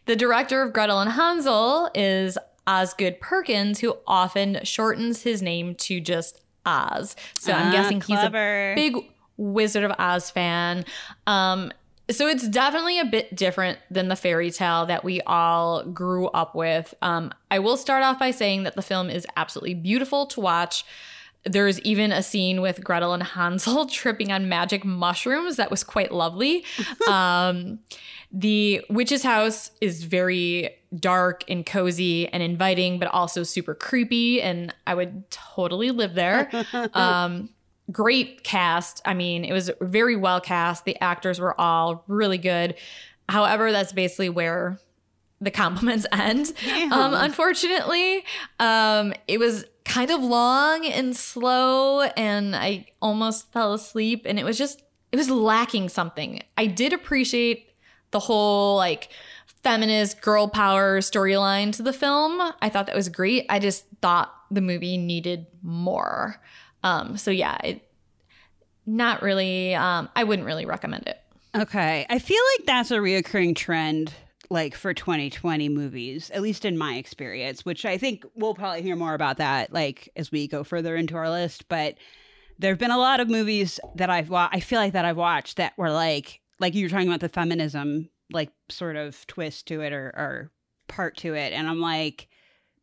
the 0.07 0.15
director 0.17 0.63
of 0.63 0.73
Gretel 0.73 1.01
and 1.01 1.11
Hansel 1.11 1.91
is 1.95 2.39
Osgood 2.67 3.21
Perkins, 3.21 3.81
who 3.81 3.97
often 4.07 4.61
shortens 4.63 5.23
his 5.23 5.43
name 5.43 5.75
to 5.77 6.01
just 6.01 6.41
Oz. 6.65 7.17
So 7.39 7.53
I'm 7.53 7.69
Ah, 7.69 7.73
guessing 7.73 7.99
clever. 7.99 8.75
he's 8.77 8.89
a 8.89 8.91
big 8.93 9.05
Wizard 9.37 9.83
of 9.83 9.93
Oz 9.99 10.31
fan. 10.31 10.85
Um, 11.27 11.73
so 12.11 12.27
it's 12.27 12.49
definitely 12.49 12.99
a 12.99 13.05
bit 13.05 13.35
different 13.35 13.79
than 13.91 14.09
the 14.09 14.17
fairy 14.17 14.51
tale 14.51 14.87
that 14.87 15.05
we 15.05 15.21
all 15.23 15.85
grew 15.85 16.27
up 16.29 16.55
with. 16.55 16.95
Um, 17.03 17.33
I 17.51 17.59
will 17.59 17.77
start 17.77 18.03
off 18.03 18.19
by 18.19 18.31
saying 18.31 18.65
that 18.65 18.75
the 18.75 18.83
film 18.83 19.09
is 19.09 19.27
absolutely 19.37 19.75
beautiful 19.75 20.27
to 20.27 20.41
watch. 20.41 20.85
There's 21.45 21.81
even 21.81 22.13
a 22.13 22.23
scene 22.23 22.61
with 22.61 22.83
Gretel 22.83 23.15
and 23.15 23.23
Hansel 23.23 23.87
tripping 23.91 24.33
on 24.33 24.49
magic 24.49 24.85
mushrooms 24.85 25.57
that 25.57 25.71
was 25.71 25.85
quite 25.85 26.13
lovely. 26.13 26.65
um, 27.09 27.79
the 28.33 28.85
witch's 28.89 29.23
house 29.23 29.71
is 29.81 30.05
very 30.05 30.71
dark 30.97 31.45
and 31.49 31.65
cozy 31.65 32.29
and 32.29 32.43
inviting, 32.43 32.99
but 32.99 33.09
also 33.09 33.43
super 33.43 33.75
creepy, 33.75 34.41
and 34.41 34.75
I 34.87 34.95
would 34.95 35.31
totally 35.31 35.91
live 35.91 36.15
there. 36.15 36.51
Um, 36.95 37.51
great 37.93 38.43
cast. 38.43 39.03
I 39.05 39.15
mean, 39.15 39.45
it 39.45 39.53
was 39.53 39.71
very 39.81 40.17
well 40.17 40.41
cast. 40.41 40.85
The 40.85 41.01
actors 41.01 41.39
were 41.39 41.59
all 41.61 42.05
really 42.09 42.39
good. 42.39 42.75
However, 43.29 43.71
that's 43.73 43.93
basically 43.93 44.29
where 44.29 44.79
the 45.41 45.51
compliments 45.51 46.07
end. 46.13 46.53
Um, 46.91 47.15
unfortunately, 47.15 48.25
um, 48.59 49.13
it 49.29 49.39
was 49.39 49.65
kind 49.85 50.11
of 50.11 50.23
long 50.23 50.87
and 50.87 51.17
slow, 51.17 52.03
and 52.03 52.55
I 52.55 52.87
almost 53.01 53.53
fell 53.53 53.75
asleep. 53.75 54.23
And 54.27 54.39
it 54.39 54.45
was 54.45 54.57
just, 54.57 54.83
it 55.11 55.17
was 55.17 55.31
lacking 55.31 55.89
something. 55.89 56.43
I 56.57 56.67
did 56.67 56.93
appreciate 56.93 57.71
the 58.13 58.21
whole 58.21 58.77
like 58.77 59.09
feminist 59.63 60.21
girl 60.21 60.49
power 60.49 61.01
storyline 61.01 61.73
to 61.73 61.83
the 61.83 61.93
film. 61.93 62.41
I 62.61 62.69
thought 62.69 62.87
that 62.87 62.97
was 62.97 63.09
great. 63.09 63.47
I 63.49 63.59
just 63.59 63.85
thought 64.01 64.35
the 64.51 64.61
movie 64.61 64.97
needed 64.97 65.47
more. 65.63 66.41
Um, 66.83 67.17
so 67.17 67.31
yeah, 67.31 67.57
it 67.63 67.89
not 68.87 69.23
really. 69.23 69.75
Um, 69.75 70.09
I 70.17 70.25
wouldn't 70.25 70.47
really 70.47 70.67
recommend 70.67 71.07
it. 71.07 71.19
Okay. 71.55 72.07
I 72.09 72.19
feel 72.19 72.41
like 72.57 72.67
that's 72.67 72.91
a 72.91 72.97
reoccurring 72.97 73.55
trend 73.55 74.13
like 74.51 74.75
for 74.75 74.93
2020 74.93 75.69
movies, 75.69 76.31
at 76.31 76.43
least 76.43 76.65
in 76.65 76.77
my 76.77 76.97
experience, 76.97 77.65
which 77.65 77.85
I 77.85 77.97
think 77.97 78.25
we'll 78.35 78.55
probably 78.55 78.83
hear 78.83 78.97
more 78.97 79.15
about 79.15 79.39
that 79.39 79.73
like 79.73 80.11
as 80.17 80.31
we 80.31 80.47
go 80.47 80.65
further 80.65 80.97
into 80.97 81.17
our 81.17 81.31
list, 81.31 81.69
but 81.69 81.97
there've 82.59 82.79
been 82.79 82.91
a 82.91 82.99
lot 82.99 83.21
of 83.21 83.29
movies 83.29 83.81
that 83.97 84.11
I've 84.11 84.33
I 84.33 84.61
feel 84.61 84.79
like 84.79 84.93
that 84.93 85.05
I've 85.05 85.17
watched 85.17 85.57
that 85.57 85.77
were 85.77 85.91
like 85.91 86.41
like 86.61 86.75
you 86.75 86.85
were 86.85 86.91
talking 86.91 87.09
about 87.09 87.21
the 87.21 87.29
feminism 87.29 88.09
like 88.31 88.51
sort 88.69 88.97
of 88.97 89.27
twist 89.27 89.67
to 89.69 89.81
it 89.81 89.93
or 89.93 90.13
or 90.17 90.51
part 90.89 91.17
to 91.19 91.35
it 91.35 91.53
and 91.53 91.67
I'm 91.67 91.81
like 91.81 92.29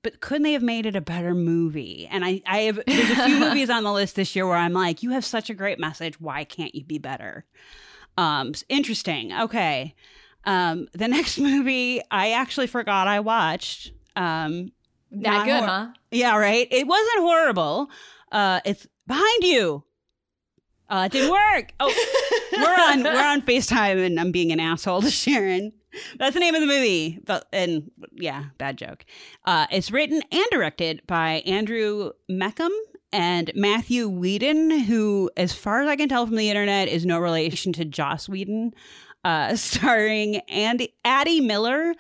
but 0.01 0.21
couldn't 0.21 0.43
they 0.43 0.53
have 0.53 0.63
made 0.63 0.85
it 0.85 0.95
a 0.95 1.01
better 1.01 1.33
movie? 1.33 2.07
And 2.09 2.23
I, 2.23 2.41
I 2.45 2.59
have 2.61 2.79
there's 2.87 3.09
a 3.11 3.25
few 3.25 3.39
movies 3.45 3.69
on 3.69 3.83
the 3.83 3.91
list 3.91 4.15
this 4.15 4.35
year 4.35 4.47
where 4.47 4.57
I'm 4.57 4.73
like, 4.73 5.03
you 5.03 5.11
have 5.11 5.25
such 5.25 5.49
a 5.49 5.53
great 5.53 5.79
message. 5.79 6.19
Why 6.19 6.43
can't 6.43 6.73
you 6.73 6.83
be 6.85 6.97
better? 6.97 7.45
Um, 8.17 8.53
interesting. 8.69 9.33
Okay. 9.33 9.95
Um, 10.45 10.87
the 10.93 11.07
next 11.17 11.37
movie 11.37 12.01
I 12.11 12.31
actually 12.31 12.67
forgot 12.67 13.07
I 13.07 13.19
watched. 13.19 13.91
Um, 14.15 14.71
That 15.11 15.45
good, 15.45 15.59
hor- 15.59 15.67
huh? 15.67 15.87
Yeah, 16.11 16.37
right. 16.37 16.67
It 16.71 16.87
wasn't 16.87 17.19
horrible. 17.19 17.89
Uh, 18.31 18.59
it's 18.65 18.87
behind 19.07 19.43
you. 19.43 19.83
Uh, 20.89 21.03
it 21.05 21.11
didn't 21.11 21.29
work. 21.31 21.71
Oh, 21.79 21.93
we're 22.51 22.65
on 22.93 23.03
we're 23.03 23.23
on 23.23 23.41
Facetime, 23.45 24.03
and 24.03 24.19
I'm 24.19 24.31
being 24.31 24.51
an 24.51 24.59
asshole 24.59 25.01
to 25.03 25.11
Sharon. 25.11 25.71
That's 26.17 26.33
the 26.33 26.39
name 26.39 26.55
of 26.55 26.61
the 26.61 26.67
movie. 26.67 27.19
But 27.25 27.47
and 27.51 27.91
yeah, 28.13 28.45
bad 28.57 28.77
joke. 28.77 29.05
Uh, 29.45 29.67
it's 29.71 29.91
written 29.91 30.21
and 30.31 30.45
directed 30.51 31.01
by 31.07 31.41
Andrew 31.45 32.11
Mecham 32.27 32.71
and 33.11 33.51
Matthew 33.55 34.07
Whedon, 34.07 34.71
who, 34.81 35.31
as 35.35 35.53
far 35.53 35.81
as 35.81 35.87
I 35.87 35.95
can 35.95 36.09
tell 36.09 36.25
from 36.25 36.35
the 36.35 36.49
internet, 36.49 36.87
is 36.87 37.05
no 37.05 37.19
relation 37.19 37.73
to 37.73 37.85
Joss 37.85 38.29
Whedon. 38.29 38.73
Uh, 39.25 39.55
starring 39.55 40.37
Andy 40.47 40.95
Addie 41.03 41.41
Miller, 41.41 41.93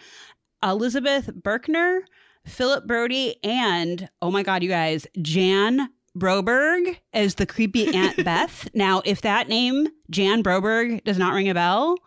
Elizabeth 0.63 1.27
Birkner, 1.27 2.01
Philip 2.45 2.87
Brody, 2.87 3.43
and 3.43 4.09
oh 4.21 4.31
my 4.31 4.43
god, 4.43 4.63
you 4.63 4.69
guys, 4.69 5.05
Jan 5.21 5.89
Broberg 6.17 6.97
as 7.13 7.35
the 7.35 7.45
creepy 7.45 7.93
Aunt 7.95 8.17
Beth. 8.25 8.69
Now, 8.73 9.01
if 9.05 9.21
that 9.21 9.47
name, 9.47 9.87
Jan 10.09 10.43
Broberg, 10.43 11.03
does 11.03 11.17
not 11.17 11.33
ring 11.33 11.49
a 11.49 11.53
bell, 11.53 11.97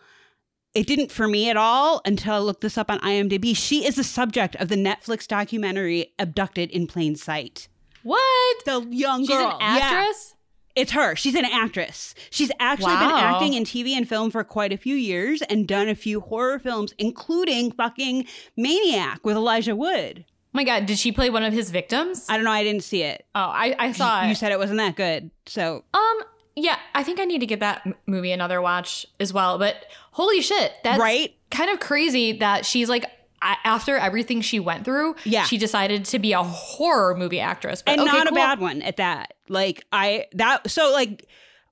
it 0.75 0.87
didn't 0.87 1.13
for 1.13 1.29
me 1.29 1.51
at 1.51 1.57
all 1.57 2.01
until 2.05 2.35
I 2.35 2.39
looked 2.39 2.61
this 2.63 2.79
up 2.79 2.91
on 2.91 2.99
IMDb. 3.01 3.57
She 3.57 3.87
is 3.87 3.97
the 3.97 4.05
subject 4.05 4.57
of 4.57 4.69
the 4.69 4.77
Netflix 4.77 5.27
documentary 5.27 6.13
Abducted 6.19 6.71
in 6.71 6.87
Plain 6.87 7.17
Sight. 7.17 7.69
What? 8.03 8.65
The 8.65 8.87
young 8.91 9.21
She's 9.23 9.29
girl. 9.31 9.59
an 9.61 9.77
Yeah. 9.77 9.83
actress? 9.83 10.35
It's 10.75 10.93
her. 10.93 11.15
She's 11.15 11.35
an 11.35 11.45
actress. 11.45 12.15
She's 12.31 12.51
actually 12.59 12.97
been 12.97 13.11
acting 13.11 13.53
in 13.53 13.65
TV 13.65 13.91
and 13.95 14.09
film 14.09 14.31
for 14.31 14.43
quite 14.43 14.73
a 14.73 14.79
few 14.79 14.97
years 14.97 15.43
and 15.43 15.69
done 15.69 15.89
a 15.91 15.95
few 15.95 16.21
horror 16.21 16.59
films, 16.59 16.95
including 16.97 17.73
fucking 17.73 18.27
Maniac 18.57 19.21
with 19.25 19.37
Elijah 19.37 19.77
Wood. 19.77 20.25
Oh 20.27 20.33
my 20.55 20.65
god, 20.65 20.87
did 20.87 20.99
she 20.99 21.13
play 21.13 21.29
one 21.31 21.43
of 21.43 21.53
his 21.53 21.71
victims? 21.71 22.27
I 22.29 22.37
don't 22.37 22.45
know. 22.45 22.51
I 22.53 22.65
didn't 22.65 22.85
see 22.85 23.03
it. 23.03 23.27
oh, 23.35 23.41
I, 23.41 23.75
I 23.79 23.93
saw 23.93 24.21
You 24.23 24.27
it. 24.27 24.29
You 24.31 24.35
said 24.35 24.53
it 24.53 24.59
wasn't 24.59 24.79
that 24.79 24.97
good. 24.97 25.31
So 25.47 25.85
Um, 25.95 26.19
yeah, 26.57 26.79
I 26.95 27.03
think 27.03 27.21
I 27.21 27.25
need 27.27 27.41
to 27.41 27.47
give 27.47 27.61
that 27.61 27.83
m- 27.87 27.95
movie 28.07 28.33
another 28.33 28.61
watch 28.63 29.07
as 29.21 29.33
well. 29.33 29.59
But 29.59 29.85
holy 30.13 30.41
shit, 30.41 30.73
that's 30.85 30.99
Right? 31.01 31.35
kind 31.51 31.71
of 31.71 31.81
crazy 31.81 32.33
that 32.39 32.65
she's 32.65 32.89
like, 32.89 33.05
after 33.43 33.97
everything 33.97 34.41
she 34.41 34.61
went 34.61 34.85
through, 34.85 35.17
Yeah. 35.25 35.43
she 35.45 35.59
decided 35.59 36.05
to 36.07 36.19
be 36.21 36.33
a 36.33 36.43
horror 36.45 37.17
movie 37.17 37.41
actress. 37.41 37.83
But 37.83 37.99
and 37.99 38.03
okay, 38.03 38.17
not 38.17 38.29
cool. 38.29 38.37
a 38.37 38.41
bad 38.41 38.61
one 38.61 38.83
at 38.83 38.99
that. 38.99 39.35
Like 39.49 39.85
I 39.93 40.27
that 40.35 40.71
so 40.71 40.93
like 40.93 41.27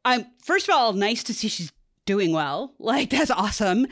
I'm 0.05 0.27
first 0.45 0.69
of 0.69 0.75
all 0.75 0.93
nice 0.95 1.23
to 1.25 1.33
see 1.35 1.47
she's 1.49 1.71
doing 2.07 2.33
well. 2.33 2.75
Like 2.81 3.11
that's 3.11 3.31
awesome. 3.31 3.87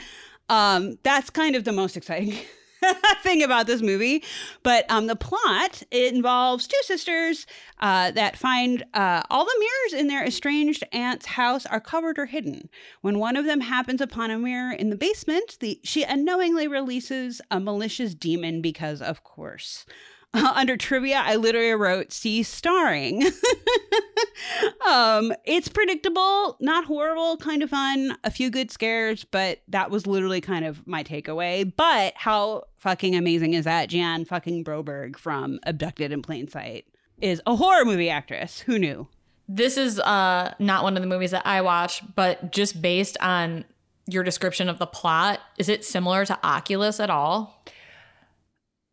Um 0.49 0.99
that's 1.05 1.31
kind 1.31 1.55
of 1.55 1.63
the 1.65 1.73
most 1.73 1.97
exciting 1.97 2.35
thing 3.23 3.43
about 3.43 3.67
this 3.67 3.83
movie. 3.83 4.23
But 4.63 4.91
um, 4.91 5.07
the 5.07 5.17
plot 5.17 5.83
it 5.91 6.15
involves 6.15 6.67
two 6.67 6.81
sisters 6.83 7.47
uh, 7.81 8.11
that 8.13 8.37
find 8.37 8.85
uh, 8.95 9.23
all 9.31 9.45
the 9.45 9.57
mirrors 9.59 10.01
in 10.01 10.09
their 10.09 10.25
estranged 10.25 10.85
aunt's 10.93 11.27
house 11.27 11.67
are 11.67 11.81
covered 11.81 12.19
or 12.19 12.27
hidden. 12.27 12.69
When 13.01 13.19
one 13.19 13.37
of 13.37 13.45
them 13.45 13.61
happens 13.61 14.01
upon 14.01 14.31
a 14.31 14.39
mirror 14.39 14.73
in 14.73 14.91
the 14.91 14.97
basement, 14.97 15.59
the 15.61 15.81
she 15.85 16.03
unknowingly 16.03 16.69
releases 16.69 17.41
a 17.51 17.61
malicious 17.61 18.15
demon 18.15 18.63
because, 18.63 19.01
of 19.01 19.25
course. 19.25 19.87
Uh, 20.35 20.53
under 20.57 20.77
trivia, 20.77 21.23
I 21.25 21.37
literally 21.37 21.73
wrote 21.73 22.13
"see 22.13 22.43
starring." 22.43 23.25
um, 24.87 25.33
it's 25.45 25.69
predictable, 25.69 26.57
not 26.61 26.85
horrible, 26.85 27.37
kind 27.37 27.63
of 27.63 27.71
fun, 27.71 28.17
a 28.25 28.31
few 28.31 28.51
good 28.51 28.71
scares, 28.71 29.25
but 29.25 29.61
that 29.69 29.91
was 29.91 30.07
literally 30.07 30.41
kind 30.41 30.65
of 30.65 30.87
my 30.87 31.03
takeaway. 31.03 31.71
But 31.77 32.15
how 32.17 32.65
fucking 32.79 33.15
amazing 33.15 33.55
is 33.55 33.65
that 33.65 33.89
Jan 33.89 34.25
fucking 34.25 34.65
Broberg 34.65 35.17
from 35.17 35.59
Abducted 35.65 36.13
in 36.13 36.23
Plain 36.23 36.49
Sight 36.49 36.87
is 37.21 37.43
a 37.47 37.57
horror 37.57 37.85
movie 37.85 38.11
actress? 38.11 38.61
Who 38.61 38.79
knew? 38.79 39.09
This 39.49 39.79
is 39.79 39.99
uh, 40.01 40.55
not 40.59 40.83
one 40.83 40.97
of 40.97 41.03
the 41.03 41.09
movies 41.09 41.31
that 41.31 41.47
I 41.47 41.63
watch, 41.63 42.03
but 42.15 42.53
just 42.53 42.83
based 42.83 43.17
on 43.21 43.65
your 44.07 44.23
description 44.23 44.69
of 44.69 44.79
the 44.79 44.87
plot, 44.87 45.41
is 45.59 45.69
it 45.69 45.85
similar 45.85 46.25
to 46.25 46.39
Oculus 46.43 47.01
at 47.01 47.11
all? 47.11 47.65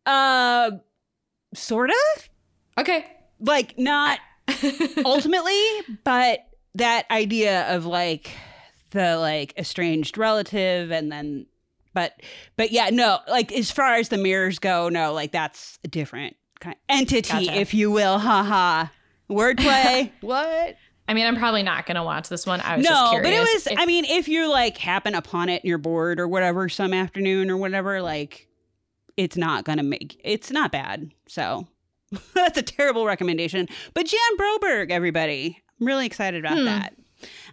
Uh, 0.04 0.72
sort 1.54 1.90
of. 1.90 2.28
Okay. 2.78 3.04
Like 3.40 3.78
not 3.78 4.18
ultimately, 5.04 5.58
but 6.04 6.40
that 6.74 7.10
idea 7.10 7.74
of 7.74 7.86
like 7.86 8.30
the 8.90 9.16
like 9.18 9.52
estranged 9.58 10.18
relative 10.18 10.90
and 10.90 11.10
then 11.10 11.46
but 11.94 12.20
but 12.56 12.70
yeah, 12.72 12.90
no, 12.90 13.18
like 13.28 13.52
as 13.52 13.70
far 13.70 13.94
as 13.94 14.10
the 14.10 14.18
mirrors 14.18 14.58
go, 14.58 14.88
no, 14.88 15.12
like 15.14 15.32
that's 15.32 15.78
a 15.84 15.88
different 15.88 16.36
kind 16.60 16.74
of 16.74 16.80
entity, 16.88 17.46
Gotcha. 17.46 17.54
if 17.60 17.72
you 17.74 17.90
will. 17.90 18.18
Haha. 18.18 18.86
Wordplay. 19.30 20.12
what? 20.20 20.76
I 21.08 21.14
mean, 21.14 21.26
I'm 21.26 21.36
probably 21.36 21.62
not 21.62 21.86
going 21.86 21.94
to 21.96 22.02
watch 22.02 22.28
this 22.28 22.46
one. 22.46 22.60
I 22.60 22.76
was 22.76 22.84
just 22.86 22.92
No, 22.94 23.10
curious. 23.10 23.26
but 23.26 23.32
it 23.32 23.54
was 23.54 23.66
If- 23.68 23.78
I 23.78 23.86
mean, 23.86 24.04
if 24.04 24.28
you 24.28 24.50
like 24.50 24.76
happen 24.76 25.14
upon 25.14 25.48
it 25.48 25.62
and 25.62 25.68
you're 25.68 25.78
bored 25.78 26.18
or 26.20 26.26
whatever 26.28 26.68
some 26.68 26.92
afternoon 26.92 27.50
or 27.50 27.56
whatever, 27.56 28.02
like 28.02 28.48
it's 29.16 29.36
not 29.36 29.64
gonna 29.64 29.82
make 29.82 30.20
it's 30.24 30.50
not 30.50 30.72
bad. 30.72 31.10
So 31.28 31.66
that's 32.34 32.58
a 32.58 32.62
terrible 32.62 33.06
recommendation. 33.06 33.68
But 33.94 34.06
Jan 34.06 34.20
Broberg, 34.38 34.90
everybody. 34.90 35.62
I'm 35.80 35.86
really 35.86 36.06
excited 36.06 36.44
about 36.44 36.58
Hmm. 36.58 36.64
that. 36.66 36.94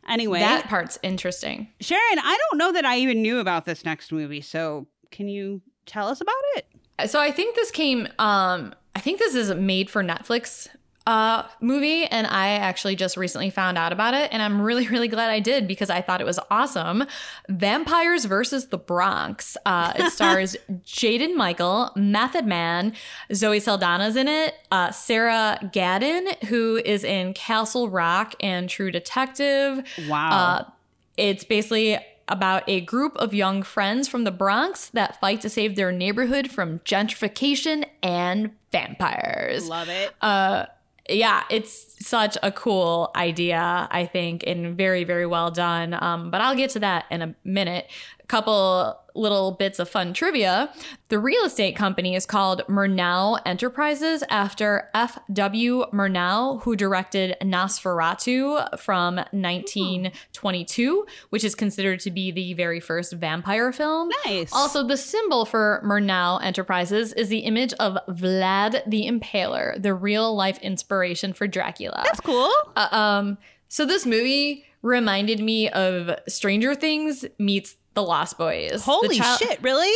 Anyway, 0.07 0.39
that 0.39 0.67
part's 0.67 0.99
interesting. 1.03 1.67
Sharon, 1.79 2.19
I 2.19 2.37
don't 2.49 2.57
know 2.57 2.71
that 2.73 2.85
I 2.85 2.97
even 2.97 3.21
knew 3.21 3.39
about 3.39 3.65
this 3.65 3.85
next 3.85 4.11
movie, 4.11 4.41
so 4.41 4.87
can 5.11 5.27
you 5.29 5.61
tell 5.85 6.07
us 6.09 6.19
about 6.21 6.35
it? 6.55 7.09
So 7.09 7.19
I 7.19 7.31
think 7.31 7.55
this 7.55 7.71
came. 7.71 8.07
Um, 8.19 8.73
I 8.95 8.99
think 8.99 9.19
this 9.19 9.33
is 9.35 9.53
made 9.55 9.89
for 9.89 10.03
Netflix 10.03 10.67
uh 11.05 11.43
movie 11.59 12.05
and 12.05 12.25
I 12.27 12.49
actually 12.49 12.95
just 12.95 13.17
recently 13.17 13.49
found 13.49 13.77
out 13.77 13.91
about 13.91 14.13
it 14.13 14.29
and 14.31 14.41
I'm 14.41 14.61
really 14.61 14.87
really 14.93 15.07
glad 15.07 15.29
I 15.29 15.39
did 15.39 15.67
because 15.67 15.89
I 15.89 16.01
thought 16.01 16.21
it 16.21 16.25
was 16.25 16.39
awesome. 16.49 17.05
Vampires 17.49 18.25
versus 18.25 18.67
the 18.67 18.77
Bronx. 18.77 19.57
Uh 19.65 19.93
it 19.95 20.11
stars 20.11 20.55
Jaden 20.85 21.35
Michael, 21.35 21.91
Method 21.95 22.45
Man, 22.45 22.93
Zoe 23.33 23.59
Saldana's 23.59 24.15
in 24.15 24.27
it, 24.27 24.55
uh 24.71 24.91
Sarah 24.91 25.59
Gadon 25.73 26.43
who 26.45 26.77
is 26.83 27.03
in 27.03 27.33
Castle 27.33 27.89
Rock 27.89 28.35
and 28.39 28.69
True 28.69 28.91
Detective. 28.91 29.83
Wow. 30.07 30.29
Uh, 30.31 30.69
it's 31.17 31.43
basically 31.43 31.99
about 32.27 32.63
a 32.67 32.81
group 32.81 33.15
of 33.17 33.33
young 33.33 33.63
friends 33.63 34.07
from 34.07 34.23
the 34.23 34.31
Bronx 34.31 34.89
that 34.89 35.19
fight 35.19 35.41
to 35.41 35.49
save 35.49 35.75
their 35.75 35.91
neighborhood 35.91 36.49
from 36.49 36.79
gentrification 36.79 37.85
and 38.01 38.51
vampires. 38.71 39.67
Love 39.67 39.89
it. 39.89 40.13
Uh, 40.21 40.65
yeah, 41.09 41.43
it's 41.49 41.95
such 42.05 42.37
a 42.41 42.51
cool 42.51 43.11
idea, 43.15 43.87
I 43.91 44.05
think, 44.05 44.43
and 44.47 44.77
very, 44.77 45.03
very 45.03 45.25
well 45.25 45.51
done. 45.51 45.93
Um, 46.01 46.31
but 46.31 46.41
I'll 46.41 46.55
get 46.55 46.69
to 46.71 46.79
that 46.79 47.05
in 47.11 47.21
a 47.21 47.35
minute. 47.43 47.89
Couple 48.27 48.99
little 49.15 49.51
bits 49.51 49.79
of 49.79 49.89
fun 49.89 50.13
trivia. 50.13 50.71
The 51.09 51.19
real 51.19 51.45
estate 51.45 51.75
company 51.75 52.15
is 52.15 52.25
called 52.25 52.63
Murnau 52.67 53.39
Enterprises 53.45 54.23
after 54.29 54.89
F.W. 54.93 55.85
Murnau, 55.93 56.61
who 56.63 56.75
directed 56.75 57.37
Nosferatu 57.41 58.79
from 58.79 59.15
1922, 59.15 61.05
which 61.29 61.43
is 61.43 61.55
considered 61.55 61.99
to 62.01 62.11
be 62.11 62.31
the 62.31 62.53
very 62.53 62.79
first 62.79 63.13
vampire 63.13 63.71
film. 63.71 64.09
Nice. 64.25 64.51
Also, 64.53 64.85
the 64.85 64.97
symbol 64.97 65.45
for 65.45 65.81
Murnau 65.85 66.43
Enterprises 66.43 67.13
is 67.13 67.29
the 67.29 67.39
image 67.39 67.73
of 67.73 67.97
Vlad 68.09 68.81
the 68.87 69.07
Impaler, 69.07 69.81
the 69.81 69.93
real 69.93 70.35
life 70.35 70.57
inspiration 70.59 71.33
for 71.33 71.47
Dracula. 71.47 72.01
That's 72.03 72.19
cool. 72.19 72.51
Uh, 72.75 72.87
um, 72.91 73.37
so 73.67 73.85
this 73.85 74.05
movie 74.05 74.65
reminded 74.81 75.39
me 75.39 75.69
of 75.69 76.11
Stranger 76.27 76.75
Things 76.75 77.25
meets 77.39 77.75
The 77.93 78.03
Lost 78.03 78.37
Boys. 78.37 78.83
Holy 78.83 79.17
child- 79.17 79.39
shit, 79.39 79.61
really? 79.61 79.91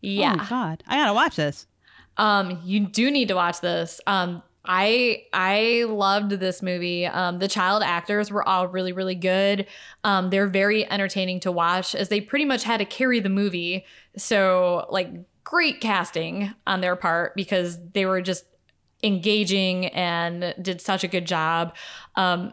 Yeah. 0.00 0.32
Oh 0.34 0.36
my 0.36 0.48
god. 0.48 0.82
I 0.86 0.96
gotta 0.96 1.14
watch 1.14 1.36
this. 1.36 1.66
Um, 2.16 2.60
you 2.64 2.80
do 2.86 3.10
need 3.10 3.28
to 3.28 3.34
watch 3.34 3.60
this. 3.60 4.00
Um, 4.06 4.42
I 4.64 5.24
I 5.32 5.84
loved 5.88 6.32
this 6.32 6.60
movie. 6.62 7.06
Um, 7.06 7.38
the 7.38 7.48
child 7.48 7.82
actors 7.84 8.30
were 8.30 8.46
all 8.46 8.66
really 8.68 8.92
really 8.92 9.14
good. 9.14 9.66
Um, 10.02 10.30
they're 10.30 10.48
very 10.48 10.90
entertaining 10.90 11.40
to 11.40 11.52
watch 11.52 11.94
as 11.94 12.08
they 12.08 12.20
pretty 12.20 12.44
much 12.44 12.64
had 12.64 12.78
to 12.78 12.84
carry 12.84 13.20
the 13.20 13.28
movie. 13.28 13.84
So 14.16 14.86
like 14.90 15.08
great 15.44 15.80
casting 15.80 16.52
on 16.66 16.80
their 16.80 16.96
part 16.96 17.36
because 17.36 17.78
they 17.92 18.06
were 18.06 18.20
just 18.20 18.44
engaging 19.04 19.86
and 19.88 20.54
did 20.60 20.80
such 20.80 21.04
a 21.04 21.08
good 21.08 21.26
job. 21.26 21.74
Um, 22.16 22.52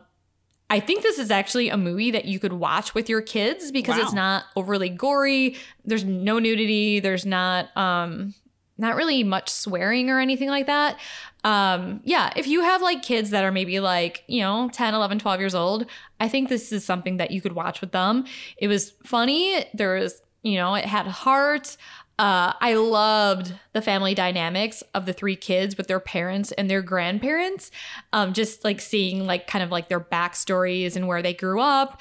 I 0.73 0.79
think 0.79 1.03
this 1.03 1.19
is 1.19 1.29
actually 1.29 1.69
a 1.69 1.77
movie 1.77 2.09
that 2.11 2.25
you 2.25 2.39
could 2.39 2.53
watch 2.53 2.95
with 2.95 3.07
your 3.07 3.21
kids 3.21 3.71
because 3.71 3.95
Wow. 3.97 4.03
it's 4.03 4.13
not 4.13 4.45
overly 4.55 4.89
gory. 4.89 5.55
There's 5.85 6.03
no 6.03 6.39
nudity. 6.39 6.99
There's 6.99 7.25
not 7.25 7.75
um 7.77 8.33
not 8.77 8.95
really 8.95 9.23
much 9.23 9.49
swearing 9.49 10.09
or 10.09 10.19
anything 10.19 10.49
like 10.49 10.65
that. 10.65 10.97
Um 11.43 12.01
yeah, 12.03 12.33
if 12.35 12.47
you 12.47 12.61
have 12.61 12.81
like 12.81 13.03
kids 13.03 13.29
that 13.29 13.43
are 13.43 13.51
maybe 13.51 13.79
like, 13.79 14.23
you 14.27 14.41
know, 14.41 14.69
10, 14.73 14.95
11, 14.95 15.19
12 15.19 15.39
years 15.39 15.53
old, 15.53 15.85
I 16.19 16.27
think 16.27 16.49
this 16.49 16.71
is 16.71 16.83
something 16.83 17.17
that 17.17 17.29
you 17.31 17.39
could 17.39 17.53
watch 17.53 17.79
with 17.79 17.91
them. 17.91 18.25
It 18.57 18.67
was 18.67 18.93
funny. 19.05 19.63
There 19.75 19.93
was, 19.99 20.21
you 20.41 20.55
know, 20.55 20.73
it 20.73 20.85
had 20.85 21.05
heart. 21.05 21.77
Uh, 22.19 22.53
I 22.61 22.75
loved 22.75 23.53
the 23.73 23.81
family 23.81 24.13
dynamics 24.13 24.83
of 24.93 25.05
the 25.05 25.13
three 25.13 25.35
kids 25.35 25.77
with 25.77 25.87
their 25.87 25.99
parents 25.99 26.51
and 26.51 26.69
their 26.69 26.81
grandparents. 26.81 27.71
Um, 28.11 28.33
just 28.33 28.63
like 28.63 28.81
seeing 28.81 29.25
like 29.25 29.47
kind 29.47 29.63
of 29.63 29.71
like 29.71 29.89
their 29.89 29.99
backstories 29.99 30.95
and 30.95 31.07
where 31.07 31.21
they 31.21 31.33
grew 31.33 31.59
up. 31.59 31.99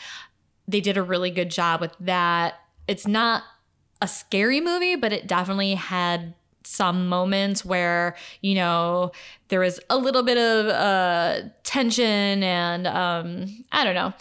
They 0.68 0.80
did 0.80 0.96
a 0.96 1.02
really 1.02 1.30
good 1.30 1.50
job 1.50 1.80
with 1.80 1.96
that. 2.00 2.54
It's 2.86 3.06
not 3.06 3.42
a 4.02 4.08
scary 4.08 4.60
movie, 4.60 4.96
but 4.96 5.12
it 5.12 5.26
definitely 5.26 5.74
had 5.74 6.34
some 6.64 7.08
moments 7.08 7.64
where 7.64 8.14
you 8.40 8.54
know 8.54 9.10
there 9.48 9.60
was 9.60 9.80
a 9.90 9.96
little 9.96 10.22
bit 10.22 10.38
of 10.38 10.66
uh, 10.66 11.48
tension 11.64 12.42
and 12.42 12.86
um, 12.86 13.64
I 13.72 13.84
don't 13.84 13.94
know. 13.94 14.12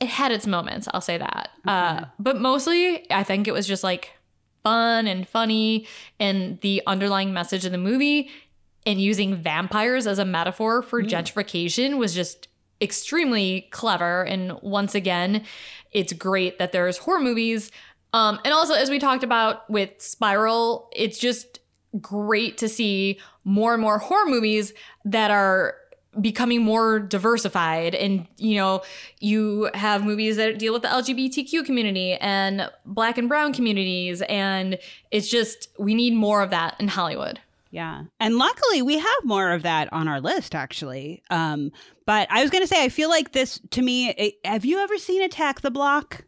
It 0.00 0.08
had 0.08 0.32
its 0.32 0.46
moments. 0.46 0.88
I'll 0.94 1.00
say 1.02 1.18
that. 1.18 1.50
Uh, 1.66 2.06
but 2.18 2.40
mostly, 2.40 3.10
I 3.10 3.22
think 3.22 3.46
it 3.46 3.52
was 3.52 3.66
just 3.66 3.84
like 3.84 4.12
fun 4.62 5.06
and 5.06 5.28
funny, 5.28 5.86
and 6.18 6.60
the 6.60 6.82
underlying 6.86 7.32
message 7.32 7.64
of 7.64 7.72
the 7.72 7.78
movie 7.78 8.30
and 8.86 9.00
using 9.00 9.36
vampires 9.36 10.06
as 10.06 10.18
a 10.18 10.24
metaphor 10.24 10.82
for 10.82 11.02
gentrification 11.02 11.98
was 11.98 12.14
just 12.14 12.48
extremely 12.80 13.68
clever. 13.70 14.22
And 14.22 14.58
once 14.62 14.94
again, 14.94 15.44
it's 15.92 16.12
great 16.12 16.58
that 16.58 16.72
there's 16.72 16.98
horror 16.98 17.20
movies. 17.20 17.70
Um, 18.12 18.40
and 18.44 18.54
also, 18.54 18.74
as 18.74 18.90
we 18.90 18.98
talked 18.98 19.22
about 19.22 19.68
with 19.68 19.90
Spiral, 19.98 20.88
it's 20.94 21.18
just 21.18 21.60
great 22.00 22.56
to 22.58 22.68
see 22.68 23.20
more 23.44 23.74
and 23.74 23.82
more 23.82 23.98
horror 23.98 24.26
movies 24.26 24.72
that 25.04 25.30
are 25.30 25.76
becoming 26.20 26.62
more 26.62 26.98
diversified 26.98 27.94
and 27.94 28.26
you 28.36 28.56
know 28.56 28.82
you 29.20 29.70
have 29.74 30.04
movies 30.04 30.36
that 30.36 30.58
deal 30.58 30.72
with 30.72 30.82
the 30.82 30.88
lgbtq 30.88 31.64
community 31.64 32.14
and 32.14 32.68
black 32.84 33.16
and 33.16 33.28
brown 33.28 33.52
communities 33.52 34.20
and 34.22 34.76
it's 35.12 35.28
just 35.28 35.68
we 35.78 35.94
need 35.94 36.12
more 36.12 36.42
of 36.42 36.50
that 36.50 36.74
in 36.80 36.88
hollywood 36.88 37.38
Yeah. 37.70 38.06
And 38.18 38.36
luckily 38.36 38.82
we 38.82 38.98
have 38.98 39.22
more 39.22 39.52
of 39.52 39.62
that 39.62 39.92
on 39.92 40.08
our 40.08 40.20
list 40.20 40.56
actually. 40.56 41.22
Um 41.30 41.70
but 42.06 42.26
I 42.28 42.42
was 42.42 42.50
going 42.50 42.64
to 42.64 42.66
say 42.66 42.82
I 42.82 42.88
feel 42.88 43.08
like 43.08 43.30
this 43.30 43.60
to 43.70 43.80
me 43.80 44.08
it, 44.10 44.34
have 44.44 44.64
you 44.64 44.78
ever 44.80 44.98
seen 44.98 45.22
Attack 45.22 45.60
the 45.60 45.70
Block? 45.70 46.24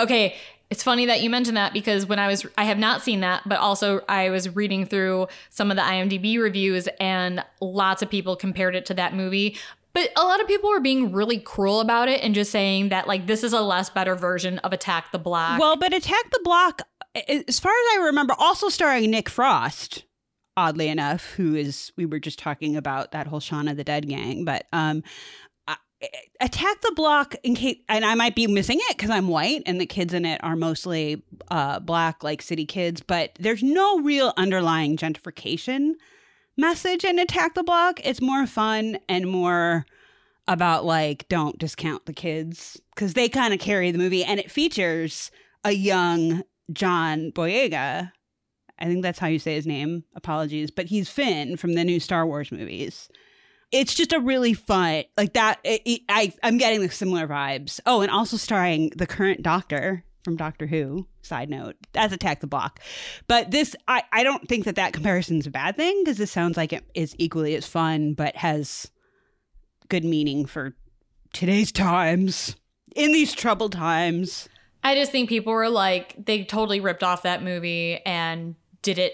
Okay, 0.00 0.34
it's 0.70 0.82
funny 0.82 1.06
that 1.06 1.22
you 1.22 1.30
mentioned 1.30 1.56
that 1.56 1.72
because 1.72 2.06
when 2.06 2.18
I 2.18 2.26
was 2.26 2.46
I 2.56 2.64
have 2.64 2.78
not 2.78 3.02
seen 3.02 3.20
that, 3.20 3.42
but 3.46 3.58
also 3.58 4.02
I 4.08 4.30
was 4.30 4.54
reading 4.54 4.84
through 4.84 5.28
some 5.50 5.70
of 5.70 5.76
the 5.76 5.82
IMDb 5.82 6.40
reviews 6.40 6.88
and 7.00 7.44
lots 7.60 8.02
of 8.02 8.10
people 8.10 8.36
compared 8.36 8.74
it 8.74 8.86
to 8.86 8.94
that 8.94 9.14
movie. 9.14 9.56
But 9.94 10.10
a 10.16 10.22
lot 10.22 10.40
of 10.40 10.46
people 10.46 10.70
were 10.70 10.80
being 10.80 11.12
really 11.12 11.38
cruel 11.38 11.80
about 11.80 12.08
it 12.08 12.22
and 12.22 12.34
just 12.34 12.52
saying 12.52 12.90
that 12.90 13.08
like 13.08 13.26
this 13.26 13.42
is 13.42 13.52
a 13.52 13.60
less 13.62 13.88
better 13.88 14.14
version 14.14 14.58
of 14.58 14.72
Attack 14.72 15.12
the 15.12 15.18
Block. 15.18 15.58
Well, 15.58 15.76
but 15.76 15.94
Attack 15.94 16.30
the 16.30 16.40
Block 16.44 16.82
as 17.28 17.58
far 17.58 17.72
as 17.72 17.98
I 17.98 18.04
remember, 18.06 18.34
also 18.38 18.68
starring 18.68 19.10
Nick 19.10 19.28
Frost, 19.28 20.04
oddly 20.56 20.88
enough, 20.88 21.32
who 21.32 21.54
is 21.54 21.92
we 21.96 22.06
were 22.06 22.18
just 22.18 22.38
talking 22.38 22.76
about 22.76 23.12
that 23.12 23.26
whole 23.26 23.40
Shaun 23.40 23.68
of 23.68 23.76
the 23.76 23.84
Dead 23.84 24.08
gang, 24.08 24.44
but 24.44 24.66
um, 24.72 25.02
attack 26.40 26.80
the 26.82 26.92
block 26.94 27.34
in 27.42 27.56
case 27.56 27.76
and 27.88 28.04
i 28.04 28.14
might 28.14 28.36
be 28.36 28.46
missing 28.46 28.78
it 28.82 28.96
because 28.96 29.10
i'm 29.10 29.26
white 29.26 29.62
and 29.66 29.80
the 29.80 29.86
kids 29.86 30.14
in 30.14 30.24
it 30.24 30.42
are 30.44 30.54
mostly 30.54 31.22
uh, 31.50 31.80
black 31.80 32.22
like 32.22 32.40
city 32.40 32.64
kids 32.64 33.02
but 33.02 33.36
there's 33.40 33.64
no 33.64 33.98
real 33.98 34.32
underlying 34.36 34.96
gentrification 34.96 35.94
message 36.58 37.04
in 37.04 37.18
attack 37.18 37.54
the 37.54 37.62
block. 37.62 38.00
It's 38.04 38.20
more 38.20 38.46
fun 38.46 38.98
and 39.08 39.30
more 39.30 39.86
about 40.46 40.84
like 40.84 41.26
don't 41.28 41.58
discount 41.58 42.04
the 42.06 42.12
kids 42.12 42.80
because 42.94 43.14
they 43.14 43.28
kind 43.28 43.54
of 43.54 43.60
carry 43.60 43.90
the 43.90 43.98
movie 43.98 44.24
and 44.24 44.40
it 44.40 44.50
features 44.50 45.30
a 45.64 45.72
young 45.72 46.42
john 46.72 47.30
boyega. 47.32 48.12
I 48.80 48.84
think 48.84 49.02
that's 49.02 49.18
how 49.18 49.26
you 49.28 49.38
say 49.38 49.54
his 49.54 49.66
name. 49.66 50.04
Apologies. 50.14 50.70
But 50.70 50.86
he's 50.86 51.08
finn 51.08 51.56
from 51.56 51.74
the 51.74 51.84
new 51.84 52.00
star 52.00 52.26
wars 52.26 52.52
movies 52.52 53.08
it's 53.70 53.94
just 53.94 54.12
a 54.12 54.20
really 54.20 54.54
fun 54.54 55.04
like 55.16 55.34
that 55.34 55.58
it, 55.64 55.82
it, 55.84 56.00
i 56.08 56.32
i'm 56.42 56.58
getting 56.58 56.80
the 56.80 56.90
similar 56.90 57.26
vibes. 57.26 57.80
Oh 57.86 58.00
and 58.00 58.10
also 58.10 58.36
starring 58.36 58.90
the 58.96 59.06
current 59.06 59.42
doctor 59.42 60.04
from 60.24 60.36
doctor 60.36 60.66
who 60.66 61.06
side 61.22 61.48
note 61.48 61.76
that's 61.92 62.12
attack 62.12 62.40
the 62.40 62.46
block. 62.46 62.80
But 63.26 63.50
this 63.50 63.76
i 63.86 64.02
i 64.12 64.22
don't 64.22 64.48
think 64.48 64.64
that 64.64 64.76
that 64.76 64.92
comparison 64.92 65.38
is 65.38 65.46
a 65.46 65.50
bad 65.50 65.76
thing 65.76 66.02
because 66.02 66.18
this 66.18 66.30
sounds 66.30 66.56
like 66.56 66.72
it 66.72 66.84
is 66.94 67.14
equally 67.18 67.54
as 67.54 67.66
fun 67.66 68.14
but 68.14 68.36
has 68.36 68.90
good 69.88 70.04
meaning 70.04 70.46
for 70.46 70.74
today's 71.32 71.72
times 71.72 72.56
in 72.94 73.12
these 73.12 73.32
troubled 73.32 73.72
times. 73.72 74.48
I 74.82 74.94
just 74.94 75.12
think 75.12 75.28
people 75.28 75.52
were 75.52 75.68
like 75.68 76.14
they 76.24 76.44
totally 76.44 76.80
ripped 76.80 77.02
off 77.02 77.22
that 77.22 77.42
movie 77.42 78.00
and 78.04 78.54
did 78.82 78.98
it 78.98 79.12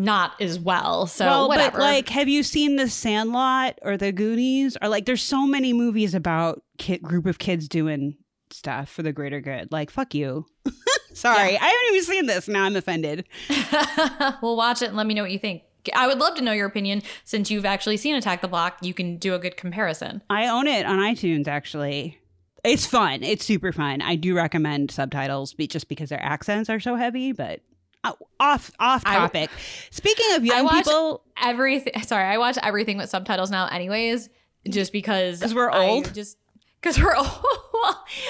not 0.00 0.40
as 0.40 0.58
well. 0.58 1.06
So 1.06 1.26
well, 1.26 1.48
whatever. 1.48 1.78
But 1.78 1.84
like, 1.84 2.08
have 2.08 2.28
you 2.28 2.42
seen 2.42 2.76
The 2.76 2.88
Sandlot 2.88 3.78
or 3.82 3.96
The 3.96 4.12
Goonies? 4.12 4.76
Or 4.80 4.88
like, 4.88 5.04
there's 5.04 5.22
so 5.22 5.46
many 5.46 5.72
movies 5.72 6.14
about 6.14 6.62
kid 6.78 7.02
group 7.02 7.26
of 7.26 7.38
kids 7.38 7.68
doing 7.68 8.16
stuff 8.50 8.88
for 8.88 9.02
the 9.02 9.12
greater 9.12 9.40
good. 9.40 9.70
Like, 9.70 9.90
fuck 9.90 10.14
you. 10.14 10.46
Sorry, 11.12 11.52
yeah. 11.52 11.58
I 11.60 11.66
haven't 11.66 11.88
even 11.88 12.04
seen 12.04 12.26
this. 12.26 12.48
Now 12.48 12.64
I'm 12.64 12.76
offended. 12.76 13.26
we'll 14.42 14.56
watch 14.56 14.80
it 14.80 14.86
and 14.86 14.96
let 14.96 15.06
me 15.06 15.14
know 15.14 15.22
what 15.22 15.32
you 15.32 15.38
think. 15.38 15.62
I 15.94 16.06
would 16.06 16.18
love 16.18 16.34
to 16.36 16.42
know 16.42 16.52
your 16.52 16.66
opinion 16.66 17.02
since 17.24 17.50
you've 17.50 17.64
actually 17.66 17.96
seen 17.96 18.14
Attack 18.14 18.40
the 18.40 18.48
Block. 18.48 18.78
You 18.80 18.94
can 18.94 19.18
do 19.18 19.34
a 19.34 19.38
good 19.38 19.56
comparison. 19.56 20.22
I 20.30 20.46
own 20.46 20.66
it 20.66 20.86
on 20.86 20.98
iTunes 20.98 21.46
actually. 21.46 22.18
It's 22.64 22.86
fun. 22.86 23.22
It's 23.22 23.44
super 23.44 23.72
fun. 23.72 24.02
I 24.02 24.16
do 24.16 24.34
recommend 24.34 24.90
subtitles 24.90 25.54
just 25.54 25.88
because 25.88 26.10
their 26.10 26.22
accents 26.22 26.68
are 26.68 26.80
so 26.80 26.96
heavy, 26.96 27.32
but 27.32 27.60
off 28.04 28.70
off 28.78 29.04
topic. 29.04 29.50
I, 29.50 29.60
Speaking 29.90 30.34
of 30.34 30.44
young 30.44 30.68
people, 30.68 31.22
everything. 31.40 32.00
Sorry, 32.02 32.24
I 32.24 32.38
watch 32.38 32.58
everything 32.62 32.96
with 32.96 33.10
subtitles 33.10 33.50
now, 33.50 33.66
anyways, 33.66 34.28
just 34.68 34.92
because 34.92 35.40
because 35.40 35.54
we're 35.54 35.70
old. 35.70 36.08
I 36.08 36.10
just 36.10 36.38
because 36.80 37.00
we're 37.00 37.14
old. 37.16 37.44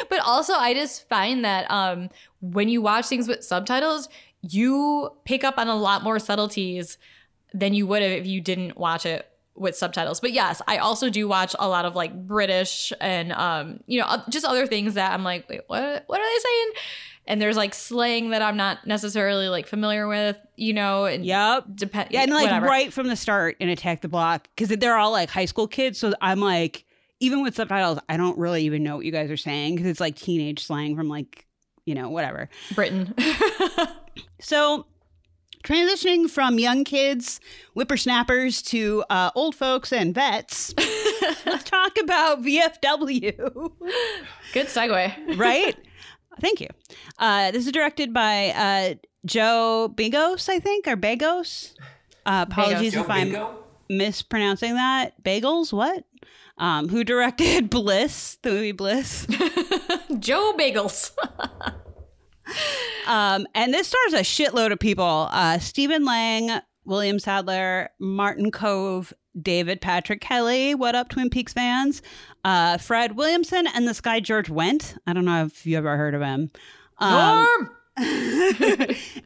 but 0.09 0.21
also, 0.21 0.55
I 0.55 0.75
just 0.75 1.09
find 1.09 1.45
that 1.45 1.71
um, 1.71 2.11
when 2.41 2.69
you 2.69 2.83
watch 2.83 3.07
things 3.07 3.29
with 3.29 3.45
subtitles, 3.45 4.09
you 4.43 5.11
pick 5.25 5.45
up 5.45 5.59
on 5.59 5.69
a 5.69 5.77
lot 5.77 6.03
more 6.03 6.19
subtleties 6.19 6.99
than 7.53 7.75
you 7.75 7.87
would 7.87 8.03
have 8.03 8.13
if 8.13 8.27
you 8.27 8.41
didn't 8.41 8.77
watch 8.77 9.05
it 9.07 9.27
with 9.55 9.77
subtitles. 9.77 10.21
But 10.21 10.33
yes, 10.33 10.63
I 10.67 10.79
also 10.79 11.11
do 11.11 11.29
watch 11.29 11.55
a 11.59 11.69
lot 11.69 11.85
of 11.85 11.95
like 11.95 12.27
British 12.27 12.93
and 13.01 13.33
um, 13.33 13.81
you 13.87 14.01
know, 14.01 14.23
just 14.29 14.47
other 14.47 14.67
things 14.67 14.95
that 14.95 15.13
I'm 15.13 15.23
like, 15.23 15.49
wait, 15.49 15.61
what 15.67 16.05
what 16.07 16.21
are 16.21 16.25
they 16.25 16.39
saying? 16.39 16.73
And 17.27 17.41
there's 17.41 17.57
like 17.57 17.75
slang 17.75 18.31
that 18.31 18.43
I'm 18.43 18.57
not 18.57 18.87
necessarily 18.87 19.49
like 19.49 19.67
familiar 19.67 20.09
with, 20.09 20.37
you 20.57 20.73
know. 20.73 21.05
And 21.05 21.25
yep. 21.25 21.65
Depend. 21.75 22.09
Yeah, 22.11 22.23
and 22.23 22.33
like 22.33 22.47
whatever. 22.47 22.67
right 22.67 22.93
from 22.93 23.09
the 23.09 23.17
start 23.17 23.57
in 23.61 23.69
Attack 23.69 24.01
the 24.01 24.09
Block 24.09 24.49
because 24.57 24.77
they're 24.77 24.97
all 24.97 25.13
like 25.13 25.31
high 25.31 25.45
school 25.45 25.69
kids, 25.69 25.99
so 25.99 26.13
I'm 26.21 26.41
like, 26.41 26.85
even 27.21 27.43
with 27.43 27.55
subtitles, 27.55 27.99
I 28.09 28.17
don't 28.17 28.39
really 28.39 28.65
even 28.65 28.83
know 28.83 28.97
what 28.97 29.05
you 29.05 29.13
guys 29.13 29.31
are 29.31 29.37
saying 29.37 29.77
because 29.77 29.89
it's 29.89 30.01
like 30.01 30.17
teenage 30.17 30.65
slang 30.65 30.97
from 30.97 31.09
like, 31.09 31.47
you 31.85 31.95
know, 31.95 32.09
whatever. 32.09 32.49
Britain. 32.75 33.15
so 34.41 34.87
transitioning 35.63 36.29
from 36.31 36.59
young 36.59 36.85
kids, 36.85 37.41
whippersnappers 37.75 38.63
to 38.63 39.05
uh, 39.11 39.31
old 39.35 39.55
folks 39.55 39.93
and 39.93 40.15
vets, 40.15 40.75
let's 41.47 41.65
talk 41.65 41.97
about 42.03 42.43
VFW. 42.43 43.73
Good 44.53 44.67
segue. 44.67 45.39
right? 45.39 45.77
Thank 46.41 46.61
you. 46.61 46.69
Uh, 47.19 47.51
this 47.51 47.67
is 47.67 47.73
directed 47.73 48.13
by 48.13 48.51
uh, 48.51 48.95
Joe 49.27 49.93
Begos, 49.95 50.49
I 50.49 50.59
think, 50.59 50.87
or 50.87 50.97
Bagos. 50.97 51.75
Uh, 52.27 52.45
apologies 52.49 52.95
Bagos. 52.95 53.01
if 53.05 53.11
I'm 53.11 53.27
Bingo? 53.33 53.65
mispronouncing 53.89 54.75
that. 54.75 55.23
Bagels, 55.23 55.73
what? 55.73 56.05
Um, 56.59 56.89
who 56.89 57.05
directed 57.05 57.71
Bliss, 57.71 58.39
the 58.43 58.51
movie 58.51 58.73
Bliss? 58.73 59.27
Joe 60.19 60.55
Bagels. 60.59 61.13
um, 63.07 63.47
and 63.55 63.73
this 63.73 63.89
stars 63.89 64.13
a 64.15 64.23
shitload 64.25 64.73
of 64.73 64.79
people. 64.79 65.29
Uh, 65.31 65.59
Stephen 65.59 66.05
Lang, 66.05 66.61
William 66.85 67.19
Sadler, 67.19 67.91
Martin 67.99 68.51
Kove, 68.51 69.13
David 69.41 69.81
Patrick 69.81 70.21
Kelly. 70.21 70.75
What 70.75 70.95
up, 70.95 71.09
Twin 71.09 71.31
Peaks 71.31 71.53
fans? 71.53 72.03
Uh, 72.45 72.79
Fred 72.79 73.17
Williamson 73.17 73.67
and 73.75 73.87
this 73.87 74.01
guy 74.01 74.21
George 74.21 74.49
Wendt. 74.49 74.97
I 75.07 75.13
don't 75.13 75.25
know 75.25 75.45
if 75.45 75.67
you 75.67 75.77
ever 75.79 75.97
heard 75.97 76.15
of 76.15 76.23
him. 76.23 76.51
Um, 76.99 77.47
Norm. 77.47 77.71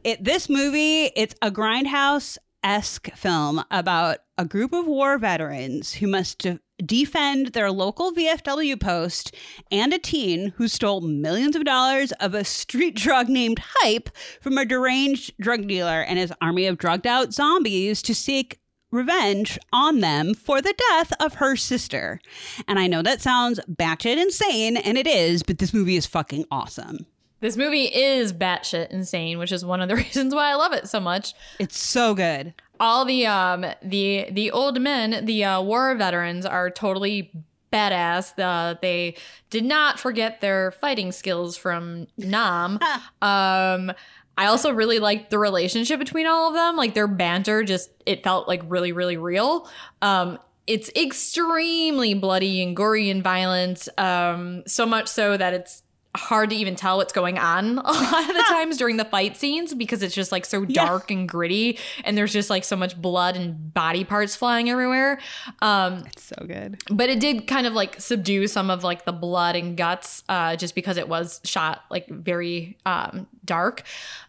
it, 0.03 0.23
this 0.23 0.49
movie, 0.49 1.05
it's 1.15 1.35
a 1.41 1.51
grindhouse 1.51 2.37
esque 2.63 3.11
film 3.15 3.63
about 3.69 4.17
a 4.37 4.45
group 4.45 4.73
of 4.73 4.87
war 4.87 5.17
veterans 5.17 5.93
who 5.93 6.07
must 6.07 6.39
de- 6.39 6.59
defend 6.83 7.47
their 7.47 7.71
local 7.71 8.11
VFW 8.11 8.79
post 8.79 9.35
and 9.71 9.93
a 9.93 9.99
teen 9.99 10.51
who 10.57 10.67
stole 10.67 11.01
millions 11.01 11.55
of 11.55 11.63
dollars 11.63 12.11
of 12.13 12.33
a 12.33 12.43
street 12.43 12.95
drug 12.95 13.29
named 13.29 13.59
Hype 13.59 14.09
from 14.41 14.57
a 14.57 14.65
deranged 14.65 15.33
drug 15.39 15.67
dealer 15.67 16.01
and 16.01 16.17
his 16.17 16.33
army 16.41 16.65
of 16.65 16.77
drugged 16.77 17.07
out 17.07 17.33
zombies 17.33 18.01
to 18.01 18.15
seek 18.15 18.59
revenge 18.95 19.59
on 19.71 19.99
them 19.99 20.33
for 20.33 20.61
the 20.61 20.73
death 20.89 21.13
of 21.19 21.35
her 21.35 21.55
sister. 21.55 22.19
And 22.67 22.79
I 22.79 22.87
know 22.87 23.01
that 23.01 23.21
sounds 23.21 23.59
batshit 23.69 24.17
insane, 24.17 24.77
and 24.77 24.97
it 24.97 25.07
is, 25.07 25.43
but 25.43 25.59
this 25.59 25.73
movie 25.73 25.95
is 25.95 26.05
fucking 26.05 26.45
awesome. 26.49 27.05
This 27.41 27.57
movie 27.57 27.85
is 27.85 28.33
batshit 28.33 28.89
insane, 28.89 29.37
which 29.37 29.51
is 29.51 29.63
one 29.63 29.81
of 29.81 29.89
the 29.89 29.95
reasons 30.05 30.33
why 30.33 30.49
I 30.49 30.55
love 30.55 30.73
it 30.73 30.87
so 30.87 30.99
much. 30.99 31.33
It's 31.59 31.77
so 31.77 32.13
good. 32.13 32.53
All 32.79 33.05
the 33.05 33.25
um 33.25 33.65
the 33.81 34.27
the 34.31 34.51
old 34.51 34.81
men, 34.81 35.25
the 35.25 35.43
uh, 35.43 35.61
war 35.61 35.93
veterans, 35.95 36.45
are 36.45 36.69
totally 36.69 37.31
badass. 37.71 38.33
Uh, 38.39 38.75
they 38.81 39.15
did 39.49 39.65
not 39.65 39.99
forget 39.99 40.41
their 40.41 40.71
fighting 40.71 41.11
skills 41.11 41.57
from 41.57 42.07
Nam. 42.17 42.79
um, 43.21 43.91
I 44.37 44.47
also 44.47 44.71
really 44.71 44.99
liked 44.99 45.29
the 45.29 45.39
relationship 45.39 45.99
between 45.99 46.27
all 46.27 46.49
of 46.49 46.53
them. 46.53 46.75
Like 46.75 46.93
their 46.93 47.07
banter 47.07 47.63
just 47.63 47.89
it 48.05 48.23
felt 48.23 48.47
like 48.47 48.61
really, 48.67 48.91
really 48.91 49.17
real. 49.17 49.69
Um, 50.01 50.39
it's 50.67 50.89
extremely 50.95 52.13
bloody 52.15 52.61
and 52.63 52.75
gory 52.75 53.09
and 53.09 53.23
violent. 53.23 53.87
Um, 53.97 54.63
so 54.67 54.85
much 54.85 55.07
so 55.07 55.37
that 55.37 55.53
it's 55.53 55.83
hard 56.15 56.49
to 56.49 56.55
even 56.55 56.75
tell 56.75 56.97
what's 56.97 57.13
going 57.13 57.37
on 57.37 57.77
a 57.77 57.81
lot 57.81 58.29
of 58.29 58.35
the 58.35 58.43
times 58.49 58.77
during 58.77 58.97
the 58.97 59.05
fight 59.05 59.37
scenes 59.37 59.73
because 59.73 60.03
it's 60.03 60.15
just 60.15 60.31
like 60.31 60.45
so 60.45 60.65
dark 60.65 61.09
yeah. 61.09 61.17
and 61.17 61.29
gritty 61.29 61.77
and 62.03 62.17
there's 62.17 62.33
just 62.33 62.49
like 62.49 62.63
so 62.63 62.75
much 62.75 62.99
blood 63.01 63.35
and 63.35 63.73
body 63.73 64.03
parts 64.03 64.35
flying 64.35 64.69
everywhere. 64.69 65.19
Um 65.61 66.03
it's 66.07 66.23
so 66.23 66.45
good. 66.45 66.81
but 66.89 67.09
it 67.09 67.19
did 67.19 67.47
kind 67.47 67.67
of 67.67 67.73
like 67.73 67.99
subdue 67.99 68.47
some 68.47 68.69
of 68.69 68.83
like 68.83 69.05
the 69.05 69.13
blood 69.13 69.55
and 69.55 69.77
guts 69.77 70.23
uh 70.29 70.55
just 70.55 70.75
because 70.75 70.97
it 70.97 71.07
was 71.07 71.41
shot 71.43 71.83
like 71.89 72.07
very 72.09 72.77
um 72.85 73.27
dark. 73.43 73.83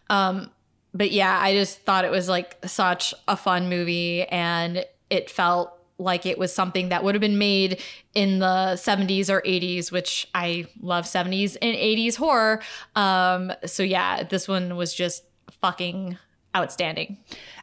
Um 0.09 0.51
but 0.93 1.11
yeah 1.11 1.37
i 1.39 1.53
just 1.53 1.81
thought 1.81 2.05
it 2.05 2.11
was 2.11 2.27
like 2.27 2.57
such 2.65 3.13
a 3.27 3.37
fun 3.37 3.69
movie 3.69 4.23
and 4.23 4.85
it 5.09 5.29
felt 5.29 5.76
like 5.99 6.25
it 6.25 6.37
was 6.37 6.53
something 6.53 6.89
that 6.89 7.03
would 7.03 7.15
have 7.15 7.21
been 7.21 7.37
made 7.37 7.81
in 8.13 8.39
the 8.39 8.75
70s 8.75 9.29
or 9.29 9.41
80s, 9.41 9.91
which 9.91 10.27
I 10.35 10.67
love 10.79 11.05
70s 11.05 11.57
and 11.61 11.75
80s 11.75 12.15
horror. 12.15 12.61
Um, 12.95 13.51
so 13.65 13.83
yeah, 13.83 14.23
this 14.23 14.47
one 14.47 14.75
was 14.75 14.93
just 14.93 15.23
fucking 15.61 16.17
outstanding. 16.55 17.17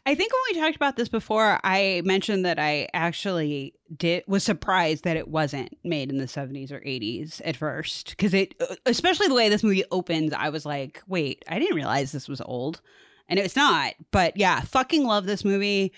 I 0.07 0.15
think 0.15 0.33
when 0.33 0.43
we 0.51 0.61
talked 0.61 0.77
about 0.77 0.97
this 0.97 1.09
before, 1.09 1.59
I 1.65 2.03
mentioned 2.05 2.45
that 2.45 2.59
I 2.59 2.89
actually 2.93 3.75
did 3.97 4.25
was 4.27 4.45
surprised 4.45 5.05
that 5.05 5.17
it 5.17 5.29
wasn't 5.29 5.77
made 5.85 6.11
in 6.11 6.19
the 6.19 6.25
70s 6.25 6.71
or 6.71 6.81
80s 6.81 7.41
at 7.45 7.57
first 7.57 8.11
because 8.11 8.35
it 8.35 8.55
especially 8.87 9.29
the 9.29 9.35
way 9.35 9.49
this 9.49 9.65
movie 9.65 9.85
opens, 9.91 10.33
I 10.33 10.49
was 10.51 10.67
like, 10.67 11.03
"Wait, 11.07 11.45
I 11.49 11.59
didn't 11.59 11.77
realize 11.77 12.13
this 12.13 12.29
was 12.29 12.41
old." 12.41 12.81
And 13.29 13.39
it's 13.39 13.57
not. 13.57 13.95
But 14.11 14.37
yeah, 14.37 14.61
fucking 14.61 15.05
love 15.05 15.27
this 15.27 15.45
movie. 15.45 15.93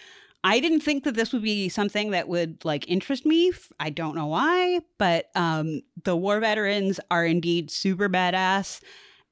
I 0.45 0.61
didn't 0.61 0.81
think 0.81 1.05
that 1.05 1.15
this 1.15 1.33
would 1.33 1.43
be 1.43 1.69
something 1.69 2.11
that 2.13 2.29
would 2.29 2.65
like 2.65 2.89
interest 2.89 3.27
me. 3.27 3.53
I 3.81 3.91
don't 3.91 4.15
know 4.15 4.27
why, 4.27 4.81
but 4.99 5.27
um, 5.35 5.83
the 6.05 6.17
war 6.17 6.39
veterans 6.41 7.01
are 7.11 7.27
indeed 7.27 7.71
super 7.71 8.09
badass. 8.09 8.81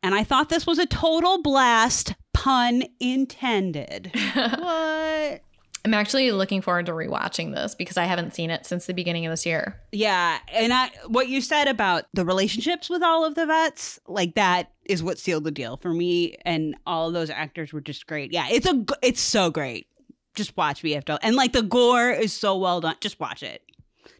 and 0.02 0.14
I 0.14 0.24
thought 0.24 0.48
this 0.48 0.66
was 0.66 0.78
a 0.78 0.86
total 0.86 1.40
blast, 1.40 2.14
pun 2.32 2.84
intended. 2.98 4.10
what? 4.34 5.40
I'm 5.84 5.92
actually 5.92 6.32
looking 6.32 6.62
forward 6.62 6.86
to 6.86 6.92
rewatching 6.92 7.54
this 7.54 7.74
because 7.74 7.98
I 7.98 8.04
haven't 8.04 8.34
seen 8.34 8.50
it 8.50 8.64
since 8.64 8.86
the 8.86 8.94
beginning 8.94 9.26
of 9.26 9.30
this 9.30 9.44
year. 9.44 9.78
Yeah, 9.92 10.38
and 10.50 10.72
I, 10.72 10.90
what 11.08 11.28
you 11.28 11.42
said 11.42 11.68
about 11.68 12.06
the 12.14 12.24
relationships 12.24 12.88
with 12.88 13.02
all 13.02 13.24
of 13.24 13.34
the 13.34 13.44
vets, 13.44 14.00
like 14.08 14.34
that 14.34 14.72
is 14.86 15.02
what 15.02 15.18
sealed 15.18 15.44
the 15.44 15.50
deal 15.50 15.76
for 15.76 15.92
me. 15.92 16.36
And 16.46 16.74
all 16.86 17.08
of 17.08 17.14
those 17.14 17.28
actors 17.28 17.74
were 17.74 17.82
just 17.82 18.06
great. 18.06 18.32
Yeah, 18.32 18.46
it's 18.50 18.66
a 18.66 18.84
it's 19.02 19.20
so 19.20 19.50
great. 19.50 19.86
Just 20.34 20.56
watch 20.56 20.82
VFW, 20.82 21.18
and 21.22 21.36
like 21.36 21.52
the 21.52 21.62
gore 21.62 22.10
is 22.10 22.32
so 22.32 22.56
well 22.56 22.80
done. 22.80 22.96
Just 23.00 23.20
watch 23.20 23.42
it. 23.42 23.62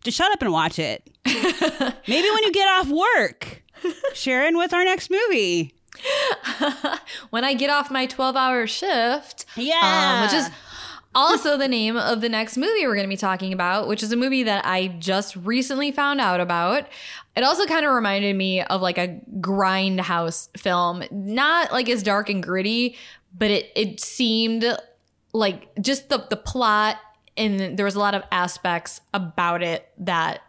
Just 0.03 0.16
shut 0.16 0.31
up 0.32 0.43
and 0.43 0.53
watch 0.53 0.78
it. 0.78 1.09
Maybe 1.27 2.31
when 2.31 2.43
you 2.45 2.53
get 2.53 2.69
off 2.69 2.89
work, 2.89 3.62
Sharon, 4.12 4.57
what's 4.57 4.73
our 4.73 4.85
next 4.85 5.11
movie? 5.11 5.74
when 7.31 7.45
I 7.45 7.55
get 7.55 7.70
off 7.70 7.91
my 7.91 8.07
12 8.07 8.36
hour 8.36 8.66
shift, 8.66 9.47
Yeah, 9.57 10.20
um, 10.20 10.23
which 10.23 10.35
is 10.35 10.51
also 11.15 11.57
the 11.57 11.69
name 11.69 11.97
of 11.97 12.20
the 12.20 12.28
next 12.28 12.57
movie 12.57 12.86
we're 12.86 12.95
going 12.95 13.07
to 13.07 13.12
be 13.12 13.16
talking 13.16 13.53
about, 13.53 13.89
which 13.89 14.03
is 14.03 14.12
a 14.12 14.16
movie 14.16 14.43
that 14.43 14.66
I 14.66 14.89
just 14.99 15.36
recently 15.36 15.93
found 15.93 16.20
out 16.20 16.41
about. 16.41 16.86
It 17.36 17.43
also 17.45 17.65
kind 17.66 17.86
of 17.86 17.93
reminded 17.93 18.36
me 18.36 18.62
of 18.62 18.82
like 18.82 18.99
a 18.99 19.20
grindhouse 19.41 20.49
film, 20.59 21.05
not 21.11 21.73
like 21.73 21.89
as 21.89 22.03
dark 22.03 22.28
and 22.28 22.43
gritty, 22.43 22.97
but 23.36 23.51
it 23.51 23.73
it 23.74 24.01
seemed 24.01 24.65
like 25.35 25.69
just 25.82 26.09
the 26.09 26.24
the 26.31 26.36
plot 26.36 26.97
and 27.36 27.77
there 27.77 27.85
was 27.85 27.97
a 27.97 27.98
lot 27.98 28.15
of 28.15 28.23
aspects 28.32 29.01
about 29.12 29.62
it 29.62 29.89
that 29.98 30.40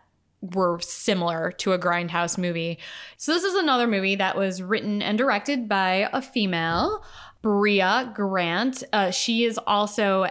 were 0.54 0.80
similar 0.80 1.52
to 1.52 1.74
a 1.74 1.80
grindhouse 1.80 2.38
movie. 2.38 2.78
So 3.18 3.34
this 3.34 3.44
is 3.44 3.56
another 3.56 3.88
movie 3.88 4.16
that 4.16 4.38
was 4.38 4.62
written 4.62 5.02
and 5.02 5.18
directed 5.18 5.68
by 5.68 6.08
a 6.14 6.22
female, 6.22 7.04
Brea 7.42 8.06
Grant. 8.14 8.84
Uh, 8.94 9.10
she 9.10 9.44
is 9.44 9.58
also 9.66 10.28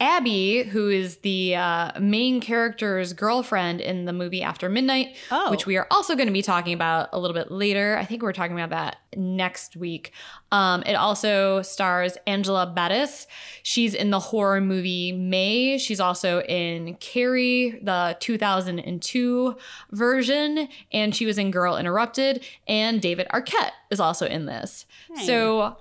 Abby, 0.00 0.62
who 0.62 0.88
is 0.88 1.18
the 1.18 1.54
uh, 1.54 2.00
main 2.00 2.40
character's 2.40 3.12
girlfriend 3.12 3.82
in 3.82 4.06
the 4.06 4.12
movie 4.14 4.42
After 4.42 4.68
Midnight, 4.70 5.14
Oh. 5.30 5.50
which 5.50 5.66
we 5.66 5.76
are 5.76 5.86
also 5.90 6.14
going 6.16 6.26
to 6.26 6.32
be 6.32 6.40
talking 6.42 6.72
about 6.72 7.10
a 7.12 7.18
little 7.20 7.34
bit 7.34 7.50
later. 7.50 7.98
I 7.98 8.06
think 8.06 8.22
we're 8.22 8.32
talking 8.32 8.58
about 8.58 8.70
that 8.70 8.96
next 9.14 9.76
week. 9.76 10.12
Um, 10.50 10.82
it 10.84 10.94
also 10.94 11.60
stars 11.62 12.16
Angela 12.26 12.66
Bettis. 12.74 13.26
She's 13.62 13.92
in 13.94 14.10
the 14.10 14.18
horror 14.20 14.60
movie 14.62 15.12
May. 15.12 15.76
She's 15.76 16.00
also 16.00 16.40
in 16.42 16.94
Carrie, 16.94 17.78
the 17.82 18.16
2002 18.20 19.56
version, 19.92 20.68
and 20.92 21.14
she 21.14 21.26
was 21.26 21.36
in 21.38 21.50
Girl 21.50 21.76
Interrupted. 21.76 22.42
And 22.66 23.02
David 23.02 23.26
Arquette 23.34 23.72
is 23.90 24.00
also 24.00 24.26
in 24.26 24.46
this. 24.46 24.86
Hey. 25.14 25.26
So 25.26 25.76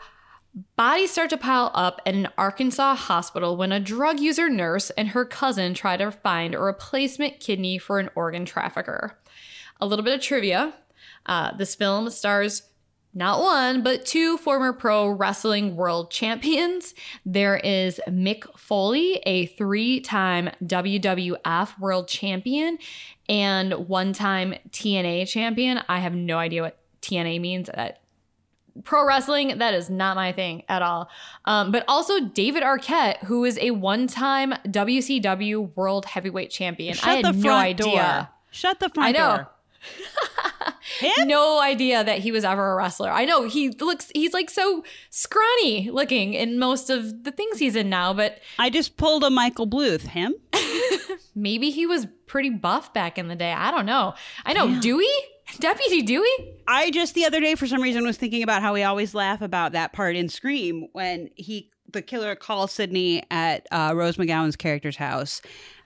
Bodies 0.76 1.12
start 1.12 1.30
to 1.30 1.38
pile 1.38 1.72
up 1.74 2.02
at 2.06 2.16
an 2.16 2.28
Arkansas 2.38 2.96
hospital 2.96 3.56
when 3.56 3.72
a 3.72 3.80
drug 3.80 4.20
user 4.20 4.50
nurse 4.50 4.90
and 4.92 5.10
her 5.10 5.24
cousin 5.24 5.74
try 5.74 5.96
to 5.96 6.12
find 6.12 6.56
a 6.56 6.60
replacement 6.60 7.40
kidney 7.40 7.78
for 7.78 8.00
an 8.00 8.10
organ 8.16 8.46
trafficker. 8.46 9.18
A 9.80 9.86
little 9.86 10.04
bit 10.04 10.16
of 10.16 10.22
trivia 10.22 10.74
uh, 11.26 11.56
this 11.56 11.76
film 11.76 12.10
stars 12.10 12.64
not 13.14 13.42
one, 13.42 13.82
but 13.82 14.06
two 14.06 14.38
former 14.38 14.72
pro 14.72 15.10
wrestling 15.10 15.76
world 15.76 16.12
champions. 16.12 16.94
There 17.26 17.58
is 17.58 18.00
Mick 18.08 18.44
Foley, 18.58 19.16
a 19.26 19.48
three 19.48 20.00
time 20.00 20.52
WWF 20.64 21.80
world 21.80 22.08
champion 22.08 22.78
and 23.28 23.88
one 23.88 24.14
time 24.14 24.54
TNA 24.70 25.28
champion. 25.28 25.82
I 25.90 26.00
have 26.00 26.14
no 26.14 26.38
idea 26.38 26.62
what 26.62 26.78
TNA 27.02 27.42
means. 27.42 27.70
That 27.74 28.02
pro 28.84 29.06
wrestling 29.06 29.58
that 29.58 29.74
is 29.74 29.90
not 29.90 30.16
my 30.16 30.32
thing 30.32 30.64
at 30.70 30.82
all 30.82 31.10
um, 31.46 31.72
but 31.72 31.84
also 31.88 32.20
david 32.20 32.64
arquette 32.64 33.18
who 33.26 33.44
is 33.46 33.58
a 33.60 33.72
one-time 33.72 34.54
wcw 34.68 35.76
world 35.76 36.06
heavyweight 36.06 36.50
champion 36.50 36.94
Shut 36.94 37.08
i 37.08 37.16
had 37.16 37.26
the 37.26 37.32
no 37.34 37.42
front 37.42 37.66
idea 37.66 37.86
door. 37.86 38.30
Shut 38.52 38.80
the 38.80 38.90
front 38.90 39.10
I 39.10 39.12
know. 39.12 39.36
door. 39.38 39.50
No 41.26 41.62
idea 41.62 42.04
that 42.04 42.20
he 42.20 42.32
was 42.32 42.44
ever 42.44 42.74
a 42.74 42.76
wrestler 42.76 43.10
i 43.12 43.24
know 43.24 43.48
he 43.48 43.70
looks 43.70 44.12
he's 44.14 44.34
like 44.34 44.50
so 44.50 44.84
scrawny 45.10 45.90
looking 45.92 46.34
in 46.34 46.58
most 46.60 46.90
of 46.90 47.24
the 47.24 47.32
things 47.32 47.60
he's 47.60 47.76
in 47.76 47.90
now 47.90 48.14
but 48.14 48.40
I 48.58 48.70
just 48.70 48.98
pulled 48.98 49.24
a 49.24 49.30
Michael 49.30 49.68
Bluth. 49.68 50.02
Him? 50.08 50.34
maybe 51.36 51.70
he 51.70 51.86
was 51.86 52.08
pretty 52.26 52.50
buff 52.50 52.94
back 52.94 53.18
in 53.18 53.28
the 53.28 53.36
day 53.36 53.54
i 53.54 53.72
don't 53.72 53.86
know 53.86 54.14
i 54.46 54.54
know 54.54 54.80
dewey 54.82 55.06
deputy 55.58 56.02
dewey 56.02 56.60
I 56.68 56.92
just 56.92 57.16
the 57.16 57.26
other 57.26 57.40
day 57.40 57.56
for 57.56 57.66
some 57.66 57.82
reason 57.82 58.06
was 58.06 58.18
thinking 58.18 58.44
about 58.44 58.62
how 58.62 58.74
we 58.74 58.84
always 58.84 59.16
laugh 59.16 59.42
about 59.42 59.72
that 59.72 59.92
part 59.92 60.16
in 60.16 60.30
Scream 60.30 60.88
when 60.92 61.32
he 61.36 61.72
the 61.92 62.04
killer 62.04 62.36
calls 62.36 62.72
Sydney 62.72 63.24
at 63.32 63.66
uh, 63.72 63.94
Rose 63.96 64.18
McGowan's 64.18 64.56
character's 64.56 64.98
house. 64.98 65.42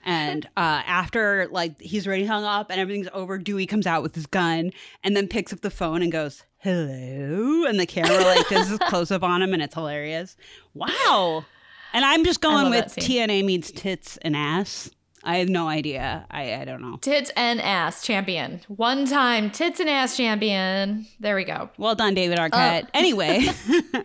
And 0.06 0.45
uh, 0.57 0.84
after 0.85 1.48
like 1.52 1.80
he's 1.80 2.06
already 2.06 2.26
hung 2.26 2.44
up 2.44 2.69
and 2.69 2.81
everything's 2.81 3.07
over, 3.14 3.38
Dewey 3.38 3.65
comes 3.65 3.88
out 3.88 4.03
with 4.03 4.14
his 4.14 4.26
gun 4.26 4.72
and 5.03 5.15
then 5.15 5.30
picks 5.30 5.53
up 5.53 5.61
the 5.61 5.72
phone 5.72 6.02
and 6.02 6.11
goes, 6.11 6.44
"Hello," 6.57 7.65
and 7.65 7.80
the 7.80 7.85
camera 7.85 8.22
like 8.22 8.49
does 8.49 8.69
this 8.69 8.80
close 8.90 9.11
up 9.11 9.23
on 9.23 9.41
him, 9.41 9.53
and 9.53 9.64
it's 9.64 9.76
hilarious. 9.76 10.35
Wow! 10.73 11.45
And 11.95 12.03
I'm 12.03 12.26
just 12.26 12.41
going 12.41 12.72
with. 12.72 12.85
TNA 12.95 13.45
means 13.45 13.72
tits 13.72 14.18
and 14.23 14.35
ass. 14.35 14.90
I 15.24 15.38
have 15.38 15.50
no 15.50 15.68
idea. 15.68 16.26
I 16.30 16.56
I 16.56 16.66
don't 16.66 16.82
know. 16.82 16.98
tits 17.02 17.32
and 17.36 17.62
ass 17.62 18.04
champion 18.04 18.62
one 18.68 19.06
time 19.06 19.50
tits 19.52 19.80
and 19.80 19.90
ass 19.90 20.18
champion 20.18 21.06
there 21.20 21.36
we 21.36 21.44
go 21.45 21.70
Well 21.78 21.95
done, 21.95 22.14
David 22.14 22.38
Arquette. 22.40 22.88
anyway. 22.94 23.48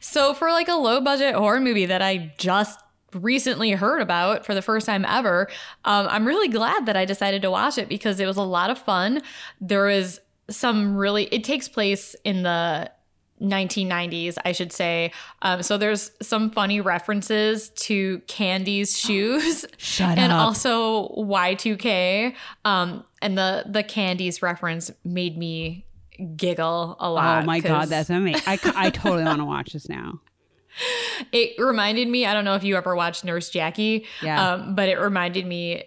So 0.00 0.34
for 0.34 0.50
like 0.50 0.68
a 0.68 0.74
low 0.74 1.00
budget 1.00 1.34
horror 1.34 1.60
movie 1.60 1.86
that 1.86 2.02
I 2.02 2.32
just 2.38 2.78
recently 3.12 3.70
heard 3.72 4.00
about 4.02 4.44
for 4.44 4.54
the 4.54 4.62
first 4.62 4.86
time 4.86 5.04
ever, 5.04 5.48
um, 5.84 6.06
I'm 6.10 6.26
really 6.26 6.48
glad 6.48 6.86
that 6.86 6.96
I 6.96 7.04
decided 7.04 7.42
to 7.42 7.50
watch 7.50 7.78
it 7.78 7.88
because 7.88 8.20
it 8.20 8.26
was 8.26 8.36
a 8.36 8.42
lot 8.42 8.70
of 8.70 8.78
fun. 8.78 9.22
There 9.60 9.86
was 9.86 10.20
some 10.50 10.96
really 10.96 11.24
it 11.26 11.42
takes 11.44 11.68
place 11.68 12.14
in 12.24 12.42
the 12.42 12.90
1990s, 13.40 14.36
I 14.44 14.52
should 14.52 14.72
say. 14.72 15.12
Um, 15.42 15.62
so 15.62 15.76
there's 15.76 16.10
some 16.22 16.50
funny 16.50 16.80
references 16.80 17.70
to 17.70 18.20
Candie's 18.26 18.98
shoes, 18.98 19.64
Shut 19.76 20.18
and 20.18 20.32
up. 20.32 20.40
also 20.40 21.08
Y2K. 21.18 22.34
Um, 22.64 23.04
and 23.20 23.36
the 23.36 23.64
the 23.68 23.82
Candie's 23.82 24.42
reference 24.42 24.90
made 25.04 25.36
me 25.36 25.86
giggle 26.36 26.96
a 27.00 27.10
lot. 27.10 27.42
Oh 27.42 27.46
my 27.46 27.60
'cause- 27.60 27.68
god, 27.68 27.88
that's 27.88 28.10
amazing! 28.10 28.42
I, 28.46 28.58
I 28.76 28.90
totally 28.90 29.24
want 29.24 29.38
to 29.40 29.44
watch 29.44 29.72
this 29.72 29.88
now. 29.88 30.20
It 31.32 31.54
reminded 31.58 32.08
me, 32.08 32.26
I 32.26 32.34
don't 32.34 32.44
know 32.44 32.56
if 32.56 32.64
you 32.64 32.76
ever 32.76 32.96
watched 32.96 33.24
Nurse 33.24 33.48
Jackie, 33.48 34.06
Yeah. 34.22 34.54
um, 34.54 34.74
but 34.74 34.88
it 34.88 34.98
reminded 34.98 35.46
me 35.46 35.84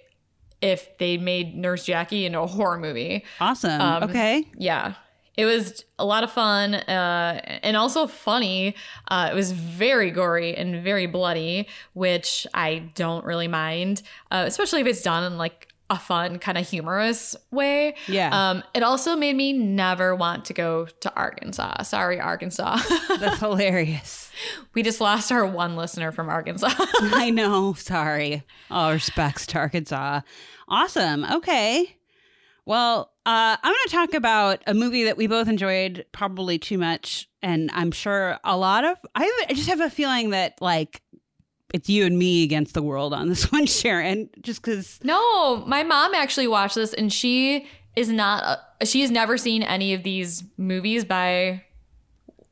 if 0.61 0.97
they 0.97 1.17
made 1.17 1.55
Nurse 1.55 1.83
Jackie 1.85 2.25
into 2.25 2.39
a 2.39 2.47
horror 2.47 2.77
movie. 2.79 3.25
Awesome. 3.41 3.79
Um, 3.81 4.03
okay. 4.03 4.45
Yeah. 4.57 4.93
It 5.37 5.45
was 5.45 5.85
a 5.99 6.05
lot 6.05 6.23
of 6.23 6.31
fun 6.31 6.73
uh, 6.73 7.59
and 7.63 7.77
also 7.77 8.07
funny. 8.07 8.75
Uh, 9.07 9.29
it 9.31 9.35
was 9.35 9.51
very 9.51 10.11
gory 10.11 10.55
and 10.55 10.83
very 10.83 11.05
bloody, 11.05 11.67
which 11.93 12.47
I 12.53 12.91
don't 12.95 13.23
really 13.23 13.47
mind, 13.47 14.01
uh, 14.31 14.43
especially 14.47 14.81
if 14.81 14.87
it's 14.87 15.03
done 15.03 15.31
in 15.31 15.37
like 15.37 15.67
a 15.89 15.97
fun, 15.97 16.37
kind 16.39 16.57
of 16.57 16.67
humorous 16.67 17.35
way. 17.51 17.95
Yeah. 18.07 18.49
Um, 18.49 18.63
it 18.73 18.83
also 18.83 19.15
made 19.15 19.35
me 19.35 19.53
never 19.53 20.15
want 20.15 20.45
to 20.45 20.53
go 20.53 20.85
to 20.85 21.13
Arkansas. 21.15 21.83
Sorry, 21.83 22.19
Arkansas. 22.19 22.79
That's 23.19 23.39
hilarious. 23.39 24.29
we 24.73 24.83
just 24.83 24.99
lost 24.99 25.31
our 25.31 25.45
one 25.45 25.75
listener 25.75 26.11
from 26.11 26.29
Arkansas. 26.29 26.69
I 26.77 27.29
know. 27.29 27.73
Sorry. 27.73 28.43
All 28.69 28.91
respects 28.91 29.47
to 29.47 29.59
Arkansas. 29.59 30.21
Awesome. 30.67 31.23
Okay. 31.23 31.95
Well, 32.65 33.13
uh, 33.27 33.57
I'm 33.61 33.71
going 33.73 33.75
to 33.87 33.91
talk 33.91 34.13
about 34.13 34.63
a 34.67 34.73
movie 34.73 35.03
that 35.03 35.17
we 35.17 35.27
both 35.27 35.49
enjoyed 35.49 36.05
probably 36.13 36.57
too 36.57 36.77
much. 36.77 37.27
And 37.41 37.69
I'm 37.73 37.91
sure 37.91 38.39
a 38.45 38.55
lot 38.57 38.85
of, 38.85 38.97
I, 39.15 39.23
have, 39.25 39.33
I 39.49 39.53
just 39.53 39.67
have 39.67 39.81
a 39.81 39.89
feeling 39.89 40.29
that 40.29 40.61
like 40.61 41.01
it's 41.73 41.89
you 41.89 42.05
and 42.05 42.17
me 42.17 42.43
against 42.45 42.73
the 42.73 42.81
world 42.81 43.13
on 43.13 43.27
this 43.27 43.51
one, 43.51 43.65
Sharon, 43.65 44.29
just 44.41 44.61
because. 44.61 44.99
No, 45.03 45.57
my 45.65 45.83
mom 45.83 46.13
actually 46.15 46.47
watched 46.47 46.75
this 46.75 46.93
and 46.93 47.11
she 47.11 47.67
is 47.97 48.09
not, 48.09 48.43
uh, 48.43 48.85
she 48.85 49.01
has 49.01 49.11
never 49.11 49.37
seen 49.37 49.61
any 49.61 49.93
of 49.93 50.03
these 50.03 50.45
movies 50.55 51.03
by, 51.03 51.63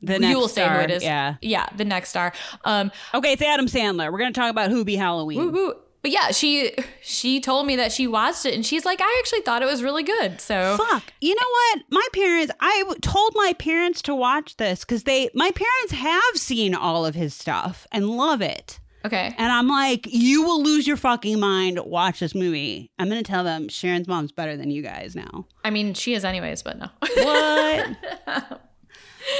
The 0.02 0.14
you 0.14 0.18
next 0.20 0.36
will 0.36 0.48
say 0.48 0.62
star, 0.64 0.76
who 0.76 0.84
it 0.84 0.90
is. 0.90 1.02
Yeah. 1.02 1.36
Yeah, 1.40 1.66
the 1.74 1.86
next 1.86 2.10
star. 2.10 2.34
Um, 2.66 2.92
Okay, 3.14 3.32
it's 3.32 3.40
Adam 3.40 3.66
Sandler. 3.66 4.12
We're 4.12 4.18
going 4.18 4.32
to 4.34 4.38
talk 4.38 4.50
about 4.50 4.70
Hubie 4.70 4.98
Halloween. 4.98 5.38
woo, 5.38 5.50
woo. 5.52 5.74
But 6.06 6.12
yeah, 6.12 6.30
she 6.30 6.70
she 7.02 7.40
told 7.40 7.66
me 7.66 7.74
that 7.74 7.90
she 7.90 8.06
watched 8.06 8.46
it 8.46 8.54
and 8.54 8.64
she's 8.64 8.84
like, 8.84 9.00
I 9.02 9.16
actually 9.18 9.40
thought 9.40 9.60
it 9.60 9.66
was 9.66 9.82
really 9.82 10.04
good. 10.04 10.40
So 10.40 10.76
Fuck. 10.76 11.02
You 11.20 11.34
know 11.34 11.48
what? 11.50 11.82
My 11.90 12.06
parents, 12.12 12.52
I 12.60 12.84
told 13.02 13.32
my 13.34 13.54
parents 13.58 14.02
to 14.02 14.14
watch 14.14 14.56
this 14.56 14.84
because 14.84 15.02
they, 15.02 15.30
my 15.34 15.50
parents 15.50 15.94
have 15.94 16.36
seen 16.36 16.76
all 16.76 17.04
of 17.04 17.16
his 17.16 17.34
stuff 17.34 17.88
and 17.90 18.08
love 18.08 18.40
it. 18.40 18.78
okay. 19.04 19.34
And 19.36 19.50
I'm 19.50 19.66
like, 19.66 20.06
you 20.08 20.44
will 20.44 20.62
lose 20.62 20.86
your 20.86 20.96
fucking 20.96 21.40
mind. 21.40 21.80
Watch 21.80 22.20
this 22.20 22.36
movie. 22.36 22.92
I'm 23.00 23.08
going 23.08 23.20
to 23.20 23.28
tell 23.28 23.42
them 23.42 23.68
Sharon's 23.68 24.06
mom's 24.06 24.30
better 24.30 24.56
than 24.56 24.70
you 24.70 24.82
guys 24.82 25.16
now. 25.16 25.46
I 25.64 25.70
mean, 25.70 25.92
she 25.94 26.14
is 26.14 26.24
anyways, 26.24 26.62
but 26.62 26.78
no. 26.78 26.86
What? 27.00 28.60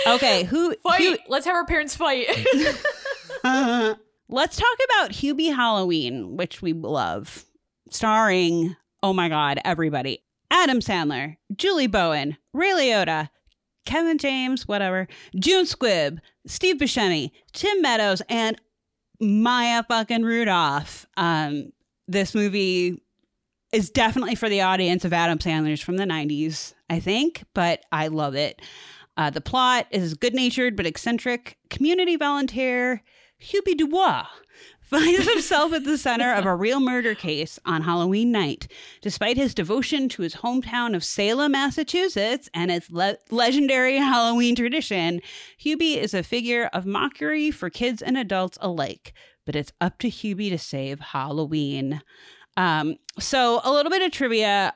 Okay, 0.09 0.43
who? 0.43 0.75
Fight! 0.83 1.01
Hu- 1.01 1.17
Let's 1.29 1.47
have 1.47 1.55
our 1.55 1.65
parents 1.65 1.95
fight. 1.95 2.27
let's 4.29 4.57
talk 4.57 4.79
about 4.85 5.13
Hubie 5.13 5.55
Halloween, 5.55 6.37
which 6.37 6.63
we 6.63 6.73
love, 6.73 7.45
starring. 7.91 8.77
Oh 9.03 9.13
my 9.13 9.29
God, 9.29 9.59
everybody! 9.65 10.23
Adam 10.51 10.81
Sandler, 10.81 11.37
Julie 11.55 11.87
Bowen, 11.87 12.37
Ray 12.53 12.71
Liotta, 12.71 13.31
Kevin 13.85 14.19
James, 14.19 14.67
whatever, 14.67 15.09
June 15.39 15.65
Squibb, 15.65 16.19
Steve 16.47 16.77
Buscemi, 16.77 17.31
Tim 17.53 17.83
Meadows, 17.83 18.23
and 18.29 18.61
Maya 19.21 19.83
fucking 19.89 20.25
Rudolph. 20.25 21.07
Um, 21.17 21.73
this 22.09 22.35
movie 22.35 23.03
is 23.73 23.91
definitely 23.91 24.35
for 24.35 24.49
the 24.49 24.61
audience 24.61 25.05
of 25.05 25.13
Adam 25.13 25.39
Sandler's 25.39 25.81
from 25.81 25.97
the 25.97 26.05
90s, 26.05 26.75
I 26.89 27.01
think, 27.01 27.45
but 27.55 27.85
I 27.91 28.09
love 28.09 28.35
it. 28.35 28.61
Uh, 29.17 29.31
the 29.31 29.41
plot 29.41 29.87
is 29.91 30.15
good 30.15 30.35
natured 30.35 30.77
but 30.77 30.87
eccentric. 30.87 31.59
Community 31.71 32.17
volunteer 32.17 33.03
Hubie 33.41 33.77
Dubois 33.77 34.27
finds 34.81 35.29
himself 35.29 35.73
at 35.73 35.85
the 35.85 35.99
center 35.99 36.33
of 36.33 36.47
a 36.47 36.55
real 36.55 36.81
murder 36.81 37.15
case 37.15 37.59
on 37.65 37.83
Halloween 37.83 38.31
night. 38.31 38.71
Despite 39.03 39.37
his 39.37 39.55
devotion 39.55 40.09
to 40.11 40.23
his 40.23 40.37
hometown 40.37 40.95
of 40.95 41.05
Salem, 41.05 41.53
Massachusetts, 41.53 42.49
and 42.55 42.71
its 42.71 42.91
le- 42.91 43.19
legendary 43.31 43.97
Halloween 43.97 44.55
tradition, 44.55 45.21
Hubie 45.63 45.97
is 45.97 46.15
a 46.15 46.23
figure 46.23 46.71
of 46.73 46.87
mockery 46.87 47.51
for 47.51 47.69
kids 47.69 48.01
and 48.01 48.17
adults 48.17 48.59
alike. 48.61 49.13
But 49.45 49.57
it's 49.57 49.73
up 49.81 49.99
to 49.99 50.09
Hubie 50.09 50.51
to 50.51 50.59
save 50.59 51.01
Halloween. 51.01 52.01
Um, 52.57 52.97
so, 53.19 53.61
a 53.65 53.73
little 53.73 53.91
bit 53.91 54.03
of 54.03 54.13
trivia. 54.13 54.75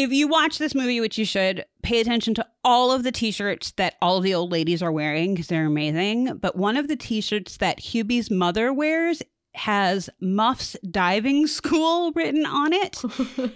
If 0.00 0.12
you 0.12 0.28
watch 0.28 0.56
this 0.56 0.74
movie, 0.74 0.98
which 0.98 1.18
you 1.18 1.26
should, 1.26 1.66
pay 1.82 2.00
attention 2.00 2.32
to 2.32 2.46
all 2.64 2.90
of 2.90 3.02
the 3.02 3.12
t 3.12 3.30
shirts 3.30 3.72
that 3.72 3.96
all 4.00 4.22
the 4.22 4.32
old 4.32 4.50
ladies 4.50 4.82
are 4.82 4.90
wearing 4.90 5.34
because 5.34 5.48
they're 5.48 5.66
amazing. 5.66 6.38
But 6.38 6.56
one 6.56 6.78
of 6.78 6.88
the 6.88 6.96
t 6.96 7.20
shirts 7.20 7.58
that 7.58 7.80
Hubie's 7.80 8.30
mother 8.30 8.72
wears 8.72 9.20
has 9.56 10.08
Muff's 10.18 10.74
Diving 10.90 11.46
School 11.46 12.12
written 12.12 12.46
on 12.46 12.72
it. 12.72 13.02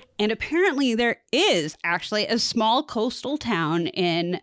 and 0.18 0.30
apparently, 0.30 0.94
there 0.94 1.16
is 1.32 1.78
actually 1.82 2.26
a 2.26 2.38
small 2.38 2.82
coastal 2.82 3.38
town 3.38 3.86
in 3.86 4.38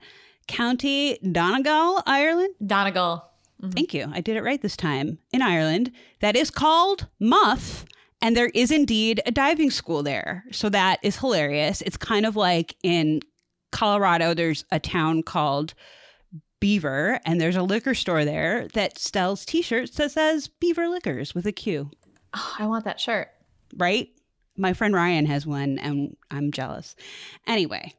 County 0.48 1.20
Donegal, 1.20 2.02
Ireland. 2.08 2.56
Donegal. 2.66 3.30
Mm-hmm. 3.62 3.72
Thank 3.74 3.94
you. 3.94 4.12
I 4.12 4.22
did 4.22 4.38
it 4.38 4.42
right 4.44 4.60
this 4.60 4.76
time 4.76 5.20
in 5.32 5.44
Ireland. 5.44 5.92
That 6.20 6.36
is 6.36 6.50
called 6.50 7.10
Muff. 7.20 7.86
And 8.22 8.38
there 8.38 8.52
is 8.54 8.70
indeed 8.72 9.22
a 9.26 9.32
diving 9.32 9.72
school 9.72 10.04
there. 10.04 10.44
So 10.52 10.70
that 10.70 11.00
is 11.02 11.18
hilarious. 11.18 11.82
It's 11.82 11.98
kind 11.98 12.26
of 12.26 12.36
like 12.36 12.76
in 12.84 13.22
Colorado, 13.72 14.34
there's 14.34 14.64
a 14.72 14.80
town 14.80 15.24
called 15.24 15.74
Beaver, 16.60 17.20
and 17.26 17.42
there's 17.42 17.56
a 17.56 17.64
liquor 17.64 17.96
store 17.96 18.24
there 18.24 18.68
that 18.74 19.00
sells 19.00 19.46
t 19.46 19.62
shirts 19.64 19.96
that 19.96 20.12
says 20.12 20.48
Beaver 20.48 20.88
Liquors 20.90 21.34
with 21.34 21.48
a 21.48 21.52
Q, 21.52 21.90
Oh, 22.36 22.56
I 22.60 22.68
want 22.68 22.86
that 22.86 23.00
shirt. 23.00 23.30
right? 23.78 24.10
My 24.58 24.74
friend 24.74 24.94
Ryan 24.94 25.26
has 25.26 25.48
one, 25.48 25.80
and 25.80 26.16
I'm 26.30 26.52
jealous. 26.52 26.96
Anyway, 27.48 27.96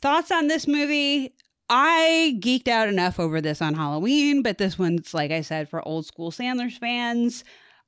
thoughts 0.00 0.30
on 0.30 0.46
this 0.48 0.66
movie? 0.66 1.34
I 1.68 2.38
geeked 2.40 2.68
out 2.68 2.88
enough 2.88 3.20
over 3.20 3.40
this 3.40 3.60
on 3.60 3.74
Halloween, 3.74 4.42
but 4.42 4.56
this 4.58 4.78
one's, 4.78 5.12
like 5.12 5.30
I 5.30 5.40
said, 5.42 5.68
for 5.68 5.86
old 5.86 6.06
school 6.06 6.30
Sandler's 6.30 6.78
fans. 6.78 7.44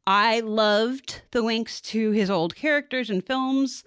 I 0.07 0.41
loved 0.41 1.23
the 1.33 1.43
links 1.43 1.81
to 1.83 2.12
his 2.12 2.31
old 2.31 2.55
characters 2.55 3.11
and 3.11 3.27
films. 3.27 3.83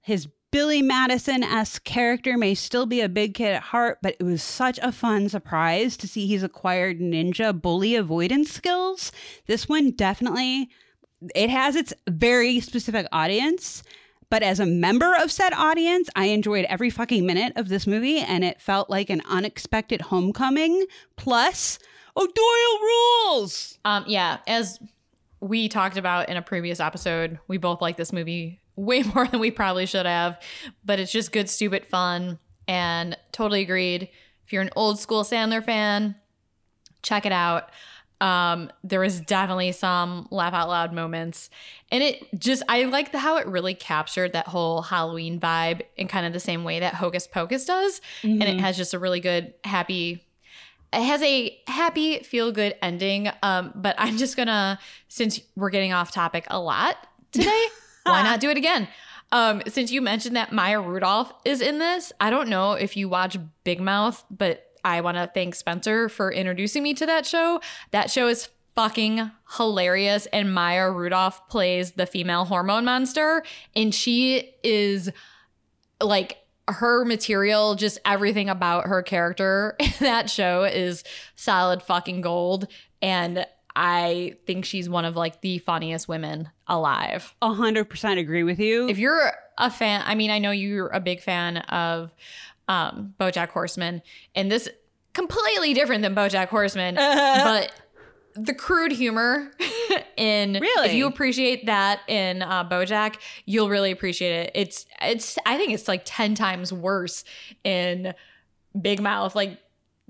His 0.00 0.28
Billy 0.52 0.82
Madison 0.82 1.42
esque 1.42 1.82
character 1.82 2.38
may 2.38 2.54
still 2.54 2.86
be 2.86 3.00
a 3.00 3.08
big 3.08 3.34
kid 3.34 3.54
at 3.54 3.62
heart, 3.62 3.98
but 4.00 4.14
it 4.20 4.22
was 4.22 4.40
such 4.40 4.78
a 4.82 4.92
fun 4.92 5.28
surprise 5.28 5.96
to 5.96 6.06
see 6.06 6.26
he's 6.28 6.44
acquired 6.44 7.00
ninja 7.00 7.60
bully 7.60 7.96
avoidance 7.96 8.52
skills. 8.52 9.10
This 9.46 9.68
one 9.68 9.90
definitely 9.90 10.70
it 11.34 11.50
has 11.50 11.74
its 11.74 11.92
very 12.08 12.60
specific 12.60 13.06
audience, 13.10 13.82
but 14.30 14.42
as 14.42 14.60
a 14.60 14.66
member 14.66 15.14
of 15.16 15.32
said 15.32 15.52
audience, 15.54 16.08
I 16.14 16.26
enjoyed 16.26 16.66
every 16.66 16.90
fucking 16.90 17.26
minute 17.26 17.52
of 17.56 17.68
this 17.68 17.86
movie 17.86 18.18
and 18.18 18.44
it 18.44 18.60
felt 18.60 18.90
like 18.90 19.10
an 19.10 19.22
unexpected 19.28 20.02
homecoming. 20.02 20.86
Plus, 21.16 21.78
O'Doyle 22.16 22.80
rules. 22.80 23.78
Um, 23.84 24.04
yeah, 24.06 24.38
as 24.46 24.78
we 25.44 25.68
talked 25.68 25.98
about 25.98 26.30
in 26.30 26.38
a 26.38 26.42
previous 26.42 26.80
episode, 26.80 27.38
we 27.48 27.58
both 27.58 27.82
like 27.82 27.98
this 27.98 28.14
movie 28.14 28.60
way 28.76 29.02
more 29.02 29.26
than 29.26 29.40
we 29.40 29.50
probably 29.50 29.84
should 29.86 30.06
have, 30.06 30.40
but 30.84 30.98
it's 30.98 31.12
just 31.12 31.32
good, 31.32 31.50
stupid 31.50 31.86
fun. 31.86 32.38
And 32.66 33.16
totally 33.30 33.60
agreed. 33.60 34.08
If 34.46 34.52
you're 34.52 34.62
an 34.62 34.70
old 34.74 34.98
school 34.98 35.22
Sandler 35.22 35.62
fan, 35.62 36.16
check 37.02 37.26
it 37.26 37.32
out. 37.32 37.68
Um, 38.22 38.70
there 38.82 39.00
was 39.00 39.20
definitely 39.20 39.72
some 39.72 40.28
laugh 40.30 40.54
out 40.54 40.68
loud 40.68 40.94
moments, 40.94 41.50
and 41.90 42.02
it 42.02 42.26
just 42.38 42.62
I 42.68 42.84
like 42.84 43.12
the 43.12 43.18
how 43.18 43.36
it 43.36 43.46
really 43.46 43.74
captured 43.74 44.32
that 44.32 44.46
whole 44.46 44.80
Halloween 44.80 45.38
vibe 45.38 45.82
in 45.96 46.08
kind 46.08 46.24
of 46.24 46.32
the 46.32 46.40
same 46.40 46.64
way 46.64 46.80
that 46.80 46.94
Hocus 46.94 47.26
Pocus 47.26 47.66
does, 47.66 48.00
and 48.22 48.42
it 48.44 48.60
has 48.60 48.78
just 48.78 48.94
a 48.94 48.98
really 48.98 49.20
good 49.20 49.52
happy 49.64 50.24
it 50.94 51.04
has 51.04 51.22
a 51.22 51.58
happy 51.66 52.20
feel 52.20 52.52
good 52.52 52.74
ending 52.82 53.30
um 53.42 53.72
but 53.74 53.94
i'm 53.98 54.16
just 54.16 54.36
gonna 54.36 54.78
since 55.08 55.40
we're 55.56 55.70
getting 55.70 55.92
off 55.92 56.10
topic 56.10 56.46
a 56.50 56.58
lot 56.58 56.96
today 57.32 57.66
why 58.04 58.22
not 58.22 58.40
do 58.40 58.50
it 58.50 58.56
again? 58.56 58.86
Um 59.32 59.62
since 59.66 59.90
you 59.90 60.02
mentioned 60.02 60.36
that 60.36 60.52
maya 60.52 60.80
rudolph 60.80 61.32
is 61.44 61.60
in 61.60 61.78
this 61.78 62.12
i 62.20 62.30
don't 62.30 62.48
know 62.48 62.72
if 62.72 62.96
you 62.96 63.08
watch 63.08 63.36
big 63.64 63.80
mouth 63.80 64.22
but 64.30 64.66
i 64.84 65.00
want 65.00 65.16
to 65.16 65.30
thank 65.32 65.54
spencer 65.54 66.08
for 66.08 66.30
introducing 66.30 66.82
me 66.82 66.94
to 66.94 67.06
that 67.06 67.26
show. 67.26 67.60
That 67.90 68.10
show 68.10 68.28
is 68.28 68.48
fucking 68.74 69.30
hilarious 69.56 70.26
and 70.26 70.52
maya 70.52 70.90
rudolph 70.90 71.48
plays 71.48 71.92
the 71.92 72.06
female 72.06 72.44
hormone 72.44 72.84
monster 72.84 73.44
and 73.76 73.94
she 73.94 74.52
is 74.64 75.10
like 76.02 76.38
her 76.68 77.04
material, 77.04 77.74
just 77.74 77.98
everything 78.04 78.48
about 78.48 78.86
her 78.86 79.02
character 79.02 79.76
in 79.80 79.92
that 80.00 80.30
show 80.30 80.64
is 80.64 81.04
solid 81.34 81.82
fucking 81.82 82.20
gold. 82.20 82.66
And 83.02 83.46
I 83.76 84.36
think 84.46 84.64
she's 84.64 84.88
one 84.88 85.04
of 85.04 85.16
like 85.16 85.40
the 85.40 85.58
funniest 85.58 86.08
women 86.08 86.50
alive. 86.66 87.34
A 87.42 87.52
hundred 87.52 87.90
percent 87.90 88.18
agree 88.18 88.44
with 88.44 88.60
you. 88.60 88.88
If 88.88 88.98
you're 88.98 89.32
a 89.58 89.70
fan, 89.70 90.02
I 90.06 90.14
mean, 90.14 90.30
I 90.30 90.38
know 90.38 90.52
you're 90.52 90.88
a 90.88 91.00
big 91.00 91.20
fan 91.20 91.58
of 91.58 92.14
um, 92.68 93.14
BoJack 93.20 93.48
Horseman, 93.48 94.02
and 94.34 94.50
this 94.50 94.68
completely 95.12 95.74
different 95.74 96.02
than 96.02 96.14
BoJack 96.14 96.48
Horseman, 96.48 96.94
but 96.96 97.72
the 98.34 98.54
crude 98.54 98.92
humor 98.92 99.50
in 100.16 100.54
Really? 100.60 100.88
if 100.88 100.94
you 100.94 101.06
appreciate 101.06 101.66
that 101.66 102.00
in 102.08 102.42
uh, 102.42 102.68
BoJack, 102.68 103.16
you'll 103.46 103.68
really 103.68 103.90
appreciate 103.90 104.46
it. 104.46 104.52
It's 104.54 104.86
it's 105.00 105.38
I 105.46 105.56
think 105.56 105.72
it's 105.72 105.88
like 105.88 106.02
ten 106.04 106.34
times 106.34 106.72
worse 106.72 107.24
in 107.62 108.14
Big 108.80 109.00
Mouth. 109.00 109.34
Like 109.34 109.58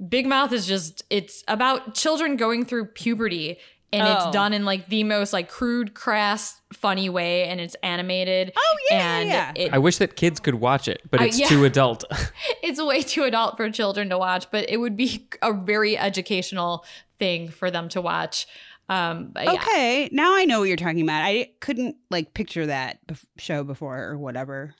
Big 0.09 0.27
Mouth 0.27 0.53
is 0.53 0.67
just 0.67 1.05
it's 1.11 1.45
about 1.49 1.95
children 1.95 2.37
going 2.37 2.65
through 2.65 2.87
puberty. 2.87 3.59
And 3.93 4.03
Oh. 4.09 4.13
it's 4.13 4.31
done 4.33 4.53
in 4.53 4.65
like 4.65 4.89
the 4.89 5.05
most 5.05 5.33
like 5.33 5.49
crude, 5.49 5.95
crass, 5.95 6.61
funny 6.73 7.09
way, 7.09 7.45
and 7.45 7.61
it's 7.61 7.77
animated. 7.83 8.53
Oh, 8.57 8.77
yeah, 8.91 8.97
yeah, 8.97 9.19
and 9.21 9.29
yeah. 9.29 9.53
It, 9.67 9.73
I 9.73 9.79
wish 9.79 9.99
that 9.99 10.17
kids 10.17 10.41
could 10.41 10.57
watch 10.57 10.89
it, 10.89 11.03
but 11.11 11.21
I- 11.21 11.27
it's 11.27 11.39
yeah. 11.39 11.47
too 11.47 11.65
adult. 11.65 12.03
it's 12.63 12.83
way 12.83 13.03
too 13.03 13.23
adult 13.23 13.57
for 13.57 13.71
children 13.71 14.09
to 14.11 14.19
watch, 14.19 14.51
but 14.51 14.69
it 14.69 14.79
would 14.79 14.97
be 14.97 15.29
a 15.43 15.53
very 15.53 15.97
educational 15.97 16.85
thing 17.21 17.49
for 17.49 17.71
them 17.71 17.89
to 17.91 18.01
watch. 18.01 18.47
Um, 18.89 19.29
but 19.33 19.45
yeah. 19.45 19.53
Okay, 19.53 20.09
now 20.11 20.35
I 20.37 20.45
know 20.45 20.59
what 20.59 20.65
you're 20.69 20.77
talking 20.77 21.01
about. 21.03 21.23
I 21.25 21.51
couldn't 21.61 21.97
like 22.11 22.35
picture 22.35 22.67
that 22.67 23.07
bef- 23.07 23.25
show 23.39 23.63
before 23.63 24.03
or 24.03 24.19
whatever. 24.19 24.75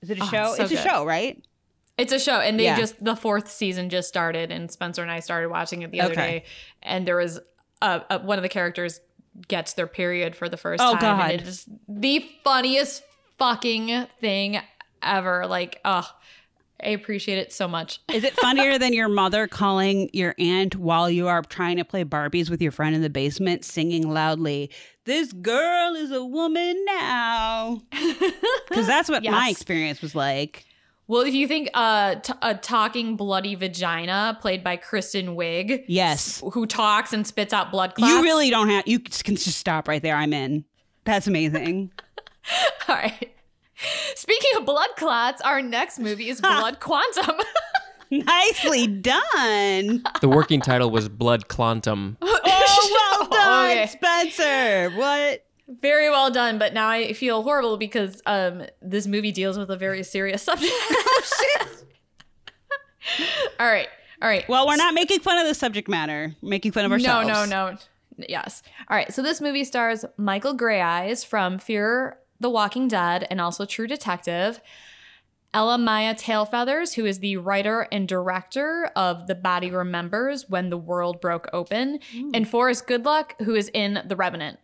Is 0.00 0.08
it 0.10 0.18
a 0.18 0.22
Oh, 0.22 0.26
show? 0.26 0.54
so 0.56 0.62
it's 0.62 0.72
a 0.72 0.76
good. 0.76 0.82
show, 0.84 1.04
right? 1.04 1.44
It's 1.98 2.12
a 2.12 2.18
show, 2.18 2.40
and 2.40 2.58
they 2.58 2.64
Yeah. 2.64 2.76
just 2.78 3.02
the 3.04 3.14
fourth 3.16 3.50
season 3.50 3.88
just 3.90 4.08
started, 4.08 4.50
and 4.50 4.70
Spencer 4.70 5.02
and 5.02 5.10
I 5.10 5.20
started 5.20 5.48
watching 5.50 5.82
it 5.82 5.90
the 5.92 6.00
other 6.00 6.12
Okay. 6.12 6.38
day, 6.40 6.44
and 6.82 7.06
there 7.06 7.16
was 7.16 7.38
a, 7.82 8.02
a, 8.10 8.18
one 8.20 8.38
of 8.38 8.42
the 8.42 8.48
characters 8.48 9.00
gets 9.48 9.74
their 9.74 9.86
period 9.86 10.34
for 10.34 10.48
the 10.48 10.56
first 10.56 10.82
Oh, 10.82 10.92
time, 10.92 11.18
God. 11.18 11.30
and 11.32 11.42
it's 11.42 11.68
the 11.88 12.26
funniest 12.42 13.02
fucking 13.38 14.06
thing 14.20 14.58
ever. 15.02 15.46
Like, 15.46 15.80
oh, 15.84 16.08
I 16.82 16.88
appreciate 16.90 17.38
it 17.38 17.52
so 17.52 17.68
much. 17.68 18.00
Is 18.12 18.24
it 18.24 18.34
funnier 18.34 18.78
than 18.78 18.92
your 18.92 19.08
mother 19.08 19.46
calling 19.46 20.10
your 20.12 20.34
aunt 20.38 20.76
while 20.76 21.08
you 21.10 21.26
are 21.28 21.42
trying 21.42 21.76
to 21.78 21.84
play 21.84 22.04
Barbies 22.04 22.50
with 22.50 22.60
your 22.60 22.72
friend 22.72 22.94
in 22.94 23.02
the 23.02 23.10
basement, 23.10 23.64
singing 23.64 24.10
loudly, 24.12 24.70
This 25.04 25.32
girl 25.32 25.94
is 25.94 26.10
a 26.10 26.24
woman 26.24 26.82
now? 26.86 27.82
Because 28.68 28.86
that's 28.88 29.08
what 29.08 29.22
my 29.24 29.48
experience 29.48 30.02
was 30.02 30.14
like. 30.14 30.66
Well, 31.08 31.22
if 31.22 31.34
you 31.34 31.46
think 31.46 31.70
uh, 31.72 32.16
t- 32.16 32.32
a 32.42 32.54
talking 32.54 33.16
bloody 33.16 33.54
vagina 33.54 34.36
played 34.40 34.64
by 34.64 34.76
Kristen 34.76 35.36
Wiig, 35.36 35.84
Yes. 35.86 36.42
who 36.52 36.66
talks 36.66 37.12
and 37.12 37.24
spits 37.26 37.52
out 37.52 37.70
blood 37.70 37.94
clots. 37.94 38.12
You 38.12 38.22
really 38.22 38.50
don't 38.50 38.68
have, 38.70 38.88
you 38.88 38.98
can 38.98 39.36
just 39.36 39.56
stop 39.58 39.86
right 39.86 40.02
there. 40.02 40.16
I'm 40.16 40.32
in. 40.32 40.64
That's 41.04 41.28
amazing. 41.28 41.92
All 42.88 42.96
right. 42.96 43.32
Speaking 44.16 44.50
of 44.56 44.64
blood 44.66 44.88
clots, 44.96 45.40
our 45.42 45.62
next 45.62 45.98
movie 46.00 46.28
is 46.28 46.40
Blood 46.42 46.80
Quantum. 46.80 47.36
Nicely 48.10 48.86
done. 48.86 50.02
The 50.20 50.28
working 50.28 50.60
title 50.60 50.90
was 50.90 51.08
Blood 51.08 51.46
Quantum. 51.48 52.16
Oh, 52.22 52.40
well 53.20 53.28
done, 53.30 53.70
Okay. 53.70 53.86
Spencer. 53.86 54.90
What? 54.96 55.44
Very 55.68 56.08
well 56.10 56.30
done, 56.30 56.58
but 56.58 56.74
now 56.74 56.88
I 56.88 57.12
feel 57.12 57.42
horrible 57.42 57.76
because 57.76 58.22
um, 58.26 58.64
this 58.80 59.06
movie 59.06 59.32
deals 59.32 59.58
with 59.58 59.70
a 59.70 59.76
very 59.76 60.02
serious 60.04 60.42
subject. 60.44 60.72
all 63.58 63.66
right, 63.66 63.88
all 64.22 64.28
right. 64.28 64.48
Well, 64.48 64.66
we're 64.66 64.76
not 64.76 64.94
making 64.94 65.20
fun 65.20 65.38
of 65.38 65.46
the 65.46 65.54
subject 65.54 65.88
matter. 65.88 66.34
We're 66.40 66.50
making 66.50 66.72
fun 66.72 66.84
of 66.84 66.92
ourselves. 66.92 67.26
no, 67.26 67.44
no. 67.44 67.70
No. 67.70 67.78
Yes. 68.28 68.62
All 68.88 68.96
right. 68.96 69.12
So 69.12 69.22
this 69.22 69.40
movie 69.40 69.64
stars 69.64 70.04
Michael 70.16 70.56
Greyeyes 70.56 71.26
from 71.26 71.58
Fear 71.58 72.18
the 72.40 72.50
Walking 72.50 72.88
Dead 72.88 73.26
and 73.30 73.40
also 73.40 73.64
True 73.64 73.86
Detective. 73.86 74.60
Elle-Máijá 75.54 76.20
Tailfeathers, 76.20 76.94
who 76.94 77.06
is 77.06 77.20
the 77.20 77.38
writer 77.38 77.88
and 77.90 78.06
director 78.06 78.90
of 78.94 79.26
The 79.26 79.34
Body 79.34 79.70
Remembers 79.70 80.50
When 80.50 80.68
the 80.68 80.76
World 80.76 81.20
Broke 81.20 81.48
Open, 81.52 81.98
and 82.34 82.46
Forrest 82.46 82.86
Goodluck, 82.86 83.40
who 83.42 83.54
is 83.54 83.70
in 83.72 84.02
The 84.06 84.16
Revenant. 84.16 84.58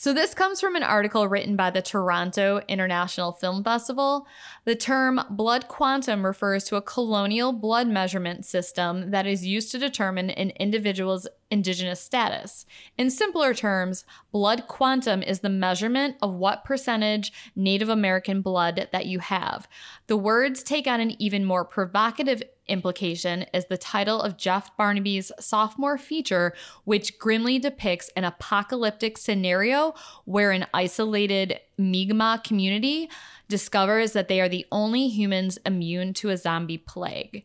So, 0.00 0.12
this 0.12 0.32
comes 0.32 0.60
from 0.60 0.76
an 0.76 0.84
article 0.84 1.26
written 1.26 1.56
by 1.56 1.70
the 1.70 1.82
Toronto 1.82 2.60
International 2.68 3.32
Film 3.32 3.64
Festival. 3.64 4.28
The 4.64 4.76
term 4.76 5.20
blood 5.28 5.66
quantum 5.66 6.24
refers 6.24 6.62
to 6.66 6.76
a 6.76 6.82
colonial 6.82 7.52
blood 7.52 7.88
measurement 7.88 8.46
system 8.46 9.10
that 9.10 9.26
is 9.26 9.44
used 9.44 9.72
to 9.72 9.78
determine 9.80 10.30
an 10.30 10.50
individual's 10.50 11.26
indigenous 11.50 12.00
status. 12.00 12.64
In 12.96 13.10
simpler 13.10 13.52
terms, 13.54 14.04
blood 14.30 14.68
quantum 14.68 15.20
is 15.20 15.40
the 15.40 15.48
measurement 15.48 16.14
of 16.22 16.32
what 16.32 16.64
percentage 16.64 17.32
Native 17.56 17.88
American 17.88 18.40
blood 18.40 18.86
that 18.92 19.06
you 19.06 19.18
have. 19.18 19.66
The 20.06 20.16
words 20.16 20.62
take 20.62 20.86
on 20.86 21.00
an 21.00 21.20
even 21.20 21.44
more 21.44 21.64
provocative 21.64 22.40
implication 22.68 23.46
is 23.52 23.66
the 23.66 23.78
title 23.78 24.20
of 24.20 24.36
Jeff 24.36 24.76
Barnaby's 24.76 25.32
sophomore 25.40 25.98
feature, 25.98 26.54
which 26.84 27.18
grimly 27.18 27.58
depicts 27.58 28.10
an 28.16 28.24
apocalyptic 28.24 29.18
scenario 29.18 29.94
where 30.24 30.50
an 30.50 30.66
isolated 30.72 31.58
Mi'kmaq 31.78 32.44
community 32.44 33.10
discovers 33.48 34.12
that 34.12 34.28
they 34.28 34.40
are 34.40 34.48
the 34.48 34.66
only 34.70 35.08
humans 35.08 35.58
immune 35.64 36.12
to 36.14 36.28
a 36.30 36.36
zombie 36.36 36.78
plague. 36.78 37.44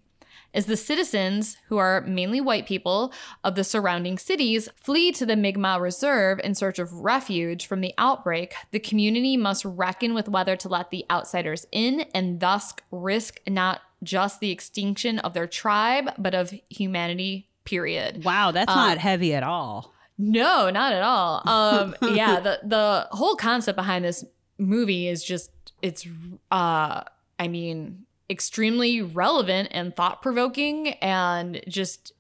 As 0.54 0.68
the 0.68 0.78
citizens, 0.78 1.58
who 1.68 1.78
are 1.78 2.02
mainly 2.02 2.40
white 2.40 2.68
people, 2.68 3.12
of 3.44 3.56
the 3.56 3.64
surrounding 3.64 4.18
cities 4.18 4.70
flee 4.76 5.12
to 5.14 5.26
the 5.26 5.36
Mi'kmaq 5.36 5.82
Reserve 5.82 6.40
in 6.44 6.54
search 6.54 6.78
of 6.80 6.94
refuge 6.94 7.66
from 7.66 7.82
the 7.82 7.94
outbreak, 7.98 8.54
the 8.72 8.80
community 8.80 9.36
must 9.36 9.66
reckon 9.66 10.14
with 10.14 10.30
whether 10.30 10.56
to 10.56 10.70
let 10.70 10.92
the 10.92 11.06
outsiders 11.10 11.66
in 11.72 12.02
and 12.14 12.40
thus 12.40 12.74
risk 12.92 13.40
not 13.48 13.82
just 14.04 14.40
the 14.42 14.52
extinction 14.52 15.18
of 15.20 15.34
their 15.34 15.48
tribe, 15.48 16.12
but 16.18 16.36
of 16.36 16.54
humanity, 16.70 17.50
period. 17.66 18.24
Wow, 18.24 18.52
that's 18.52 18.72
Uh, 18.72 18.76
not 18.76 18.98
heavy 19.00 19.34
at 19.34 19.44
all. 19.44 19.94
No, 20.18 20.70
not 20.70 20.94
at 20.94 21.02
all. 21.02 21.42
Um, 21.50 21.96
yeah, 22.16 22.40
the 22.40 22.60
the 22.64 23.08
whole 23.12 23.36
concept 23.36 23.76
behind 23.76 24.06
this 24.06 24.24
movie 24.60 25.08
is 25.08 25.24
just 25.24 25.50
it's 25.82 26.06
uh 26.52 27.02
I 27.40 27.48
mean 27.48 28.06
extremely 28.34 29.00
relevant 29.00 29.70
and 29.72 29.96
thought 29.96 30.24
provoking 30.24 30.90
and 30.94 31.62
just 31.68 32.12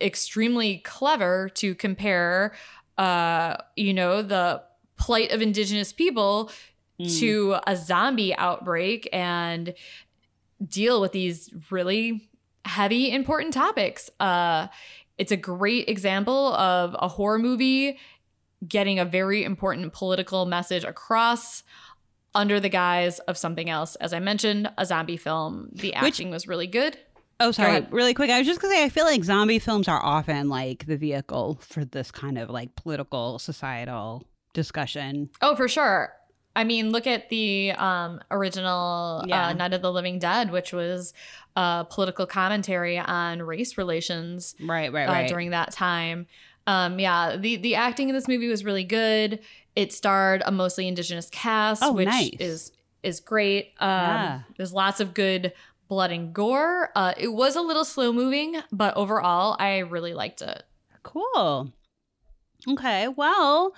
extremely 0.00 0.78
clever 0.78 1.48
to 1.54 1.76
compare 1.76 2.52
uh 2.98 3.56
you 3.76 3.94
know 3.94 4.20
the 4.20 4.60
plight 4.96 5.30
of 5.30 5.40
indigenous 5.40 5.92
people 5.92 6.50
to 7.08 7.56
a 7.66 7.76
zombie 7.76 8.34
outbreak 8.36 9.08
and 9.12 9.74
deal 10.66 11.00
with 11.00 11.12
these 11.12 11.50
really 11.70 12.28
heavy 12.64 13.12
important 13.12 13.54
topics. 13.54 14.10
Uh 14.20 14.66
it's 15.18 15.32
a 15.32 15.36
great 15.36 15.88
example 15.88 16.52
of 16.54 16.96
a 16.98 17.06
horror 17.06 17.38
movie 17.38 17.98
getting 18.66 18.98
a 18.98 19.04
very 19.04 19.44
important 19.44 19.92
political 19.92 20.46
message 20.46 20.84
across 20.84 21.62
under 22.34 22.58
the 22.60 22.68
guise 22.68 23.18
of 23.20 23.36
something 23.38 23.68
else 23.70 23.94
as 23.96 24.12
i 24.12 24.18
mentioned 24.18 24.70
a 24.78 24.84
zombie 24.86 25.16
film 25.16 25.68
the 25.72 25.94
acting 25.94 26.30
was 26.30 26.46
really 26.48 26.66
good 26.66 26.96
Oh, 27.40 27.50
sorry. 27.50 27.70
ahead. 27.70 27.88
Really 27.92 28.14
quick. 28.14 28.30
I 28.30 28.38
was 28.38 28.46
just 28.46 28.60
going 28.60 28.72
to 28.72 28.76
say, 28.78 28.84
I 28.84 28.88
feel 28.88 29.04
like 29.04 29.24
zombie 29.24 29.58
films 29.58 29.88
are 29.88 30.00
often 30.02 30.48
like 30.48 30.86
the 30.86 30.96
vehicle 30.96 31.58
for 31.62 31.84
this 31.84 32.12
kind 32.12 32.38
of 32.38 32.48
like 32.48 32.76
political, 32.76 33.40
societal 33.40 34.24
discussion. 34.52 35.28
oh 35.42 35.56
for 35.56 35.66
sure 35.66 36.12
i 36.54 36.62
mean 36.62 36.90
look 36.92 37.08
at 37.08 37.28
the 37.30 37.72
um 37.72 38.20
original 38.30 39.24
Yeah. 39.26 39.48
uh, 39.48 39.52
night 39.52 39.74
of 39.74 39.82
the 39.82 39.90
living 39.92 40.20
dead 40.20 40.52
which 40.52 40.72
was 40.72 41.12
a 41.56 41.84
political 41.90 42.24
commentary 42.26 42.96
on 42.98 43.42
race 43.42 43.76
relations 43.76 44.54
Right, 44.60 44.92
right, 44.92 45.08
uh, 45.08 45.12
right. 45.12 45.28
during 45.28 45.50
that 45.50 45.72
time. 45.72 46.26
Um, 46.66 46.98
yeah, 46.98 47.36
the 47.36 47.56
the 47.56 47.74
acting 47.74 48.08
in 48.08 48.14
this 48.14 48.26
movie 48.26 48.48
was 48.48 48.64
really 48.64 48.84
good. 48.84 49.40
It 49.76 49.92
starred 49.92 50.42
a 50.46 50.52
mostly 50.52 50.86
indigenous 50.88 51.28
cast, 51.30 51.82
Oh, 51.82 51.92
which 51.92 52.06
nice. 52.06 52.30
is 52.38 52.72
is 53.02 53.20
great. 53.20 53.72
Um, 53.80 53.88
Yeah. 53.90 54.40
There's 54.56 54.72
lots 54.72 55.00
of 55.00 55.12
good 55.14 55.52
blood 55.88 56.10
and 56.10 56.32
gore. 56.32 56.90
Uh, 56.96 57.12
it 57.16 57.28
was 57.32 57.56
a 57.56 57.60
little 57.60 57.84
slow 57.84 58.12
moving, 58.12 58.56
but 58.72 58.96
overall, 58.96 59.56
I 59.58 59.78
really 59.80 60.14
liked 60.14 60.40
it. 60.42 60.62
Cool. 61.02 61.70
Okay. 62.66 63.08
Well, 63.08 63.74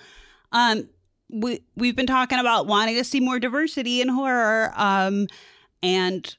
um, 0.53 0.87
we 1.29 1.61
we've 1.75 1.95
been 1.95 2.07
talking 2.07 2.39
about 2.39 2.67
wanting 2.67 2.95
to 2.95 3.03
see 3.03 3.19
more 3.19 3.37
diversity 3.39 3.99
in 3.99 4.07
horror, 4.07 4.71
um, 4.77 5.27
and 5.83 6.35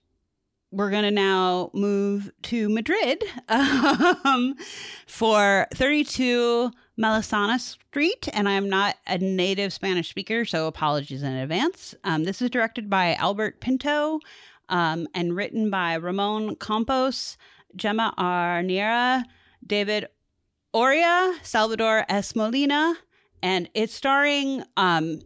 we're 0.70 0.90
gonna 0.90 1.10
now 1.10 1.70
move 1.74 2.30
to 2.44 2.68
Madrid 2.70 3.22
um, 3.50 4.54
for 5.06 5.66
32 5.74 6.70
Melisana 6.98 7.60
Street, 7.60 8.28
and 8.32 8.48
I'm 8.48 8.68
not 8.68 8.96
a 9.06 9.18
native 9.18 9.72
Spanish 9.72 10.10
speaker, 10.10 10.44
so 10.44 10.66
apologies 10.66 11.22
in 11.22 11.32
advance. 11.32 11.94
Um, 12.02 12.24
this 12.24 12.42
is 12.42 12.50
directed 12.50 12.90
by 12.90 13.14
Albert 13.14 13.60
Pinto 13.60 14.18
um, 14.68 15.06
and 15.14 15.36
written 15.36 15.70
by 15.70 15.94
Ramon 15.94 16.56
Campos, 16.56 17.36
Gemma 17.76 18.14
Arniera, 18.18 19.22
David 19.64 20.08
Oria, 20.72 21.34
Salvador 21.42 22.04
S. 22.08 22.34
Molina, 22.34 22.94
and 23.42 23.70
it's 23.74 23.94
starring 23.94 24.64
um, 24.76 25.20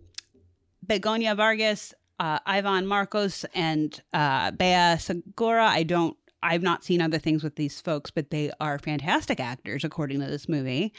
Begoña 0.86 1.34
Vargas, 1.36 1.94
uh, 2.18 2.38
Ivan 2.44 2.86
Marcos, 2.86 3.44
and 3.54 4.00
uh, 4.12 4.50
Bea 4.50 4.98
Segura. 4.98 5.66
I 5.66 5.84
don't, 5.84 6.16
I've 6.42 6.62
not 6.62 6.84
seen 6.84 7.00
other 7.00 7.18
things 7.18 7.42
with 7.42 7.56
these 7.56 7.80
folks, 7.80 8.10
but 8.10 8.30
they 8.30 8.50
are 8.60 8.78
fantastic 8.78 9.40
actors, 9.40 9.84
according 9.84 10.20
to 10.20 10.26
this 10.26 10.48
movie. 10.48 10.92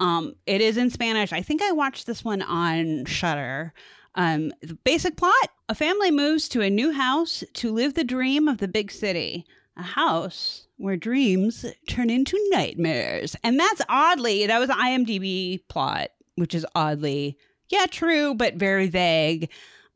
Um, 0.00 0.34
it 0.46 0.60
is 0.60 0.76
in 0.76 0.90
Spanish. 0.90 1.32
I 1.32 1.42
think 1.42 1.62
I 1.62 1.72
watched 1.72 2.06
this 2.06 2.24
one 2.24 2.42
on 2.42 3.04
Shudder. 3.04 3.72
Um, 4.14 4.52
the 4.62 4.74
basic 4.74 5.16
plot: 5.16 5.50
A 5.68 5.74
family 5.74 6.10
moves 6.10 6.48
to 6.50 6.60
a 6.60 6.70
new 6.70 6.92
house 6.92 7.44
to 7.54 7.72
live 7.72 7.94
the 7.94 8.04
dream 8.04 8.48
of 8.48 8.58
the 8.58 8.68
big 8.68 8.90
city. 8.90 9.44
A 9.76 9.82
house 9.82 10.68
where 10.78 10.96
dreams 10.96 11.66
turn 11.88 12.08
into 12.08 12.38
nightmares. 12.50 13.36
And 13.44 13.58
that's 13.58 13.82
oddly, 13.88 14.46
that 14.46 14.58
was 14.58 14.70
IMDb 14.70 15.60
plot, 15.68 16.08
which 16.36 16.54
is 16.54 16.64
oddly, 16.74 17.36
yeah, 17.68 17.86
true, 17.86 18.34
but 18.34 18.54
very 18.54 18.88
vague. 18.88 19.50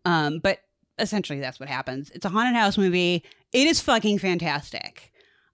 Um, 0.05 0.41
but 0.41 0.59
essentially, 0.99 1.41
that's 1.41 1.59
what 1.59 1.69
happens. 1.69 2.11
It's 2.11 2.27
a 2.27 2.29
haunted 2.29 2.57
house 2.57 2.77
movie. 2.77 3.25
It 3.53 3.67
is 3.69 3.81
fucking 3.81 4.19
fantastic. 4.19 5.12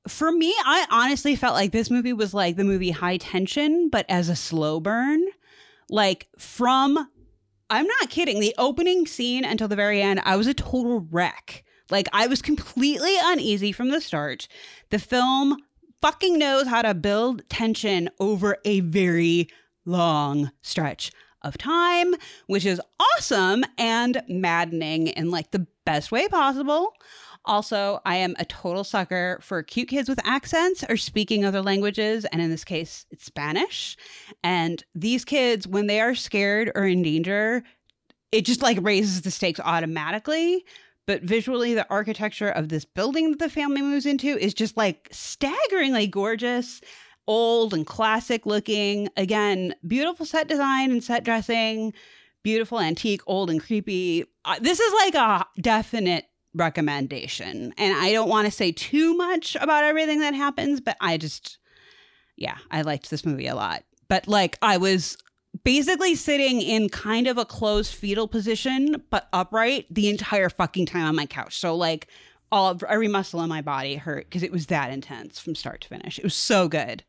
For 0.08 0.32
me, 0.32 0.54
I 0.64 0.86
honestly 0.90 1.36
felt 1.36 1.54
like 1.54 1.72
this 1.72 1.90
movie 1.90 2.12
was 2.12 2.32
like 2.32 2.56
the 2.56 2.64
movie 2.64 2.90
High 2.90 3.18
Tension, 3.18 3.88
but 3.88 4.06
as 4.08 4.28
a 4.28 4.36
slow 4.36 4.80
burn. 4.80 5.24
Like 5.90 6.28
from, 6.38 7.08
I'm 7.70 7.86
not 7.86 8.10
kidding, 8.10 8.40
the 8.40 8.54
opening 8.58 9.06
scene 9.06 9.44
until 9.44 9.68
the 9.68 9.76
very 9.76 10.02
end, 10.02 10.20
I 10.24 10.36
was 10.36 10.46
a 10.46 10.54
total 10.54 11.06
wreck. 11.10 11.64
Like 11.90 12.08
I 12.12 12.26
was 12.26 12.42
completely 12.42 13.14
uneasy 13.22 13.72
from 13.72 13.90
the 13.90 14.00
start. 14.00 14.48
The 14.90 14.98
film 14.98 15.56
fucking 16.00 16.38
knows 16.38 16.66
how 16.66 16.82
to 16.82 16.94
build 16.94 17.48
tension 17.48 18.10
over 18.20 18.58
a 18.64 18.80
very 18.80 19.48
long 19.84 20.50
stretch 20.62 21.10
of 21.42 21.56
time, 21.56 22.14
which 22.46 22.66
is 22.66 22.80
awesome 23.16 23.64
and 23.76 24.22
maddening 24.28 25.08
in 25.08 25.30
like 25.30 25.50
the 25.50 25.66
best 25.84 26.12
way 26.12 26.28
possible. 26.28 26.92
Also, 27.48 28.00
I 28.04 28.16
am 28.16 28.36
a 28.38 28.44
total 28.44 28.84
sucker 28.84 29.38
for 29.40 29.62
cute 29.62 29.88
kids 29.88 30.06
with 30.06 30.20
accents 30.26 30.84
or 30.86 30.98
speaking 30.98 31.46
other 31.46 31.62
languages, 31.62 32.26
and 32.26 32.42
in 32.42 32.50
this 32.50 32.62
case, 32.62 33.06
it's 33.10 33.24
Spanish. 33.24 33.96
And 34.44 34.84
these 34.94 35.24
kids, 35.24 35.66
when 35.66 35.86
they 35.86 35.98
are 35.98 36.14
scared 36.14 36.70
or 36.74 36.86
in 36.86 37.02
danger, 37.02 37.64
it 38.32 38.44
just 38.44 38.60
like 38.60 38.78
raises 38.82 39.22
the 39.22 39.30
stakes 39.30 39.60
automatically. 39.64 40.62
But 41.06 41.22
visually, 41.22 41.72
the 41.72 41.88
architecture 41.88 42.50
of 42.50 42.68
this 42.68 42.84
building 42.84 43.30
that 43.30 43.38
the 43.38 43.48
family 43.48 43.80
moves 43.80 44.04
into 44.04 44.28
is 44.28 44.52
just 44.52 44.76
like 44.76 45.08
staggeringly 45.10 46.06
gorgeous, 46.06 46.82
old 47.26 47.72
and 47.72 47.86
classic 47.86 48.44
looking. 48.44 49.08
Again, 49.16 49.74
beautiful 49.86 50.26
set 50.26 50.48
design 50.48 50.90
and 50.90 51.02
set 51.02 51.24
dressing, 51.24 51.94
beautiful 52.42 52.78
antique, 52.78 53.22
old 53.26 53.48
and 53.48 53.62
creepy. 53.62 54.26
Uh, 54.44 54.58
this 54.60 54.80
is 54.80 54.92
like 54.92 55.14
a 55.14 55.46
definite 55.62 56.26
recommendation. 56.54 57.72
And 57.76 57.94
I 57.96 58.12
don't 58.12 58.28
want 58.28 58.46
to 58.46 58.50
say 58.50 58.72
too 58.72 59.16
much 59.16 59.56
about 59.60 59.84
everything 59.84 60.20
that 60.20 60.34
happens, 60.34 60.80
but 60.80 60.96
I 61.00 61.16
just, 61.16 61.58
yeah, 62.36 62.58
I 62.70 62.82
liked 62.82 63.10
this 63.10 63.24
movie 63.24 63.46
a 63.46 63.54
lot. 63.54 63.84
But 64.08 64.26
like, 64.28 64.58
I 64.62 64.78
was 64.78 65.16
basically 65.64 66.14
sitting 66.14 66.60
in 66.60 66.88
kind 66.88 67.26
of 67.26 67.38
a 67.38 67.44
closed 67.44 67.94
fetal 67.94 68.28
position, 68.28 69.02
but 69.10 69.28
upright 69.32 69.86
the 69.90 70.08
entire 70.08 70.48
fucking 70.48 70.86
time 70.86 71.04
on 71.04 71.16
my 71.16 71.26
couch. 71.26 71.58
So, 71.58 71.74
like, 71.76 72.08
all 72.50 72.78
every 72.88 73.08
muscle 73.08 73.42
in 73.42 73.48
my 73.48 73.60
body 73.60 73.96
hurt 73.96 74.24
because 74.24 74.42
it 74.42 74.52
was 74.52 74.66
that 74.66 74.90
intense 74.90 75.38
from 75.38 75.54
start 75.54 75.82
to 75.82 75.88
finish. 75.88 76.18
It 76.18 76.24
was 76.24 76.34
so 76.34 76.68
good. 76.68 77.04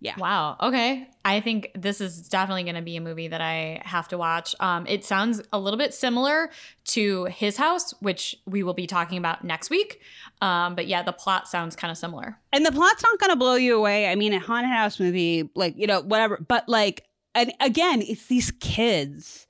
Yeah. 0.00 0.16
Wow. 0.18 0.56
Okay. 0.60 1.08
I 1.24 1.40
think 1.40 1.70
this 1.74 2.00
is 2.00 2.28
definitely 2.28 2.64
going 2.64 2.74
to 2.74 2.82
be 2.82 2.96
a 2.96 3.00
movie 3.00 3.28
that 3.28 3.40
I 3.40 3.80
have 3.84 4.08
to 4.08 4.18
watch. 4.18 4.54
Um, 4.60 4.86
it 4.86 5.04
sounds 5.04 5.40
a 5.50 5.58
little 5.58 5.78
bit 5.78 5.94
similar 5.94 6.50
to 6.88 7.24
His 7.24 7.56
House, 7.56 7.94
which 8.00 8.36
we 8.44 8.62
will 8.62 8.74
be 8.74 8.86
talking 8.86 9.16
about 9.16 9.44
next 9.44 9.70
week. 9.70 10.00
Um, 10.42 10.74
but 10.74 10.86
yeah, 10.86 11.02
the 11.02 11.12
plot 11.12 11.48
sounds 11.48 11.74
kind 11.74 11.90
of 11.90 11.96
similar. 11.96 12.38
And 12.52 12.66
the 12.66 12.72
plot's 12.72 13.02
not 13.02 13.18
going 13.18 13.30
to 13.30 13.36
blow 13.36 13.54
you 13.54 13.78
away. 13.78 14.08
I 14.08 14.14
mean, 14.14 14.34
a 14.34 14.40
haunted 14.40 14.70
house 14.72 15.00
movie, 15.00 15.48
like, 15.54 15.74
you 15.78 15.86
know, 15.86 16.02
whatever. 16.02 16.44
But 16.46 16.68
like, 16.68 17.04
and 17.34 17.52
again, 17.60 18.02
it's 18.02 18.26
these 18.26 18.50
kids 18.50 19.46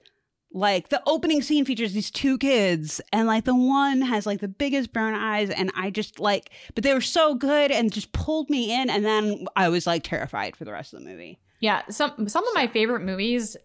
like 0.55 0.89
the 0.89 1.02
opening 1.06 1.43
scene 1.43 1.64
features 1.64 1.93
these 1.93 2.10
two 2.10 2.39
kids 2.39 3.01
and 3.12 3.26
like 3.26 3.44
the 3.44 3.55
one 3.55 4.01
has 4.01 4.24
like 4.24 4.40
the 4.40 4.48
biggest 4.48 4.93
brown 4.93 5.12
eyes 5.12 5.51
and 5.51 5.70
i 5.76 5.90
just 5.90 6.18
like 6.20 6.51
but 6.74 6.85
they 6.85 6.94
were 6.94 7.01
so 7.01 7.35
good 7.35 7.70
and 7.70 7.93
just 7.93 8.12
pulled 8.12 8.48
me 8.48 8.72
in 8.72 8.89
and 8.89 9.05
then 9.05 9.44
i 9.56 9.68
was 9.68 9.86
like 9.86 10.02
terrified 10.05 10.55
for 10.56 10.64
the 10.64 10.72
rest 10.72 10.94
of 10.94 11.01
the 11.01 11.05
movie 11.05 11.39
Yeah, 11.60 11.82
some 11.89 12.28
some 12.28 12.47
of 12.47 12.55
my 12.55 12.66
favorite 12.68 13.01
movies 13.02 13.56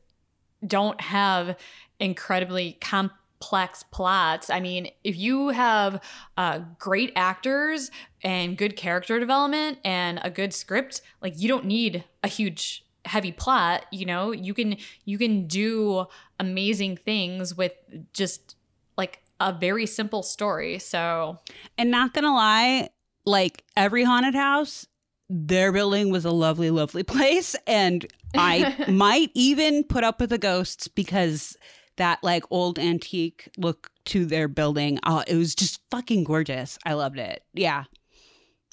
don't 0.66 0.99
have 1.02 1.57
incredibly 1.99 2.78
complex 2.80 3.84
plots. 3.91 4.49
I 4.49 4.60
mean, 4.60 4.90
if 5.03 5.18
you 5.18 5.49
have 5.49 6.02
uh, 6.38 6.60
great 6.78 7.11
actors 7.16 7.91
and 8.24 8.57
good 8.57 8.76
character 8.76 9.20
development 9.20 9.80
and 9.84 10.20
a 10.24 10.30
good 10.30 10.53
script, 10.53 11.02
like 11.22 11.34
you 11.38 11.48
don't 11.48 11.66
need 11.66 12.03
a 12.24 12.28
huge 12.28 12.86
heavy 13.10 13.31
plot. 13.31 13.86
You 13.91 14.06
know, 14.06 14.31
you 14.31 14.53
can 14.53 14.77
you 15.06 15.18
can 15.18 15.48
do 15.48 16.06
amazing 16.40 16.98
things 16.98 17.56
with 17.56 17.73
just 18.14 18.56
like 18.98 19.22
a 19.40 19.52
very 19.53 19.86
simple 19.86 20.23
story. 20.23 20.80
So 20.80 21.40
and 21.77 21.91
not 21.91 22.14
gonna 22.14 22.34
lie 22.34 22.90
like 23.26 23.64
every 23.76 24.03
haunted 24.03 24.36
house 24.36 24.88
their 25.30 25.72
building 25.72 26.11
was 26.11 26.26
a 26.26 26.31
lovely 26.31 26.72
lovely 26.72 27.03
place 27.15 27.56
and 27.68 28.06
i 28.36 28.76
might 28.90 29.30
even 29.36 29.84
put 29.84 30.03
up 30.03 30.19
with 30.19 30.31
the 30.31 30.38
ghosts 30.38 30.88
because 30.88 31.56
that 31.98 32.23
like 32.23 32.44
old 32.49 32.80
antique 32.80 33.49
look 33.57 33.91
to 34.06 34.26
their 34.26 34.48
building 34.48 34.99
oh 35.06 35.23
it 35.27 35.36
was 35.36 35.53
just 35.53 35.80
fucking 35.91 36.23
gorgeous 36.23 36.77
i 36.86 36.94
loved 36.94 37.19
it 37.19 37.44
yeah 37.53 37.84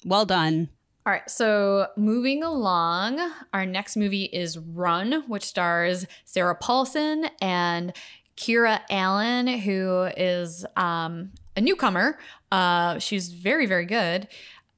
well 0.05 0.25
done 0.25 0.69
All 1.07 1.13
right, 1.13 1.29
so 1.29 1.87
moving 1.95 2.43
along, 2.43 3.17
our 3.53 3.65
next 3.65 3.95
movie 3.95 4.25
is 4.25 4.57
Run, 4.57 5.23
which 5.27 5.45
stars 5.45 6.05
Sarah 6.25 6.53
Paulson 6.53 7.29
and 7.39 7.93
Kiera 8.35 8.81
Allen, 8.89 9.47
who 9.47 10.09
is 10.17 10.65
um, 10.75 11.31
a 11.55 11.61
newcomer. 11.61 12.19
Uh, 12.51 12.99
she's 12.99 13.29
very, 13.29 13.65
very 13.65 13.85
good. 13.85 14.27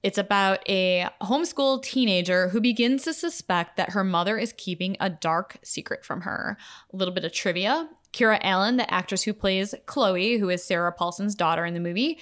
It's 0.03 0.19
about 0.19 0.59
a 0.69 1.09
homeschool 1.19 1.81
teenager 1.81 2.49
who 2.49 2.61
begins 2.61 3.05
to 3.05 3.13
suspect 3.15 3.75
that 3.77 3.93
her 3.93 4.03
mother 4.03 4.37
is 4.37 4.53
keeping 4.53 4.97
a 4.99 5.09
dark 5.09 5.57
secret 5.63 6.05
from 6.05 6.21
her. 6.21 6.59
A 6.93 6.95
little 6.95 7.13
bit 7.15 7.25
of 7.25 7.33
trivia 7.33 7.89
Kiera 8.13 8.37
Allen, 8.43 8.77
the 8.77 8.93
actress 8.93 9.23
who 9.23 9.33
plays 9.33 9.73
Chloe, 9.87 10.37
who 10.37 10.49
is 10.49 10.63
Sarah 10.63 10.91
Paulson's 10.91 11.33
daughter 11.33 11.65
in 11.65 11.73
the 11.73 11.79
movie, 11.79 12.19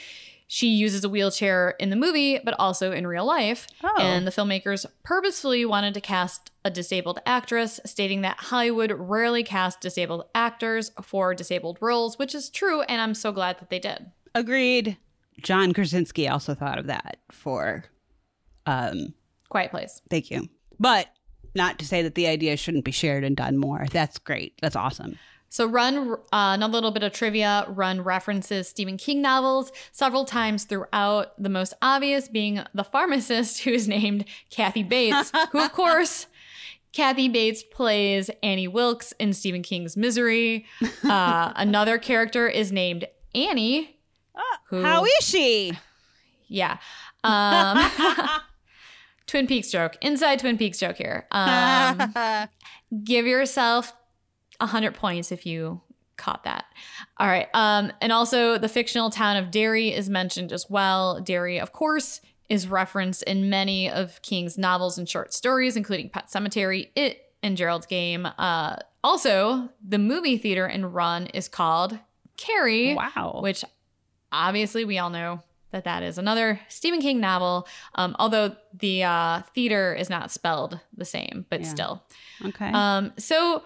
she 0.50 0.68
uses 0.70 1.04
a 1.04 1.10
wheelchair 1.10 1.76
in 1.80 1.90
the 1.90 1.96
movie, 1.96 2.40
but 2.44 2.56
also 2.58 2.92
in 2.94 3.06
real 3.06 3.26
life. 3.26 3.68
Oh. 3.84 3.96
And 4.00 4.26
the 4.26 4.32
filmmakers 4.32 4.86
purposefully 5.04 5.66
wanted 5.66 5.94
to 5.96 6.02
cast 6.02 6.52
a 6.64 6.70
disabled 6.70 7.20
actress, 7.26 7.80
stating 7.86 8.22
that 8.22 8.38
Hollywood 8.38 8.92
rarely 8.92 9.44
cast 9.44 9.82
disabled 9.82 10.24
actors 10.34 10.92
for 11.02 11.34
disabled 11.34 11.78
roles, 11.82 12.18
which 12.18 12.34
is 12.34 12.50
true, 12.50 12.82
and 12.84 13.02
I'm 13.02 13.14
so 13.14 13.32
glad 13.32 13.60
that 13.60 13.70
they 13.70 13.80
did. 13.80 14.12
agreed 14.36 14.98
john 15.42 15.72
krasinski 15.72 16.28
also 16.28 16.56
thought 16.56 16.80
of 16.80 16.88
that 16.88 17.18
for 17.32 17.84
um 18.66 19.14
Quiet 19.50 19.70
Place. 19.70 20.02
thank 20.10 20.32
you 20.32 20.50
but 20.80 21.08
not 21.56 21.78
to 21.80 21.86
say 21.86 22.02
that 22.02 22.16
the 22.16 22.26
idea 22.28 22.58
shouldn't 22.58 22.84
be 22.86 22.92
shared 22.92 23.24
and 23.24 23.36
done 23.38 23.56
more 23.58 23.86
that's 23.92 24.18
great 24.18 24.54
that's 24.62 24.76
awesome 24.76 25.18
So, 25.50 25.66
Run, 25.66 26.12
uh, 26.12 26.18
another 26.32 26.74
little 26.74 26.92
bit 26.92 27.04
of 27.04 27.14
trivia 27.14 27.66
Run 27.70 28.02
references 28.02 28.68
Stephen 28.68 28.98
King 28.98 29.22
novels 29.22 29.72
several 29.92 30.26
times 30.26 30.66
throughout, 30.66 31.42
the 31.42 31.50
most 31.50 31.74
obvious 31.82 32.28
being 32.28 32.62
the 32.74 32.84
pharmacist 32.84 33.60
who 33.64 33.72
is 33.72 33.88
named 33.88 34.26
Kathy 34.50 34.84
Bates, 34.84 35.32
who, 35.52 35.64
of 35.64 35.72
course, 35.74 36.28
Kathy 36.94 37.30
Bates 37.30 37.64
plays 37.64 38.30
Annie 38.42 38.68
Wilkes 38.68 39.14
in 39.20 39.34
Stephen 39.34 39.62
King's 39.62 39.96
Misery. 39.96 40.66
Uh, 41.04 41.54
another 41.56 41.98
character 41.98 42.48
is 42.48 42.72
named 42.72 43.06
Annie. 43.36 43.98
Who, 44.70 44.82
how 44.82 45.06
is 45.06 45.12
she 45.22 45.74
Yeah. 46.48 46.78
Um, 47.24 47.90
Twin 49.28 49.48
Peaks 49.48 49.70
joke. 49.70 49.98
Inside 50.02 50.40
Twin 50.40 50.58
Peaks 50.58 50.80
joke 50.80 50.98
here. 50.98 51.28
Um, 51.32 52.14
give 53.04 53.26
yourself 53.26 53.94
100 54.60 54.94
points 54.96 55.32
if 55.32 55.46
you 55.46 55.82
caught 56.18 56.44
that. 56.46 56.66
All 57.18 57.28
right. 57.28 57.48
Um, 57.54 57.92
and 58.02 58.12
also, 58.12 58.58
the 58.58 58.70
fictional 58.70 59.10
town 59.10 59.38
of 59.38 59.52
Derry 59.52 59.94
is 59.94 60.10
mentioned 60.10 60.52
as 60.52 60.70
well. 60.70 61.22
Derry, 61.22 61.60
of 61.60 61.74
course, 61.74 62.22
is 62.50 62.68
referenced 62.68 63.24
in 63.24 63.50
many 63.50 63.90
of 63.90 64.22
King's 64.22 64.58
novels 64.58 64.98
and 64.98 65.08
short 65.08 65.34
stories, 65.34 65.76
including 65.76 66.10
Pet 66.10 66.28
Sematary, 66.28 66.90
It, 66.96 67.22
and 67.44 67.56
Gerald's 67.56 67.86
Game. 67.86 68.26
Uh, 68.38 68.78
also, 69.04 69.70
the 69.86 70.00
movie 70.00 70.38
theater 70.38 70.66
in 70.66 70.92
Run 70.92 71.28
is 71.28 71.48
called 71.48 72.00
Carrie, 72.36 72.96
wow 72.96 73.40
which 73.42 73.64
obviously 74.32 74.86
we 74.86 74.98
all 74.98 75.10
know 75.10 75.42
that 75.72 75.84
that 75.84 76.04
is 76.04 76.18
another 76.18 76.60
Stephen 76.70 77.02
King 77.02 77.20
novel. 77.20 77.68
Um, 77.96 78.16
although 78.20 78.56
the 78.74 79.04
uh, 79.04 79.42
theater 79.54 79.94
is 79.94 80.10
not 80.10 80.32
spelled 80.32 80.80
the 80.96 81.06
same, 81.06 81.46
but 81.50 81.62
Yeah. 81.62 81.68
still. 81.68 82.04
okay 82.46 82.72
Um, 82.74 83.14
so 83.18 83.64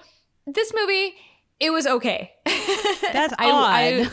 this 0.54 0.74
movie, 0.74 1.14
it 1.60 1.72
was 1.72 1.88
okay. 1.88 2.34
That's 2.46 3.34
I, 3.38 3.50
I, 3.50 4.02
odd. 4.04 4.12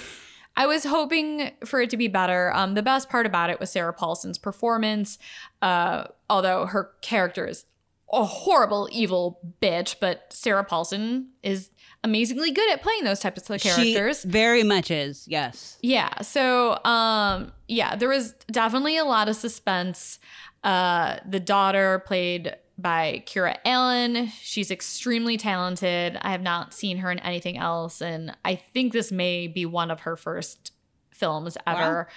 I 0.57 0.67
was 0.67 0.85
hoping 0.85 1.53
for 1.65 1.81
it 1.81 1.91
to 1.91 1.97
be 1.97 2.09
better. 2.09 2.53
Um, 2.55 2.75
the 2.75 2.83
best 2.83 3.09
part 3.09 3.27
about 3.27 3.49
it 3.49 3.61
was 3.61 3.71
Sarah 3.71 3.93
Paulson's 3.93 4.39
performance. 4.39 5.19
Uh, 5.63 6.05
although 6.29 6.67
her 6.67 6.91
character 7.01 7.47
is 7.47 7.65
a 8.13 8.25
horrible, 8.25 8.89
evil 8.91 9.39
bitch, 9.63 9.97
but 10.01 10.33
Sarah 10.33 10.65
Paulson 10.65 11.29
is 11.43 11.71
amazingly 12.03 12.51
good 12.51 12.73
at 12.73 12.83
playing 12.83 13.05
those 13.05 13.21
types 13.21 13.49
of 13.49 13.61
characters. 13.61 14.23
She 14.23 14.29
very 14.29 14.63
much 14.63 14.91
is, 14.91 15.29
yes. 15.29 15.79
Yeah. 15.83 16.23
So, 16.23 16.83
um, 16.85 17.53
yeah, 17.67 17.97
there 17.97 18.09
was 18.09 18.33
definitely 18.51 18.97
a 18.97 19.05
lot 19.05 19.29
of 19.29 19.37
suspense. 19.37 20.19
Uh, 20.65 21.19
the 21.29 21.41
daughter 21.41 22.03
played 22.07 22.57
by 22.79 23.23
Kiera 23.27 23.57
Allen. 23.65 24.29
She's 24.41 24.71
extremely 24.71 25.37
talented. 25.37 26.17
I 26.23 26.31
have 26.31 26.43
not 26.43 26.73
seen 26.73 26.99
her 26.99 27.11
in 27.11 27.19
anything 27.19 27.59
else, 27.59 28.01
and 28.01 28.37
I 28.45 28.55
think 28.55 28.93
this 28.93 29.11
may 29.13 29.47
be 29.49 29.67
one 29.67 29.91
of 29.91 30.01
her 30.01 30.17
first 30.17 30.73
films 31.11 31.57
ever. 31.67 32.09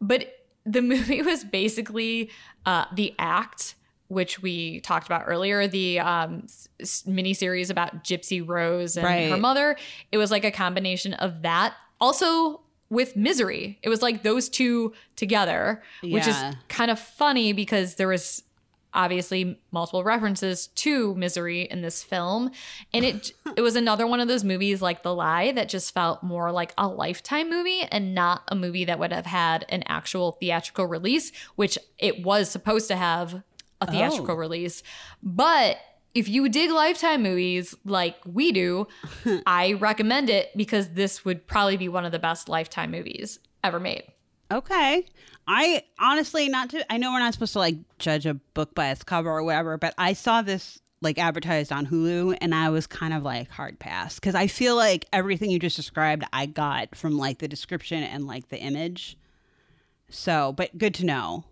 But 0.00 0.28
the 0.66 0.82
movie 0.92 1.22
was 1.22 1.44
basically 1.44 2.30
uh, 2.66 2.86
the 2.94 3.14
act. 3.18 3.76
Which 4.08 4.42
we 4.42 4.80
talked 4.80 5.06
about 5.06 5.22
earlier, 5.26 5.66
the 5.66 5.98
um, 5.98 6.42
s- 6.44 6.68
s- 6.78 7.02
miniseries 7.08 7.70
about 7.70 8.04
Gypsy 8.04 8.46
Rose 8.46 8.98
and 8.98 9.04
Right. 9.04 9.30
her 9.30 9.38
mother. 9.38 9.76
It 10.12 10.18
was 10.18 10.30
like 10.30 10.44
a 10.44 10.50
combination 10.50 11.14
of 11.14 11.40
that. 11.40 11.74
Also, 12.02 12.60
with 12.90 13.16
Misery, 13.16 13.78
it 13.82 13.88
was 13.88 14.02
like 14.02 14.22
those 14.22 14.50
two 14.50 14.92
together, 15.16 15.82
which 16.02 16.28
is 16.28 16.36
kind 16.68 16.90
of 16.90 16.98
funny 17.00 17.54
because 17.54 17.94
there 17.94 18.06
was 18.06 18.42
obviously 18.94 19.58
multiple 19.72 20.04
references 20.04 20.68
to 20.68 21.14
Misery 21.16 21.62
in 21.62 21.82
this 21.82 22.02
film, 22.02 22.50
and 22.92 23.04
it 23.04 23.32
it 23.56 23.60
was 23.60 23.76
another 23.76 24.06
one 24.06 24.20
of 24.20 24.28
those 24.28 24.44
movies 24.44 24.80
like 24.80 25.02
The 25.02 25.14
Lie 25.14 25.52
that 25.52 25.68
just 25.68 25.92
felt 25.92 26.22
more 26.22 26.52
like 26.52 26.72
a 26.78 26.86
lifetime 26.88 27.50
movie 27.50 27.82
and 27.90 28.14
not 28.14 28.42
a 28.48 28.54
movie 28.54 28.84
that 28.86 28.98
would 28.98 29.12
have 29.12 29.26
had 29.26 29.64
an 29.68 29.82
actual 29.86 30.32
theatrical 30.32 30.86
release, 30.86 31.32
which 31.56 31.76
it 31.98 32.24
was 32.24 32.50
supposed 32.50 32.88
to 32.88 32.96
have 32.96 33.42
a 33.80 33.90
theatrical 33.90 34.34
Oh. 34.34 34.38
release, 34.38 34.82
but 35.22 35.76
if 36.14 36.28
you 36.28 36.48
dig 36.48 36.70
lifetime 36.70 37.22
movies 37.24 37.74
like 37.84 38.14
we 38.24 38.52
do, 38.52 38.86
I 39.46 39.72
recommend 39.72 40.30
it 40.30 40.50
because 40.56 40.90
this 40.90 41.24
would 41.24 41.46
probably 41.48 41.76
be 41.76 41.88
one 41.88 42.04
of 42.04 42.12
the 42.12 42.20
best 42.20 42.48
lifetime 42.48 42.92
movies 42.92 43.40
ever 43.64 43.80
made. 43.80 44.04
Okay. 44.50 45.06
I 45.46 45.82
honestly 45.98 46.48
not 46.48 46.70
to 46.70 46.92
I 46.92 46.96
know 46.96 47.12
we're 47.12 47.18
not 47.18 47.34
supposed 47.34 47.52
to 47.54 47.58
like 47.58 47.76
judge 47.98 48.26
a 48.26 48.34
book 48.34 48.74
by 48.74 48.90
its 48.90 49.02
cover 49.02 49.30
or 49.30 49.42
whatever, 49.42 49.76
but 49.76 49.94
I 49.98 50.12
saw 50.12 50.42
this 50.42 50.80
like 51.00 51.18
advertised 51.18 51.70
on 51.70 51.86
Hulu, 51.86 52.38
and 52.40 52.54
I 52.54 52.70
was 52.70 52.86
kind 52.86 53.12
of 53.12 53.22
like 53.22 53.50
hard 53.50 53.78
pass 53.78 54.14
because 54.14 54.34
I 54.34 54.46
feel 54.46 54.74
like 54.74 55.04
everything 55.12 55.50
you 55.50 55.58
just 55.58 55.76
described 55.76 56.24
I 56.32 56.46
got 56.46 56.96
from 56.96 57.18
like 57.18 57.38
the 57.38 57.48
description 57.48 58.02
and 58.02 58.26
like 58.26 58.48
the 58.48 58.58
image. 58.58 59.18
So, 60.08 60.52
but 60.52 60.76
good 60.78 60.94
to 60.94 61.06
know. 61.06 61.44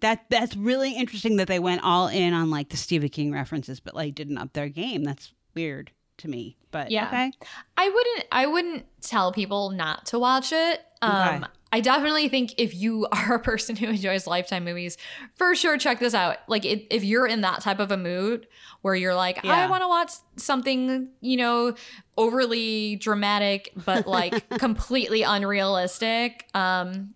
That 0.00 0.26
that's 0.30 0.56
really 0.56 0.96
interesting 0.96 1.36
that 1.36 1.48
they 1.48 1.58
went 1.58 1.82
all 1.82 2.06
in 2.06 2.32
on 2.32 2.50
like 2.50 2.68
the 2.68 2.76
Stephen 2.76 3.08
King 3.08 3.32
references, 3.32 3.80
but 3.80 3.94
like 3.94 4.14
didn't 4.14 4.38
up 4.38 4.52
their 4.52 4.68
game. 4.68 5.02
That's 5.02 5.32
weird 5.54 5.90
to 6.18 6.28
me. 6.28 6.56
But 6.70 6.92
Yeah. 6.92 7.08
okay, 7.08 7.32
I 7.76 7.88
wouldn't 7.88 8.24
I 8.30 8.46
wouldn't 8.46 8.86
tell 9.00 9.32
people 9.32 9.70
not 9.70 10.06
to 10.06 10.18
watch 10.20 10.52
it. 10.52 10.84
Um 11.02 11.44
Okay. 11.44 11.44
I 11.72 11.80
definitely 11.80 12.28
think 12.28 12.54
if 12.58 12.74
you 12.74 13.06
are 13.12 13.34
a 13.34 13.38
person 13.38 13.76
who 13.76 13.86
enjoys 13.86 14.26
lifetime 14.26 14.64
movies, 14.64 14.96
for 15.34 15.54
sure 15.54 15.78
check 15.78 15.98
this 16.00 16.14
out. 16.14 16.38
Like 16.48 16.64
if, 16.64 16.82
if 16.90 17.04
you're 17.04 17.26
in 17.26 17.42
that 17.42 17.60
type 17.62 17.78
of 17.78 17.90
a 17.90 17.96
mood 17.96 18.46
where 18.82 18.94
you're 18.94 19.14
like, 19.14 19.44
I 19.44 19.68
want 19.68 19.82
to 19.82 19.88
watch 19.88 20.10
something, 20.36 21.08
you 21.20 21.36
know, 21.36 21.74
overly 22.16 22.96
dramatic 22.96 23.72
but 23.84 24.06
like 24.06 24.48
completely 24.58 25.22
unrealistic, 25.22 26.46
um 26.54 27.14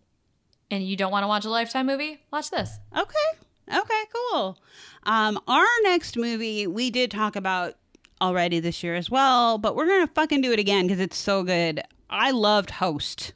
and 0.71 0.83
you 0.83 0.97
don't 0.97 1.13
want 1.13 1.23
to 1.23 1.29
watch 1.29 1.45
a 1.45 1.51
lifetime 1.51 1.87
movie, 1.87 2.21
watch 2.33 2.51
this. 2.51 2.79
okay, 2.97 3.79
okay, 3.79 4.03
cool. 4.33 4.59
Um, 5.05 5.39
our 5.47 5.67
next 5.83 6.17
movie 6.17 6.67
we 6.67 6.91
did 6.91 7.11
talk 7.11 7.37
about 7.37 7.75
already 8.21 8.61
this 8.61 8.83
year 8.83 8.95
as 8.95 9.11
well, 9.11 9.59
but 9.59 9.77
we're 9.77 9.87
gonna 9.87 10.07
fucking 10.09 10.41
do 10.41 10.53
it 10.53 10.59
again 10.59 10.87
because 10.87 11.01
it's 11.01 11.17
so 11.17 11.43
good. 11.43 11.83
I 12.09 12.31
loved 12.31 12.71
Host, 12.71 13.33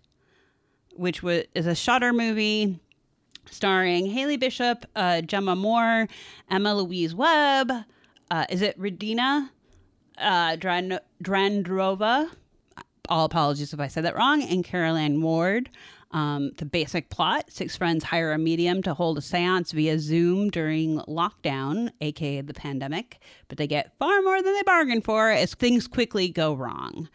which 0.98 1.22
was 1.22 1.44
is 1.54 1.66
a 1.66 1.74
Shudder 1.74 2.12
movie 2.12 2.78
starring 3.50 4.06
Haley 4.06 4.36
Bishop, 4.36 4.84
uh, 4.94 5.22
Gemma 5.22 5.56
Moore, 5.56 6.08
Emma 6.50 6.74
Louise 6.74 7.14
Webb. 7.14 7.72
Uh, 8.30 8.44
is 8.50 8.62
it 8.62 8.78
Redina 8.78 9.50
uh, 10.18 10.56
Dran- 10.56 11.00
Drandrova? 11.22 12.30
All 13.08 13.24
apologies 13.24 13.72
if 13.72 13.80
I 13.80 13.88
said 13.88 14.04
that 14.04 14.16
wrong. 14.16 14.42
And 14.42 14.64
Caroline 14.64 15.22
Ward. 15.22 15.70
Um, 16.10 16.52
the 16.56 16.64
basic 16.64 17.10
plot 17.10 17.50
six 17.50 17.76
friends 17.76 18.02
hire 18.02 18.32
a 18.32 18.38
medium 18.38 18.82
to 18.82 18.94
hold 18.94 19.18
a 19.18 19.22
seance 19.22 19.72
via 19.72 19.98
Zoom 19.98 20.48
during 20.48 21.00
lockdown, 21.00 21.90
aka 22.00 22.40
the 22.40 22.54
pandemic, 22.54 23.18
but 23.48 23.58
they 23.58 23.66
get 23.66 23.92
far 23.98 24.22
more 24.22 24.40
than 24.42 24.54
they 24.54 24.62
bargained 24.62 25.04
for 25.04 25.28
as 25.30 25.54
things 25.54 25.86
quickly 25.86 26.30
go 26.30 26.54
wrong. 26.54 27.10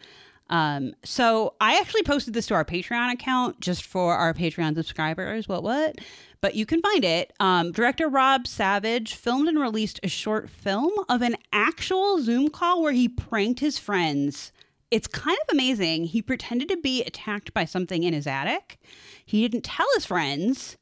Um, 0.50 0.94
so 1.04 1.54
I 1.60 1.78
actually 1.78 2.02
posted 2.02 2.34
this 2.34 2.46
to 2.48 2.54
our 2.54 2.64
Patreon 2.64 3.12
account 3.12 3.60
just 3.60 3.84
for 3.84 4.14
our 4.14 4.34
Patreon 4.34 4.74
subscribers. 4.74 5.48
What 5.48 5.62
what? 5.62 5.96
But 6.40 6.54
you 6.54 6.66
can 6.66 6.82
find 6.82 7.04
it. 7.04 7.32
Um, 7.40 7.72
director 7.72 8.08
Rob 8.08 8.46
Savage 8.46 9.14
filmed 9.14 9.48
and 9.48 9.58
released 9.58 10.00
a 10.02 10.08
short 10.08 10.50
film 10.50 10.92
of 11.08 11.22
an 11.22 11.36
actual 11.52 12.20
Zoom 12.20 12.50
call 12.50 12.82
where 12.82 12.92
he 12.92 13.08
pranked 13.08 13.60
his 13.60 13.78
friends. 13.78 14.52
It's 14.90 15.06
kind 15.06 15.38
of 15.48 15.54
amazing. 15.54 16.04
He 16.04 16.20
pretended 16.20 16.68
to 16.68 16.76
be 16.76 17.02
attacked 17.02 17.54
by 17.54 17.64
something 17.64 18.02
in 18.02 18.12
his 18.12 18.26
attic. 18.26 18.78
He 19.24 19.40
didn't 19.40 19.64
tell 19.64 19.86
his 19.94 20.04
friends 20.04 20.76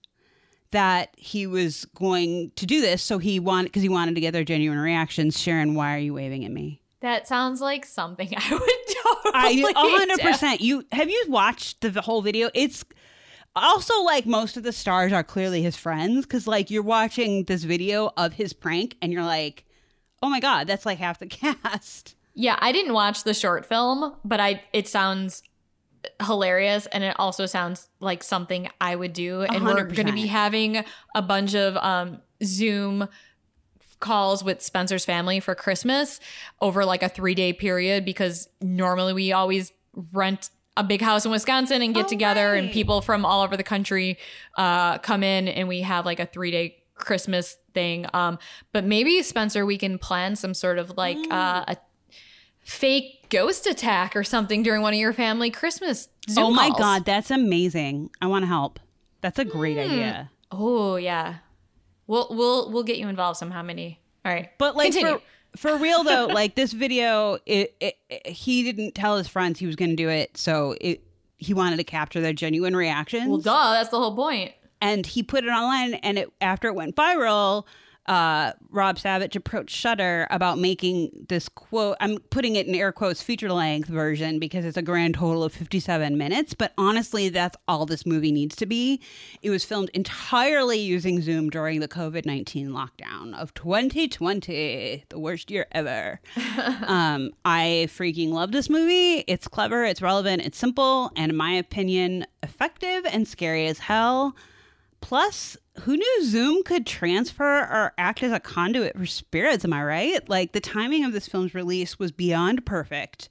that 0.73 1.11
he 1.17 1.47
was 1.47 1.85
going 1.95 2.51
to 2.57 2.67
do 2.67 2.81
this, 2.81 3.03
so 3.03 3.19
he 3.19 3.39
wanted 3.39 3.67
because 3.67 3.83
he 3.83 3.89
wanted 3.89 4.17
to 4.17 4.21
get 4.21 4.33
their 4.33 4.45
genuine 4.45 4.81
reactions. 4.81 5.41
Sharon, 5.41 5.75
why 5.75 5.95
are 5.95 6.01
you 6.01 6.15
waving 6.15 6.45
at 6.45 6.51
me? 6.51 6.82
That 7.03 7.27
sounds 7.29 7.61
like 7.61 7.85
something 7.85 8.33
I 8.37 8.53
would 8.53 9.35
I 9.35 9.55
totally 9.55 9.73
a 9.73 9.99
hundred 9.99 10.19
do. 10.19 10.23
percent. 10.23 10.61
You 10.61 10.85
have 10.93 11.11
you 11.11 11.25
watched 11.29 11.81
the 11.81 12.01
whole 12.01 12.23
video? 12.23 12.49
It's 12.55 12.85
also 13.55 14.03
like 14.03 14.25
most 14.25 14.57
of 14.57 14.63
the 14.63 14.73
stars 14.73 15.13
are 15.13 15.25
clearly 15.25 15.63
his 15.63 15.77
friends 15.77 16.25
because 16.25 16.47
like 16.47 16.71
you're 16.71 16.83
watching 16.83 17.45
this 17.45 17.65
video 17.65 18.13
of 18.17 18.35
his 18.35 18.53
prank 18.53 18.97
and 19.03 19.13
you're 19.13 19.25
like, 19.25 19.65
oh 20.23 20.31
my 20.31 20.41
god, 20.41 20.67
that's 20.67 20.87
like 20.87 20.99
half 20.99 21.19
the 21.19 21.27
cast. 21.29 22.15
Yeah, 22.35 22.57
I 22.61 22.73
didn't 22.73 22.95
watch 22.95 23.25
the 23.25 23.35
short 23.35 23.67
film, 23.67 24.15
but 24.25 24.41
I 24.41 24.63
it 24.73 24.89
sounds 24.89 25.43
hilarious 26.25 26.87
and 26.87 27.05
it 27.05 27.15
also 27.19 27.47
sounds 27.47 27.89
like 28.01 28.23
something 28.23 28.69
I 28.81 28.97
would 28.97 29.13
do. 29.13 29.43
And 29.43 29.65
we're 29.65 29.85
going 29.85 30.07
to 30.07 30.13
be 30.13 30.27
having 30.27 30.85
a 31.15 31.23
bunch 31.23 31.55
of 31.55 31.77
um 31.77 32.21
Zoom 32.45 33.09
calls 34.03 34.45
with 34.45 34.61
Spencer's 34.61 35.07
family 35.07 35.41
for 35.41 35.55
Christmas 35.55 36.21
over 36.61 36.85
like 36.85 37.03
a 37.03 37.09
3-day 37.09 37.55
period 37.55 38.05
because 38.05 38.49
normally 38.61 39.15
we 39.15 39.33
always 39.33 39.73
rent 40.13 40.51
a 40.77 40.85
big 40.85 41.01
house 41.01 41.25
in 41.25 41.31
Wisconsin 41.31 41.81
and 41.83 41.95
get 41.95 42.07
Oh, 42.07 42.09
together 42.09 42.55
and 42.55 42.71
people 42.71 43.01
from 43.01 43.25
all 43.25 43.43
over 43.43 43.57
the 43.57 43.63
country 43.63 44.19
uh 44.59 44.99
come 44.99 45.23
in 45.23 45.49
and 45.49 45.69
we 45.69 45.81
have 45.83 46.05
like 46.05 46.21
a 46.21 46.27
3-day 46.27 46.77
Christmas 46.95 47.57
thing. 47.75 48.07
Um 48.13 48.39
but 48.73 48.85
maybe 48.85 49.23
Spencer 49.23 49.65
we 49.67 49.79
can 49.79 49.99
plan 49.99 50.37
some 50.37 50.53
sort 50.55 50.79
of 50.79 50.97
like 50.99 51.17
Mm. 51.17 51.33
uh 51.33 51.65
a 51.69 51.77
fake 52.65 53.27
ghost 53.29 53.67
attack 53.67 54.15
or 54.15 54.23
something 54.25 54.63
during 54.63 54.83
one 54.83 54.95
of 54.95 55.01
your 55.01 55.13
family 55.13 55.51
Christmas 55.51 56.09
Zoom 56.31 56.45
oh 56.45 56.51
my 56.51 56.69
calls. 56.69 56.79
god, 56.79 57.05
that's 57.05 57.31
amazing. 57.31 58.11
I 58.21 58.27
want 58.29 58.45
to 58.45 58.47
help. 58.47 58.79
That's 59.21 59.39
a 59.39 59.45
great 59.45 59.79
idea. 59.79 60.31
Oh 60.51 60.97
yeah. 60.97 61.37
We'll 62.07 62.27
we'll 62.31 62.71
we'll 62.71 62.83
get 62.83 62.99
you 62.99 63.09
involved 63.09 63.39
somehow, 63.39 63.63
Mindy. 63.63 64.01
All 64.25 64.33
right. 64.33 64.51
But 64.59 64.77
like 64.77 64.93
Continue. 64.93 65.21
for 65.57 65.69
for 65.73 65.77
real 65.79 66.03
though, 66.05 66.27
like 66.33 66.55
this 66.55 66.73
video, 66.73 67.39
it, 67.47 67.75
it, 67.81 67.97
it- 68.09 68.27
he 68.27 68.63
didn't 68.63 68.95
tell 68.95 69.17
his 69.17 69.29
friends 69.29 69.59
he 69.59 69.67
was 69.67 69.77
going 69.77 69.91
to 69.91 69.97
do 69.97 70.09
it, 70.09 70.37
so 70.37 70.75
it 70.81 71.03
he 71.37 71.55
wanted 71.55 71.77
to 71.77 71.85
capture 71.85 72.21
their 72.21 72.33
genuine 72.33 72.75
reactions. 72.77 73.29
Well, 73.29 73.39
duh, 73.39 73.73
that's 73.73 73.89
the 73.91 73.99
whole 73.99 74.15
point. 74.15 74.53
and 74.81 75.05
he 75.07 75.23
put 75.23 75.45
it 75.45 75.49
online 75.49 75.95
and 75.95 76.19
it 76.19 76.31
after 76.41 76.69
it 76.69 76.75
went 76.75 76.95
viral 76.97 77.65
uh, 78.07 78.53
Rob 78.71 78.99
Savage 78.99 79.37
approached 79.37 79.75
Shudder 79.75 80.27
about 80.31 80.59
making 80.59 81.11
this 81.29 81.49
quote. 81.49 81.97
I'm 82.01 82.19
putting 82.31 82.57
it 82.57 82.67
in 82.67 82.75
air 82.75 82.91
quotes 82.91 83.23
feature 83.23 83.53
length 83.53 83.89
version 83.89 84.39
because 84.39 84.65
it's 84.65 84.77
a 84.77 84.83
grand 84.83 85.15
total 85.15 85.45
of 85.45 85.53
57 85.53 86.19
minutes. 86.19 86.55
But 86.55 86.73
honestly, 86.77 87.29
that's 87.29 87.57
all 87.69 87.87
this 87.87 88.05
movie 88.05 88.33
needs 88.33 88.57
to 88.57 88.67
be. 88.67 89.01
It 89.41 89.51
was 89.51 89.65
filmed 89.65 89.91
entirely 89.95 90.81
using 90.81 91.23
Zoom 91.23 91.49
during 91.49 91.81
the 91.81 91.89
COVID 91.89 92.27
19 92.27 92.71
lockdown 92.71 93.35
of 93.35 93.55
2020, 93.55 95.05
the 95.09 95.19
worst 95.19 95.51
year 95.51 95.67
ever. 95.71 96.21
um, 96.87 97.31
I 97.45 97.87
freaking 97.89 98.31
love 98.31 98.51
this 98.51 98.69
movie. 98.69 99.25
It's 99.29 99.47
clever, 99.47 99.85
it's 99.85 100.03
relevant, 100.03 100.43
it's 100.45 100.59
simple, 100.59 101.13
and 101.15 101.31
in 101.31 101.37
my 101.37 101.53
opinion, 101.53 102.27
effective 102.43 103.07
and 103.07 103.29
scary 103.29 103.67
as 103.69 103.79
hell. 103.79 104.35
Plus, 105.01 105.57
who 105.81 105.97
knew 105.97 106.25
Zoom 106.25 106.63
could 106.63 106.87
transfer 106.87 107.61
or 107.61 107.93
act 107.97 108.23
as 108.23 108.33
a 108.33 108.41
conduit 108.41 108.97
for 108.97 109.07
spirits? 109.07 109.65
Am 109.65 109.73
I 109.73 109.83
right? 109.83 110.29
Like, 110.29 110.53
the 110.53 110.61
timing 110.61 111.05
of 111.05 111.13
this 111.13 111.29
film's 111.29 111.55
release 111.55 111.99
was 111.99 112.13
beyond 112.13 112.67
perfect. 112.67 113.29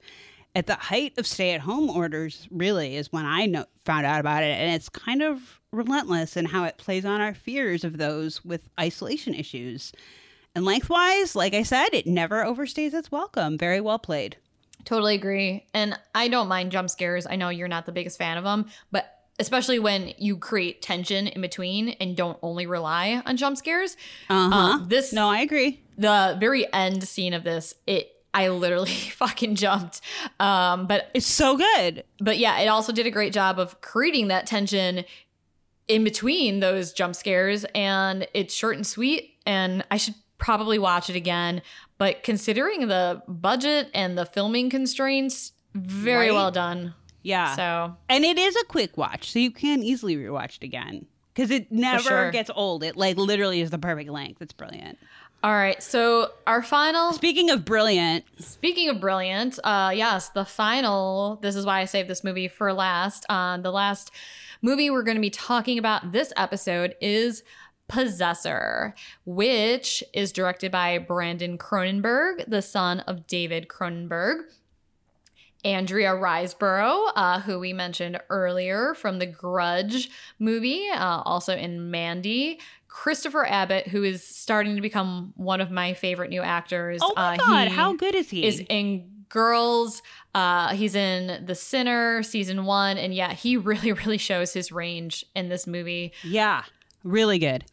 At 0.54 0.66
the 0.66 0.74
height 0.74 1.16
of 1.16 1.26
stay 1.26 1.52
at 1.52 1.60
home 1.60 1.88
orders, 1.88 2.46
really, 2.50 2.96
is 2.96 3.12
when 3.12 3.24
I 3.24 3.46
know, 3.46 3.64
found 3.84 4.04
out 4.04 4.20
about 4.20 4.42
it. 4.42 4.58
And 4.58 4.74
it's 4.74 4.88
kind 4.88 5.22
of 5.22 5.60
relentless 5.72 6.36
in 6.36 6.44
how 6.44 6.64
it 6.64 6.76
plays 6.76 7.04
on 7.04 7.20
our 7.20 7.32
fears 7.32 7.84
of 7.84 7.96
those 7.96 8.44
with 8.44 8.68
isolation 8.78 9.34
issues. 9.34 9.92
And 10.54 10.66
lengthwise, 10.66 11.34
like 11.34 11.54
I 11.54 11.62
said, 11.62 11.88
it 11.94 12.06
never 12.06 12.44
overstays 12.44 12.92
its 12.92 13.10
welcome. 13.10 13.56
Very 13.56 13.80
well 13.80 13.98
played. 13.98 14.36
Totally 14.84 15.14
agree. 15.14 15.64
And 15.72 15.98
I 16.14 16.28
don't 16.28 16.48
mind 16.48 16.72
jump 16.72 16.90
scares. 16.90 17.26
I 17.26 17.36
know 17.36 17.48
you're 17.48 17.68
not 17.68 17.86
the 17.86 17.92
biggest 17.92 18.18
fan 18.18 18.36
of 18.36 18.44
them, 18.44 18.66
but 18.90 19.21
especially 19.38 19.78
when 19.78 20.12
you 20.18 20.36
create 20.36 20.82
tension 20.82 21.26
in 21.26 21.40
between 21.40 21.90
and 22.00 22.16
don't 22.16 22.38
only 22.42 22.66
rely 22.66 23.22
on 23.26 23.36
jump 23.36 23.56
scares. 23.56 23.96
Uh 24.28 24.50
huh. 24.50 24.56
Uh, 24.56 24.86
this 24.86 25.12
no, 25.12 25.28
I 25.28 25.40
agree. 25.40 25.80
the 25.98 26.36
very 26.38 26.70
end 26.72 27.02
scene 27.08 27.34
of 27.34 27.44
this, 27.44 27.74
it 27.86 28.08
I 28.34 28.48
literally 28.48 28.90
fucking 28.94 29.56
jumped. 29.56 30.00
Um, 30.40 30.86
but 30.86 31.10
It's 31.14 31.26
so 31.26 31.56
good. 31.56 32.04
but 32.20 32.38
yeah, 32.38 32.60
it 32.60 32.66
also 32.68 32.92
did 32.92 33.06
a 33.06 33.10
great 33.10 33.32
job 33.32 33.58
of 33.58 33.80
creating 33.80 34.28
that 34.28 34.46
tension 34.46 35.04
in 35.88 36.04
between 36.04 36.60
those 36.60 36.92
jump 36.92 37.14
scares 37.16 37.64
and 37.74 38.26
it's 38.34 38.54
short 38.54 38.76
and 38.76 38.86
sweet 38.86 39.34
and 39.44 39.84
I 39.90 39.96
should 39.96 40.14
probably 40.38 40.78
watch 40.78 41.10
it 41.10 41.16
again, 41.16 41.60
but 41.98 42.22
considering 42.22 42.88
the 42.88 43.22
budget 43.28 43.88
and 43.94 44.16
the 44.16 44.24
filming 44.26 44.70
constraints, 44.70 45.52
very 45.74 46.28
Right? 46.28 46.34
well 46.34 46.50
done. 46.50 46.94
Yeah. 47.22 47.54
So, 47.56 47.96
And 48.08 48.24
it 48.24 48.38
is 48.38 48.56
a 48.56 48.64
quick 48.64 48.96
watch, 48.96 49.32
so 49.32 49.38
you 49.38 49.50
can 49.50 49.82
easily 49.82 50.16
rewatch 50.16 50.56
it 50.56 50.64
again 50.64 51.06
because 51.34 51.50
it 51.50 51.70
never 51.70 52.02
sure. 52.02 52.30
gets 52.30 52.50
old. 52.54 52.82
It 52.82 52.96
like 52.96 53.16
literally 53.16 53.60
is 53.60 53.70
the 53.70 53.78
perfect 53.78 54.10
length. 54.10 54.42
It's 54.42 54.52
brilliant. 54.52 54.98
all 55.42 55.52
right. 55.52 55.82
So, 55.82 56.30
our 56.46 56.62
final 56.62 57.12
Speaking 57.12 57.50
of 57.50 57.64
brilliant, 57.64 58.24
Speaking 58.38 58.88
of 58.88 59.00
brilliant, 59.00 59.58
uh, 59.64 59.92
yes, 59.94 60.28
the 60.30 60.44
final. 60.44 61.38
This 61.42 61.56
is 61.56 61.64
why 61.66 61.80
I 61.80 61.84
saved 61.84 62.08
this 62.08 62.24
movie 62.24 62.48
for 62.48 62.72
last. 62.72 63.24
Uh, 63.28 63.56
the 63.58 63.72
last 63.72 64.10
movie 64.60 64.90
we're 64.90 65.02
going 65.02 65.16
to 65.16 65.20
be 65.20 65.30
talking 65.30 65.78
about 65.78 66.12
this 66.12 66.32
episode 66.36 66.94
is 67.00 67.42
Possessor, 67.88 68.94
which 69.26 70.02
is 70.14 70.32
directed 70.32 70.72
by 70.72 70.96
Brandon 70.98 71.58
Cronenberg, 71.58 72.44
the 72.48 72.62
son 72.62 73.00
of 73.00 73.26
David 73.26 73.68
Cronenberg. 73.68 74.44
Andrea 75.64 76.10
Riseborough, 76.10 77.12
uh, 77.14 77.40
who 77.40 77.58
we 77.58 77.72
mentioned 77.72 78.18
earlier 78.30 78.94
from 78.94 79.18
the 79.18 79.26
Grudge 79.26 80.10
movie, 80.38 80.88
uh, 80.90 81.22
also 81.24 81.56
in 81.56 81.90
Mandy. 81.90 82.58
Christopher 82.88 83.46
Abbott, 83.46 83.88
who 83.88 84.02
is 84.02 84.22
starting 84.22 84.76
to 84.76 84.82
become 84.82 85.32
one 85.36 85.60
of 85.62 85.70
my 85.70 85.94
favorite 85.94 86.28
new 86.28 86.42
actors. 86.42 87.00
Oh 87.02 87.12
my 87.16 87.34
Uh, 87.34 87.36
god, 87.38 87.68
how 87.68 87.94
good 87.94 88.14
is 88.14 88.28
he? 88.28 88.44
Is 88.44 88.62
in 88.68 89.08
Girls. 89.30 90.02
Uh, 90.34 90.74
he's 90.74 90.94
in 90.94 91.46
The 91.46 91.54
Sinner 91.54 92.22
season 92.22 92.66
one, 92.66 92.98
and 92.98 93.14
yeah, 93.14 93.32
he 93.32 93.56
really, 93.70 93.92
really 93.92 94.18
shows 94.18 94.52
his 94.52 94.70
range 94.70 95.24
in 95.34 95.48
this 95.48 95.66
movie. 95.66 96.12
yeah, 96.22 96.64
really 97.02 97.38
good. 97.38 97.64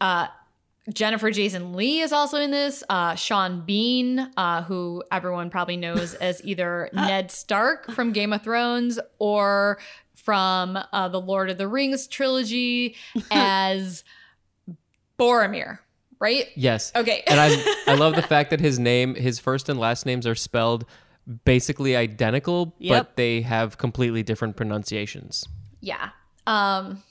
Jennifer 0.92 1.30
Jason 1.30 1.74
Leigh 1.74 1.98
is 2.00 2.12
also 2.12 2.38
in 2.38 2.50
this. 2.50 2.82
Uh, 2.88 3.14
Sean 3.14 3.60
Bean, 3.66 4.30
uh, 4.36 4.62
who 4.62 5.02
everyone 5.12 5.50
probably 5.50 5.76
knows 5.76 6.14
as 6.14 6.40
either 6.44 6.88
Ned 6.94 7.30
Stark 7.30 7.90
from 7.92 8.12
Game 8.12 8.32
of 8.32 8.42
Thrones 8.42 8.98
or 9.18 9.78
from 10.16 10.78
uh, 10.92 11.08
the 11.08 11.20
Lord 11.20 11.50
of 11.50 11.58
the 11.58 11.68
Rings 11.68 12.06
trilogy 12.06 12.96
as 13.30 14.04
Boromir, 15.18 15.78
right? 16.18 16.46
Yes. 16.54 16.92
Okay. 16.96 17.22
and 17.26 17.38
I 17.38 17.76
I 17.86 17.94
love 17.94 18.14
the 18.16 18.22
fact 18.28 18.50
that 18.50 18.60
his 18.60 18.78
name, 18.78 19.14
his 19.14 19.38
first 19.38 19.68
and 19.68 19.78
last 19.78 20.06
names 20.06 20.26
are 20.26 20.34
spelled 20.34 20.86
basically 21.44 21.94
identical, 21.94 22.74
Yep. 22.78 23.06
but 23.06 23.16
they 23.16 23.42
have 23.42 23.78
completely 23.78 24.22
different 24.22 24.56
pronunciations. 24.56 25.46
yeah. 25.80 26.10
Um, 26.46 27.02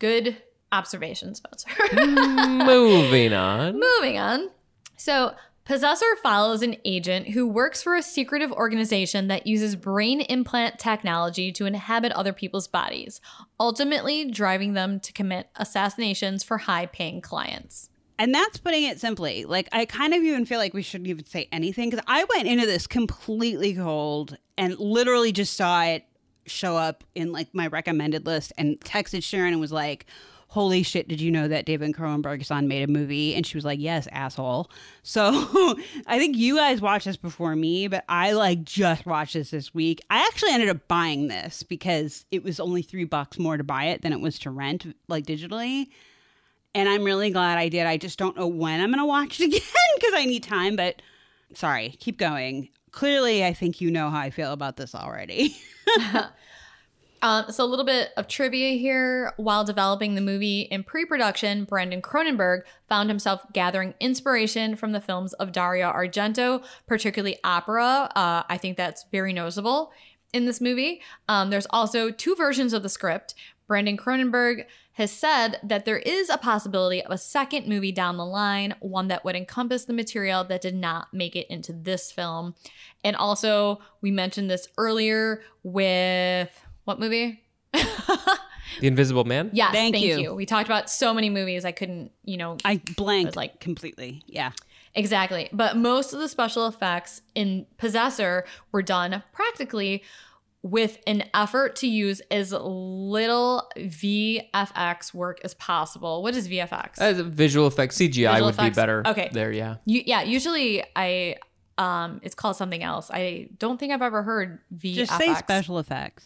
good 0.00 0.36
observation, 0.76 1.34
Spencer. 1.34 1.68
Moving 1.94 3.32
on. 3.32 3.80
Moving 3.80 4.18
on. 4.18 4.50
So, 4.96 5.34
Possessor 5.64 6.14
follows 6.22 6.62
an 6.62 6.76
agent 6.84 7.30
who 7.30 7.44
works 7.44 7.82
for 7.82 7.96
a 7.96 8.02
secretive 8.02 8.52
organization 8.52 9.26
that 9.26 9.48
uses 9.48 9.74
brain 9.74 10.20
implant 10.20 10.78
technology 10.78 11.50
to 11.50 11.66
inhabit 11.66 12.12
other 12.12 12.32
people's 12.32 12.68
bodies, 12.68 13.20
ultimately 13.58 14.30
driving 14.30 14.74
them 14.74 15.00
to 15.00 15.12
commit 15.12 15.48
assassinations 15.56 16.44
for 16.44 16.58
high 16.58 16.86
paying 16.86 17.20
clients. 17.20 17.90
And 18.16 18.32
that's 18.32 18.58
putting 18.58 18.84
it 18.84 19.00
simply. 19.00 19.44
Like, 19.44 19.68
I 19.72 19.86
kind 19.86 20.14
of 20.14 20.22
even 20.22 20.46
feel 20.46 20.58
like 20.58 20.72
we 20.72 20.82
shouldn't 20.82 21.08
even 21.08 21.26
say 21.26 21.48
anything 21.50 21.90
because 21.90 22.04
I 22.06 22.24
went 22.32 22.46
into 22.46 22.64
this 22.64 22.86
completely 22.86 23.74
cold 23.74 24.38
and 24.56 24.78
literally 24.78 25.32
just 25.32 25.54
saw 25.54 25.82
it 25.82 26.04
show 26.46 26.76
up 26.76 27.02
in 27.16 27.32
like 27.32 27.48
my 27.52 27.66
recommended 27.66 28.24
list 28.24 28.52
and 28.56 28.78
texted 28.80 29.24
Sharon 29.24 29.52
and 29.52 29.60
was 29.60 29.72
like, 29.72 30.06
Holy 30.56 30.82
shit, 30.82 31.06
did 31.06 31.20
you 31.20 31.30
know 31.30 31.48
that 31.48 31.66
David 31.66 31.92
Cronenberg's 31.92 32.46
son 32.46 32.66
made 32.66 32.82
a 32.82 32.90
movie? 32.90 33.34
And 33.34 33.46
she 33.46 33.58
was 33.58 33.64
like, 33.66 33.78
Yes, 33.78 34.08
asshole. 34.10 34.70
So 35.02 35.76
I 36.06 36.18
think 36.18 36.34
you 36.34 36.56
guys 36.56 36.80
watched 36.80 37.04
this 37.04 37.18
before 37.18 37.54
me, 37.54 37.88
but 37.88 38.06
I 38.08 38.32
like 38.32 38.64
just 38.64 39.04
watched 39.04 39.34
this 39.34 39.50
this 39.50 39.74
week. 39.74 40.00
I 40.08 40.26
actually 40.26 40.52
ended 40.52 40.70
up 40.70 40.88
buying 40.88 41.28
this 41.28 41.62
because 41.62 42.24
it 42.30 42.42
was 42.42 42.58
only 42.58 42.80
three 42.80 43.04
bucks 43.04 43.38
more 43.38 43.58
to 43.58 43.64
buy 43.64 43.84
it 43.84 44.00
than 44.00 44.14
it 44.14 44.20
was 44.22 44.38
to 44.38 44.50
rent, 44.50 44.96
like 45.08 45.26
digitally 45.26 45.88
and 46.74 46.88
I'm 46.90 47.04
really 47.04 47.30
glad 47.30 47.56
I 47.58 47.68
did. 47.70 47.86
I 47.86 47.96
just 47.96 48.18
don't 48.18 48.36
know 48.36 48.46
when 48.46 48.80
I'm 48.80 48.90
going 48.90 48.98
to 48.98 49.06
watch 49.06 49.40
it 49.40 49.44
again 49.48 49.60
because 49.94 50.14
I 50.14 50.24
need 50.24 50.42
time. 50.42 50.76
But 50.76 51.02
sorry, 51.54 51.96
keep 52.00 52.18
going. 52.18 52.68
Clearly, 52.92 53.44
I 53.44 53.52
think 53.52 53.80
you 53.80 53.90
know 53.90 54.10
how 54.10 54.20
I 54.20 54.30
feel 54.30 54.52
about 54.52 54.76
this 54.76 54.94
already. 54.94 55.56
Um, 57.22 57.50
so, 57.50 57.64
a 57.64 57.66
little 57.66 57.84
bit 57.84 58.10
of 58.16 58.28
trivia 58.28 58.76
here. 58.78 59.32
While 59.36 59.64
developing 59.64 60.14
the 60.14 60.20
movie 60.20 60.62
in 60.62 60.84
pre 60.84 61.04
production, 61.04 61.64
Brandon 61.64 62.02
Cronenberg 62.02 62.62
found 62.88 63.08
himself 63.08 63.42
gathering 63.52 63.94
inspiration 64.00 64.76
from 64.76 64.92
the 64.92 65.00
films 65.00 65.32
of 65.34 65.52
Dario 65.52 65.90
Argento, 65.90 66.64
particularly 66.86 67.38
opera. 67.42 68.10
Uh, 68.14 68.42
I 68.48 68.58
think 68.58 68.76
that's 68.76 69.06
very 69.10 69.32
noticeable 69.32 69.92
in 70.32 70.44
this 70.44 70.60
movie. 70.60 71.00
Um, 71.28 71.50
there's 71.50 71.66
also 71.70 72.10
two 72.10 72.34
versions 72.34 72.72
of 72.72 72.82
the 72.82 72.88
script. 72.88 73.34
Brandon 73.66 73.96
Cronenberg 73.96 74.66
has 74.92 75.10
said 75.10 75.60
that 75.62 75.84
there 75.84 75.98
is 75.98 76.30
a 76.30 76.38
possibility 76.38 77.02
of 77.02 77.10
a 77.10 77.18
second 77.18 77.66
movie 77.66 77.92
down 77.92 78.16
the 78.16 78.24
line, 78.24 78.74
one 78.80 79.08
that 79.08 79.24
would 79.24 79.36
encompass 79.36 79.84
the 79.84 79.92
material 79.92 80.42
that 80.44 80.62
did 80.62 80.74
not 80.74 81.12
make 81.12 81.36
it 81.36 81.46
into 81.50 81.72
this 81.72 82.10
film. 82.10 82.54
And 83.04 83.14
also, 83.14 83.80
we 84.00 84.10
mentioned 84.10 84.50
this 84.50 84.68
earlier 84.78 85.42
with 85.62 86.65
what 86.86 86.98
movie? 86.98 87.42
The 88.80 88.88
Invisible 88.88 89.24
Man? 89.24 89.48
Yes, 89.54 89.72
Thank 89.72 89.94
thank, 89.94 90.04
you. 90.04 90.18
you. 90.20 90.34
We 90.34 90.44
talked 90.44 90.68
about 90.68 90.90
so 90.90 91.14
many 91.14 91.30
movies 91.30 91.64
I 91.64 91.72
couldn't, 91.72 92.12
you 92.24 92.36
know, 92.36 92.58
I 92.62 92.80
blanked 92.96 93.28
was 93.28 93.36
like- 93.36 93.52
like 93.52 93.60
completely. 93.60 94.22
Yeah. 94.26 94.50
Exactly. 94.94 95.48
But 95.50 95.78
most 95.78 96.12
of 96.12 96.20
the 96.20 96.28
special 96.28 96.66
effects 96.66 97.22
in 97.34 97.64
Possessor 97.78 98.44
were 98.72 98.82
done 98.82 99.22
practically 99.32 100.02
with 100.62 100.98
an 101.06 101.24
effort 101.32 101.76
to 101.76 101.86
use 101.86 102.20
as 102.30 102.52
little 102.52 103.70
VFX 103.78 105.14
work 105.14 105.38
as 105.44 105.54
possible. 105.54 106.22
What 106.22 106.34
is 106.34 106.46
VFX? 106.48 106.98
As 106.98 107.18
a 107.18 107.24
visual 107.24 107.66
effects, 107.68 107.96
CGI 107.96 108.08
Visual 108.32 108.44
would 108.46 108.54
effects. 108.54 108.76
be 108.76 108.80
better. 108.80 109.02
Okay. 109.06 109.30
There, 109.32 109.52
yeah. 109.52 109.76
You, 109.86 110.02
yeah, 110.04 110.22
usually 110.22 110.84
I 110.94 111.36
um 111.78 112.20
it's 112.22 112.34
called 112.34 112.56
something 112.56 112.82
else. 112.82 113.10
I 113.12 113.48
don't 113.58 113.78
think 113.78 113.92
I've 113.92 114.02
ever 114.02 114.22
heard 114.22 114.60
VFX. 114.76 114.94
Just 114.94 115.16
say 115.18 115.34
special 115.34 115.78
effects. 115.78 116.24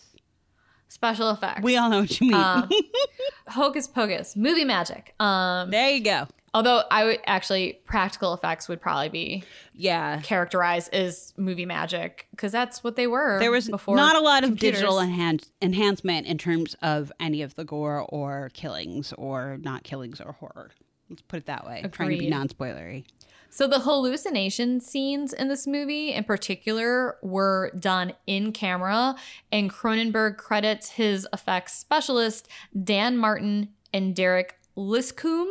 Special 0.91 1.31
effects. 1.31 1.62
We 1.62 1.77
all 1.79 1.89
know 1.89 2.01
what 2.01 2.21
you 2.21 2.27
mean. 2.33 2.35
Um, 2.35 2.69
Hocus 3.49 3.87
Pocus, 3.89 4.37
movie 4.37 4.65
magic. 4.65 5.15
Um 5.21 5.71
there 5.71 5.91
you 5.91 6.03
go. 6.05 6.27
although 6.53 6.83
I 6.91 7.05
would 7.05 7.21
actually 7.27 7.81
practical 7.87 8.35
effects 8.35 8.69
would 8.69 8.81
probably 8.81 9.09
be 9.09 9.45
Yeah. 9.75 10.21
characterized 10.23 10.93
as 10.93 11.33
movie 11.37 11.65
magic 11.67 12.27
because 12.33 12.53
that's 12.53 12.83
what 12.85 12.97
they 12.97 13.07
were. 13.07 13.39
There 13.39 13.51
was 13.53 13.69
before 13.69 13.97
not 13.97 14.17
a 14.17 14.21
lot 14.21 14.43
of 14.45 14.51
computers. 14.51 14.81
digital 14.81 14.97
enhan- 14.99 15.49
enhancement 15.62 16.27
in 16.27 16.39
terms 16.39 16.75
of 16.83 17.12
any 17.21 17.43
of 17.43 17.55
the 17.55 17.65
gore 17.65 18.05
or 18.09 18.51
killings 18.53 19.12
or 19.17 19.59
not 19.61 19.85
killings 19.85 20.21
or 20.21 20.33
horror. 20.33 20.71
Let's 21.09 21.23
put 21.23 21.39
it 21.39 21.47
that 21.47 21.67
way. 21.67 21.85
Trying 21.91 22.11
to 22.11 22.19
be 22.19 22.29
non 22.31 22.49
spoilery. 22.49 23.05
So 23.51 23.67
the 23.67 23.81
hallucination 23.81 24.81
scenes 24.81 25.33
in 25.33 25.49
this 25.49 25.67
movie 25.67 26.13
in 26.13 26.23
particular 26.23 27.17
were 27.21 27.73
done 27.79 28.13
in 28.27 28.53
camera, 28.53 29.17
and 29.51 29.69
Cronenberg 29.69 30.37
credits 30.37 30.91
his 30.91 31.27
effects 31.33 31.75
specialist 31.75 32.49
Dan 32.85 33.17
Martin 33.17 33.71
and 33.93 34.15
Derek 34.15 34.57
Liscombe. 34.77 35.51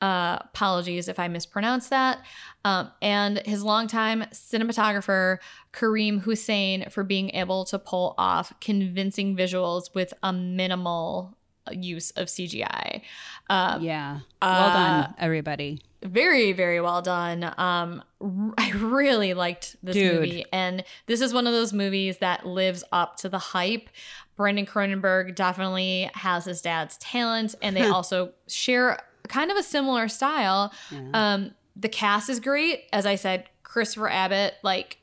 Uh, 0.00 0.38
apologies 0.40 1.08
if 1.08 1.18
I 1.18 1.26
mispronounce 1.26 1.88
that. 1.88 2.24
Um, 2.64 2.92
and 3.02 3.38
his 3.44 3.62
longtime 3.62 4.22
cinematographer 4.32 5.38
Karim 5.72 6.20
Hussain 6.20 6.88
for 6.88 7.02
being 7.02 7.30
able 7.30 7.64
to 7.66 7.78
pull 7.78 8.14
off 8.16 8.52
convincing 8.60 9.36
visuals 9.36 9.94
with 9.94 10.14
a 10.22 10.32
minimal 10.32 11.36
use 11.72 12.10
of 12.12 12.28
CGI. 12.28 13.02
Um, 13.48 13.82
Yeah. 13.82 14.20
Well 14.42 14.50
uh, 14.52 14.72
done, 15.02 15.14
everybody. 15.18 15.80
very 16.02 16.52
very 16.52 16.80
well 16.80 17.02
done 17.02 17.44
um 17.58 18.02
r- 18.22 18.54
i 18.56 18.70
really 18.70 19.34
liked 19.34 19.76
this 19.82 19.94
Dude. 19.94 20.14
movie 20.14 20.44
and 20.50 20.82
this 21.06 21.20
is 21.20 21.34
one 21.34 21.46
of 21.46 21.52
those 21.52 21.74
movies 21.74 22.16
that 22.18 22.46
lives 22.46 22.82
up 22.90 23.16
to 23.18 23.28
the 23.28 23.38
hype 23.38 23.90
brandon 24.36 24.64
cronenberg 24.64 25.34
definitely 25.34 26.08
has 26.14 26.46
his 26.46 26.62
dad's 26.62 26.96
talent 26.96 27.54
and 27.60 27.76
they 27.76 27.84
also 27.96 28.32
share 28.48 28.98
kind 29.28 29.50
of 29.50 29.58
a 29.58 29.62
similar 29.62 30.08
style 30.08 30.72
Yeah. 30.90 31.10
um 31.12 31.50
the 31.76 31.90
cast 31.90 32.30
is 32.30 32.40
great 32.40 32.84
as 32.94 33.04
i 33.04 33.14
said 33.16 33.44
christopher 33.62 34.08
abbott 34.08 34.54
like 34.62 34.96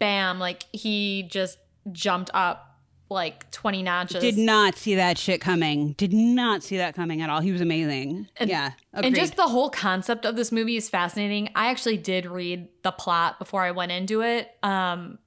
bam 0.00 0.40
like 0.40 0.64
he 0.72 1.22
just 1.30 1.58
jumped 1.92 2.30
up 2.34 2.71
like 3.12 3.50
20 3.50 3.82
notches 3.82 4.22
Did 4.22 4.38
not 4.38 4.76
see 4.76 4.94
that 4.96 5.18
shit 5.18 5.40
coming. 5.40 5.92
Did 5.92 6.12
not 6.12 6.62
see 6.62 6.76
that 6.78 6.94
coming 6.94 7.22
at 7.22 7.30
all. 7.30 7.40
He 7.40 7.52
was 7.52 7.60
amazing. 7.60 8.28
yeah. 8.40 8.72
And 8.92 9.14
just 9.14 9.36
the 9.36 9.48
whole 9.48 9.70
concept 9.70 10.24
of 10.24 10.36
this 10.36 10.50
movie 10.52 10.76
is 10.76 10.88
fascinating. 10.88 11.50
I 11.54 11.70
actually 11.70 11.96
did 11.96 12.26
read 12.26 12.68
the 12.82 12.92
plot 12.92 13.38
before 13.38 13.62
I 13.62 13.70
went 13.70 13.92
into 13.92 14.22
it 14.22 14.50
um, 14.62 15.18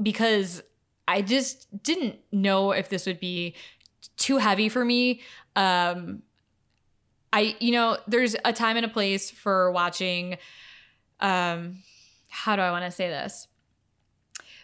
because 0.00 0.62
I 1.08 1.22
just 1.22 1.82
didn't 1.82 2.16
know 2.32 2.72
if 2.72 2.88
this 2.88 3.06
would 3.06 3.20
be 3.20 3.54
too 4.16 4.38
heavy 4.38 4.68
for 4.68 4.84
me. 4.84 5.20
Um, 5.54 6.22
I, 7.32 7.56
you 7.60 7.72
know, 7.72 7.98
there's 8.06 8.36
a 8.44 8.52
time 8.52 8.76
and 8.76 8.86
a 8.86 8.88
place 8.88 9.30
for 9.30 9.70
watching. 9.70 10.38
Um, 11.20 11.82
how 12.28 12.56
do 12.56 12.62
I 12.62 12.70
want 12.70 12.84
to 12.84 12.90
say 12.90 13.08
this? 13.08 13.48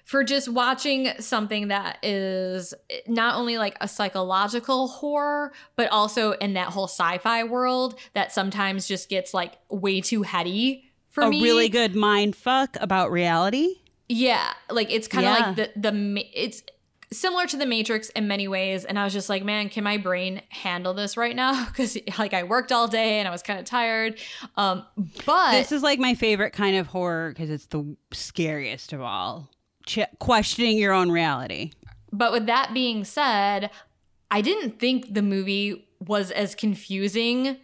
For 0.05 0.24
just 0.24 0.49
watching 0.49 1.09
something 1.20 1.69
that 1.69 1.99
is 2.05 2.74
not 3.07 3.37
only 3.37 3.57
like 3.57 3.77
a 3.81 3.87
psychological 3.89 4.89
horror, 4.89 5.53
but 5.77 5.91
also 5.91 6.33
in 6.33 6.55
that 6.55 6.69
whole 6.69 6.89
sci-fi 6.89 7.45
world 7.45 7.99
that 8.15 8.33
sometimes 8.33 8.87
just 8.89 9.09
gets 9.09 9.33
like 9.33 9.53
way 9.70 10.01
too 10.01 10.23
heady 10.23 10.91
for 11.09 11.23
a 11.23 11.31
me. 11.31 11.39
A 11.41 11.43
really 11.43 11.69
good 11.69 11.95
mind 11.95 12.35
fuck 12.37 12.77
about 12.81 13.11
reality. 13.12 13.77
Yeah, 14.09 14.53
like 14.70 14.91
it's 14.91 15.09
kind 15.09 15.27
of 15.27 15.33
Yeah. 15.39 15.47
like 15.47 15.57
the 15.57 15.91
the 15.91 16.27
it's 16.35 16.62
similar 17.12 17.47
to 17.47 17.57
the 17.57 17.66
Matrix 17.66 18.09
in 18.11 18.27
many 18.27 18.49
ways, 18.49 18.85
and 18.85 18.99
I 18.99 19.05
was 19.05 19.12
just 19.12 19.29
like, 19.29 19.45
man, 19.45 19.69
can 19.69 19.85
my 19.85 19.99
brain 19.99 20.43
handle 20.49 20.95
this 20.95 21.16
right 21.16 21.37
now? 21.37 21.66
Because 21.73 21.97
like 22.19 22.35
I 22.35 22.43
worked 22.43 22.73
all 22.73 22.89
day 22.89 23.19
and 23.19 23.29
I 23.29 23.31
was 23.31 23.43
kind 23.43 23.59
of 23.61 23.65
tired. 23.66 24.19
Um, 24.57 24.85
but 25.24 25.53
this 25.53 25.73
is 25.73 25.83
like 25.83 25.99
my 25.99 26.15
favorite 26.15 26.53
kind 26.53 26.77
of 26.77 26.87
horror 26.89 27.31
because 27.31 27.51
it's 27.51 27.66
the 27.66 27.97
scariest 28.12 28.93
of 28.93 29.01
all. 29.01 29.49
Ch- 29.87 30.01
questioning 30.19 30.79
your 30.79 30.93
own 30.93 31.11
reality. 31.11 31.73
But 32.13 32.33
with 32.33 32.47
that 32.47 32.75
being 32.75 33.05
said, 33.05 33.71
I 34.31 34.41
didn't 34.41 34.79
think 34.79 35.15
the 35.15 35.23
movie 35.23 35.89
was 35.99 36.31
as 36.31 36.55
confusing 36.55 37.57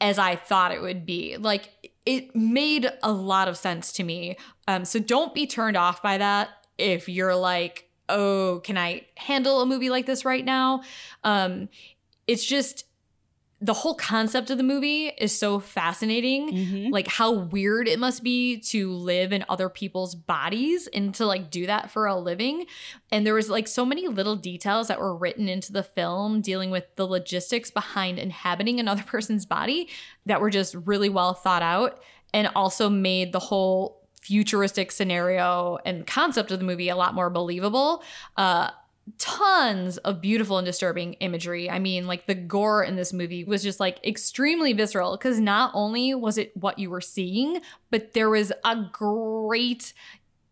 as 0.00 0.18
I 0.18 0.36
thought 0.36 0.72
it 0.72 0.82
would 0.82 1.06
be. 1.06 1.36
Like 1.36 1.92
it 2.04 2.34
made 2.34 2.90
a 3.02 3.12
lot 3.12 3.48
of 3.48 3.56
sense 3.56 3.92
to 3.92 4.04
me. 4.04 4.36
Um, 4.68 4.84
so 4.84 4.98
don't 4.98 5.34
be 5.34 5.46
turned 5.46 5.76
off 5.76 6.02
by 6.02 6.18
that 6.18 6.50
if 6.76 7.08
you're 7.08 7.36
like, 7.36 7.88
oh, 8.08 8.60
can 8.64 8.76
I 8.76 9.06
handle 9.16 9.62
a 9.62 9.66
movie 9.66 9.90
like 9.90 10.06
this 10.06 10.24
right 10.24 10.44
now? 10.44 10.82
Um, 11.22 11.68
it's 12.26 12.44
just 12.44 12.84
the 13.64 13.72
whole 13.72 13.94
concept 13.94 14.50
of 14.50 14.58
the 14.58 14.62
movie 14.62 15.06
is 15.16 15.36
so 15.36 15.58
fascinating. 15.58 16.50
Mhm. 16.52 16.90
Like 16.92 17.08
how 17.08 17.32
weird 17.32 17.88
it 17.88 17.98
must 17.98 18.22
be 18.22 18.58
to 18.60 18.92
live 18.92 19.32
in 19.32 19.42
other 19.48 19.70
people's 19.70 20.14
bodies 20.14 20.86
and 20.88 21.14
to 21.14 21.24
like 21.24 21.50
do 21.50 21.64
that 21.66 21.90
for 21.90 22.04
a 22.06 22.14
living. 22.14 22.66
And 23.10 23.26
there 23.26 23.32
was 23.32 23.48
like 23.48 23.66
so 23.66 23.86
many 23.86 24.06
little 24.06 24.36
details 24.36 24.88
that 24.88 25.00
were 25.00 25.16
written 25.16 25.48
into 25.48 25.72
the 25.72 25.82
film 25.82 26.42
dealing 26.42 26.70
with 26.70 26.84
the 26.96 27.06
logistics 27.06 27.70
behind 27.70 28.18
inhabiting 28.18 28.80
another 28.80 29.02
person's 29.06 29.46
body 29.46 29.88
that 30.26 30.42
were 30.42 30.50
just 30.50 30.74
really 30.74 31.08
well 31.08 31.32
thought 31.32 31.62
out 31.62 32.02
and 32.34 32.48
also 32.54 32.90
made 32.90 33.32
the 33.32 33.38
whole 33.38 34.02
futuristic 34.20 34.92
scenario 34.92 35.78
and 35.86 36.06
concept 36.06 36.50
of 36.50 36.58
the 36.58 36.64
movie 36.66 36.90
a 36.90 36.96
lot 36.96 37.14
more 37.14 37.30
believable. 37.30 38.02
Uh 38.36 38.68
tons 39.18 39.98
of 39.98 40.20
beautiful 40.20 40.58
and 40.58 40.64
disturbing 40.64 41.14
imagery. 41.14 41.68
I 41.68 41.78
mean, 41.78 42.06
like 42.06 42.26
the 42.26 42.34
gore 42.34 42.82
in 42.82 42.96
this 42.96 43.12
movie 43.12 43.44
was 43.44 43.62
just 43.62 43.80
like 43.80 44.04
extremely 44.04 44.72
visceral 44.72 45.16
because 45.16 45.38
not 45.38 45.70
only 45.74 46.14
was 46.14 46.38
it 46.38 46.56
what 46.56 46.78
you 46.78 46.90
were 46.90 47.00
seeing, 47.00 47.60
but 47.90 48.12
there 48.14 48.30
was 48.30 48.52
a 48.64 48.76
great 48.92 49.92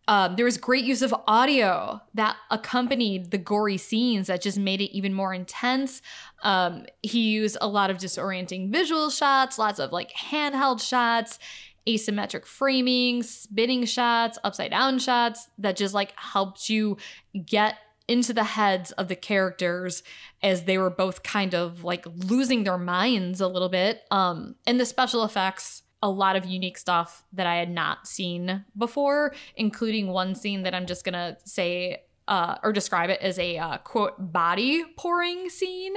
um, 0.07 0.35
there 0.35 0.43
was 0.43 0.57
great 0.57 0.83
use 0.83 1.01
of 1.01 1.15
audio 1.27 2.01
that 2.13 2.35
accompanied 2.51 3.31
the 3.31 3.37
gory 3.37 3.77
scenes 3.77 4.27
that 4.27 4.41
just 4.41 4.59
made 4.59 4.81
it 4.81 4.93
even 4.95 5.13
more 5.13 5.33
intense. 5.33 6.01
Um, 6.43 6.85
he 7.01 7.31
used 7.31 7.57
a 7.61 7.67
lot 7.67 7.89
of 7.89 7.97
disorienting 7.97 8.69
visual 8.69 9.09
shots, 9.09 9.57
lots 9.57 9.79
of 9.79 9.93
like 9.93 10.11
handheld 10.11 10.85
shots, 10.85 11.39
asymmetric 11.87 12.45
framing, 12.45 13.23
spinning 13.23 13.85
shots, 13.85 14.37
upside 14.43 14.71
down 14.71 14.99
shots 14.99 15.49
that 15.57 15.77
just 15.77 15.93
like 15.93 16.13
helped 16.17 16.69
you 16.69 16.97
get 17.45 17.75
into 18.07 18.33
the 18.33 18.43
heads 18.43 18.91
of 18.93 19.07
the 19.07 19.15
characters 19.15 20.03
as 20.41 20.63
they 20.63 20.77
were 20.77 20.89
both 20.89 21.23
kind 21.23 21.55
of 21.55 21.83
like 21.83 22.05
losing 22.05 22.63
their 22.63 22.77
minds 22.77 23.39
a 23.39 23.47
little 23.47 23.69
bit. 23.69 24.01
Um, 24.11 24.55
and 24.67 24.79
the 24.79 24.85
special 24.85 25.23
effects, 25.23 25.83
a 26.01 26.09
lot 26.09 26.35
of 26.35 26.45
unique 26.45 26.77
stuff 26.77 27.23
that 27.31 27.47
I 27.47 27.55
had 27.55 27.69
not 27.69 28.07
seen 28.07 28.65
before, 28.77 29.33
including 29.55 30.07
one 30.07 30.35
scene 30.35 30.63
that 30.63 30.75
I'm 30.75 30.85
just 30.85 31.05
gonna 31.05 31.37
say 31.45 32.03
uh, 32.27 32.55
or 32.63 32.71
describe 32.71 33.09
it 33.09 33.19
as 33.21 33.37
a 33.37 33.57
uh, 33.57 33.77
quote 33.79 34.13
body 34.17 34.83
pouring 34.97 35.49
scene, 35.49 35.93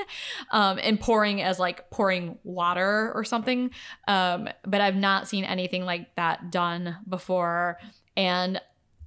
um, 0.51 0.79
and 0.83 1.01
pouring 1.01 1.43
as 1.43 1.59
like 1.59 1.89
pouring 1.91 2.39
water 2.43 3.13
or 3.15 3.25
something. 3.25 3.71
Um, 4.09 4.49
but 4.65 4.81
I've 4.81 4.97
not 4.97 5.29
seen 5.29 5.45
anything 5.45 5.85
like 5.85 6.15
that 6.17 6.51
done 6.51 6.97
before, 7.09 7.79
and 8.17 8.61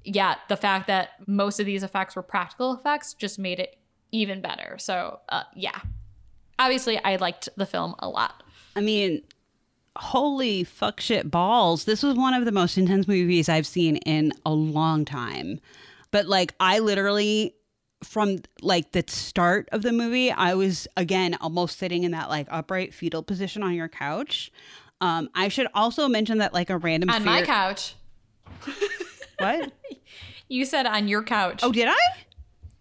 yeah, 0.03 0.35
the 0.47 0.57
fact 0.57 0.87
that 0.87 1.09
most 1.27 1.59
of 1.59 1.65
these 1.65 1.83
effects 1.83 2.15
were 2.15 2.23
practical 2.23 2.73
effects 2.73 3.13
just 3.13 3.39
made 3.39 3.59
it 3.59 3.77
even 4.11 4.41
better. 4.41 4.77
So 4.79 5.19
uh, 5.29 5.43
yeah, 5.55 5.79
obviously 6.57 6.97
I 7.03 7.17
liked 7.17 7.49
the 7.55 7.65
film 7.65 7.95
a 7.99 8.09
lot. 8.09 8.43
I 8.75 8.81
mean, 8.81 9.21
holy 9.95 10.63
fuck 10.63 10.99
shit 10.99 11.29
balls. 11.29 11.85
This 11.85 12.03
was 12.03 12.15
one 12.15 12.33
of 12.33 12.45
the 12.45 12.51
most 12.51 12.77
intense 12.77 13.07
movies 13.07 13.49
I've 13.49 13.67
seen 13.67 13.97
in 13.97 14.31
a 14.45 14.51
long 14.51 15.05
time. 15.05 15.59
But 16.11 16.27
like 16.27 16.53
I 16.59 16.79
literally 16.79 17.55
from 18.03 18.37
like 18.61 18.93
the 18.93 19.03
start 19.07 19.67
of 19.71 19.81
the 19.81 19.91
movie, 19.91 20.31
I 20.31 20.53
was 20.53 20.87
again 20.95 21.35
almost 21.41 21.77
sitting 21.77 22.03
in 22.03 22.11
that 22.11 22.29
like 22.29 22.47
upright 22.49 22.93
fetal 22.93 23.23
position 23.23 23.61
on 23.63 23.73
your 23.73 23.89
couch. 23.89 24.51
Um, 25.01 25.29
I 25.33 25.47
should 25.47 25.67
also 25.73 26.07
mention 26.07 26.39
that 26.39 26.53
like 26.53 26.69
a 26.69 26.77
random 26.77 27.09
On 27.09 27.23
my 27.23 27.41
couch, 27.43 27.95
What? 29.39 29.71
you 30.49 30.65
said 30.65 30.85
on 30.85 31.07
your 31.07 31.23
couch. 31.23 31.61
Oh, 31.63 31.71
did 31.71 31.87
I? 31.87 31.97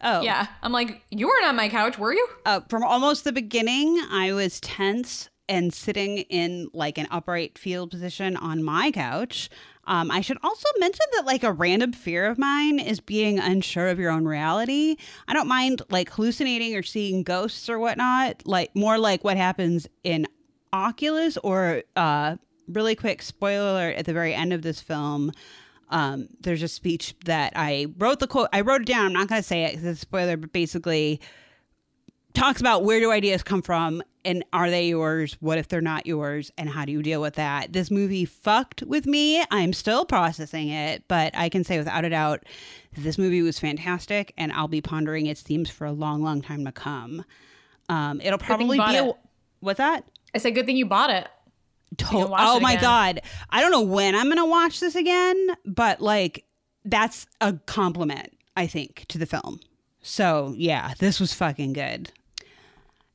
Oh, 0.01 0.21
yeah. 0.23 0.47
I'm 0.63 0.73
like, 0.73 1.03
you 1.11 1.27
weren't 1.27 1.47
on 1.47 1.57
my 1.57 1.69
couch, 1.69 1.99
were 1.99 2.13
you? 2.13 2.29
uh, 2.47 2.61
from 2.69 2.85
almost 2.85 3.25
the 3.25 3.33
beginning, 3.33 4.01
I 4.11 4.33
was 4.33 4.61
tense 4.61 5.29
and 5.49 5.73
sitting 5.73 6.19
in 6.19 6.69
like 6.73 6.99
an 6.99 7.09
upright 7.11 7.59
field 7.59 7.91
position 7.91 8.37
on 8.37 8.63
my 8.63 8.91
couch. 8.91 9.49
Um, 9.87 10.11
I 10.11 10.21
should 10.21 10.37
also 10.43 10.69
mention 10.79 11.07
that 11.15 11.25
like 11.25 11.43
a 11.43 11.51
random 11.53 11.93
fear 11.93 12.27
of 12.27 12.37
mine 12.39 12.79
is 12.79 13.01
being 13.01 13.39
unsure 13.39 13.89
of 13.89 13.99
your 13.99 14.11
own 14.11 14.27
reality. 14.27 14.97
I 15.27 15.33
don't 15.33 15.49
mind 15.49 15.81
like 15.89 16.11
hallucinating 16.11 16.77
or 16.77 16.83
seeing 16.83 17.23
ghosts 17.23 17.71
or 17.71 17.79
whatnot. 17.79 18.43
Like 18.45 18.77
more 18.77 18.99
like 18.99 19.25
what 19.25 19.39
happens 19.39 19.89
in 20.05 20.27
Oculus 20.75 21.39
or 21.39 21.83
uh, 21.97 22.37
really 22.69 22.95
quick 22.95 23.23
spoiler 23.23 23.71
alert 23.71 23.97
at 23.97 24.05
the 24.05 24.13
very 24.13 24.35
end 24.35 24.53
of 24.53 24.61
this 24.61 24.83
film. 24.83 25.33
Um, 25.91 26.29
there's 26.41 26.63
a 26.63 26.69
speech 26.69 27.15
that 27.25 27.53
I 27.57 27.87
wrote 27.99 28.21
the 28.21 28.27
quote. 28.27 28.49
I 28.53 28.61
wrote 28.61 28.83
it 28.83 28.87
down. 28.87 29.07
I'm 29.07 29.13
not 29.15 29.29
going 29.29 29.41
to 29.41 29.47
say 29.47 29.65
it 29.65 29.73
because 29.73 29.87
it's 29.87 29.99
a 29.99 30.01
spoiler, 30.01 30.37
but 30.37 30.53
basically 30.53 31.21
talks 32.35 32.61
about 32.61 32.85
where 32.85 33.01
do 33.01 33.11
ideas 33.11 33.43
come 33.43 33.63
from 33.63 34.03
and 34.25 34.45
are 34.53 34.71
they 34.71 34.89
yours? 34.89 35.37
What 35.41 35.59
if 35.59 35.69
they're 35.69 35.81
not 35.81 36.07
yours? 36.07 36.53
And 36.59 36.69
how 36.69 36.85
do 36.85 36.93
you 36.93 37.03
deal 37.03 37.21
with 37.21 37.35
that? 37.35 37.73
This 37.73 37.91
movie 37.91 38.25
fucked 38.25 38.83
with 38.83 39.07
me. 39.07 39.43
I'm 39.51 39.73
still 39.73 40.05
processing 40.05 40.69
it, 40.69 41.05
but 41.09 41.35
I 41.35 41.49
can 41.49 41.65
say 41.65 41.79
without 41.79 42.05
a 42.05 42.11
doubt, 42.11 42.45
this 42.97 43.19
movie 43.19 43.43
was 43.43 43.59
fantastic 43.59 44.35
and 44.37 44.53
I'll 44.53 44.69
be 44.69 44.81
pondering 44.81 45.27
its 45.27 45.43
themes 45.43 45.71
for 45.71 45.87
a 45.87 45.93
long, 45.93 46.23
long 46.23 46.43
time 46.43 46.65
to 46.65 46.73
come. 46.73 47.25
Um, 47.89 48.21
it'll 48.21 48.39
probably 48.39 48.79
be 48.79 48.97
a, 48.97 49.07
it. 49.07 49.17
what's 49.61 49.79
that? 49.79 50.05
I 50.35 50.39
said, 50.39 50.55
good 50.55 50.67
thing 50.67 50.77
you 50.77 50.87
bought 50.87 51.11
it. 51.11 51.27
To- 51.97 52.29
oh 52.31 52.61
my 52.61 52.73
again. 52.73 52.83
god 52.83 53.21
i 53.51 53.61
don't 53.61 53.71
know 53.71 53.81
when 53.83 54.15
i'm 54.15 54.29
gonna 54.29 54.47
watch 54.47 54.79
this 54.79 54.95
again 54.95 55.49
but 55.65 56.01
like 56.01 56.45
that's 56.85 57.27
a 57.41 57.55
compliment 57.67 58.33
i 58.57 58.67
think 58.67 59.07
to 59.09 59.19
the 59.19 59.27
film 59.27 59.61
so 60.03 60.55
yeah 60.57 60.93
this 60.99 61.19
was 61.19 61.33
fucking 61.33 61.73
good 61.73 62.13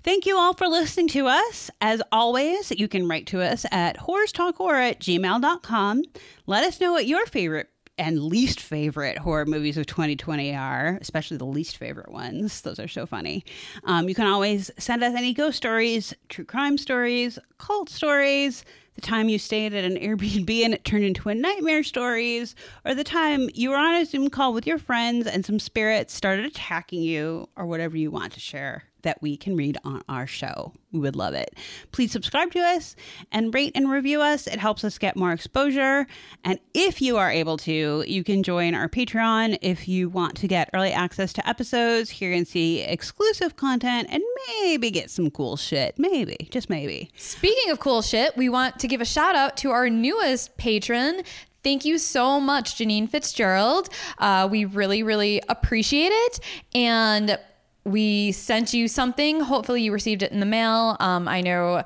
Thank 0.04 0.26
you 0.26 0.38
all 0.38 0.54
for 0.54 0.68
listening 0.68 1.08
to 1.10 1.28
us. 1.28 1.72
As 1.80 2.02
always, 2.12 2.72
you 2.72 2.90
can 2.90 3.08
write 3.08 3.26
to 3.28 3.42
us 3.42 3.66
at 3.72 3.98
horrorstalkhorror 4.00 4.90
at 4.90 5.00
gmail.com. 5.00 6.04
Let 6.46 6.66
us 6.66 6.82
know 6.82 6.92
what 6.92 7.06
your 7.06 7.26
favorite 7.26 7.70
and 7.98 8.24
least 8.24 8.60
favorite 8.60 9.18
horror 9.20 9.46
movies 9.46 9.78
of 9.78 9.86
2020 9.86 10.56
are, 10.56 10.98
especially 11.02 11.38
the 11.38 11.46
least 11.46 11.78
favorite 11.78 12.12
ones. 12.12 12.62
Those 12.62 12.80
are 12.80 12.88
so 12.88 13.06
funny. 13.06 13.46
Um, 13.84 14.10
you 14.10 14.16
can 14.16 14.28
always 14.28 14.72
send 14.78 15.04
us 15.04 15.14
any 15.16 15.34
ghost 15.34 15.58
stories, 15.58 16.14
true 16.30 16.46
crime 16.46 16.78
stories, 16.78 17.38
cult 17.60 17.90
stories, 17.90 18.66
the 18.96 19.02
time 19.02 19.30
you 19.30 19.40
stayed 19.40 19.74
at 19.74 19.84
an 19.84 19.98
Airbnb 19.98 20.64
and 20.64 20.74
it 20.74 20.84
turned 20.84 21.04
into 21.04 21.30
a 21.30 21.36
nightmare 21.36 21.84
stories, 21.84 22.56
or 22.86 22.94
the 22.96 23.04
time 23.04 23.50
you 23.54 23.70
were 23.70 23.78
on 23.78 23.96
a 23.96 24.06
Zoom 24.06 24.30
call 24.30 24.54
with 24.54 24.68
your 24.68 24.78
friends 24.78 25.28
and 25.28 25.46
some 25.46 25.60
spirits 25.60 26.14
started 26.14 26.46
attacking 26.46 27.02
you, 27.02 27.48
or 27.56 27.66
whatever 27.66 27.98
you 27.98 28.12
want 28.12 28.34
to 28.34 28.40
share 28.40 28.84
that 29.04 29.22
we 29.22 29.38
can 29.38 29.56
read 29.56 29.78
on 29.86 30.04
our 30.10 30.28
show. 30.28 30.74
We 30.92 31.00
would 31.00 31.16
love 31.16 31.34
it. 31.34 31.56
Please 31.92 32.12
subscribe 32.12 32.52
to 32.52 32.60
us 32.60 32.96
and 33.32 33.54
rate 33.54 33.72
and 33.76 33.90
review 33.90 34.22
us. 34.22 34.48
It 34.48 34.60
helps 34.60 34.84
us 34.84 34.98
get 34.98 35.16
more 35.16 35.32
exposure. 35.32 36.08
And 36.44 36.60
if 36.74 37.02
you 37.02 37.18
are 37.18 37.32
able 37.32 37.58
to, 37.58 38.04
you 38.08 38.24
can 38.24 38.44
join 38.44 38.76
our 38.76 38.88
Patreon 38.88 39.58
if 39.62 39.88
you 39.88 40.10
want 40.10 40.36
to 40.38 40.48
get 40.48 40.70
early 40.74 40.92
access 40.92 41.34
to 41.34 41.48
episodes, 41.48 42.10
hear 42.10 42.32
and 42.34 42.48
see 42.48 42.82
exclusive 42.82 43.56
content, 43.56 44.08
and 44.12 44.22
maybe 44.48 44.92
get 44.92 45.10
some 45.10 45.32
cool 45.32 45.58
shit. 45.58 45.98
Maybe, 45.98 46.48
just 46.52 46.70
maybe. 46.70 47.10
Speaking 47.16 47.72
of 47.72 47.80
cool 47.80 48.02
shit, 48.02 48.38
we 48.38 48.50
want 48.50 48.80
to 48.80 48.88
give 48.88 49.02
a 49.02 49.06
shout 49.06 49.36
out 49.36 49.58
to 49.58 49.72
our 49.72 49.90
newest 49.90 50.58
patron. 50.58 51.24
Thank 51.64 51.86
you 51.86 51.98
so 51.98 52.42
much, 52.42 52.76
Janine 52.76 53.10
Fitzgerald. 53.10 53.88
Uh, 54.18 54.48
we 54.52 54.66
really, 54.66 55.02
really 55.02 55.42
appreciate 55.48 56.12
it. 56.12 56.40
And 56.76 57.40
we 57.86 58.32
sent 58.32 58.74
you 58.74 58.88
something. 58.88 59.42
Hopefully, 59.42 59.82
you 59.82 59.92
received 59.92 60.24
it 60.24 60.32
in 60.32 60.40
the 60.40 60.46
mail. 60.46 60.96
Um, 61.00 61.28
I 61.28 61.42
know 61.42 61.84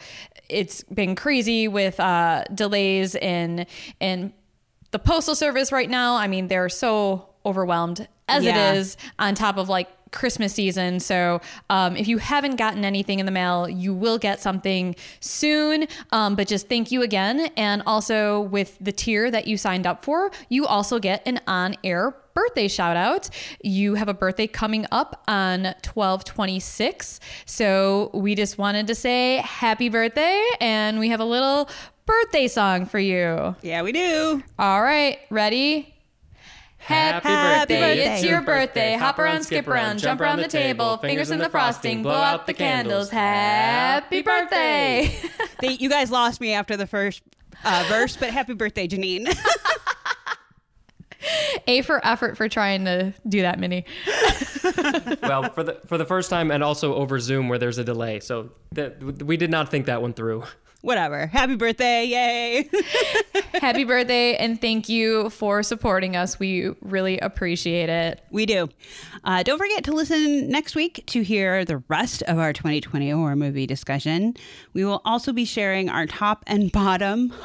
it's 0.50 0.84
been 0.84 1.16
crazy 1.16 1.68
with 1.68 2.00
uh, 2.00 2.44
delays 2.54 3.16
in 3.16 3.66
in 4.00 4.34
the 4.92 5.00
postal 5.00 5.36
service 5.36 5.72
right 5.72 5.90
now. 5.90 6.16
I 6.16 6.28
mean, 6.28 6.48
they're 6.48 6.70
so 6.70 7.30
overwhelmed 7.46 8.08
as 8.28 8.44
Yeah. 8.44 8.72
it 8.74 8.78
is 8.78 8.98
on 9.20 9.36
top 9.36 9.58
of 9.58 9.70
like 9.70 9.90
Christmas 10.12 10.54
season. 10.54 11.02
So 11.02 11.42
um, 11.70 11.98
if 11.98 12.08
you 12.08 12.18
haven't 12.18 12.56
gotten 12.56 12.86
anything 12.86 13.20
in 13.20 13.26
the 13.26 13.32
mail, 13.32 13.68
you 13.68 13.94
will 13.94 14.18
get 14.18 14.40
something 14.40 14.96
soon. 15.20 15.88
Um, 16.14 16.36
but 16.36 16.48
just 16.48 16.70
thank 16.70 16.92
you 16.92 17.02
again. 17.02 17.50
And 17.58 17.84
also 17.86 18.42
with 18.42 18.78
the 18.80 18.94
tier 18.94 19.30
that 19.30 19.48
you 19.48 19.58
signed 19.58 19.86
up 19.86 20.06
for, 20.06 20.32
you 20.48 20.66
also 20.66 21.00
get 21.00 21.22
an 21.28 21.42
on 21.46 21.76
air 21.84 22.16
birthday 22.38 22.68
shout 22.68 22.96
out. 22.96 23.32
You 23.64 23.96
have 23.96 24.10
a 24.10 24.14
birthday 24.14 24.46
coming 24.46 24.86
up 24.92 25.24
on 25.28 25.64
1226. 25.64 27.20
So 27.48 28.12
we 28.14 28.36
just 28.36 28.60
wanted 28.60 28.86
to 28.88 28.96
say 28.96 29.38
happy 29.38 29.90
birthday. 29.90 30.46
And 30.62 31.00
we 31.00 31.10
have 31.10 31.20
a 31.20 31.26
little 31.26 31.68
birthday 32.06 32.48
song 32.48 32.86
for 32.86 33.00
you. 33.00 33.56
Yeah, 33.64 33.82
we 33.82 33.92
do. 33.92 34.44
All 34.60 34.84
right, 34.84 35.18
ready? 35.32 35.96
Happy 36.78 37.28
Happy 37.28 37.74
birthday. 37.74 37.82
birthday. 37.82 38.14
It's 38.14 38.24
your 38.24 38.42
birthday. 38.42 38.94
Hop 38.94 39.18
around, 39.18 39.42
skip 39.42 39.68
around, 39.68 39.98
jump 39.98 40.22
around 40.22 40.38
the 40.38 40.48
table, 40.48 40.98
fingers 40.98 41.32
in 41.32 41.40
the 41.40 41.50
frosting, 41.50 42.04
blow 42.04 42.12
out 42.14 42.46
the 42.46 42.54
candles. 42.54 43.10
Happy 43.10 44.22
birthday. 44.22 45.12
They, 45.60 45.72
you 45.72 45.90
guys 45.90 46.12
lost 46.12 46.40
me 46.40 46.54
after 46.54 46.78
the 46.78 46.86
first 46.86 47.24
uh, 47.64 47.84
verse, 47.90 48.16
but 48.16 48.30
happy 48.30 48.54
birthday, 48.54 48.88
Janine. 48.88 49.28
A 51.68 51.82
for 51.82 52.06
effort 52.06 52.38
for 52.38 52.48
trying 52.48 52.86
to 52.86 53.14
do 53.28 53.42
that, 53.42 53.60
Minnie. 53.60 53.86
well, 55.22 55.50
for 55.52 55.64
the 55.64 55.82
for 55.86 55.98
the 55.98 56.06
first 56.06 56.30
time, 56.30 56.52
and 56.52 56.64
also 56.64 56.96
over 56.96 57.20
Zoom 57.20 57.50
where 57.50 57.58
there's 57.58 57.78
a 57.78 57.84
delay. 57.84 58.20
So 58.20 58.52
that 58.74 59.24
we 59.24 59.38
did 59.38 59.50
not 59.50 59.70
think 59.70 59.86
that 59.88 60.02
one 60.02 60.14
through. 60.14 60.44
Whatever. 60.82 61.26
Happy 61.26 61.56
birthday. 61.56 62.06
Yay. 62.06 62.70
Happy 63.54 63.84
birthday 63.84 64.36
and 64.36 64.62
thank 64.62 64.88
you 64.88 65.30
for 65.32 65.64
supporting 65.64 66.16
us. 66.16 66.40
We 66.40 66.70
really 66.82 67.18
appreciate 67.20 67.90
it. 67.90 68.22
We 68.30 68.46
do. 68.46 68.70
Uh, 69.24 69.42
don't 69.42 69.58
forget 69.58 69.84
to 69.86 69.92
listen 69.92 70.50
next 70.50 70.76
week 70.76 71.04
to 71.08 71.24
hear 71.24 71.66
the 71.66 71.84
rest 71.88 72.22
of 72.24 72.38
our 72.38 72.54
2020 72.54 73.10
horror 73.10 73.36
movie 73.36 73.66
discussion. 73.66 74.36
We 74.74 74.86
will 74.86 75.02
also 75.04 75.34
be 75.34 75.46
sharing 75.46 75.90
our 75.90 76.06
top 76.06 76.44
and 76.46 76.72
bottom 76.72 77.30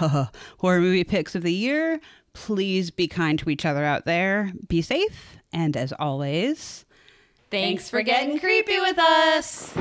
horror 0.58 0.80
movie 0.80 1.04
picks 1.04 1.34
of 1.34 1.42
the 1.42 1.52
year. 1.52 2.00
Please 2.34 2.90
be 2.90 3.08
kind 3.08 3.38
to 3.38 3.50
each 3.50 3.64
other 3.64 3.84
out 3.84 4.04
there. 4.04 4.52
Be 4.68 4.82
safe. 4.82 5.36
And 5.52 5.76
as 5.76 5.92
always, 5.98 6.84
Thanks 7.50 7.90
for 7.90 8.00
getting 8.00 8.38
creepy 8.38 8.80
with 8.80 8.98
us. 8.98 9.74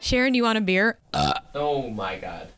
Sharon, 0.00 0.34
you 0.34 0.42
want 0.42 0.58
a 0.58 0.60
beer? 0.62 0.98
Uh, 1.12 1.34
oh 1.54 1.90
my 1.90 2.18
god. 2.18 2.52